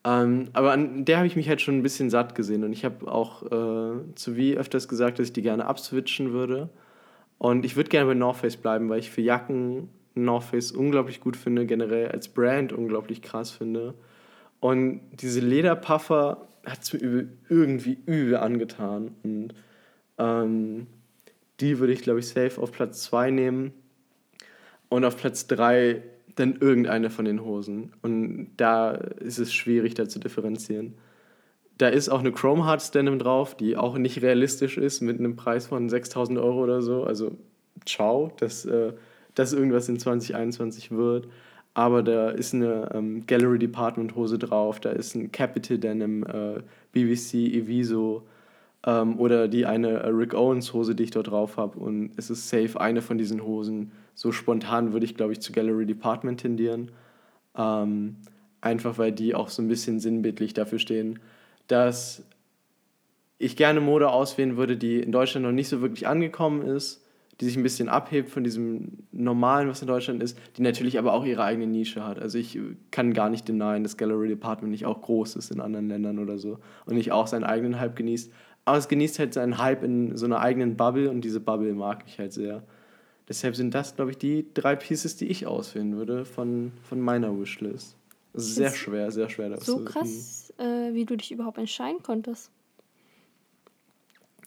Ähm, 0.04 0.48
aber 0.52 0.72
an 0.72 1.04
der 1.04 1.18
habe 1.18 1.26
ich 1.26 1.36
mich 1.36 1.48
halt 1.48 1.60
schon 1.60 1.78
ein 1.78 1.82
bisschen 1.82 2.10
satt 2.10 2.34
gesehen. 2.34 2.64
Und 2.64 2.72
ich 2.72 2.84
habe 2.84 3.10
auch 3.10 3.42
äh, 3.44 4.14
zu 4.14 4.36
wie 4.36 4.56
öfters 4.56 4.88
gesagt, 4.88 5.18
dass 5.18 5.28
ich 5.28 5.32
die 5.32 5.42
gerne 5.42 5.66
abswitchen 5.66 6.32
würde. 6.32 6.70
Und 7.38 7.64
ich 7.64 7.76
würde 7.76 7.90
gerne 7.90 8.06
bei 8.06 8.14
North 8.14 8.38
Face 8.38 8.56
bleiben, 8.56 8.88
weil 8.88 8.98
ich 8.98 9.10
für 9.10 9.20
Jacken 9.20 9.88
North 10.14 10.44
Face 10.44 10.72
unglaublich 10.72 11.20
gut 11.20 11.36
finde, 11.36 11.66
generell 11.66 12.08
als 12.08 12.28
Brand 12.28 12.72
unglaublich 12.72 13.22
krass 13.22 13.50
finde. 13.50 13.94
Und 14.60 15.00
diese 15.12 15.40
Lederpuffer 15.40 16.48
hat 16.66 16.82
es 16.82 16.92
mir 16.92 17.28
irgendwie 17.48 17.98
übel 18.06 18.36
angetan. 18.36 19.14
Und 19.22 19.54
ähm, 20.18 20.86
die 21.60 21.78
würde 21.78 21.92
ich, 21.92 22.02
glaube 22.02 22.20
ich, 22.20 22.28
safe 22.28 22.60
auf 22.60 22.72
Platz 22.72 23.02
2 23.04 23.30
nehmen. 23.30 23.72
Und 24.88 25.04
auf 25.04 25.16
Platz 25.16 25.46
3 25.46 26.02
dann 26.36 26.56
irgendeine 26.56 27.10
von 27.10 27.24
den 27.24 27.44
Hosen. 27.44 27.92
Und 28.02 28.50
da 28.56 28.92
ist 28.92 29.38
es 29.38 29.52
schwierig, 29.52 29.94
da 29.94 30.08
zu 30.08 30.18
differenzieren. 30.18 30.94
Da 31.78 31.88
ist 31.88 32.08
auch 32.08 32.20
eine 32.20 32.32
Chrome 32.32 32.66
Hearts 32.66 32.90
Denim 32.90 33.18
drauf, 33.18 33.56
die 33.56 33.76
auch 33.76 33.98
nicht 33.98 34.22
realistisch 34.22 34.78
ist, 34.78 35.00
mit 35.00 35.18
einem 35.18 35.36
Preis 35.36 35.66
von 35.66 35.88
6000 35.88 36.38
Euro 36.38 36.62
oder 36.62 36.82
so. 36.82 37.04
Also, 37.04 37.32
ciao, 37.84 38.32
dass 38.38 38.64
äh, 38.64 38.92
das 39.34 39.52
irgendwas 39.52 39.88
in 39.88 39.98
2021 39.98 40.92
wird. 40.92 41.28
Aber 41.74 42.02
da 42.02 42.30
ist 42.30 42.54
eine 42.54 42.88
ähm, 42.94 43.26
Gallery 43.26 43.58
Department 43.58 44.14
Hose 44.14 44.38
drauf, 44.38 44.78
da 44.78 44.90
ist 44.90 45.14
ein 45.14 45.32
Capital 45.32 45.78
Denim, 45.78 46.22
äh, 46.22 46.60
BBC, 46.92 47.34
Eviso 47.52 48.22
ähm, 48.86 49.18
oder 49.18 49.48
die 49.48 49.66
eine 49.66 49.88
äh, 49.88 50.08
Rick 50.08 50.34
Owens 50.34 50.72
Hose, 50.72 50.94
die 50.94 51.02
ich 51.02 51.10
dort 51.10 51.28
drauf 51.28 51.56
habe. 51.56 51.78
Und 51.78 52.12
es 52.16 52.30
ist 52.30 52.48
safe 52.48 52.80
eine 52.80 53.02
von 53.02 53.18
diesen 53.18 53.42
Hosen 53.42 53.90
so 54.14 54.32
spontan 54.32 54.92
würde 54.92 55.06
ich, 55.06 55.16
glaube 55.16 55.32
ich, 55.32 55.40
zu 55.40 55.52
Gallery 55.52 55.86
Department 55.86 56.40
tendieren. 56.40 56.92
Ähm, 57.56 58.16
einfach 58.60 58.96
weil 58.98 59.12
die 59.12 59.34
auch 59.34 59.48
so 59.48 59.60
ein 59.60 59.68
bisschen 59.68 60.00
sinnbildlich 60.00 60.54
dafür 60.54 60.78
stehen, 60.78 61.18
dass 61.66 62.22
ich 63.38 63.56
gerne 63.56 63.80
Mode 63.80 64.10
auswählen 64.10 64.56
würde, 64.56 64.76
die 64.76 65.00
in 65.00 65.12
Deutschland 65.12 65.44
noch 65.44 65.52
nicht 65.52 65.68
so 65.68 65.80
wirklich 65.80 66.06
angekommen 66.06 66.62
ist, 66.62 67.03
die 67.40 67.46
sich 67.46 67.56
ein 67.56 67.62
bisschen 67.62 67.88
abhebt 67.88 68.30
von 68.30 68.44
diesem 68.44 68.98
Normalen, 69.12 69.68
was 69.68 69.80
in 69.80 69.88
Deutschland 69.88 70.22
ist, 70.22 70.38
die 70.56 70.62
natürlich 70.62 70.98
aber 70.98 71.12
auch 71.12 71.24
ihre 71.24 71.42
eigene 71.42 71.66
Nische 71.66 72.06
hat. 72.06 72.18
Also 72.18 72.38
ich 72.38 72.58
kann 72.90 73.12
gar 73.12 73.28
nicht 73.28 73.48
denyen, 73.48 73.82
dass 73.82 73.96
Gallery 73.96 74.28
Department 74.28 74.70
nicht 74.70 74.86
auch 74.86 75.02
groß 75.02 75.36
ist 75.36 75.50
in 75.50 75.60
anderen 75.60 75.88
Ländern 75.88 76.18
oder 76.18 76.38
so 76.38 76.58
und 76.86 76.94
nicht 76.94 77.12
auch 77.12 77.26
seinen 77.26 77.44
eigenen 77.44 77.80
Hype 77.80 77.96
genießt. 77.96 78.32
Aber 78.64 78.78
es 78.78 78.88
genießt 78.88 79.18
halt 79.18 79.34
seinen 79.34 79.58
Hype 79.58 79.82
in 79.82 80.16
so 80.16 80.26
einer 80.26 80.40
eigenen 80.40 80.76
Bubble 80.76 81.10
und 81.10 81.22
diese 81.22 81.40
Bubble 81.40 81.74
mag 81.74 82.04
ich 82.06 82.18
halt 82.18 82.32
sehr. 82.32 82.62
Deshalb 83.28 83.56
sind 83.56 83.74
das, 83.74 83.96
glaube 83.96 84.12
ich, 84.12 84.18
die 84.18 84.46
drei 84.54 84.76
Pieces, 84.76 85.16
die 85.16 85.26
ich 85.26 85.46
auswählen 85.46 85.96
würde 85.96 86.24
von, 86.24 86.72
von 86.88 87.00
meiner 87.00 87.38
Wishlist. 87.38 87.96
Sehr 88.34 88.72
schwer, 88.72 89.10
sehr 89.10 89.30
schwer. 89.30 89.48
Das 89.50 89.64
so 89.64 89.84
krass, 89.84 90.52
äh, 90.58 90.92
wie 90.92 91.04
du 91.04 91.16
dich 91.16 91.30
überhaupt 91.30 91.58
entscheiden 91.58 92.02
konntest. 92.02 92.50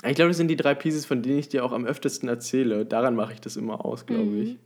Ich 0.06 0.16
glaube, 0.16 0.30
das 0.30 0.38
sind 0.38 0.48
die 0.48 0.56
drei 0.56 0.76
Pieces, 0.76 1.06
von 1.06 1.22
denen 1.22 1.40
ich 1.40 1.50
dir 1.50 1.66
auch 1.66 1.72
am 1.72 1.86
öftesten 1.86 2.30
erzähle. 2.30 2.86
Daran 2.86 3.16
mache 3.16 3.34
ich 3.34 3.42
das 3.42 3.56
immer 3.56 3.84
aus, 3.84 4.06
glaube 4.06 4.24
mhm. 4.24 4.42
ich. 4.42 4.58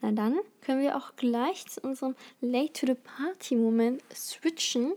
Na 0.00 0.12
dann 0.12 0.36
können 0.60 0.80
wir 0.80 0.96
auch 0.96 1.16
gleich 1.16 1.66
zu 1.66 1.80
unserem 1.80 2.14
Late 2.40 2.72
to 2.72 2.86
the 2.86 2.94
Party 2.94 3.56
Moment 3.56 4.02
switchen. 4.14 4.92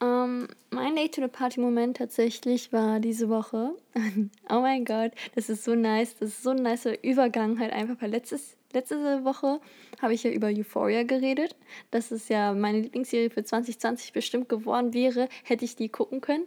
Ähm, 0.00 0.48
mein 0.70 0.94
Late 0.96 1.10
to 1.10 1.22
the 1.22 1.28
Party 1.28 1.60
Moment 1.60 1.96
tatsächlich 1.98 2.72
war 2.72 3.00
diese 3.00 3.28
Woche. 3.28 3.74
oh 4.50 4.60
mein 4.60 4.84
Gott, 4.84 5.12
das 5.34 5.48
ist 5.48 5.64
so 5.64 5.74
nice. 5.74 6.16
Das 6.18 6.30
ist 6.30 6.42
so 6.42 6.50
ein 6.50 6.62
nicer 6.62 7.02
Übergang 7.04 7.58
halt 7.58 7.72
einfach. 7.72 7.96
Weil 8.00 8.10
letztes, 8.10 8.56
letzte 8.72 9.24
Woche 9.24 9.60
habe 10.00 10.14
ich 10.14 10.24
ja 10.24 10.30
über 10.30 10.48
Euphoria 10.48 11.02
geredet. 11.02 11.56
Das 11.90 12.10
ist 12.10 12.28
ja 12.28 12.54
meine 12.54 12.80
Lieblingsserie 12.80 13.30
für 13.30 13.44
2020 13.44 14.12
bestimmt 14.12 14.48
geworden 14.48 14.94
wäre, 14.94 15.28
hätte 15.44 15.64
ich 15.64 15.76
die 15.76 15.88
gucken 15.88 16.20
können. 16.20 16.44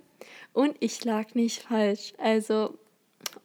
Und 0.53 0.75
ich 0.79 1.03
lag 1.03 1.33
nicht 1.35 1.63
falsch. 1.63 2.13
Also, 2.17 2.77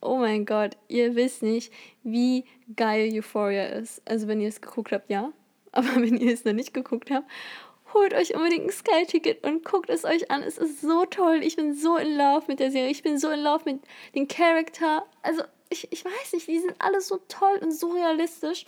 oh 0.00 0.16
mein 0.16 0.46
Gott, 0.46 0.76
ihr 0.88 1.14
wisst 1.14 1.42
nicht, 1.42 1.72
wie 2.02 2.44
geil 2.76 3.10
Euphoria 3.12 3.66
ist. 3.66 4.02
Also, 4.04 4.28
wenn 4.28 4.40
ihr 4.40 4.48
es 4.48 4.60
geguckt 4.60 4.92
habt, 4.92 5.10
ja. 5.10 5.32
Aber 5.72 5.94
wenn 5.96 6.18
ihr 6.18 6.32
es 6.32 6.44
noch 6.44 6.52
nicht 6.52 6.74
geguckt 6.74 7.10
habt, 7.10 7.26
holt 7.94 8.14
euch 8.14 8.34
unbedingt 8.34 8.64
ein 8.64 8.70
Sky-Ticket 8.70 9.44
und 9.44 9.64
guckt 9.64 9.90
es 9.90 10.04
euch 10.04 10.30
an. 10.30 10.42
Es 10.42 10.58
ist 10.58 10.80
so 10.80 11.04
toll. 11.06 11.40
Ich 11.42 11.56
bin 11.56 11.74
so 11.74 11.96
in 11.96 12.16
Love 12.16 12.44
mit 12.48 12.60
der 12.60 12.70
Serie. 12.70 12.90
Ich 12.90 13.02
bin 13.02 13.18
so 13.18 13.30
in 13.30 13.40
Love 13.40 13.62
mit 13.64 13.80
dem 14.14 14.28
Charakter. 14.28 15.04
Also, 15.22 15.42
ich, 15.70 15.88
ich 15.90 16.04
weiß 16.04 16.32
nicht, 16.34 16.46
die 16.46 16.58
sind 16.58 16.74
alle 16.78 17.00
so 17.00 17.18
toll 17.28 17.58
und 17.62 17.72
so 17.72 17.90
realistisch. 17.90 18.66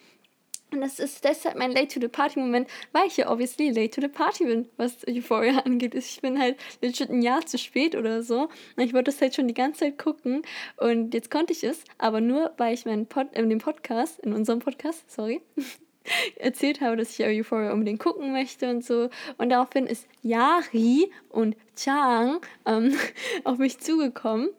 Und 0.71 0.81
das 0.81 0.99
ist 0.99 1.25
deshalb 1.25 1.57
mein 1.57 1.71
Late 1.71 1.89
to 1.89 2.01
the 2.01 2.09
Party 2.09 2.41
Moment, 2.41 2.69
weil 2.93 3.07
ich 3.07 3.17
ja 3.17 3.31
obviously 3.31 3.71
late 3.71 3.91
to 3.91 4.01
the 4.01 4.09
Party 4.09 4.45
bin, 4.45 4.69
was 4.77 5.07
Euphoria 5.07 5.59
angeht. 5.65 5.95
Ich 5.95 6.21
bin 6.21 6.39
halt 6.39 6.57
legit 6.83 7.11
ein 7.11 7.23
Jahr 7.23 7.47
zu 7.47 7.59
spät 7.59 7.95
oder 7.95 8.23
so. 8.23 8.49
Und 8.77 8.83
ich 8.83 8.93
wollte 8.93 9.11
das 9.11 9.21
halt 9.21 9.35
schon 9.35 9.47
die 9.47 9.55
ganze 9.55 9.81
Zeit 9.81 9.99
gucken. 9.99 10.43
Und 10.77 11.15
jetzt 11.15 11.31
konnte 11.31 11.53
ich 11.53 11.63
es, 11.63 11.85
aber 11.99 12.21
nur, 12.21 12.53
weil 12.57 12.75
ich 12.75 12.87
meinen 12.87 13.07
Pod, 13.07 13.29
in 13.33 13.49
dem 13.49 13.61
Podcast, 13.61 14.19
in 14.21 14.33
unserem 14.33 14.59
Podcast, 14.59 15.09
sorry, 15.11 15.43
erzählt 16.37 16.81
habe, 16.81 16.97
dass 16.97 17.19
ich 17.19 17.25
Euphoria 17.25 17.73
unbedingt 17.73 18.01
gucken 18.01 18.33
möchte 18.33 18.69
und 18.69 18.85
so. 18.85 19.11
Und 19.39 19.51
daraufhin 19.51 19.87
ist 19.87 20.09
Yari 20.23 21.11
und 21.29 21.57
Chang 21.77 22.41
ähm, 22.67 22.97
auf 23.45 23.59
mich 23.59 23.79
zugekommen 23.79 24.51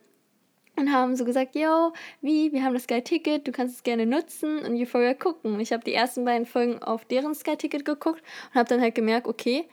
und 0.77 0.91
haben 0.91 1.15
so 1.15 1.25
gesagt, 1.25 1.55
yo, 1.55 1.93
wie, 2.21 2.51
wir 2.51 2.63
haben 2.63 2.73
das 2.73 2.83
Sky-Ticket, 2.83 3.47
du 3.47 3.51
kannst 3.51 3.75
es 3.75 3.83
gerne 3.83 4.05
nutzen 4.05 4.59
und 4.59 4.75
Euphoria 4.75 5.13
gucken. 5.13 5.59
Ich 5.59 5.73
habe 5.73 5.83
die 5.83 5.93
ersten 5.93 6.25
beiden 6.25 6.45
Folgen 6.45 6.81
auf 6.81 7.05
deren 7.05 7.33
Sky-Ticket 7.33 7.85
geguckt 7.85 8.21
und 8.49 8.55
habe 8.55 8.69
dann 8.69 8.81
halt 8.81 8.95
gemerkt, 8.95 9.27
okay, 9.27 9.67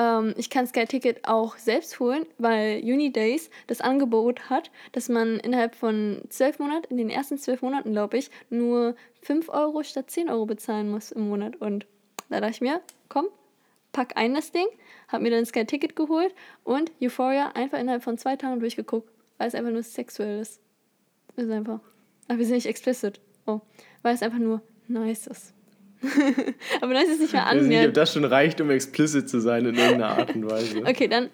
ähm, 0.00 0.34
ich 0.36 0.50
kann 0.50 0.66
Sky 0.66 0.86
Ticket 0.86 1.28
auch 1.28 1.56
selbst 1.58 2.00
holen, 2.00 2.26
weil 2.38 2.80
Unidays 2.82 3.50
das 3.66 3.80
Angebot 3.80 4.48
hat, 4.48 4.70
dass 4.92 5.08
man 5.08 5.38
innerhalb 5.38 5.74
von 5.74 6.22
zwölf 6.30 6.58
Monaten, 6.58 6.90
in 6.90 6.96
den 6.96 7.10
ersten 7.10 7.38
zwölf 7.38 7.62
Monaten, 7.62 7.92
glaube 7.92 8.16
ich, 8.16 8.30
nur 8.48 8.94
5 9.22 9.48
Euro 9.50 9.82
statt 9.82 10.10
10 10.10 10.30
Euro 10.30 10.46
bezahlen 10.46 10.90
muss 10.90 11.12
im 11.12 11.28
Monat. 11.28 11.56
Und 11.56 11.86
da 12.30 12.40
dachte 12.40 12.52
ich 12.52 12.60
mir, 12.62 12.80
komm, 13.08 13.26
pack 13.92 14.16
ein 14.16 14.34
das 14.34 14.52
Ding, 14.52 14.66
hab 15.08 15.20
mir 15.20 15.30
dann 15.30 15.44
Sky 15.44 15.66
Ticket 15.66 15.96
geholt 15.96 16.34
und 16.64 16.90
Euphoria 17.02 17.50
einfach 17.54 17.78
innerhalb 17.78 18.02
von 18.02 18.16
zwei 18.16 18.36
Tagen 18.36 18.60
durchgeguckt, 18.60 19.10
weil 19.40 19.48
es 19.48 19.54
einfach 19.54 19.72
nur 19.72 19.82
sexuell 19.82 20.38
ist. 20.40 20.60
Ist 21.34 21.50
einfach. 21.50 21.80
Aber 22.28 22.38
wir 22.38 22.44
sind 22.44 22.56
nicht 22.56 22.66
explicit. 22.66 23.22
Oh. 23.46 23.60
Weil 24.02 24.14
es 24.14 24.22
einfach 24.22 24.38
nur 24.38 24.60
nice 24.86 25.28
ist. 25.28 25.54
Aber 26.82 26.92
dann 26.92 27.06
ist 27.06 27.20
nicht 27.20 27.32
mehr 27.32 27.46
annähernd. 27.46 27.64
Ich 27.64 27.72
weiß 27.72 27.78
nicht, 27.78 27.88
ob 27.88 27.94
das 27.94 28.12
schon 28.12 28.24
reicht, 28.26 28.60
um 28.60 28.68
explicit 28.68 29.30
zu 29.30 29.40
sein 29.40 29.64
in 29.64 29.76
irgendeiner 29.76 30.08
Art 30.08 30.34
und 30.34 30.50
Weise. 30.50 30.82
okay, 30.84 31.08
dann 31.08 31.30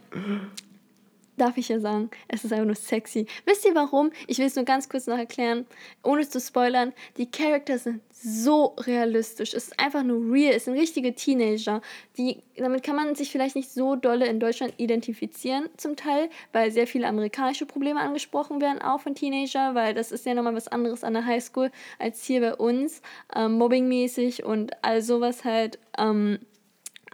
darf 1.36 1.56
ich 1.56 1.68
ja 1.68 1.80
sagen, 1.80 2.10
es 2.28 2.44
ist 2.44 2.52
einfach 2.52 2.66
nur 2.66 2.74
sexy. 2.74 3.26
Wisst 3.44 3.64
ihr 3.64 3.74
warum? 3.74 4.10
Ich 4.26 4.38
will 4.38 4.46
es 4.46 4.56
nur 4.56 4.64
ganz 4.64 4.88
kurz 4.88 5.06
noch 5.06 5.18
erklären, 5.18 5.66
ohne 6.02 6.28
zu 6.28 6.40
spoilern. 6.40 6.92
Die 7.16 7.30
Charakter 7.30 7.78
sind 7.78 8.00
so 8.12 8.74
realistisch. 8.78 9.54
Es 9.54 9.68
ist 9.68 9.78
einfach 9.78 10.02
nur 10.02 10.32
real. 10.32 10.54
Es 10.54 10.64
sind 10.64 10.74
richtige 10.74 11.14
Teenager. 11.14 11.82
Die, 12.16 12.42
damit 12.56 12.82
kann 12.82 12.96
man 12.96 13.14
sich 13.14 13.30
vielleicht 13.30 13.56
nicht 13.56 13.70
so 13.70 13.94
dolle 13.94 14.26
in 14.26 14.40
Deutschland 14.40 14.74
identifizieren, 14.78 15.68
zum 15.76 15.96
Teil, 15.96 16.30
weil 16.52 16.70
sehr 16.70 16.86
viele 16.86 17.06
amerikanische 17.08 17.66
Probleme 17.66 18.00
angesprochen 18.00 18.60
werden, 18.60 18.80
auch 18.80 19.00
von 19.00 19.14
Teenager, 19.14 19.74
weil 19.74 19.94
das 19.94 20.12
ist 20.12 20.24
ja 20.24 20.34
nochmal 20.34 20.54
was 20.54 20.68
anderes 20.68 21.04
an 21.04 21.12
der 21.12 21.26
Highschool 21.26 21.70
als 21.98 22.24
hier 22.24 22.40
bei 22.40 22.54
uns. 22.54 23.02
Ähm, 23.34 23.52
Mobbingmäßig 23.58 24.44
und 24.44 24.72
all 24.82 25.02
sowas 25.02 25.44
halt. 25.44 25.78
Ähm, 25.98 26.38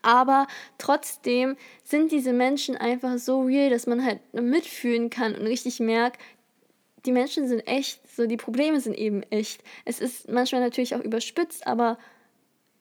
aber 0.03 0.47
trotzdem 0.79 1.57
sind 1.85 2.13
diese 2.13 2.33
Menschen 2.33 2.77
einfach 2.77 3.19
so 3.19 3.43
real, 3.43 3.71
dass 3.71 3.87
man 3.87 4.05
halt 4.05 4.21
mitfühlen 4.35 5.11
kann 5.11 5.35
und 5.35 5.47
richtig 5.47 5.81
merkt, 5.81 6.21
die 7.07 7.13
Menschen 7.13 7.49
sind 7.49 7.67
echt, 7.67 8.01
so 8.15 8.27
die 8.27 8.37
Probleme 8.37 8.81
sind 8.81 8.97
eben 8.97 9.23
echt. 9.25 9.63
Es 9.85 10.01
ist 10.01 10.29
manchmal 10.29 10.61
natürlich 10.61 10.95
auch 10.95 11.01
überspitzt, 11.01 11.67
aber 11.67 11.99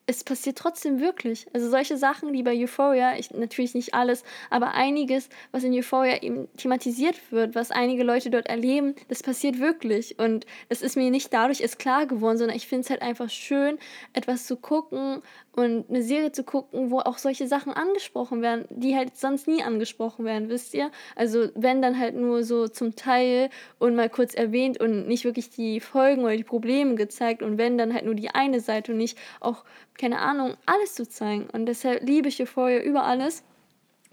es 0.06 0.24
passiert 0.24 0.58
trotzdem 0.58 1.00
wirklich. 1.00 1.46
Also 1.52 1.70
solche 1.70 1.96
Sachen, 1.96 2.32
die 2.32 2.42
bei 2.42 2.54
Euphoria, 2.54 3.16
ich, 3.16 3.30
natürlich 3.30 3.74
nicht 3.74 3.94
alles, 3.94 4.24
aber 4.50 4.74
einiges, 4.74 5.28
was 5.52 5.62
in 5.62 5.72
Euphoria 5.72 6.22
eben 6.22 6.48
thematisiert 6.56 7.20
wird, 7.30 7.54
was 7.54 7.70
einige 7.70 8.02
Leute 8.02 8.30
dort 8.30 8.48
erleben, 8.48 8.94
das 9.08 9.22
passiert 9.22 9.60
wirklich. 9.60 10.18
Und 10.18 10.44
das 10.68 10.82
ist 10.82 10.96
mir 10.96 11.10
nicht 11.10 11.32
dadurch 11.32 11.60
erst 11.60 11.78
klar 11.78 12.06
geworden, 12.06 12.36
sondern 12.36 12.56
ich 12.56 12.66
finde 12.66 12.82
es 12.82 12.90
halt 12.90 13.02
einfach 13.02 13.30
schön, 13.30 13.78
etwas 14.12 14.46
zu 14.46 14.56
gucken 14.56 15.22
und 15.54 15.90
eine 15.90 16.02
Serie 16.02 16.32
zu 16.32 16.44
gucken, 16.44 16.90
wo 16.90 17.00
auch 17.00 17.18
solche 17.18 17.46
Sachen 17.46 17.72
angesprochen 17.72 18.40
werden, 18.40 18.64
die 18.70 18.96
halt 18.96 19.16
sonst 19.16 19.46
nie 19.46 19.62
angesprochen 19.62 20.24
werden, 20.24 20.48
wisst 20.48 20.72
ihr? 20.72 20.90
Also 21.14 21.48
wenn 21.54 21.82
dann 21.82 21.98
halt 21.98 22.14
nur 22.14 22.42
so 22.42 22.68
zum 22.68 22.96
Teil 22.96 23.50
und 23.78 23.94
mal 23.94 24.08
kurz 24.08 24.34
erwähnt 24.34 24.80
und 24.80 25.06
nicht 25.06 25.24
wirklich 25.24 25.50
die 25.50 25.80
Folgen 25.80 26.24
oder 26.24 26.36
die 26.36 26.44
Probleme 26.44 26.94
gezeigt 26.94 27.42
und 27.42 27.58
wenn 27.58 27.76
dann 27.76 27.92
halt 27.92 28.06
nur 28.06 28.14
die 28.14 28.30
eine 28.30 28.60
Seite 28.60 28.92
und 28.92 28.98
nicht 28.98 29.18
auch, 29.40 29.64
keine 29.98 30.20
Ahnung, 30.20 30.54
alles 30.64 30.94
zu 30.94 31.06
zeigen. 31.06 31.48
Und 31.52 31.66
deshalb 31.66 32.02
liebe 32.02 32.28
ich 32.28 32.40
Euphoria 32.40 32.82
über 32.82 33.04
alles. 33.04 33.44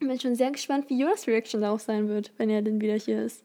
Und 0.01 0.07
bin 0.07 0.19
schon 0.19 0.35
sehr 0.35 0.51
gespannt, 0.51 0.89
wie 0.89 0.99
Jonas 0.99 1.27
Reaction 1.27 1.63
auch 1.63 1.79
sein 1.79 2.07
wird, 2.07 2.31
wenn 2.37 2.49
er 2.49 2.61
denn 2.61 2.79
wieder 2.79 2.95
hier 2.95 3.21
ist. 3.21 3.43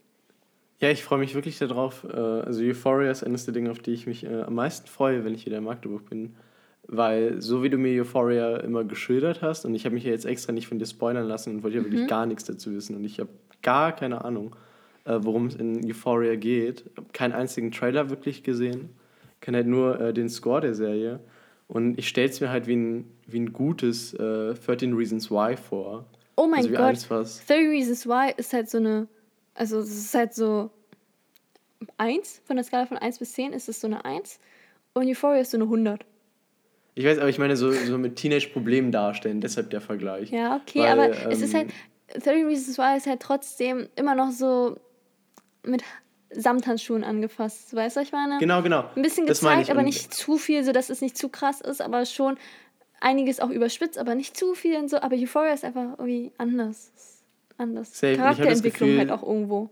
Ja, 0.81 0.91
ich 0.91 1.03
freue 1.03 1.19
mich 1.19 1.35
wirklich 1.35 1.59
darauf. 1.59 2.05
Äh, 2.05 2.17
also 2.17 2.63
Euphoria 2.63 3.11
ist 3.11 3.25
eines 3.25 3.45
der 3.45 3.55
Dinge, 3.55 3.71
auf 3.71 3.79
die 3.79 3.93
ich 3.93 4.07
mich 4.07 4.25
äh, 4.25 4.43
am 4.43 4.55
meisten 4.55 4.87
freue, 4.89 5.25
wenn 5.25 5.35
ich 5.35 5.47
wieder 5.47 5.59
in 5.59 5.65
Magdeburg 5.65 6.09
bin 6.09 6.35
weil 6.87 7.41
so 7.41 7.63
wie 7.63 7.71
du 7.71 7.79
mir 7.79 8.03
Euphoria 8.03 8.59
immer 8.59 8.85
geschildert 8.85 9.43
hast, 9.43 9.65
und 9.65 9.75
ich 9.75 9.85
habe 9.85 9.95
mich 9.95 10.05
ja 10.05 10.11
jetzt 10.11 10.27
extra 10.27 10.53
nicht 10.53 10.67
von 10.67 10.79
dir 10.79 10.87
spoilern 10.87 11.27
lassen 11.27 11.55
und 11.55 11.63
wollte 11.63 11.77
ja 11.79 11.83
mhm. 11.83 11.93
wirklich 11.93 12.09
gar 12.09 12.27
nichts 12.27 12.45
dazu 12.45 12.73
wissen 12.75 12.97
und 12.97 13.05
ich 13.05 13.21
habe 13.21 13.31
gar 13.63 13.93
keine 13.93 14.25
Ahnung, 14.25 14.55
äh, 15.05 15.19
worum 15.21 15.47
es 15.47 15.55
in 15.55 15.85
Euphoria 15.89 16.37
geht. 16.37 16.85
Habe 16.97 17.09
keinen 17.13 17.33
einzigen 17.33 17.71
Trailer 17.73 18.11
wirklich 18.11 18.43
gesehen, 18.43 18.91
kenne 19.41 19.59
halt 19.59 19.67
nur 19.67 20.01
äh, 20.01 20.13
den 20.13 20.29
Score 20.29 20.61
der 20.61 20.75
Serie 20.75 21.21
und 21.69 21.99
ich 21.99 22.09
stelle 22.09 22.29
es 22.29 22.41
mir 22.41 22.51
halt 22.51 22.67
wie 22.67 22.77
ein, 22.77 23.11
wie 23.27 23.41
ein 23.41 23.53
gutes 23.53 24.15
äh, 24.15 24.55
13 24.55 24.95
Reasons 24.95 25.31
Why 25.31 25.57
vor. 25.57 26.07
Oh 26.37 26.47
mein 26.47 26.61
also 26.61 26.71
Gott, 26.71 26.81
eins, 26.81 27.09
30 27.09 27.51
Reasons 27.51 28.07
Why 28.07 28.33
ist 28.37 28.53
halt 28.53 28.69
so 28.69 28.79
eine, 28.79 29.09
also 29.55 29.79
es 29.79 29.91
ist 29.91 30.15
halt 30.15 30.35
so 30.35 30.71
1, 31.99 32.43
von 32.45 32.57
der 32.57 32.65
Skala 32.65 32.87
von 32.87 32.99
1 32.99 33.19
bis 33.19 33.33
10 33.33 33.53
ist 33.53 33.69
es 33.69 33.81
so 33.81 33.87
eine 33.87 34.05
1 34.05 34.39
und 34.95 35.07
Euphoria 35.07 35.41
ist 35.41 35.53
so 35.53 35.57
eine 35.57 35.65
100. 35.65 36.05
Ich 36.95 37.05
weiß, 37.05 37.19
aber 37.19 37.29
ich 37.29 37.39
meine, 37.39 37.57
so, 37.57 37.73
so 37.73 37.99
mit 37.99 38.17
Teenage-Problemen 38.17 38.93
darstellen, 38.93 39.41
deshalb 39.41 39.71
der 39.71 39.81
Vergleich. 39.81 40.31
Ja, 40.31 40.57
okay, 40.57 40.81
Weil, 40.81 40.93
aber 40.93 41.07
ähm, 41.07 41.31
es 41.31 41.41
ist 41.41 41.55
halt, 41.55 41.73
30 42.15 42.45
Reasons 42.47 42.79
Why 42.79 42.97
ist 42.97 43.07
halt 43.07 43.21
trotzdem 43.21 43.89
immer 43.97 44.15
noch 44.15 44.31
so 44.31 44.79
mit 45.65 45.83
Samthandschuhen 46.31 47.03
angefasst. 47.03 47.75
Weißt 47.75 47.97
du, 47.97 48.01
ich 48.01 48.13
meine? 48.13 48.39
Genau, 48.39 48.63
genau. 48.63 48.85
Ein 48.95 49.03
bisschen 49.03 49.27
gezeigt, 49.27 49.71
aber 49.71 49.83
nicht 49.83 50.15
zu 50.15 50.37
viel, 50.37 50.65
sodass 50.65 50.91
es 50.91 51.01
nicht 51.01 51.17
zu 51.17 51.29
krass 51.29 51.61
ist, 51.61 51.81
aber 51.81 52.05
schon 52.07 52.37
einiges 53.01 53.41
auch 53.41 53.51
überspitzt, 53.51 53.99
aber 53.99 54.15
nicht 54.15 54.37
zu 54.37 54.55
viel 54.55 54.77
und 54.77 54.89
so. 54.89 54.99
Aber 54.99 55.17
Euphoria 55.17 55.53
ist 55.53 55.65
einfach 55.65 55.99
irgendwie 55.99 56.33
anders. 56.39 56.93
Anders. 57.57 57.99
Safe. 57.99 58.17
Charakterentwicklung 58.17 58.91
Gefühl, 58.91 58.99
halt 58.99 59.11
auch 59.11 59.23
irgendwo. 59.23 59.71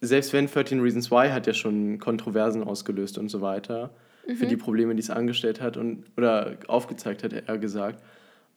Selbst 0.00 0.32
wenn 0.32 0.46
13 0.46 0.80
Reasons 0.80 1.10
Why 1.10 1.30
hat 1.30 1.46
ja 1.46 1.54
schon 1.54 1.98
Kontroversen 1.98 2.62
ausgelöst 2.62 3.18
und 3.18 3.28
so 3.28 3.40
weiter 3.40 3.90
mhm. 4.26 4.36
für 4.36 4.46
die 4.46 4.56
Probleme, 4.56 4.94
die 4.94 5.00
es 5.00 5.10
angestellt 5.10 5.60
hat 5.60 5.76
und 5.76 6.04
oder 6.16 6.56
aufgezeigt 6.68 7.22
hat, 7.24 7.32
eher 7.32 7.58
gesagt. 7.58 8.02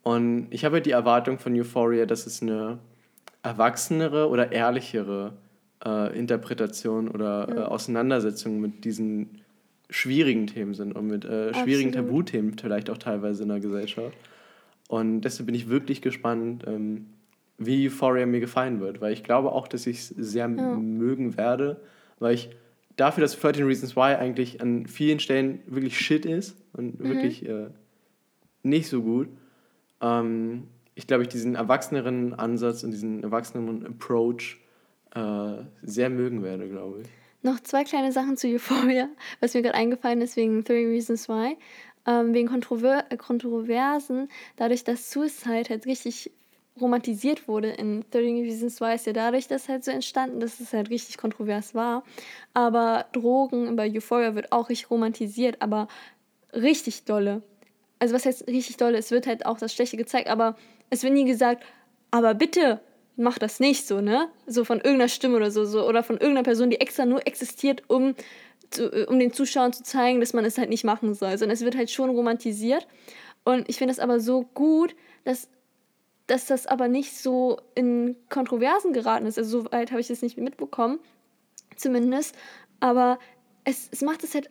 Und 0.04 0.48
ich 0.50 0.66
habe 0.66 0.76
halt 0.76 0.86
die 0.86 0.91
Erwartung 0.91 1.40
von 1.40 1.54
Euphoria, 1.54 2.06
dass 2.06 2.26
es 2.26 2.41
eine 2.41 2.80
erwachsenere 3.44 4.30
oder 4.30 4.52
ehrlichere 4.52 5.34
äh, 5.86 6.18
Interpretation 6.18 7.08
oder 7.10 7.48
ja. 7.50 7.56
äh, 7.56 7.66
Auseinandersetzung 7.66 8.60
mit 8.60 8.86
diesen 8.86 9.41
schwierigen 9.90 10.48
Themen 10.48 10.74
sind 10.74 10.94
und 10.94 11.08
mit 11.08 11.26
äh, 11.26 11.54
schwierigen 11.54 11.91
Tabuthemen 11.91 12.58
vielleicht 12.58 12.90
auch 12.90 12.98
teilweise 12.98 13.44
in 13.44 13.50
der 13.50 13.60
Gesellschaft. 13.60 14.16
Und 14.88 15.22
deshalb 15.22 15.48
bin 15.48 15.56
ich 15.56 15.70
wirklich 15.70 16.02
gespannt, 16.02 16.64
ähm, 16.68 17.08
wie 17.58 17.88
Euphoria 17.88 18.26
mir 18.26 18.40
gefallen 18.40 18.80
wird, 18.80 19.02
weil 19.02 19.14
ich 19.14 19.24
glaube 19.24 19.52
auch, 19.52 19.68
dass 19.68 19.88
ich 19.88 19.98
es 19.98 20.08
sehr 20.10 20.50
ja. 20.50 20.76
mögen 20.76 21.38
werde, 21.38 21.82
weil 22.20 22.36
ich 22.36 22.50
dafür, 23.00 23.22
dass 23.22 23.40
13 23.40 23.66
Reasons 23.66 23.96
Why 23.96 24.16
eigentlich 24.16 24.62
an 24.62 24.88
vielen 24.88 25.20
Stellen 25.20 25.62
wirklich 25.68 25.98
shit 25.98 26.26
ist 26.26 26.56
und 26.74 27.00
mhm. 27.00 27.10
wirklich 27.10 27.48
äh, 27.48 27.68
nicht 28.64 28.88
so 28.88 29.02
gut, 29.02 29.30
ähm, 30.02 30.68
ich 30.96 31.08
glaube, 31.08 31.24
ich 31.24 31.30
diesen 31.30 31.56
erwachseneren 31.56 32.34
Ansatz 32.34 32.84
und 32.84 32.92
diesen 32.92 33.24
erwachseneren 33.24 33.86
Approach 33.86 34.58
äh, 35.16 35.64
sehr 35.82 36.10
mögen 36.10 36.44
werde, 36.44 36.68
glaube 36.68 37.02
ich. 37.02 37.08
Noch 37.42 37.62
zwei 37.62 37.86
kleine 37.86 38.12
Sachen 38.12 38.36
zu 38.36 38.48
Euphoria, 38.48 39.08
was 39.40 39.54
mir 39.54 39.62
gerade 39.62 39.76
eingefallen 39.76 40.22
ist 40.22 40.36
wegen 40.36 40.66
Three 40.66 40.86
Reasons 40.86 41.30
Why. 41.30 41.58
Ähm, 42.06 42.34
wegen 42.34 42.48
Kontrover 42.48 43.04
Kontroversen, 43.18 44.30
dadurch, 44.56 44.84
dass 44.84 45.12
Suicide 45.12 45.70
halt 45.70 45.86
richtig 45.86 46.32
romantisiert 46.81 47.47
wurde 47.47 47.69
in 47.69 48.03
13 48.11 48.43
Reasons 48.43 48.81
Why, 48.81 48.95
ist 48.95 49.06
ja 49.06 49.14
dadurch 49.14 49.47
das 49.47 49.69
halt 49.69 49.84
so 49.84 49.91
entstanden, 49.91 50.39
dass 50.39 50.60
es 50.60 50.73
halt 50.73 50.89
richtig 50.89 51.18
kontrovers 51.18 51.76
war. 51.76 52.03
Aber 52.53 53.06
Drogen 53.11 53.76
bei 53.76 53.91
Euphoria 53.91 54.35
wird 54.35 54.51
auch 54.51 54.69
richtig 54.69 54.89
romantisiert, 54.89 55.61
aber 55.61 55.88
richtig 56.53 57.06
dolle. 57.06 57.41
Also 57.99 58.15
was 58.15 58.26
heißt 58.26 58.47
richtig 58.47 58.77
dolle? 58.77 58.97
Es 58.97 59.11
wird 59.11 59.27
halt 59.27 59.45
auch 59.45 59.57
das 59.57 59.73
Schlechte 59.73 59.97
gezeigt, 59.97 60.30
aber 60.30 60.56
es 60.89 61.03
wird 61.03 61.14
nie 61.14 61.26
gesagt, 61.26 61.64
aber 62.11 62.34
bitte 62.34 62.80
mach 63.19 63.38
das 63.38 63.60
nicht 63.60 63.85
so, 63.85 64.01
ne? 64.01 64.30
So 64.47 64.64
von 64.64 64.77
irgendeiner 64.77 65.10
Stimme 65.10 65.35
oder 65.35 65.51
so, 65.51 65.65
so 65.65 65.88
oder 65.88 66.03
von 66.03 66.15
irgendeiner 66.15 66.43
Person, 66.43 66.69
die 66.69 66.80
extra 66.80 67.06
nur 67.06 67.27
existiert, 67.27 67.84
um, 67.88 68.15
zu, 68.69 69.07
um 69.07 69.19
den 69.19 69.34
Zuschauern 69.34 69.73
zu 69.73 69.84
zeigen, 69.84 70.19
dass 70.22 70.34
man 70.34 70.45
es 70.45 70.57
halt 70.57 70.69
nicht 70.69 70.85
machen 70.85 71.14
soll. 71.14 71.38
Sondern 71.38 71.53
es 71.53 71.61
wird 71.61 71.76
halt 71.76 71.91
schon 71.91 72.10
romantisiert. 72.10 72.88
Und 73.43 73.68
ich 73.69 73.77
finde 73.77 73.91
es 73.91 73.99
aber 73.99 74.19
so 74.19 74.43
gut, 74.53 74.95
dass 75.26 75.49
dass 76.30 76.45
das 76.45 76.68
aber 76.68 76.88
nicht 76.88 77.18
so 77.18 77.60
in 77.73 78.15
Kontroversen 78.30 78.93
geraten 78.93 79.26
ist. 79.26 79.38
Also 79.38 79.61
soweit 79.61 79.91
habe 79.91 80.01
ich 80.01 80.07
das 80.07 80.22
nicht 80.22 80.38
mitbekommen, 80.38 80.99
zumindest. 81.76 82.35
Aber 82.80 83.18
es, 83.64 83.89
es 83.91 84.01
macht 84.01 84.23
es 84.23 84.35
halt 84.35 84.49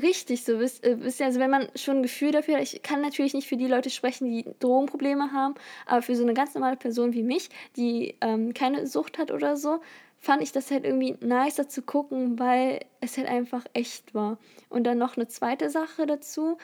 richtig 0.00 0.44
so. 0.44 0.58
Wisst, 0.58 0.84
äh, 0.84 0.96
wisst 1.02 1.20
ihr, 1.20 1.26
also 1.26 1.38
wenn 1.38 1.50
man 1.50 1.68
schon 1.74 1.98
ein 1.98 2.02
Gefühl 2.02 2.32
dafür 2.32 2.56
hat, 2.56 2.62
ich 2.62 2.82
kann 2.82 3.02
natürlich 3.02 3.34
nicht 3.34 3.48
für 3.48 3.58
die 3.58 3.66
Leute 3.66 3.90
sprechen, 3.90 4.30
die 4.30 4.46
Drogenprobleme 4.60 5.32
haben, 5.32 5.54
aber 5.86 6.00
für 6.00 6.16
so 6.16 6.22
eine 6.22 6.34
ganz 6.34 6.54
normale 6.54 6.76
Person 6.76 7.12
wie 7.12 7.22
mich, 7.22 7.50
die 7.76 8.16
ähm, 8.22 8.54
keine 8.54 8.86
Sucht 8.86 9.18
hat 9.18 9.30
oder 9.30 9.56
so, 9.56 9.80
fand 10.16 10.42
ich 10.42 10.52
das 10.52 10.70
halt 10.70 10.84
irgendwie 10.84 11.16
nicer 11.20 11.68
zu 11.68 11.82
gucken, 11.82 12.38
weil 12.38 12.80
es 13.00 13.18
halt 13.18 13.28
einfach 13.28 13.64
echt 13.74 14.14
war. 14.14 14.38
Und 14.70 14.84
dann 14.84 14.98
noch 14.98 15.16
eine 15.16 15.28
zweite 15.28 15.68
Sache 15.68 16.06
dazu 16.06 16.56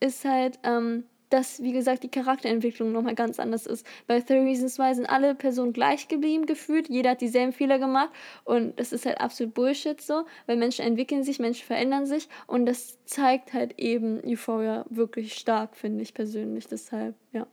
ist 0.00 0.24
halt, 0.24 0.58
ähm, 0.64 1.04
dass, 1.32 1.62
wie 1.62 1.72
gesagt, 1.72 2.02
die 2.02 2.08
Charakterentwicklung 2.08 2.92
nochmal 2.92 3.14
ganz 3.14 3.40
anders 3.40 3.66
ist. 3.66 3.86
Bei 4.06 4.20
Three 4.20 4.40
Reasons 4.40 4.78
Why 4.78 4.94
sind 4.94 5.06
alle 5.06 5.34
Personen 5.34 5.72
gleich 5.72 6.08
geblieben 6.08 6.46
gefühlt, 6.46 6.88
jeder 6.88 7.10
hat 7.10 7.20
dieselben 7.20 7.52
Fehler 7.52 7.78
gemacht 7.78 8.10
und 8.44 8.78
das 8.78 8.92
ist 8.92 9.06
halt 9.06 9.20
absolut 9.20 9.54
Bullshit 9.54 10.00
so, 10.00 10.24
weil 10.46 10.56
Menschen 10.56 10.84
entwickeln 10.84 11.24
sich, 11.24 11.38
Menschen 11.38 11.64
verändern 11.64 12.06
sich 12.06 12.28
und 12.46 12.66
das 12.66 12.98
zeigt 13.04 13.52
halt 13.52 13.78
eben 13.78 14.20
Euphoria 14.24 14.84
wirklich 14.90 15.34
stark, 15.34 15.76
finde 15.76 16.02
ich 16.02 16.14
persönlich, 16.14 16.66
deshalb, 16.66 17.14
ja. 17.32 17.46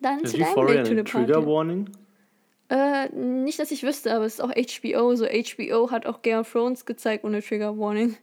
Dann 0.00 0.20
ist 0.20 0.32
zu 0.32 0.38
deinem 0.38 0.50
Euphoria 0.50 0.82
eine 0.82 1.04
Trigger 1.04 1.46
Warning? 1.46 1.90
Äh, 2.68 3.08
nicht, 3.10 3.58
dass 3.58 3.70
ich 3.70 3.82
wüsste, 3.82 4.14
aber 4.14 4.24
es 4.24 4.34
ist 4.34 4.40
auch 4.40 4.50
HBO, 4.50 5.14
so 5.14 5.26
HBO 5.26 5.90
hat 5.90 6.06
auch 6.06 6.22
Game 6.22 6.38
of 6.38 6.50
Thrones 6.50 6.86
gezeigt 6.86 7.24
ohne 7.24 7.42
Trigger 7.42 7.78
Warning. 7.78 8.16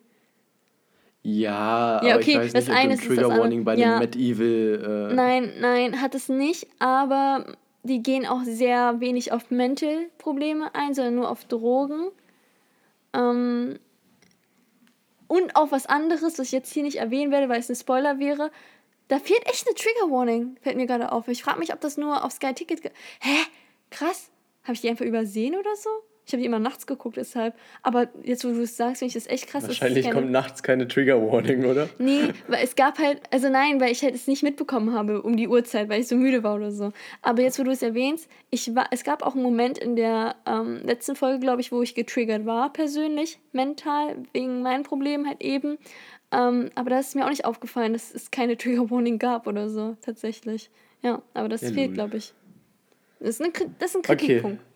Ja, 1.23 2.03
ja 2.03 2.15
okay, 2.15 2.35
aber 2.35 2.45
ich 2.45 2.53
weiß 2.53 2.53
das 2.53 2.67
nicht, 2.67 2.77
eine 2.77 2.93
ist 2.95 3.05
Trigger 3.05 3.29
Warning 3.29 3.63
bei 3.63 3.75
ja. 3.75 3.93
dem 3.93 3.99
Medieval. 3.99 5.09
Äh 5.11 5.13
nein, 5.13 5.53
nein, 5.59 6.01
hat 6.01 6.15
es 6.15 6.29
nicht, 6.29 6.67
aber 6.79 7.45
die 7.83 8.01
gehen 8.01 8.25
auch 8.25 8.43
sehr 8.43 8.99
wenig 8.99 9.31
auf 9.31 9.51
Mental-Probleme 9.51 10.73
ein, 10.73 10.93
sondern 10.93 11.15
nur 11.15 11.29
auf 11.29 11.45
Drogen. 11.45 12.09
Ähm, 13.13 13.79
und 15.27 15.55
auf 15.55 15.71
was 15.71 15.85
anderes, 15.85 16.23
was 16.23 16.39
ich 16.39 16.51
jetzt 16.51 16.73
hier 16.73 16.83
nicht 16.83 16.97
erwähnen 16.97 17.31
werde, 17.31 17.49
weil 17.49 17.59
es 17.59 17.69
ein 17.69 17.75
Spoiler 17.75 18.19
wäre. 18.19 18.51
Da 19.07 19.19
fehlt 19.19 19.45
echt 19.45 19.67
eine 19.67 19.75
Trigger 19.75 20.11
Warning, 20.11 20.57
fällt 20.61 20.75
mir 20.75 20.87
gerade 20.87 21.11
auf. 21.11 21.27
Ich 21.27 21.43
frage 21.43 21.59
mich, 21.59 21.73
ob 21.73 21.81
das 21.81 21.97
nur 21.97 22.23
auf 22.23 22.31
Sky 22.31 22.53
Ticket. 22.53 22.81
Hä? 23.19 23.37
Krass. 23.89 24.29
Habe 24.63 24.73
ich 24.73 24.81
die 24.81 24.89
einfach 24.89 25.05
übersehen 25.05 25.55
oder 25.55 25.75
so? 25.75 25.89
Ich 26.25 26.33
habe 26.33 26.41
die 26.41 26.45
immer 26.45 26.59
nachts 26.59 26.85
geguckt, 26.85 27.17
deshalb. 27.17 27.55
Aber 27.81 28.07
jetzt, 28.23 28.45
wo 28.45 28.49
du 28.49 28.61
es 28.61 28.77
sagst, 28.77 28.99
finde 28.99 29.09
ich 29.09 29.13
das 29.15 29.27
echt 29.27 29.47
krass. 29.47 29.67
Wahrscheinlich 29.67 30.05
keine... 30.05 30.15
kommt 30.15 30.31
nachts 30.31 30.63
keine 30.63 30.87
Trigger 30.87 31.21
Warning, 31.21 31.65
oder? 31.65 31.89
Nee, 31.97 32.29
weil 32.47 32.63
es 32.63 32.75
gab 32.75 32.99
halt, 32.99 33.21
also 33.31 33.49
nein, 33.49 33.81
weil 33.81 33.91
ich 33.91 34.03
halt 34.03 34.15
es 34.15 34.27
nicht 34.27 34.43
mitbekommen 34.43 34.93
habe 34.93 35.21
um 35.21 35.35
die 35.35 35.47
Uhrzeit, 35.47 35.89
weil 35.89 36.01
ich 36.01 36.07
so 36.07 36.15
müde 36.15 36.43
war 36.43 36.55
oder 36.55 36.71
so. 36.71 36.93
Aber 37.21 37.41
jetzt, 37.41 37.59
wo 37.59 37.63
du 37.63 37.71
es 37.71 37.81
erwähnst, 37.81 38.29
ich 38.49 38.75
war, 38.75 38.85
es 38.91 39.03
gab 39.03 39.23
auch 39.23 39.33
einen 39.33 39.43
Moment 39.43 39.77
in 39.77 39.95
der 39.95 40.35
ähm, 40.45 40.79
letzten 40.83 41.15
Folge, 41.15 41.39
glaube 41.39 41.61
ich, 41.61 41.71
wo 41.71 41.81
ich 41.81 41.95
getriggert 41.95 42.45
war, 42.45 42.71
persönlich, 42.71 43.39
mental, 43.51 44.17
wegen 44.33 44.61
meinen 44.61 44.83
Problemen 44.83 45.27
halt 45.27 45.41
eben. 45.41 45.77
Ähm, 46.31 46.69
aber 46.75 46.91
da 46.91 46.99
ist 46.99 47.15
mir 47.15 47.25
auch 47.25 47.29
nicht 47.29 47.45
aufgefallen, 47.45 47.93
dass 47.93 48.13
es 48.13 48.31
keine 48.31 48.57
Trigger 48.57 48.89
Warning 48.89 49.19
gab 49.19 49.47
oder 49.47 49.69
so, 49.69 49.97
tatsächlich. 50.01 50.69
Ja, 51.01 51.21
aber 51.33 51.49
das 51.49 51.61
ja, 51.61 51.71
fehlt, 51.71 51.93
glaube 51.93 52.17
ich. 52.17 52.33
Das 53.19 53.39
ist, 53.39 53.41
eine, 53.41 53.51
das 53.79 53.89
ist 53.91 53.95
ein 53.97 54.01
Kritikpunkt. 54.01 54.61
Okay. 54.61 54.70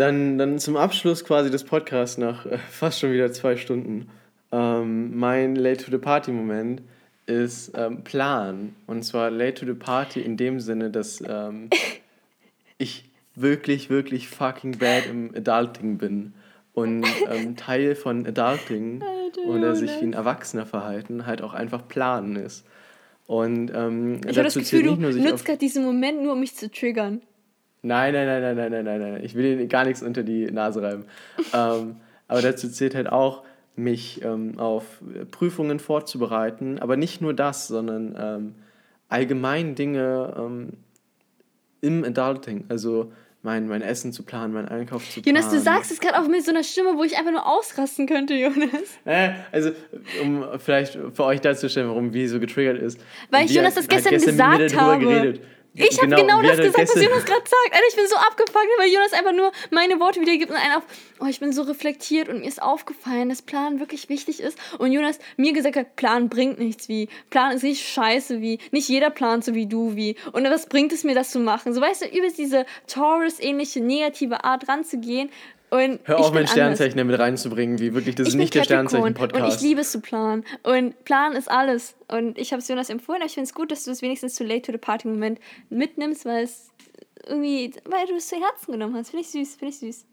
Dann, 0.00 0.38
dann 0.38 0.58
zum 0.58 0.78
Abschluss 0.78 1.26
quasi 1.26 1.50
des 1.50 1.64
Podcasts 1.64 2.16
nach 2.16 2.46
äh, 2.46 2.56
fast 2.56 3.00
schon 3.00 3.12
wieder 3.12 3.32
zwei 3.32 3.58
Stunden. 3.58 4.08
Ähm, 4.50 5.14
mein 5.18 5.56
Late 5.56 5.84
to 5.84 5.90
the 5.90 5.98
Party 5.98 6.32
Moment 6.32 6.80
ist 7.26 7.72
ähm, 7.74 8.02
Plan. 8.02 8.74
Und 8.86 9.02
zwar 9.02 9.30
Late 9.30 9.60
to 9.60 9.66
the 9.66 9.78
Party 9.78 10.22
in 10.22 10.38
dem 10.38 10.58
Sinne, 10.58 10.88
dass 10.88 11.22
ähm, 11.28 11.68
ich 12.78 13.10
wirklich, 13.34 13.90
wirklich 13.90 14.30
fucking 14.30 14.78
bad 14.78 15.04
im 15.04 15.34
Adulting 15.34 15.98
bin. 15.98 16.32
Und 16.72 17.04
ähm, 17.30 17.56
Teil 17.58 17.94
von 17.94 18.26
Adulting 18.26 19.02
oder 19.48 19.76
sich 19.76 19.90
wie 20.00 20.04
ein 20.04 20.14
Erwachsener 20.14 20.64
verhalten 20.64 21.26
halt 21.26 21.42
auch 21.42 21.52
einfach 21.52 21.86
planen 21.86 22.36
ist. 22.36 22.64
Und 23.26 23.70
ähm, 23.74 24.22
Ich 24.26 24.38
habe 24.38 24.44
das 24.44 24.54
Gefühl, 24.54 24.96
du 24.96 24.96
nutzt 24.96 25.44
gerade 25.44 25.58
diesen 25.58 25.84
Moment 25.84 26.22
nur, 26.22 26.32
um 26.32 26.40
mich 26.40 26.56
zu 26.56 26.70
triggern. 26.70 27.20
Nein, 27.82 28.12
nein, 28.12 28.26
nein, 28.26 28.42
nein, 28.42 28.56
nein, 28.56 28.70
nein, 28.70 28.84
nein, 28.84 29.12
nein. 29.12 29.24
Ich 29.24 29.34
will 29.34 29.56
dir 29.56 29.66
gar 29.66 29.84
nichts 29.84 30.02
unter 30.02 30.22
die 30.22 30.50
Nase 30.50 30.82
reiben. 30.82 31.04
ähm, 31.54 31.96
aber 32.28 32.42
dazu 32.42 32.68
zählt 32.68 32.94
halt 32.94 33.10
auch, 33.10 33.42
mich 33.76 34.22
ähm, 34.22 34.58
auf 34.58 34.84
Prüfungen 35.30 35.78
vorzubereiten. 35.78 36.78
Aber 36.78 36.96
nicht 36.96 37.20
nur 37.20 37.34
das, 37.34 37.68
sondern 37.68 38.14
ähm, 38.18 38.54
allgemein 39.08 39.74
Dinge 39.74 40.34
ähm, 40.38 40.68
im 41.80 42.04
Adulting. 42.04 42.66
Also 42.68 43.12
mein, 43.42 43.68
mein 43.68 43.80
Essen 43.80 44.12
zu 44.12 44.22
planen, 44.22 44.52
meinen 44.52 44.68
Einkauf 44.68 45.08
zu 45.08 45.22
planen. 45.22 45.36
Jonas, 45.36 45.50
du 45.50 45.60
sagst 45.60 45.90
es 45.90 46.00
gerade 46.00 46.20
auch 46.20 46.28
mit 46.28 46.44
so 46.44 46.50
einer 46.50 46.62
Stimme, 46.62 46.96
wo 46.96 47.04
ich 47.04 47.16
einfach 47.16 47.32
nur 47.32 47.46
ausrasten 47.46 48.06
könnte, 48.06 48.34
Jonas. 48.34 48.98
Äh, 49.06 49.30
also, 49.50 49.70
um 50.22 50.44
vielleicht 50.58 50.98
für 51.14 51.24
euch 51.24 51.40
darzustellen, 51.40 51.88
warum 51.88 52.12
wie 52.12 52.26
so 52.26 52.38
getriggert 52.38 52.78
ist. 52.78 53.00
Weil 53.30 53.46
ich 53.46 53.52
Jonas 53.52 53.74
das 53.74 53.84
hat 53.84 53.90
gestern 53.90 54.12
mit 54.14 54.26
mir 54.26 54.32
gesagt 54.32 54.76
habe. 54.76 55.04
Geredet. 55.04 55.40
Ich 55.74 55.98
habe 55.98 56.08
genau, 56.08 56.42
wir 56.42 56.48
das 56.48 56.58
hatten 56.58 56.72
gesagt, 56.72 56.96
was 56.96 57.02
Jonas 57.02 57.24
gerade 57.24 57.42
sagt. 57.42 57.72
Alter, 57.72 57.84
ich 57.88 57.96
bin 57.96 58.06
so 58.08 58.16
abgefuckt, 58.16 58.66
weil 58.78 58.92
Jonas 58.92 59.12
einfach 59.12 59.32
nur 59.32 59.52
meine 59.70 60.00
Worte 60.00 60.20
wiedergibt 60.20 60.50
und 60.50 60.56
einen 60.56 60.74
auf, 60.74 60.82
oh, 61.20 61.26
ich 61.26 61.38
bin 61.38 61.52
so 61.52 61.62
reflektiert 61.62 62.28
und 62.28 62.40
mir 62.40 62.48
ist 62.48 62.60
aufgefallen, 62.60 63.28
dass 63.28 63.42
Plan 63.42 63.78
wirklich 63.78 64.08
wichtig 64.08 64.40
ist. 64.40 64.58
Und 64.78 64.92
Jonas 64.92 65.18
mir 65.36 65.52
gesagt 65.52 65.76
hat, 65.76 65.96
Plan 65.96 66.28
bringt 66.28 66.58
nichts 66.58 66.88
wie. 66.88 67.08
Plan 67.30 67.52
ist 67.52 67.62
nicht 67.62 67.86
scheiße 67.86 68.40
wie. 68.40 68.58
Nicht 68.72 68.88
jeder 68.88 69.10
plant 69.10 69.44
so 69.44 69.54
wie 69.54 69.66
du 69.66 69.94
wie. 69.94 70.16
Und 70.32 70.44
was 70.44 70.66
bringt 70.66 70.92
es 70.92 71.04
mir, 71.04 71.14
das 71.14 71.30
zu 71.30 71.38
machen? 71.38 71.72
So, 71.72 71.80
weißt 71.80 72.02
du, 72.02 72.06
über 72.06 72.28
diese 72.28 72.66
Taurus-ähnliche 72.88 73.80
negative 73.80 74.44
Art 74.44 74.68
ranzugehen. 74.68 75.30
Und 75.70 76.00
Hör 76.04 76.18
auf, 76.18 76.28
anders. 76.28 76.50
Sternzeichen 76.50 77.06
mit 77.06 77.18
reinzubringen, 77.18 77.78
wie 77.78 77.94
wirklich, 77.94 78.16
das 78.16 78.28
Ich 78.28 78.34
ist 78.34 78.38
nicht 78.38 78.54
der 78.54 78.64
Sternzeichen-Podcast. 78.64 79.44
Und 79.44 79.54
ich 79.54 79.60
liebe 79.60 79.80
es 79.82 79.92
zu 79.92 80.00
planen. 80.00 80.44
Und 80.64 81.04
Plan 81.04 81.34
ist 81.34 81.48
alles. 81.48 81.94
Und 82.08 82.38
ich 82.38 82.52
habe 82.52 82.60
es 82.60 82.68
Jonas 82.68 82.90
empfohlen, 82.90 83.20
aber 83.20 83.26
ich 83.26 83.34
finde 83.34 83.46
es 83.46 83.54
gut, 83.54 83.70
dass 83.70 83.84
du 83.84 83.92
es 83.92 84.02
wenigstens 84.02 84.34
zu 84.34 84.42
Late 84.42 84.62
to 84.62 84.72
the 84.72 84.78
Party 84.78 85.06
Moment 85.06 85.38
mitnimmst, 85.68 86.24
weil 86.24 86.44
es 86.44 86.70
irgendwie, 87.26 87.72
weil 87.84 88.06
du 88.06 88.16
es 88.16 88.28
zu 88.28 88.36
Herzen 88.36 88.72
genommen 88.72 88.96
hast. 88.96 89.10
Finde 89.10 89.22
ich 89.22 89.30
süß, 89.30 89.56
finde 89.56 89.72
ich 89.72 89.78
süß. 89.78 90.06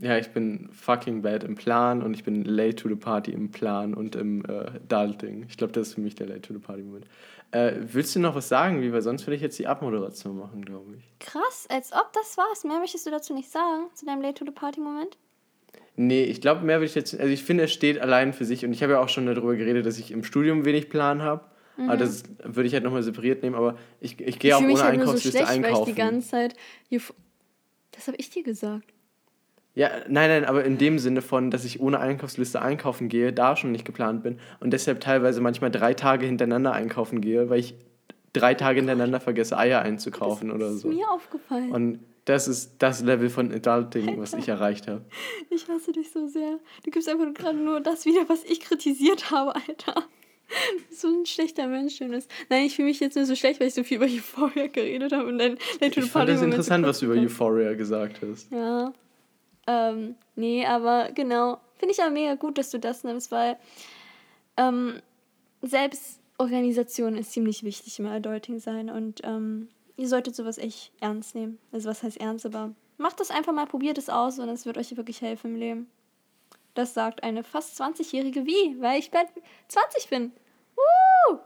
Ja, 0.00 0.16
ich 0.16 0.30
bin 0.30 0.70
fucking 0.72 1.20
bad 1.20 1.44
im 1.44 1.56
Plan 1.56 2.02
und 2.02 2.14
ich 2.14 2.24
bin 2.24 2.42
late 2.42 2.76
to 2.76 2.88
the 2.88 2.94
party 2.94 3.32
im 3.32 3.50
Plan 3.50 3.92
und 3.92 4.16
im 4.16 4.42
äh, 4.46 4.70
Adulting. 4.90 5.44
Ich 5.46 5.58
glaube, 5.58 5.74
das 5.74 5.88
ist 5.88 5.94
für 5.94 6.00
mich 6.00 6.14
der 6.14 6.26
late 6.26 6.40
to 6.40 6.54
the 6.54 6.58
party 6.58 6.82
Moment. 6.82 7.04
Äh, 7.52 7.72
willst 7.80 8.14
du 8.14 8.20
noch 8.20 8.34
was 8.34 8.48
sagen, 8.48 8.80
wie? 8.80 8.92
Weil 8.92 9.02
sonst 9.02 9.26
würde 9.26 9.36
ich 9.36 9.42
jetzt 9.42 9.58
die 9.58 9.66
Abmoderation 9.66 10.38
machen, 10.38 10.64
glaube 10.64 10.94
ich. 10.96 11.18
Krass, 11.18 11.66
als 11.68 11.92
ob 11.92 12.12
das 12.12 12.36
war's. 12.38 12.64
Mehr 12.64 12.78
möchtest 12.78 13.06
du 13.06 13.10
dazu 13.10 13.34
nicht 13.34 13.50
sagen, 13.50 13.86
zu 13.94 14.06
deinem 14.06 14.22
Late 14.22 14.34
to 14.34 14.44
the 14.44 14.52
Party 14.52 14.80
Moment? 14.80 15.16
Nee, 15.96 16.24
ich 16.24 16.40
glaube, 16.40 16.64
mehr 16.64 16.78
würde 16.78 16.86
ich 16.86 16.94
jetzt. 16.94 17.18
Also, 17.18 17.32
ich 17.32 17.42
finde, 17.42 17.64
es 17.64 17.72
steht 17.72 18.00
allein 18.00 18.32
für 18.32 18.44
sich 18.44 18.64
und 18.64 18.72
ich 18.72 18.82
habe 18.82 18.92
ja 18.92 19.00
auch 19.00 19.08
schon 19.08 19.26
darüber 19.26 19.56
geredet, 19.56 19.84
dass 19.84 19.98
ich 19.98 20.12
im 20.12 20.22
Studium 20.22 20.64
wenig 20.64 20.88
Plan 20.88 21.22
habe. 21.22 21.44
Aber 21.86 21.96
das 21.96 22.24
würde 22.42 22.66
ich 22.66 22.74
halt 22.74 22.84
nochmal 22.84 23.02
separiert 23.02 23.42
nehmen. 23.42 23.54
Aber 23.54 23.78
ich, 24.00 24.20
ich 24.20 24.38
gehe 24.38 24.54
auch 24.54 24.60
ohne 24.60 24.82
halt 24.82 24.96
nur 24.96 25.06
so 25.06 25.12
Einkaufsliste 25.12 25.38
schlecht, 25.38 25.48
weil 25.48 25.58
ich 25.60 25.66
einkaufen. 25.66 25.94
die 25.94 25.98
ganze 25.98 26.28
Zeit. 26.28 26.54
Das 27.92 28.06
habe 28.06 28.16
ich 28.18 28.30
dir 28.30 28.42
gesagt. 28.42 28.92
Ja, 29.74 29.88
nein, 30.08 30.28
nein, 30.30 30.44
aber 30.44 30.64
in 30.64 30.78
dem 30.78 30.98
Sinne 30.98 31.22
von, 31.22 31.50
dass 31.50 31.64
ich 31.64 31.80
ohne 31.80 32.00
Einkaufsliste 32.00 32.60
einkaufen 32.60 33.08
gehe, 33.08 33.32
da 33.32 33.56
schon 33.56 33.70
nicht 33.72 33.84
geplant 33.84 34.22
bin 34.22 34.38
und 34.58 34.72
deshalb 34.72 35.00
teilweise 35.00 35.40
manchmal 35.40 35.70
drei 35.70 35.94
Tage 35.94 36.26
hintereinander 36.26 36.72
einkaufen 36.72 37.20
gehe, 37.20 37.48
weil 37.50 37.60
ich 37.60 37.74
drei 38.32 38.54
Tage 38.54 38.80
hintereinander 38.80 39.20
vergesse, 39.20 39.56
Eier 39.56 39.82
einzukaufen 39.82 40.50
oder 40.50 40.66
Das 40.66 40.76
ist 40.76 40.80
so. 40.82 40.88
mir 40.88 41.08
aufgefallen. 41.10 41.70
Und 41.70 42.00
das 42.24 42.48
ist 42.48 42.74
das 42.78 43.02
Level 43.02 43.30
von 43.30 43.52
Adulting, 43.52 44.20
was 44.20 44.34
ich 44.34 44.48
erreicht 44.48 44.88
habe. 44.88 45.04
Ich 45.50 45.66
hasse 45.68 45.92
dich 45.92 46.10
so 46.10 46.26
sehr. 46.26 46.58
Du 46.84 46.90
gibst 46.90 47.08
einfach 47.08 47.32
gerade 47.32 47.56
nur 47.58 47.80
das 47.80 48.04
wieder, 48.04 48.28
was 48.28 48.44
ich 48.44 48.60
kritisiert 48.60 49.30
habe, 49.30 49.54
Alter. 49.54 49.94
So 50.90 51.06
ein 51.06 51.26
schlechter 51.26 51.68
Mensch, 51.68 52.00
Jonas. 52.00 52.26
Nein, 52.48 52.64
ich 52.64 52.74
fühle 52.74 52.88
mich 52.88 52.98
jetzt 52.98 53.14
nur 53.14 53.24
so 53.24 53.36
schlecht, 53.36 53.60
weil 53.60 53.68
ich 53.68 53.74
so 53.74 53.84
viel 53.84 53.98
über 53.98 54.06
Euphoria 54.06 54.66
geredet 54.66 55.12
habe 55.12 55.28
und 55.28 55.38
dann 55.38 55.56
the 55.78 55.86
Ich 55.86 56.10
fand 56.10 56.28
das 56.28 56.42
interessant, 56.42 56.84
so 56.84 56.88
was 56.88 56.98
du 56.98 57.06
über 57.06 57.14
Euphoria 57.14 57.74
gesagt 57.74 58.20
hast. 58.20 58.50
Ja. 58.50 58.92
Ähm, 59.66 60.16
nee, 60.36 60.66
aber 60.66 61.10
genau. 61.12 61.58
Finde 61.76 61.94
ich 61.94 62.00
aber 62.00 62.10
mega 62.10 62.34
gut, 62.34 62.58
dass 62.58 62.70
du 62.70 62.78
das 62.78 63.04
nimmst, 63.04 63.30
weil 63.30 63.56
ähm, 64.56 65.00
Selbstorganisation 65.62 67.16
ist 67.16 67.32
ziemlich 67.32 67.62
wichtig 67.62 67.98
im 67.98 68.06
Adulting 68.06 68.58
sein 68.58 68.90
und 68.90 69.20
ähm, 69.24 69.68
ihr 69.96 70.08
solltet 70.08 70.34
sowas 70.36 70.58
echt 70.58 70.92
ernst 71.00 71.34
nehmen. 71.34 71.58
Also 71.72 71.88
was 71.88 72.02
heißt 72.02 72.20
ernst, 72.20 72.44
aber 72.46 72.74
macht 72.98 73.20
das 73.20 73.30
einfach 73.30 73.52
mal, 73.52 73.66
probiert 73.66 73.98
es 73.98 74.08
aus 74.08 74.38
und 74.38 74.48
es 74.48 74.66
wird 74.66 74.76
euch 74.78 74.96
wirklich 74.96 75.22
helfen 75.22 75.54
im 75.54 75.60
Leben. 75.60 75.90
Das 76.74 76.94
sagt 76.94 77.22
eine 77.22 77.42
fast 77.42 77.80
20-jährige 77.80 78.46
Wie, 78.46 78.80
weil 78.80 78.98
ich 78.98 79.10
bald 79.10 79.28
20 79.68 80.08
bin. 80.08 80.32
Woo! 80.76 81.38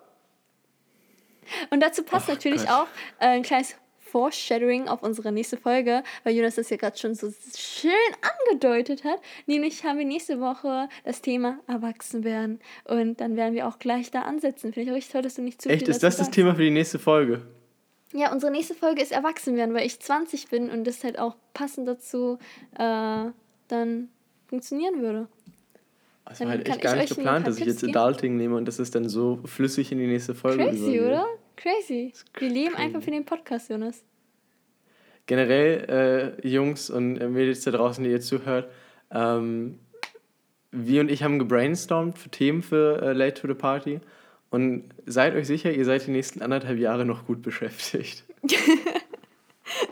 Und 1.71 1.81
dazu 1.81 2.03
passt 2.03 2.27
Ach 2.29 2.35
natürlich 2.35 2.63
Gott. 2.63 2.71
auch 2.71 2.87
äh, 3.21 3.27
ein 3.27 3.43
kleines 3.43 3.77
Foreshadowing 4.15 4.87
auf 4.87 5.03
unsere 5.03 5.33
nächste 5.33 5.57
Folge, 5.57 6.05
weil 6.23 6.37
Jonas 6.37 6.55
das 6.55 6.71
ja 6.71 6.77
gerade 6.77 6.97
schon 6.97 7.17
so 7.17 7.33
schön 7.57 7.91
angedeutet 8.49 9.03
hat. 9.03 9.19
Nämlich 9.47 9.83
haben 9.83 9.99
wir 9.99 10.05
nächste 10.05 10.41
Woche 10.41 10.89
das 11.05 11.21
Thema 11.21 11.59
Erwachsenwerden. 11.67 12.61
Und 12.85 13.21
dann 13.21 13.35
werden 13.35 13.55
wir 13.55 13.67
auch 13.67 13.81
gleich 13.81 14.13
da 14.13 14.23
ansetzen. 14.23 14.73
Finde 14.73 14.83
ich 14.83 14.91
auch 14.93 14.95
richtig 14.95 15.13
toll, 15.13 15.23
dass 15.23 15.35
du 15.35 15.43
nicht 15.43 15.61
zu 15.61 15.69
Echt, 15.69 15.89
ist 15.89 16.05
das 16.05 16.17
das 16.17 16.27
sagst. 16.27 16.33
Thema 16.35 16.55
für 16.55 16.63
die 16.63 16.71
nächste 16.71 17.01
Folge? 17.01 17.43
Ja, 18.13 18.31
unsere 18.33 18.53
nächste 18.53 18.75
Folge 18.77 19.03
ist 19.03 19.11
Erwachsenwerden, 19.11 19.75
weil 19.75 19.85
ich 19.85 19.99
20 19.99 20.49
bin 20.49 20.71
und 20.71 20.85
das 20.85 21.03
halt 21.03 21.19
auch 21.19 21.35
passend 21.53 21.89
dazu 21.89 22.39
äh, 22.79 23.25
dann 23.67 24.09
funktionieren 24.47 25.03
würde. 25.03 25.27
Das 26.25 26.39
Dann 26.39 26.47
war 26.47 26.57
halt 26.57 26.69
echt 26.69 26.81
gar 26.83 26.95
ich 26.95 27.01
nicht 27.01 27.17
geplant, 27.17 27.49
dass 27.49 27.59
ich 27.59 27.67
jetzt. 27.67 27.83
Adulting 27.83 28.37
nehme 28.37 28.55
und 28.55 28.67
dass 28.67 28.79
es 28.79 28.93
dann 28.93 29.09
so 29.09 29.41
flüssig 29.45 29.91
in 29.91 29.99
die 29.99 30.07
nächste 30.07 30.37
Folge 30.37 30.67
Crazy, 30.67 30.79
übergeht. 30.85 31.03
oder? 31.03 31.27
Crazy. 31.57 32.13
Wir 32.39 32.49
leben 32.51 32.75
einfach 32.75 33.03
für 33.03 33.11
den 33.11 33.25
Podcast, 33.25 33.71
Jonas. 33.71 34.05
generell, 35.27 36.37
äh, 36.43 36.49
Jungs 36.49 36.91
und 36.91 37.17
äh, 37.17 37.29
Mädels 37.29 37.63
da 37.63 37.71
draußen, 37.71 38.05
die 38.05 38.11
ihr 38.11 38.21
zuhört, 38.21 38.71
ähm, 39.11 39.79
wir 40.71 41.01
und 41.01 41.11
ich 41.11 41.23
haben 41.23 41.39
gebrainstormt 41.39 42.19
für 42.19 42.31
Themen 42.31 42.63
für 42.63 43.01
äh, 43.01 43.13
Late 43.13 43.41
to 43.41 43.49
the 43.49 43.55
Party. 43.55 44.01
Und 44.51 44.91
seid 45.07 45.35
euch 45.35 45.47
sicher, 45.47 45.73
ihr 45.73 45.85
seid 45.85 46.07
die 46.07 46.11
nächsten 46.11 46.43
anderthalb 46.43 46.79
Jahre 46.79 47.05
noch 47.05 47.27
gut 47.27 47.43
beschäftigt. 47.43 48.25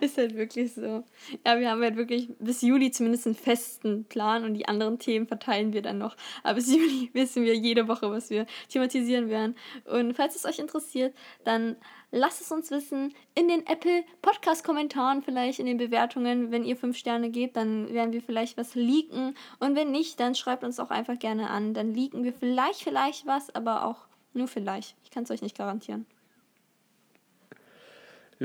Ist 0.07 0.19
halt 0.19 0.35
wirklich 0.35 0.75
so. 0.75 1.05
Ja, 1.47 1.61
wir 1.61 1.71
haben 1.71 1.81
halt 1.81 1.95
wirklich 1.95 2.29
bis 2.41 2.61
Juli 2.61 2.91
zumindest 2.91 3.27
einen 3.27 3.37
festen 3.37 4.05
Plan 4.05 4.43
und 4.43 4.55
die 4.55 4.67
anderen 4.67 4.99
Themen 4.99 5.29
verteilen 5.29 5.73
wir 5.73 5.81
dann 5.81 5.99
noch. 5.99 6.17
Aber 6.43 6.57
bis 6.57 6.67
Juli 6.75 7.09
wissen 7.13 7.45
wir 7.45 7.55
jede 7.55 7.87
Woche, 7.87 8.11
was 8.11 8.29
wir 8.29 8.47
thematisieren 8.69 9.29
werden. 9.29 9.55
Und 9.85 10.15
falls 10.15 10.35
es 10.35 10.45
euch 10.45 10.59
interessiert, 10.59 11.15
dann 11.45 11.77
lasst 12.11 12.41
es 12.41 12.51
uns 12.51 12.73
wissen 12.73 13.15
in 13.37 13.47
den 13.47 13.65
Apple 13.65 14.03
Podcast-Kommentaren, 14.23 15.23
vielleicht 15.23 15.61
in 15.61 15.67
den 15.67 15.79
Bewertungen. 15.79 16.51
Wenn 16.51 16.65
ihr 16.65 16.77
fünf 16.77 16.97
Sterne 16.97 17.31
gebt, 17.31 17.55
dann 17.55 17.95
werden 17.95 18.13
wir 18.13 18.23
vielleicht 18.23 18.57
was 18.57 18.75
leaken. 18.75 19.37
Und 19.61 19.77
wenn 19.77 19.93
nicht, 19.93 20.19
dann 20.19 20.35
schreibt 20.35 20.65
uns 20.65 20.81
auch 20.81 20.91
einfach 20.91 21.19
gerne 21.21 21.49
an. 21.49 21.75
Dann 21.75 21.95
leaken 21.95 22.25
wir 22.25 22.33
vielleicht, 22.33 22.83
vielleicht 22.83 23.25
was, 23.25 23.55
aber 23.55 23.87
auch 23.87 24.07
nur 24.35 24.49
vielleicht. 24.49 24.97
Ich 25.05 25.13
kann 25.13 25.23
es 25.23 25.31
euch 25.31 25.43
nicht 25.43 25.57
garantieren. 25.57 26.07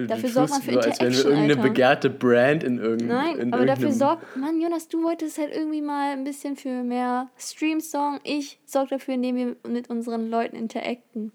Dafür 0.06 0.30
sorgt 0.30 0.50
man 0.52 0.62
für 0.62 0.74
so, 0.74 0.80
als 0.80 0.86
wären 0.86 1.00
wir 1.00 1.08
Interaction, 1.08 1.32
irgendeine 1.32 1.54
Alter. 1.54 1.70
begehrte 1.70 2.10
Brand 2.10 2.64
in, 2.64 2.78
irgend, 2.78 3.08
Nein, 3.08 3.38
in 3.38 3.54
aber 3.54 3.66
dafür 3.66 3.90
irgendeinem... 3.90 3.94
sorgt, 3.94 4.38
Mann, 4.38 4.62
Jonas, 4.62 4.88
du 4.88 5.02
wolltest 5.04 5.38
halt 5.38 5.56
irgendwie 5.56 5.82
mal 5.82 6.14
ein 6.14 6.24
bisschen 6.24 6.56
für 6.56 6.84
mehr 6.84 7.30
Streams 7.38 7.92
sorgen. 7.92 8.20
Ich 8.24 8.60
sorge 8.66 8.90
dafür, 8.92 9.16
indem 9.16 9.36
wir 9.36 9.56
mit 9.68 9.90
unseren 9.90 10.30
Leuten 10.30 10.56
interacten. 10.56 11.32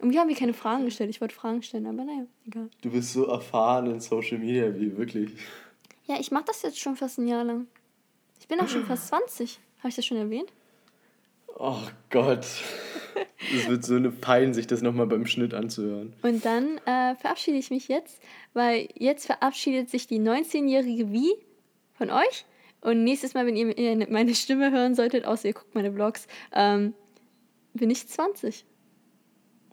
Und 0.00 0.12
wir 0.12 0.20
haben 0.20 0.28
hier 0.28 0.36
keine 0.36 0.52
Fragen 0.52 0.84
gestellt. 0.84 1.08
Ich 1.10 1.20
wollte 1.20 1.34
Fragen 1.34 1.62
stellen, 1.62 1.86
aber 1.86 2.04
naja, 2.04 2.26
egal. 2.46 2.68
Du 2.82 2.90
bist 2.90 3.12
so 3.12 3.24
erfahren 3.26 3.86
in 3.86 4.00
Social 4.00 4.38
Media, 4.38 4.74
wie 4.74 4.96
wirklich. 4.96 5.30
Ja, 6.06 6.16
ich 6.20 6.30
mache 6.30 6.44
das 6.46 6.62
jetzt 6.62 6.78
schon 6.78 6.96
fast 6.96 7.18
ein 7.18 7.26
Jahr 7.26 7.44
lang. 7.44 7.66
Ich 8.40 8.48
bin 8.48 8.60
auch 8.60 8.68
schon 8.68 8.84
fast 8.84 9.08
20. 9.08 9.58
Habe 9.78 9.88
ich 9.88 9.96
das 9.96 10.04
schon 10.04 10.18
erwähnt? 10.18 10.52
Oh 11.56 11.82
Gott. 12.10 12.46
Es 13.54 13.68
wird 13.68 13.84
so 13.84 13.94
eine 13.94 14.10
Pein, 14.10 14.54
sich 14.54 14.66
das 14.66 14.82
nochmal 14.82 15.06
beim 15.06 15.26
Schnitt 15.26 15.54
anzuhören. 15.54 16.14
Und 16.22 16.44
dann 16.44 16.78
äh, 16.78 17.14
verabschiede 17.14 17.58
ich 17.58 17.70
mich 17.70 17.88
jetzt, 17.88 18.20
weil 18.54 18.88
jetzt 18.94 19.26
verabschiedet 19.26 19.90
sich 19.90 20.06
die 20.06 20.18
19-jährige 20.18 21.12
Wie 21.12 21.32
von 21.92 22.10
euch. 22.10 22.44
Und 22.80 23.04
nächstes 23.04 23.34
Mal, 23.34 23.46
wenn 23.46 23.56
ihr 23.56 24.06
meine 24.10 24.34
Stimme 24.34 24.70
hören 24.70 24.94
solltet, 24.94 25.24
außer 25.24 25.48
ihr 25.48 25.54
guckt 25.54 25.74
meine 25.74 25.92
Vlogs, 25.92 26.26
ähm, 26.52 26.94
bin 27.72 27.90
ich 27.90 28.06
20. 28.06 28.64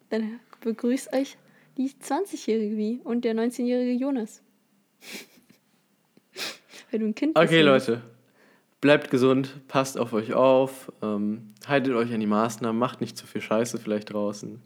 Dann 0.09 0.39
begrüßt 0.61 1.13
euch 1.13 1.37
die 1.77 1.89
20-jährige 1.89 2.77
Wie 2.77 3.01
und 3.03 3.25
der 3.25 3.33
19-jährige 3.33 3.93
Jonas. 3.93 4.43
weil 6.91 6.99
du 6.99 7.07
ein 7.07 7.15
Kind 7.15 7.33
bist. 7.33 7.45
Okay, 7.45 7.61
Leute. 7.61 8.01
Bleibt 8.81 9.11
gesund, 9.11 9.67
passt 9.67 9.99
auf 9.99 10.11
euch 10.11 10.33
auf, 10.33 10.91
ähm, 11.03 11.53
haltet 11.67 11.93
euch 11.93 12.11
an 12.13 12.19
die 12.19 12.25
Maßnahmen, 12.25 12.77
macht 12.77 12.99
nicht 12.99 13.15
zu 13.15 13.27
viel 13.27 13.41
Scheiße 13.41 13.77
vielleicht 13.77 14.11
draußen. 14.11 14.59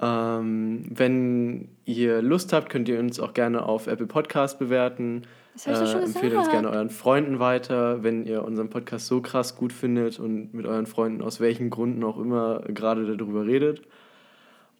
Ähm, 0.00 0.84
wenn 0.88 1.68
ihr 1.84 2.22
Lust 2.22 2.52
habt, 2.52 2.70
könnt 2.70 2.88
ihr 2.88 3.00
uns 3.00 3.18
auch 3.18 3.34
gerne 3.34 3.64
auf 3.64 3.88
Apple 3.88 4.06
Podcast 4.06 4.60
bewerten. 4.60 5.22
Das 5.54 5.80
doch 5.80 5.86
schon 5.86 6.02
empfehlt 6.02 6.32
uns 6.32 6.46
gesagt. 6.46 6.52
gerne 6.52 6.70
euren 6.70 6.88
Freunden 6.88 7.40
weiter, 7.40 8.02
wenn 8.04 8.24
ihr 8.24 8.44
unseren 8.44 8.70
Podcast 8.70 9.06
so 9.08 9.20
krass 9.20 9.56
gut 9.56 9.72
findet 9.72 10.18
und 10.18 10.54
mit 10.54 10.64
euren 10.64 10.86
Freunden 10.86 11.20
aus 11.20 11.40
welchen 11.40 11.68
Gründen 11.68 12.04
auch 12.04 12.18
immer 12.18 12.60
gerade 12.68 13.16
darüber 13.16 13.44
redet. 13.44 13.82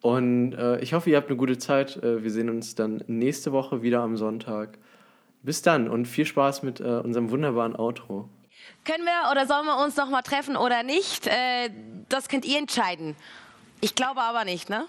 Und 0.00 0.54
äh, 0.54 0.80
ich 0.80 0.94
hoffe, 0.94 1.10
ihr 1.10 1.16
habt 1.16 1.28
eine 1.28 1.36
gute 1.36 1.58
Zeit. 1.58 2.02
Äh, 2.02 2.22
wir 2.22 2.30
sehen 2.30 2.48
uns 2.48 2.74
dann 2.76 3.02
nächste 3.06 3.52
Woche 3.52 3.82
wieder 3.82 4.00
am 4.00 4.16
Sonntag. 4.16 4.78
Bis 5.42 5.62
dann 5.62 5.88
und 5.88 6.06
viel 6.06 6.26
Spaß 6.26 6.62
mit 6.62 6.80
äh, 6.80 6.84
unserem 6.84 7.30
wunderbaren 7.30 7.76
Outro. 7.76 8.28
Können 8.84 9.04
wir 9.04 9.30
oder 9.30 9.46
sollen 9.46 9.66
wir 9.66 9.78
uns 9.78 9.96
noch 9.96 10.08
mal 10.08 10.22
treffen 10.22 10.56
oder 10.56 10.82
nicht? 10.82 11.26
Äh, 11.26 11.70
das 12.08 12.28
könnt 12.28 12.44
ihr 12.44 12.58
entscheiden. 12.58 13.16
Ich 13.80 13.94
glaube 13.94 14.20
aber 14.20 14.44
nicht, 14.44 14.68
ne? 14.68 14.86